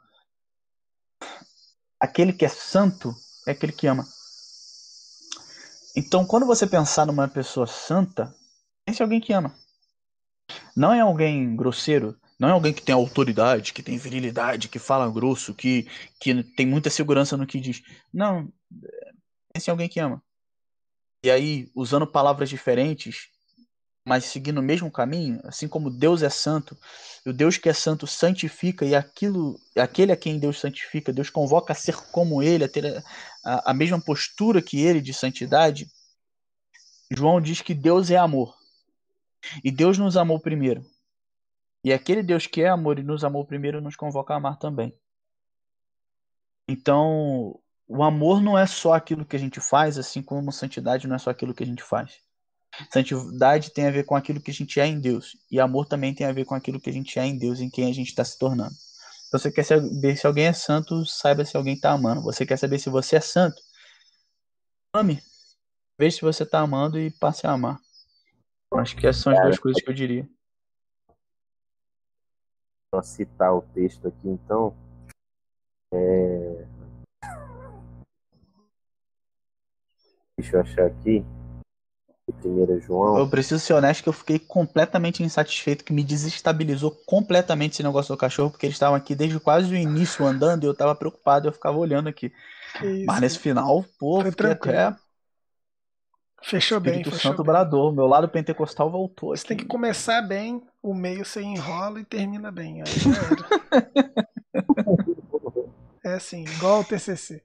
aquele 1.99 2.34
que 2.34 2.45
é 2.45 2.49
santo 2.49 3.15
é 3.48 3.52
aquele 3.52 3.72
que 3.72 3.88
ama. 3.88 4.06
Então, 5.95 6.26
quando 6.26 6.45
você 6.45 6.68
pensar 6.68 7.06
numa 7.06 7.27
pessoa 7.27 7.65
santa, 7.65 8.34
pense 8.86 9.02
em 9.02 9.03
alguém 9.03 9.19
que 9.19 9.34
ama. 9.34 9.53
Não 10.76 10.94
é 10.94 11.02
alguém 11.02 11.56
grosseiro, 11.56 12.18
não 12.39 12.47
é 12.47 12.51
alguém 12.53 12.73
que 12.73 12.81
tem 12.81 12.95
autoridade, 12.95 13.73
que 13.73 13.83
tem 13.83 13.97
virilidade, 13.97 14.69
que 14.69 14.79
fala 14.79 15.11
grosso, 15.11 15.53
que, 15.53 15.85
que 16.21 16.41
tem 16.55 16.65
muita 16.65 16.89
segurança 16.89 17.35
no 17.35 17.45
que 17.45 17.59
diz. 17.59 17.83
Não, 18.13 18.49
pense 19.51 19.69
em 19.69 19.71
alguém 19.71 19.89
que 19.89 19.99
ama. 19.99 20.23
E 21.21 21.29
aí, 21.29 21.69
usando 21.75 22.07
palavras 22.07 22.49
diferentes, 22.49 23.27
mas 24.05 24.23
seguindo 24.23 24.59
o 24.59 24.63
mesmo 24.63 24.89
caminho, 24.89 25.41
assim 25.43 25.67
como 25.67 25.89
Deus 25.89 26.23
é 26.23 26.29
santo, 26.29 26.77
o 27.25 27.33
Deus 27.33 27.57
que 27.57 27.67
é 27.67 27.73
santo 27.73 28.07
santifica, 28.07 28.85
e 28.85 28.95
aquilo, 28.95 29.59
aquele 29.75 30.13
a 30.13 30.17
quem 30.17 30.39
Deus 30.39 30.61
santifica, 30.61 31.11
Deus 31.11 31.29
convoca 31.29 31.73
a 31.73 31.75
ser 31.75 31.97
como 32.09 32.41
ele, 32.41 32.63
a 32.63 32.69
ter 32.69 33.03
a, 33.43 33.71
a 33.71 33.73
mesma 33.73 33.99
postura 33.99 34.61
que 34.61 34.79
ele 34.79 35.01
de 35.01 35.13
santidade. 35.13 35.91
João 37.11 37.41
diz 37.41 37.61
que 37.61 37.73
Deus 37.73 38.09
é 38.09 38.15
amor. 38.15 38.55
E 39.61 39.69
Deus 39.71 39.97
nos 39.97 40.15
amou 40.15 40.39
primeiro. 40.39 40.85
E 41.84 41.93
aquele 41.93 42.22
Deus 42.22 42.45
que 42.45 42.61
é 42.61 42.68
amor 42.68 42.99
e 42.99 43.03
nos 43.03 43.23
amou 43.23 43.45
primeiro 43.45 43.81
nos 43.81 43.95
convoca 43.95 44.34
a 44.34 44.38
amar 44.38 44.57
também. 44.57 44.93
Então, 46.68 47.60
o 47.88 48.03
amor 48.03 48.41
não 48.41 48.57
é 48.57 48.68
só 48.68 48.93
aquilo 48.93 49.26
que 49.26 49.35
a 49.35 49.39
gente 49.39 49.60
faz, 49.60 49.97
assim 49.97 50.22
como 50.22 50.51
santidade 50.51 51.07
não 51.07 51.15
é 51.15 51.19
só 51.19 51.30
aquilo 51.30 51.53
que 51.53 51.64
a 51.64 51.65
gente 51.65 51.81
faz. 51.81 52.19
Santidade 52.91 53.72
tem 53.72 53.88
a 53.88 53.91
ver 53.91 54.06
com 54.06 54.15
aquilo 54.15 54.39
que 54.39 54.51
a 54.51 54.53
gente 54.53 54.80
é 54.80 54.85
em 54.85 54.99
Deus. 54.99 55.35
E 55.49 55.60
amor 55.60 55.88
também 55.88 56.14
tem 56.14 56.27
a 56.27 56.31
ver 56.31 56.45
com 56.45 56.53
aquilo 56.53 56.80
que 56.80 56.89
a 56.89 56.93
gente 56.93 57.18
é 57.18 57.26
em 57.26 57.38
Deus, 57.38 57.60
em 57.60 57.69
quem 57.69 57.89
a 57.89 57.93
gente 57.93 58.10
está 58.10 58.23
se 58.23 58.38
tornando. 58.38 58.76
Então, 59.27 59.39
você 59.39 59.51
quer 59.51 59.64
saber 59.64 60.18
se 60.18 60.27
alguém 60.27 60.45
é 60.45 60.53
santo, 60.53 61.06
saiba 61.06 61.45
se 61.45 61.56
alguém 61.56 61.76
está 61.76 61.91
amando. 61.91 62.22
Você 62.22 62.45
quer 62.45 62.57
saber 62.57 62.80
se 62.80 62.89
você 62.89 63.15
é 63.15 63.22
santo? 63.22 63.61
Ame. 64.93 65.22
Veja 65.97 66.18
se 66.18 66.22
você 66.22 66.43
está 66.43 66.60
amando 66.60 66.99
e 66.99 67.11
passe 67.11 67.45
a 67.45 67.51
amar. 67.51 67.80
Acho 68.76 68.95
que 68.95 69.07
essas 69.07 69.23
são 69.23 69.34
as 69.34 69.41
duas 69.41 69.60
coisas 69.60 69.81
que 69.81 69.89
eu 69.89 69.93
diria. 69.93 70.30
Vou 72.91 73.03
citar 73.03 73.53
o 73.55 73.61
texto 73.73 74.07
aqui, 74.07 74.27
então. 74.27 74.75
É... 75.93 76.65
Deixa 80.37 80.57
eu 80.57 80.61
achar 80.61 80.85
aqui. 80.85 81.25
Primeira 82.41 82.79
João. 82.79 83.17
Eu 83.17 83.29
preciso 83.29 83.59
ser 83.59 83.73
honesto 83.73 84.03
que 84.03 84.09
eu 84.09 84.13
fiquei 84.13 84.39
completamente 84.39 85.23
insatisfeito, 85.23 85.83
que 85.83 85.93
me 85.93 86.03
desestabilizou 86.03 86.91
completamente 87.05 87.73
esse 87.73 87.83
negócio 87.83 88.13
do 88.13 88.17
cachorro, 88.17 88.51
porque 88.51 88.65
eles 88.65 88.75
estavam 88.75 88.95
aqui 88.95 89.15
desde 89.15 89.39
quase 89.39 89.73
o 89.73 89.77
início 89.77 90.25
andando 90.25 90.63
e 90.63 90.67
eu 90.67 90.75
tava 90.75 90.95
preocupado, 90.95 91.47
eu 91.47 91.51
ficava 91.51 91.77
olhando 91.77 92.07
aqui. 92.07 92.31
Mas 93.05 93.19
nesse 93.19 93.39
final, 93.39 93.83
pô, 93.99 94.21
Foi 94.21 94.31
fiquei 94.31 94.51
até. 94.51 94.95
Fechou 96.41 96.79
bem, 96.79 97.03
fechou 97.03 97.19
Santo 97.19 97.43
bem. 97.43 97.51
Brador, 97.51 97.91
meu 97.91 98.05
lado 98.05 98.29
pentecostal 98.29 98.89
voltou. 98.89 99.35
Você 99.35 99.41
aqui. 99.41 99.47
tem 99.49 99.57
que 99.57 99.65
começar 99.65 100.21
bem, 100.21 100.61
o 100.81 100.93
meio 100.93 101.26
você 101.26 101.41
enrola 101.41 101.99
e 101.99 102.06
termina 102.06 102.51
bem. 102.51 102.81
Aí 102.81 102.88
já 102.88 103.11
era. 103.11 103.45
é 106.11 106.14
assim, 106.14 106.43
igual 106.43 106.81
o 106.81 106.84
TCC. 106.84 107.43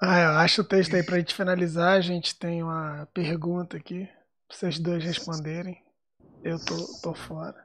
ah, 0.00 0.20
eu 0.20 0.30
acho 0.38 0.62
o 0.62 0.64
texto 0.64 0.94
aí 0.94 1.02
pra 1.02 1.18
gente 1.18 1.34
finalizar. 1.34 1.96
A 1.96 2.00
gente 2.00 2.38
tem 2.38 2.62
uma 2.62 3.08
pergunta 3.12 3.76
aqui 3.76 4.08
vocês 4.50 4.78
dois 4.78 5.02
responderem. 5.02 5.82
Eu 6.42 6.58
tô, 6.64 6.76
tô 7.02 7.14
fora. 7.14 7.64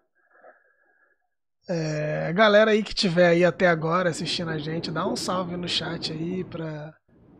É, 1.68 2.34
galera 2.34 2.72
aí 2.72 2.81
que 2.81 2.95
tiver 2.95 3.27
aí 3.27 3.45
até 3.45 3.68
agora 3.68 4.10
assistindo 4.10 4.49
a 4.49 4.57
gente, 4.57 4.90
dá 4.90 5.07
um 5.07 5.15
salve 5.15 5.56
no 5.56 5.68
chat 5.68 6.11
aí 6.11 6.44
pra, 6.44 6.95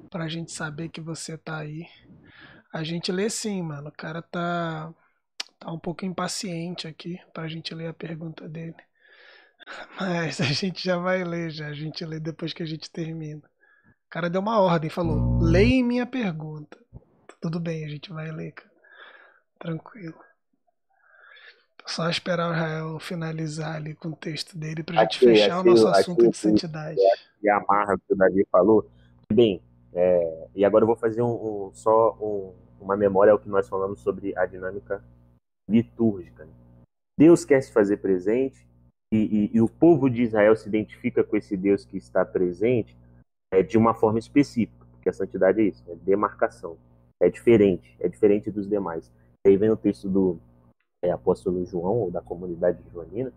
pra 0.10 0.28
gente 0.28 0.52
saber 0.52 0.90
que 0.90 1.02
você 1.02 1.36
tá 1.36 1.58
aí. 1.58 1.88
A 2.72 2.84
gente 2.84 3.12
lê 3.12 3.30
sim, 3.30 3.62
mano. 3.62 3.90
O 3.90 3.92
cara 3.92 4.22
tá, 4.22 4.94
tá 5.60 5.72
um 5.72 5.80
pouco 5.80 6.06
impaciente 6.06 6.88
aqui 6.88 7.20
pra 7.34 7.48
gente 7.48 7.74
ler 7.74 7.88
a 7.88 7.94
pergunta 7.94 8.48
dele. 8.48 8.76
Mas 10.00 10.40
a 10.40 10.46
gente 10.46 10.84
já 10.84 10.98
vai 10.98 11.24
ler, 11.24 11.50
já. 11.50 11.68
A 11.68 11.74
gente 11.74 12.06
lê 12.06 12.20
depois 12.20 12.54
que 12.54 12.64
a 12.64 12.66
gente 12.66 12.90
termina. 12.90 13.42
O 13.42 14.10
cara 14.10 14.30
deu 14.30 14.42
uma 14.42 14.60
ordem, 14.60 14.90
falou: 14.90 15.40
leia 15.40 15.84
minha 15.84 16.06
pergunta. 16.06 16.78
Tudo 17.42 17.60
bem, 17.60 17.86
a 17.86 17.90
gente 17.90 18.12
vai 18.12 18.32
ler, 18.32 18.52
cara. 18.52 18.70
Tranquilo. 19.60 20.20
Só 21.86 22.08
esperar 22.08 22.50
o 22.50 22.54
Israel 22.54 23.00
finalizar 23.00 23.76
ali 23.76 23.96
com 23.96 24.10
o 24.10 24.16
texto 24.16 24.58
dele 24.58 24.84
pra 24.84 25.02
gente 25.02 25.20
fechar 25.20 25.60
o 25.60 25.64
nosso 25.64 25.88
assunto 25.88 26.30
de 26.30 26.38
santidade. 26.38 27.00
E 27.42 27.50
amarra 27.50 27.96
o 27.96 28.00
que 28.00 28.14
o 28.14 28.16
Davi 28.16 28.48
falou. 28.52 28.88
Bem, 29.34 29.62
é, 29.94 30.48
e 30.56 30.64
agora 30.64 30.84
eu 30.84 30.88
vou 30.88 30.96
fazer 30.96 31.22
um, 31.22 31.68
um 31.68 31.74
só 31.74 32.16
um, 32.22 32.54
uma 32.80 32.96
memória 32.96 33.32
ao 33.32 33.40
que 33.40 33.50
nós 33.50 33.68
falamos 33.68 34.02
sobre 34.02 34.38
a 34.38 34.46
dinâmica 34.46 35.04
litúrgica. 35.68 36.48
Deus 37.18 37.44
quer 37.44 37.62
se 37.62 37.72
fazer 37.72 37.98
presente 37.98 38.66
e, 39.12 39.18
e, 39.18 39.58
e, 39.58 39.62
o 39.62 39.68
povo 39.68 40.10
de 40.10 40.24
Israel 40.24 40.56
se 40.56 40.68
identifica 40.68 41.24
com 41.24 41.36
esse 41.36 41.58
Deus 41.58 41.84
que 41.84 41.98
está 41.98 42.24
presente 42.24 42.96
é, 43.52 43.64
de 43.64 43.78
uma 43.78 43.94
forma 43.94 44.20
específica, 44.20 44.86
porque 44.92 45.10
a 45.10 45.14
santidade 45.14 45.60
é 45.60 45.64
isso, 45.64 45.84
é 45.90 45.96
demarcação, 45.96 46.78
é 47.20 47.30
diferente, 47.30 47.96
é 48.00 48.08
diferente 48.08 48.52
dos 48.52 48.70
demais. 48.70 49.12
Aí 49.46 49.58
vem 49.58 49.70
o 49.70 49.78
texto 49.78 50.08
do 50.08 50.40
é, 51.02 51.12
apóstolo 51.12 51.66
João, 51.66 51.98
ou 51.98 52.12
da 52.12 52.22
comunidade 52.22 52.80
joanina, 52.92 53.34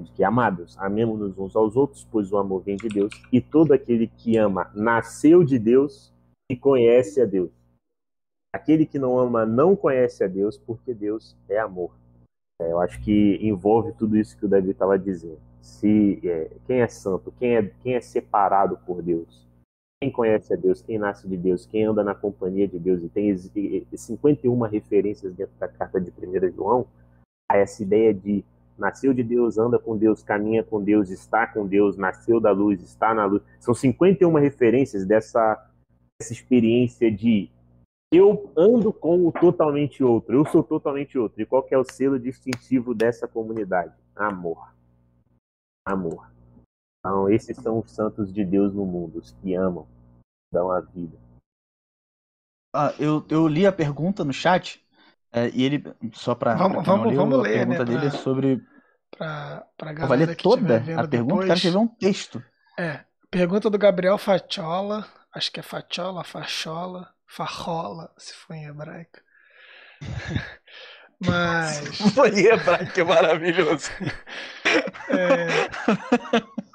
de 0.00 0.12
que, 0.12 0.24
amados, 0.24 0.78
amemos-nos 0.78 1.38
uns 1.38 1.54
aos 1.54 1.76
outros, 1.76 2.06
pois 2.10 2.32
o 2.32 2.38
amor 2.38 2.62
vem 2.62 2.76
de 2.76 2.88
Deus, 2.88 3.12
e 3.32 3.40
todo 3.40 3.72
aquele 3.72 4.06
que 4.06 4.36
ama 4.36 4.70
nasceu 4.74 5.44
de 5.44 5.58
Deus 5.58 6.12
e 6.50 6.56
conhece 6.56 7.20
a 7.20 7.24
Deus. 7.24 7.50
Aquele 8.54 8.84
que 8.84 8.98
não 8.98 9.18
ama 9.18 9.46
não 9.46 9.74
conhece 9.74 10.22
a 10.22 10.26
Deus, 10.26 10.58
porque 10.58 10.92
Deus 10.92 11.36
é 11.48 11.58
amor. 11.58 11.90
É, 12.60 12.70
eu 12.70 12.80
acho 12.80 13.00
que 13.00 13.38
envolve 13.40 13.92
tudo 13.92 14.16
isso 14.16 14.36
que 14.36 14.44
o 14.44 14.48
Davi 14.48 14.70
estava 14.70 14.98
dizendo. 14.98 15.40
Se 15.60 16.20
é, 16.24 16.50
quem 16.66 16.80
é 16.80 16.88
santo, 16.88 17.32
quem 17.38 17.56
é, 17.56 17.62
quem 17.82 17.94
é 17.94 18.00
separado 18.00 18.78
por 18.84 19.00
Deus, 19.00 19.46
quem 20.02 20.10
conhece 20.10 20.52
a 20.52 20.56
Deus, 20.56 20.82
quem 20.82 20.98
nasce 20.98 21.28
de 21.28 21.36
Deus, 21.36 21.64
quem 21.64 21.84
anda 21.84 22.02
na 22.02 22.14
companhia 22.14 22.66
de 22.66 22.78
Deus, 22.78 23.02
e 23.02 23.08
tem 23.08 23.36
51 23.36 24.60
referências 24.62 25.32
dentro 25.32 25.54
da 25.58 25.68
carta 25.68 26.00
de 26.00 26.10
1 26.10 26.50
João, 26.52 26.86
a 27.50 27.56
essa 27.56 27.82
ideia 27.82 28.12
de 28.12 28.44
nasceu 28.82 29.14
de 29.14 29.22
Deus, 29.22 29.58
anda 29.58 29.78
com 29.78 29.96
Deus, 29.96 30.24
caminha 30.24 30.64
com 30.64 30.82
Deus, 30.82 31.08
está 31.08 31.46
com 31.46 31.66
Deus, 31.66 31.96
nasceu 31.96 32.40
da 32.40 32.50
luz, 32.50 32.82
está 32.82 33.14
na 33.14 33.24
luz. 33.24 33.40
São 33.60 33.72
51 33.72 34.34
referências 34.34 35.06
dessa, 35.06 35.54
dessa 36.20 36.32
experiência 36.32 37.10
de 37.10 37.48
eu 38.12 38.52
ando 38.56 38.92
com 38.92 39.26
o 39.26 39.32
totalmente 39.32 40.02
outro, 40.02 40.34
eu 40.34 40.44
sou 40.44 40.62
totalmente 40.64 41.16
outro. 41.16 41.40
E 41.40 41.46
qual 41.46 41.66
é 41.70 41.78
o 41.78 41.84
selo 41.84 42.18
distintivo 42.18 42.92
dessa 42.92 43.28
comunidade? 43.28 43.94
Amor. 44.16 44.74
Amor. 45.86 46.30
Então, 46.98 47.30
esses 47.30 47.56
são 47.56 47.78
os 47.78 47.90
santos 47.90 48.32
de 48.32 48.44
Deus 48.44 48.74
no 48.74 48.84
mundo, 48.84 49.18
os 49.18 49.30
que 49.30 49.54
amam, 49.54 49.86
dão 50.52 50.70
a 50.70 50.80
vida. 50.80 51.16
Ah, 52.74 52.92
eu, 52.98 53.24
eu 53.28 53.46
li 53.46 53.64
a 53.64 53.72
pergunta 53.72 54.24
no 54.24 54.32
chat 54.32 54.84
é, 55.32 55.48
e 55.50 55.62
ele, 55.62 55.82
só 56.12 56.34
para 56.34 56.54
vamos, 56.54 56.84
vamos, 56.84 57.06
leu, 57.08 57.16
vamos 57.16 57.42
ler, 57.42 57.48
a 57.48 57.66
pergunta 57.66 57.78
né, 57.78 57.84
dele 57.84 58.10
pra, 58.10 58.18
é 58.18 58.22
sobre. 58.22 58.71
Pra, 59.16 59.66
pra 59.76 59.92
galera 59.92 60.06
vai 60.08 60.18
ler 60.18 60.36
toda 60.36 60.76
a 60.76 61.06
pergunta, 61.06 61.34
o 61.34 61.40
cara 61.40 61.54
escreveu 61.54 61.80
um 61.80 61.88
texto. 61.88 62.42
É, 62.78 63.00
pergunta 63.30 63.68
do 63.68 63.78
Gabriel 63.78 64.16
Fatiola, 64.18 65.06
acho 65.34 65.52
que 65.52 65.60
é 65.60 65.62
Fatiola, 65.62 66.24
Fachola. 66.24 67.12
Farrola, 67.34 68.12
se 68.18 68.34
for 68.34 68.52
em 68.52 68.66
hebraico. 68.66 69.18
Mas. 71.18 71.98
Foi 72.14 72.28
em 72.28 72.46
hebraico, 72.46 72.92
é 73.00 73.04
maravilhoso. 73.04 73.90
É... 75.08 75.46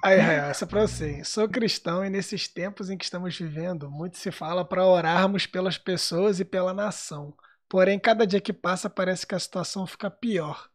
Aí, 0.04 0.20
Rael, 0.20 0.46
essa 0.46 0.66
é 0.66 0.68
pra 0.68 0.82
você. 0.82 1.24
Sou 1.24 1.50
cristão 1.50 2.06
e 2.06 2.10
nesses 2.10 2.48
tempos 2.48 2.92
em 2.92 2.98
que 2.98 3.04
estamos 3.04 3.36
vivendo, 3.36 3.90
muito 3.90 4.18
se 4.18 4.32
fala 4.32 4.64
para 4.64 4.86
orarmos 4.86 5.48
pelas 5.48 5.80
pessoas 5.80 6.40
e 6.40 6.46
pela 6.46 6.74
nação. 6.74 7.34
Porém, 7.68 7.98
cada 7.98 8.28
dia 8.28 8.40
que 8.40 8.54
passa 8.54 8.88
parece 8.88 9.26
que 9.26 9.34
a 9.34 9.40
situação 9.40 9.88
fica 9.88 10.12
pior. 10.12 10.70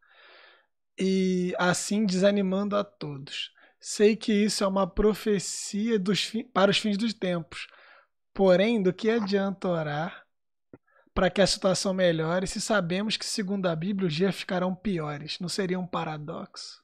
E 0.98 1.54
assim 1.58 2.04
desanimando 2.04 2.76
a 2.76 2.84
todos. 2.84 3.50
Sei 3.80 4.14
que 4.14 4.32
isso 4.32 4.62
é 4.62 4.66
uma 4.66 4.86
profecia 4.86 6.00
para 6.52 6.70
os 6.70 6.78
fins 6.78 6.96
dos 6.96 7.12
tempos 7.12 7.66
Porém, 8.34 8.82
do 8.82 8.92
que 8.94 9.10
adianta 9.10 9.68
orar 9.68 10.24
para 11.14 11.28
que 11.28 11.42
a 11.42 11.46
situação 11.46 11.92
melhore 11.92 12.46
se 12.46 12.60
sabemos 12.60 13.18
que, 13.18 13.26
segundo 13.26 13.66
a 13.66 13.76
Bíblia, 13.76 14.08
os 14.08 14.14
dias 14.14 14.34
ficarão 14.34 14.74
piores? 14.74 15.38
Não 15.38 15.48
seria 15.48 15.78
um 15.78 15.86
paradoxo? 15.86 16.81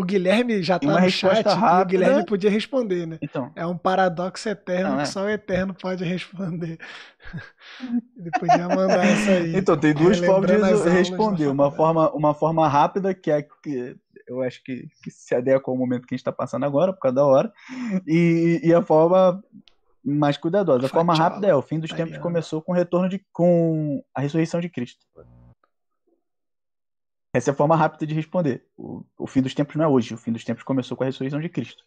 O 0.00 0.04
Guilherme 0.04 0.62
já 0.62 0.76
está 0.76 1.00
no 1.00 1.10
chat 1.10 1.46
rápida. 1.46 1.78
e 1.78 1.82
o 1.82 1.86
Guilherme 1.86 2.26
podia 2.26 2.50
responder, 2.50 3.06
né? 3.06 3.18
Então. 3.20 3.52
É 3.54 3.66
um 3.66 3.76
paradoxo 3.76 4.48
eterno 4.48 4.90
não, 4.90 5.00
é. 5.00 5.02
que 5.02 5.08
só 5.08 5.24
o 5.24 5.28
eterno 5.28 5.74
pode 5.74 6.04
responder. 6.04 6.78
Ele 8.16 8.30
podia 8.38 8.68
mandar 8.68 9.04
isso 9.04 9.30
aí. 9.30 9.56
Então, 9.56 9.76
tem 9.76 9.92
duas 9.92 10.18
formas 10.18 10.82
de 10.82 10.88
responder. 10.88 11.48
Uma 11.48 11.70
forma, 11.70 12.10
uma 12.12 12.34
forma 12.34 12.66
rápida, 12.66 13.12
que 13.14 13.30
é 13.30 13.42
que 13.42 13.96
eu 14.26 14.42
acho 14.42 14.62
que, 14.62 14.88
que 15.02 15.10
se 15.10 15.34
adequa 15.34 15.70
ao 15.70 15.76
momento 15.76 16.06
que 16.06 16.14
a 16.14 16.16
gente 16.16 16.20
está 16.20 16.32
passando 16.32 16.64
agora, 16.64 16.92
por 16.92 17.00
causa 17.00 17.16
da 17.16 17.26
hora, 17.26 17.52
e, 18.06 18.60
e 18.62 18.72
a 18.72 18.80
forma 18.80 19.42
mais 20.04 20.36
cuidadosa. 20.36 20.86
A 20.86 20.88
forma 20.88 21.14
rápida 21.14 21.48
é: 21.48 21.54
o 21.54 21.62
fim 21.62 21.78
dos 21.78 21.90
tempos 21.90 22.16
começou 22.18 22.62
com 22.62 22.72
o 22.72 22.74
retorno 22.74 23.08
de. 23.08 23.20
com 23.32 24.02
a 24.14 24.20
ressurreição 24.20 24.60
de 24.60 24.68
Cristo. 24.68 25.04
Essa 27.32 27.50
é 27.50 27.52
a 27.52 27.56
forma 27.56 27.76
rápida 27.76 28.06
de 28.06 28.14
responder. 28.14 28.64
O, 28.76 29.04
o 29.18 29.26
fim 29.26 29.40
dos 29.40 29.54
tempos 29.54 29.76
não 29.76 29.84
é 29.84 29.88
hoje, 29.88 30.14
o 30.14 30.18
fim 30.18 30.32
dos 30.32 30.44
tempos 30.44 30.64
começou 30.64 30.96
com 30.96 31.04
a 31.04 31.06
ressurreição 31.06 31.40
de 31.40 31.48
Cristo. 31.48 31.84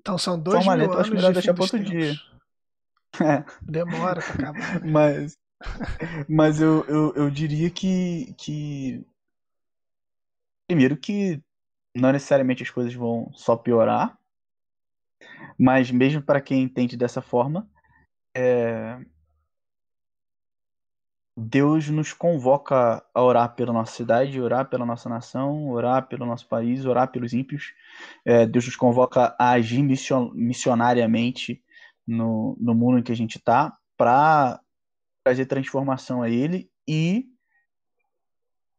Então 0.00 0.18
são 0.18 0.38
dois 0.38 0.58
forma 0.58 0.76
mil 0.76 0.86
lenta, 0.86 0.94
anos 0.94 1.06
acho 1.06 1.14
melhor 1.14 1.28
de 1.28 1.34
deixar 1.34 1.54
para 1.54 1.62
outro 1.62 1.82
dia. 1.82 2.14
É. 3.20 3.44
Demora 3.60 4.22
pra 4.22 4.32
acabar. 4.32 4.80
Mas, 4.88 5.36
mas 6.26 6.62
eu, 6.62 6.82
eu, 6.88 7.12
eu 7.14 7.30
diria 7.30 7.68
que, 7.68 8.34
que 8.38 9.04
Primeiro 10.72 10.96
que 10.96 11.38
não 11.94 12.12
necessariamente 12.12 12.62
as 12.62 12.70
coisas 12.70 12.94
vão 12.94 13.30
só 13.34 13.54
piorar, 13.54 14.18
mas 15.58 15.90
mesmo 15.90 16.22
para 16.22 16.40
quem 16.40 16.62
entende 16.62 16.96
dessa 16.96 17.20
forma, 17.20 17.68
é... 18.34 18.98
Deus 21.36 21.88
nos 21.88 22.12
convoca 22.12 23.02
a 23.14 23.22
orar 23.22 23.54
pela 23.54 23.72
nossa 23.72 23.92
cidade, 23.94 24.40
orar 24.40 24.68
pela 24.68 24.84
nossa 24.84 25.08
nação, 25.08 25.70
orar 25.70 26.06
pelo 26.06 26.26
nosso 26.26 26.46
país, 26.46 26.84
orar 26.84 27.10
pelos 27.10 27.32
ímpios. 27.32 27.72
É, 28.24 28.46
Deus 28.46 28.66
nos 28.66 28.76
convoca 28.76 29.34
a 29.38 29.52
agir 29.52 29.82
missionariamente 29.82 31.62
no, 32.06 32.56
no 32.60 32.74
mundo 32.74 32.98
em 32.98 33.02
que 33.02 33.12
a 33.12 33.16
gente 33.16 33.38
está 33.38 33.76
para 33.96 34.60
trazer 35.24 35.46
transformação 35.46 36.22
a 36.22 36.28
Ele 36.28 36.70
e 36.86 37.26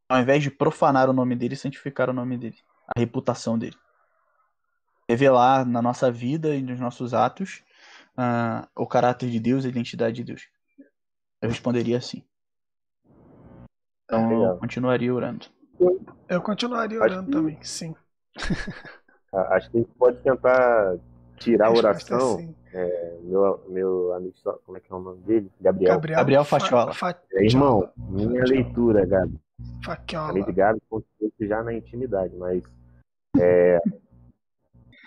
ao 0.07 0.19
invés 0.19 0.43
de 0.43 0.51
profanar 0.51 1.09
o 1.09 1.13
nome 1.13 1.35
dele, 1.35 1.55
santificar 1.55 2.07
o 2.09 2.13
nome 2.13 2.37
dele, 2.37 2.57
a 2.95 2.99
reputação 2.99 3.57
dele. 3.57 3.77
Revelar 5.09 5.65
na 5.65 5.81
nossa 5.81 6.11
vida 6.11 6.55
e 6.55 6.61
nos 6.61 6.79
nossos 6.79 7.15
atos 7.15 7.63
uh, 8.15 8.67
o 8.75 8.85
caráter 8.85 9.31
de 9.31 9.39
Deus, 9.39 9.65
a 9.65 9.69
identidade 9.69 10.17
de 10.17 10.23
Deus. 10.23 10.47
Eu 11.41 11.49
responderia 11.49 11.97
assim. 11.97 12.23
Então 14.05 14.43
eu 14.43 14.57
continuaria 14.57 15.13
orando. 15.13 15.45
Eu 16.29 16.41
continuaria 16.41 16.99
orando 16.99 17.25
que... 17.25 17.31
também, 17.31 17.57
sim. 17.61 17.95
Acho 19.33 19.71
que 19.71 19.77
a 19.77 19.81
gente 19.81 19.91
pode 19.97 20.17
tentar 20.21 20.97
tirar 21.37 21.67
a 21.67 21.71
oração. 21.71 22.35
Assim. 22.35 22.55
É, 22.73 23.17
meu, 23.21 23.63
meu 23.69 24.13
amigo, 24.13 24.33
como 24.65 24.77
é 24.77 24.81
que 24.81 24.91
é 24.91 24.95
o 24.95 24.99
nome 24.99 25.21
dele? 25.23 25.51
Gabriel. 25.59 25.93
Gabriel, 25.93 26.17
Gabriel 26.17 26.45
Fatiola. 26.45 26.93
Fa 26.93 27.15
é, 27.31 27.45
irmão, 27.45 27.89
minha 27.97 28.43
leitura, 28.43 29.05
Gabi. 29.05 29.39
Além 30.15 30.43
de 30.43 30.51
Gabi, 30.51 30.81
já 31.39 31.61
na 31.61 31.73
intimidade, 31.73 32.35
mas 32.35 32.63
é, 33.39 33.79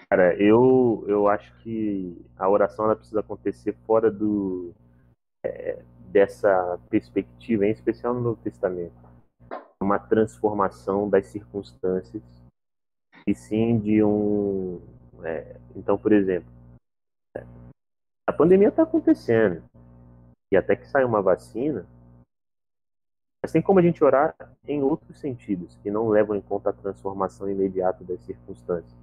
cara, 0.08 0.34
eu, 0.40 1.04
eu 1.08 1.28
acho 1.28 1.52
que 1.58 2.16
a 2.36 2.48
oração 2.48 2.84
ela 2.84 2.96
precisa 2.96 3.20
acontecer 3.20 3.74
fora 3.86 4.10
do 4.10 4.72
é, 5.44 5.82
dessa 6.06 6.78
perspectiva, 6.88 7.66
em 7.66 7.70
especial 7.70 8.14
no 8.14 8.20
Novo 8.20 8.40
Testamento, 8.42 8.94
uma 9.80 9.98
transformação 9.98 11.08
das 11.08 11.26
circunstâncias 11.26 12.22
e 13.26 13.34
sim 13.34 13.78
de 13.78 14.02
um, 14.02 14.80
é, 15.22 15.56
então, 15.74 15.98
por 15.98 16.12
exemplo, 16.12 16.48
a 18.26 18.32
pandemia 18.32 18.68
está 18.68 18.82
acontecendo, 18.82 19.62
e 20.50 20.56
até 20.56 20.74
que 20.76 20.88
saia 20.88 21.06
uma 21.06 21.22
vacina, 21.22 21.86
mas 23.42 23.52
tem 23.52 23.62
como 23.62 23.78
a 23.78 23.82
gente 23.82 24.02
orar 24.02 24.34
em 24.66 24.82
outros 24.82 25.20
sentidos, 25.20 25.76
que 25.82 25.90
não 25.90 26.08
levam 26.08 26.36
em 26.36 26.40
conta 26.40 26.70
a 26.70 26.72
transformação 26.72 27.48
imediata 27.48 28.02
das 28.02 28.20
circunstâncias. 28.22 28.96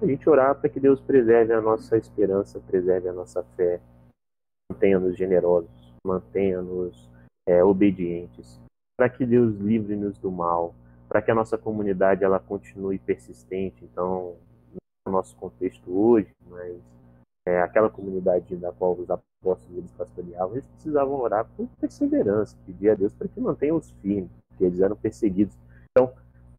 A 0.00 0.06
gente 0.06 0.28
orar 0.28 0.54
para 0.56 0.68
que 0.68 0.80
Deus 0.80 1.00
preserve 1.00 1.52
a 1.52 1.60
nossa 1.60 1.96
esperança, 1.96 2.60
preserve 2.60 3.08
a 3.08 3.12
nossa 3.12 3.42
fé, 3.56 3.80
mantenha-nos 4.74 5.16
generosos, 5.16 5.94
mantenha-nos 6.04 7.08
é, 7.46 7.62
obedientes, 7.62 8.60
para 8.96 9.08
que 9.08 9.24
Deus 9.24 9.56
livre-nos 9.56 10.18
do 10.18 10.30
mal, 10.30 10.74
para 11.08 11.22
que 11.22 11.30
a 11.30 11.34
nossa 11.34 11.56
comunidade 11.56 12.24
ela 12.24 12.40
continue 12.40 12.98
persistente. 12.98 13.84
Então, 13.84 14.34
no 15.06 15.12
nosso 15.12 15.36
contexto 15.36 15.90
hoje, 15.90 16.34
mas 16.48 16.76
é, 17.46 17.60
aquela 17.60 17.88
comunidade 17.88 18.56
da 18.56 18.72
qual 18.72 18.94
os 18.94 19.08
apóstolos 19.10 19.78
eles 19.78 19.92
pastoreavam, 19.92 20.56
eles 20.56 20.66
precisavam 20.74 21.20
orar 21.20 21.46
com 21.56 21.66
perseverança, 21.66 22.56
pedir 22.66 22.90
a 22.90 22.94
Deus 22.94 23.12
para 23.12 23.28
que 23.28 23.40
mantenha 23.40 23.74
os 23.74 23.90
firmes, 24.02 24.30
porque 24.48 24.64
eles 24.64 24.80
eram 24.80 24.96
perseguidos. 24.96 25.56
Então, 25.90 26.12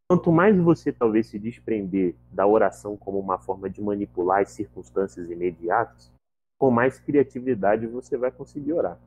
quanto 0.08 0.32
mais 0.32 0.56
você 0.58 0.92
talvez 0.92 1.28
se 1.28 1.40
desprender 1.40 2.16
da 2.32 2.46
oração 2.46 2.96
como 2.96 3.20
uma 3.20 3.40
forma 3.40 3.70
de 3.70 3.82
manipular 3.82 4.42
as 4.42 4.52
circunstâncias 4.52 5.30
imediatas, 5.30 6.15
com 6.58 6.72
mais 6.72 7.00
criatividade 7.00 7.88
você 7.88 8.18
vai 8.18 8.32
conseguir 8.32 8.74
orar. 8.74 9.00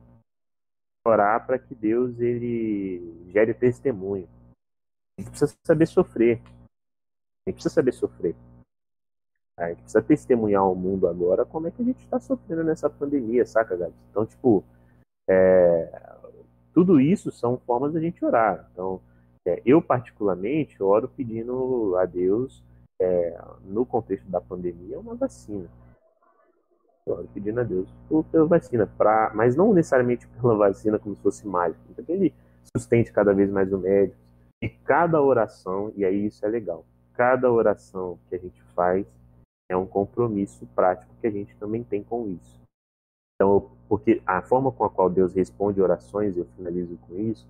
Orar 1.05 1.45
para 1.45 1.57
que 1.57 1.73
Deus 1.73 2.19
ele 2.19 3.27
gere 3.29 3.53
testemunho. 3.53 4.27
A 5.17 5.21
gente 5.21 5.31
precisa 5.31 5.55
saber 5.63 5.85
sofrer. 5.87 6.41
A 7.45 7.49
gente 7.49 7.55
precisa 7.55 7.73
saber 7.73 7.91
sofrer. 7.93 8.35
A 9.57 9.69
gente 9.69 9.81
precisa 9.81 10.01
testemunhar 10.01 10.61
ao 10.61 10.75
mundo 10.75 11.07
agora 11.07 11.45
como 11.45 11.67
é 11.67 11.71
que 11.71 11.81
a 11.81 11.85
gente 11.85 11.99
está 11.99 12.19
sofrendo 12.19 12.63
nessa 12.63 12.89
pandemia, 12.89 13.45
saca, 13.45 13.75
Gabi? 13.75 13.93
Então, 14.09 14.25
tipo, 14.25 14.63
é... 15.27 16.01
tudo 16.73 16.99
isso 17.01 17.31
são 17.31 17.57
formas 17.57 17.93
da 17.93 17.99
gente 17.99 18.23
orar. 18.23 18.69
Então, 18.71 19.01
é, 19.45 19.61
eu 19.65 19.81
particularmente 19.81 20.81
oro 20.81 21.09
pedindo 21.09 21.95
a 21.97 22.05
Deus, 22.05 22.63
é, 22.99 23.41
no 23.63 23.85
contexto 23.85 24.29
da 24.29 24.39
pandemia, 24.39 24.99
uma 24.99 25.15
vacina. 25.15 25.69
Oro 27.07 27.27
pedindo 27.33 27.59
a 27.59 27.63
Deus 27.63 27.89
pela 28.31 28.45
vacina, 28.45 28.85
pra... 28.85 29.31
mas 29.33 29.55
não 29.55 29.73
necessariamente 29.73 30.27
pela 30.27 30.55
vacina 30.55 30.99
como 30.99 31.15
se 31.15 31.21
fosse 31.21 31.47
mágica. 31.47 31.81
Então, 31.89 32.05
que 32.05 32.11
ele 32.11 32.33
sustente 32.75 33.11
cada 33.11 33.33
vez 33.33 33.49
mais 33.49 33.71
o 33.73 33.77
médico. 33.77 34.17
E 34.61 34.69
cada 34.69 35.21
oração, 35.21 35.91
e 35.95 36.03
aí 36.03 36.25
isso 36.25 36.45
é 36.45 36.49
legal, 36.49 36.85
cada 37.13 37.49
oração 37.49 38.19
que 38.27 38.35
a 38.35 38.37
gente 38.37 38.61
faz 38.75 39.07
é 39.71 39.77
um 39.77 39.85
compromisso 39.85 40.67
prático 40.75 41.13
que 41.21 41.27
a 41.27 41.31
gente 41.31 41.55
também 41.57 41.83
tem 41.83 42.03
com 42.03 42.27
isso. 42.27 42.59
Então, 43.35 43.71
porque 43.87 44.21
a 44.25 44.41
forma 44.41 44.69
com 44.71 44.83
a 44.83 44.89
qual 44.89 45.09
Deus 45.09 45.33
responde 45.33 45.81
orações, 45.81 46.35
eu 46.35 46.45
finalizo 46.57 46.97
com 47.07 47.17
isso, 47.17 47.47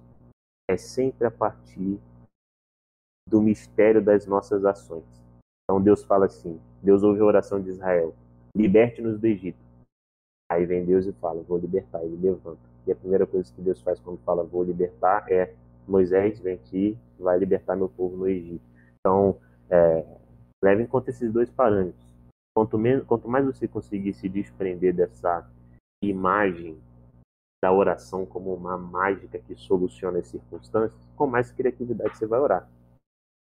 é 0.69 0.77
sempre 0.77 1.25
a 1.25 1.31
partir 1.31 1.99
do 3.27 3.41
mistério 3.41 4.03
das 4.03 4.25
nossas 4.27 4.65
ações. 4.65 5.03
Então 5.63 5.81
Deus 5.81 6.03
fala 6.03 6.25
assim: 6.25 6.59
Deus 6.81 7.01
ouve 7.01 7.21
a 7.21 7.25
oração 7.25 7.61
de 7.61 7.69
Israel, 7.69 8.13
liberte-nos 8.55 9.19
do 9.19 9.27
Egito. 9.27 9.59
Aí 10.51 10.65
vem 10.65 10.85
Deus 10.85 11.05
e 11.05 11.13
fala: 11.13 11.41
Vou 11.43 11.57
libertar. 11.57 12.03
Ele 12.03 12.17
levanta. 12.17 12.59
E 12.87 12.91
a 12.91 12.95
primeira 12.95 13.25
coisa 13.27 13.53
que 13.53 13.61
Deus 13.61 13.81
faz 13.81 13.99
quando 13.99 14.19
fala 14.19 14.43
vou 14.43 14.63
libertar 14.63 15.31
é: 15.31 15.53
Moisés, 15.87 16.39
vem 16.39 16.55
aqui, 16.55 16.97
vai 17.19 17.37
libertar 17.37 17.75
meu 17.75 17.89
povo 17.89 18.17
no 18.17 18.27
Egito. 18.27 18.63
Então, 18.99 19.37
é, 19.69 20.05
leve 20.63 20.83
em 20.83 20.87
conta 20.87 21.09
esses 21.09 21.31
dois 21.31 21.49
parâmetros. 21.49 22.07
Quanto, 22.55 22.77
menos, 22.77 23.05
quanto 23.05 23.27
mais 23.27 23.45
você 23.45 23.67
conseguir 23.67 24.13
se 24.13 24.27
desprender 24.27 24.93
dessa 24.93 25.49
imagem 26.03 26.77
da 27.61 27.71
oração 27.71 28.25
como 28.25 28.53
uma 28.53 28.77
mágica 28.77 29.37
que 29.37 29.55
soluciona 29.55 30.19
as 30.19 30.27
circunstâncias, 30.27 31.07
com 31.15 31.27
mais 31.27 31.51
criatividade 31.51 32.17
você 32.17 32.25
vai 32.25 32.39
orar. 32.39 32.69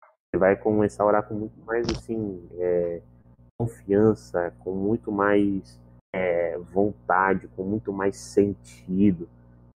Você 0.03 0.39
vai 0.39 0.57
começar 0.57 1.05
a 1.05 1.07
orar 1.07 1.27
com 1.27 1.35
muito 1.35 1.59
mais 1.65 1.87
assim 1.89 2.47
é, 2.59 3.01
confiança, 3.59 4.53
com 4.61 4.73
muito 4.73 5.11
mais 5.11 5.79
é, 6.15 6.57
vontade, 6.59 7.49
com 7.49 7.65
muito 7.65 7.93
mais 7.93 8.17
sentido. 8.17 9.29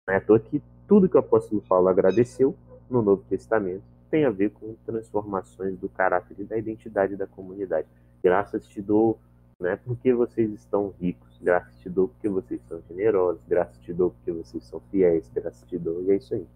Não 0.06 0.14
é 0.14 0.18
à 0.18 0.20
toa 0.20 0.38
que 0.38 0.62
tudo 0.86 1.08
que 1.08 1.16
o 1.16 1.20
apóstolo 1.20 1.62
Paulo 1.62 1.88
agradeceu 1.88 2.54
no 2.90 3.00
Novo 3.00 3.24
Testamento 3.28 3.82
tem 4.10 4.24
a 4.24 4.30
ver 4.30 4.50
com 4.50 4.74
transformações 4.84 5.78
do 5.78 5.88
caráter 5.88 6.36
e 6.40 6.44
da 6.44 6.58
identidade 6.58 7.16
da 7.16 7.26
comunidade. 7.26 7.86
Graças 8.22 8.66
te 8.66 8.82
dou 8.82 9.18
não 9.60 9.68
é 9.68 9.76
porque 9.76 10.14
vocês 10.14 10.50
estão 10.54 10.94
ricos, 10.98 11.38
graças 11.38 11.78
te 11.80 11.90
dou 11.90 12.08
porque 12.08 12.30
vocês 12.30 12.62
são 12.66 12.80
generosos, 12.88 13.44
graças 13.46 13.78
te 13.80 13.92
dou 13.92 14.10
porque 14.10 14.32
vocês 14.32 14.64
são 14.64 14.80
fiéis, 14.90 15.30
graças 15.34 15.62
te 15.68 15.78
dou, 15.78 16.02
e 16.02 16.12
é 16.12 16.16
isso 16.16 16.32
aí. 16.32 16.46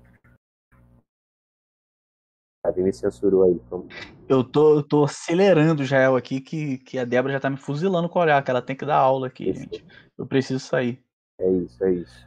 A 2.65 2.93
censurou 2.93 3.43
aí. 3.43 3.61
Como... 3.69 3.87
Eu 4.27 4.43
tô, 4.43 4.77
eu 4.77 4.83
tô 4.83 5.05
acelerando 5.05 5.83
o 5.83 5.87
Jael 5.87 6.17
aqui, 6.17 6.41
que, 6.41 6.79
que 6.79 6.99
a 6.99 7.05
Débora 7.05 7.35
já 7.35 7.41
tá 7.41 7.51
me 7.51 7.59
fuzilando 7.59 8.09
com 8.09 8.19
o 8.19 8.23
olhar, 8.23 8.43
que 8.43 8.51
ela 8.51 8.63
tem 8.63 8.75
que 8.75 8.87
dar 8.87 8.97
aula 8.97 9.27
aqui, 9.27 9.51
isso. 9.51 9.61
gente. 9.61 9.85
Eu 10.17 10.27
preciso 10.27 10.61
sair. 10.61 11.05
É 11.39 11.51
isso, 11.51 11.85
é 11.85 11.93
isso. 11.93 12.27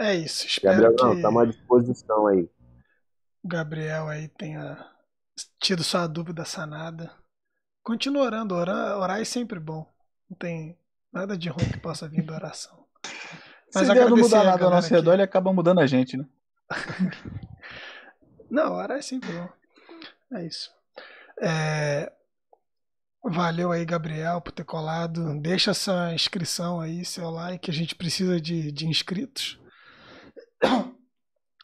É 0.00 0.14
isso. 0.14 0.46
Espero 0.46 0.82
Gabriel, 0.82 0.96
que... 0.96 1.22
não, 1.22 1.32
tá 1.32 1.42
à 1.42 1.44
disposição 1.44 2.26
aí. 2.26 2.50
O 3.44 3.48
Gabriel 3.48 4.08
aí 4.08 4.26
tenha 4.26 4.84
tido 5.60 5.84
sua 5.84 6.08
dúvida 6.08 6.44
sanada. 6.44 7.12
Continua 7.84 8.24
orando, 8.24 8.56
orar, 8.56 8.98
orar 8.98 9.20
é 9.20 9.24
sempre 9.24 9.60
bom. 9.60 9.86
Não 10.28 10.36
tem 10.36 10.76
nada 11.12 11.38
de 11.38 11.48
ruim 11.48 11.70
que 11.70 11.78
possa 11.78 12.08
vir 12.08 12.22
da 12.24 12.34
oração. 12.34 12.84
Mas 13.72 13.86
Se 13.86 13.94
Deus 13.94 14.10
não 14.10 14.16
mudar 14.16 14.42
nada 14.42 14.64
ao 14.64 14.70
nosso 14.70 14.92
redor, 14.92 15.12
ele 15.12 15.22
acaba 15.22 15.52
mudando 15.52 15.78
a 15.78 15.86
gente, 15.86 16.16
né? 16.16 16.26
não, 18.50 18.74
orar 18.74 18.98
é 18.98 19.02
sempre 19.02 19.32
bom. 19.32 19.48
É 20.32 20.46
isso. 20.46 20.70
É... 21.40 22.12
Valeu 23.24 23.72
aí, 23.72 23.84
Gabriel, 23.84 24.40
por 24.40 24.52
ter 24.52 24.64
colado. 24.64 25.38
Deixa 25.40 25.72
essa 25.72 26.12
inscrição 26.14 26.80
aí, 26.80 27.04
seu 27.04 27.28
like. 27.30 27.70
A 27.70 27.74
gente 27.74 27.94
precisa 27.94 28.40
de, 28.40 28.70
de 28.70 28.86
inscritos. 28.86 29.58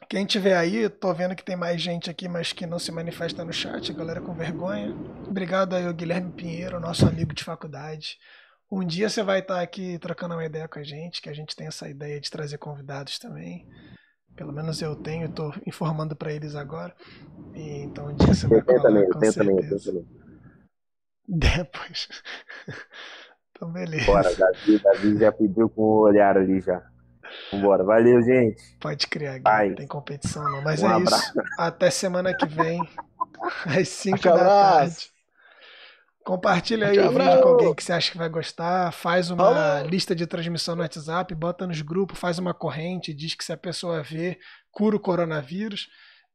Quem 0.09 0.27
tiver 0.27 0.57
aí, 0.57 0.89
tô 0.91 1.15
vendo 1.15 1.35
que 1.35 1.45
tem 1.45 1.57
mais 1.57 1.81
gente 1.81 2.11
aqui, 2.11 2.29
mas 2.29 2.53
que 2.53 2.67
não 2.67 2.79
se 2.79 2.93
manifesta 2.93 3.45
no 3.45 3.53
chat, 3.53 3.91
a 3.91 3.95
galera 3.95 4.21
com 4.21 4.35
vergonha. 4.35 4.93
Obrigado 5.27 5.75
aí 5.75 5.91
Guilherme 5.93 6.33
Pinheiro, 6.33 6.81
nosso 6.81 7.07
amigo 7.07 7.33
de 7.33 7.45
faculdade. 7.45 8.19
Um 8.71 8.85
dia 8.85 9.09
você 9.09 9.23
vai 9.23 9.39
estar 9.39 9.61
aqui 9.63 9.99
trocando 9.99 10.35
uma 10.35 10.45
ideia 10.45 10.69
com 10.69 10.79
a 10.79 10.83
gente, 10.83 11.23
que 11.23 11.31
a 11.31 11.33
gente 11.33 11.55
tem 11.57 11.67
essa 11.67 11.89
ideia 11.89 12.21
de 12.21 12.31
trazer 12.31 12.59
convidados 12.59 13.19
também. 13.19 13.67
Pelo 14.37 14.53
menos 14.53 14.81
eu 14.81 14.97
tenho, 14.97 15.27
estou 15.27 15.55
informando 15.67 16.17
para 16.17 16.33
eles 16.33 16.55
agora. 16.55 16.95
E, 17.55 17.83
então 17.83 18.15
dia 18.15 18.35
você 18.35 18.47
vai 18.47 18.63
colar, 18.63 18.83
também, 18.83 19.09
com 19.09 19.21
certeza. 19.21 19.45
Também, 19.45 19.79
também. 19.79 20.07
Depois. 21.29 22.09
então 23.51 23.73
beleza. 23.73 24.07
Bora, 24.07 24.35
Davi, 24.35 24.79
Davi 24.79 25.19
já 25.19 25.33
pediu 25.33 25.69
com 25.69 25.83
o 25.83 26.01
olhar 26.01 26.37
ali 26.37 26.61
já. 26.61 26.83
Vambora, 27.51 27.85
valeu, 27.85 28.23
gente. 28.23 28.77
Pode 28.79 29.07
criar, 29.07 29.41
não 29.41 29.75
tem 29.75 29.87
competição 29.87 30.43
não. 30.51 30.63
Mas 30.63 30.83
um 30.83 30.89
é 30.89 30.95
abraço. 30.95 31.31
isso. 31.31 31.43
Até 31.59 31.91
semana 31.91 32.35
que 32.35 32.47
vem, 32.47 32.81
às 33.67 33.89
5 33.89 34.19
da 34.23 34.39
tarde. 34.39 35.12
Compartilha 36.25 36.89
aí 36.89 36.99
o 36.99 37.11
vídeo 37.11 37.43
com 37.43 37.49
alguém 37.49 37.75
que 37.75 37.83
você 37.83 37.93
acha 37.93 38.13
que 38.13 38.19
vai 38.19 38.29
gostar. 38.29 38.93
Faz 38.93 39.31
uma 39.31 39.83
lista 39.83 40.15
de 40.15 40.27
transmissão 40.27 40.77
no 40.77 40.83
WhatsApp, 40.83 41.35
bota 41.35 41.67
nos 41.67 41.81
grupos, 41.83 42.19
faz 42.19 42.39
uma 42.39 42.55
corrente, 42.55 43.13
diz 43.13 43.35
que 43.35 43.45
se 43.45 43.53
a 43.53 43.57
pessoa 43.57 44.03
vê, 44.03 44.39
cura 44.71 44.97
o 44.97 45.01
coronavírus. 45.01 45.89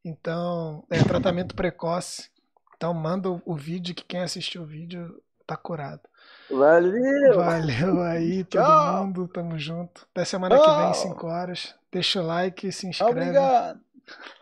Então, 0.04 0.86
é 0.92 1.02
tratamento 1.04 1.56
precoce. 1.56 2.30
Então, 2.76 2.94
manda 2.94 3.30
o 3.46 3.56
vídeo 3.56 3.96
que 3.96 4.04
quem 4.04 4.22
assistiu 4.22 4.64
o 4.64 4.68
vídeo 4.68 5.22
tá 5.46 5.56
curado. 5.56 6.02
Valeu! 6.50 7.36
Valeu 7.36 8.02
aí, 8.02 8.44
todo 8.46 8.62
Tchau. 8.64 9.06
mundo. 9.06 9.28
Tamo 9.30 9.58
junto. 9.58 10.08
Até 10.12 10.26
semana 10.26 10.58
Tchau. 10.58 10.66
que 10.66 10.84
vem, 10.84 10.94
5 10.94 11.28
horas. 11.28 11.76
Deixa 11.92 12.22
o 12.22 12.26
like, 12.26 12.72
se 12.72 12.88
inscreve. 12.88 13.12
Obrigado. 13.12 13.80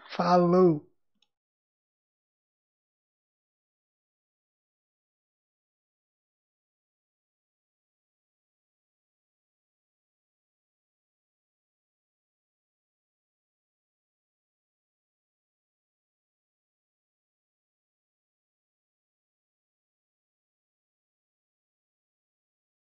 Falou! 0.09 0.84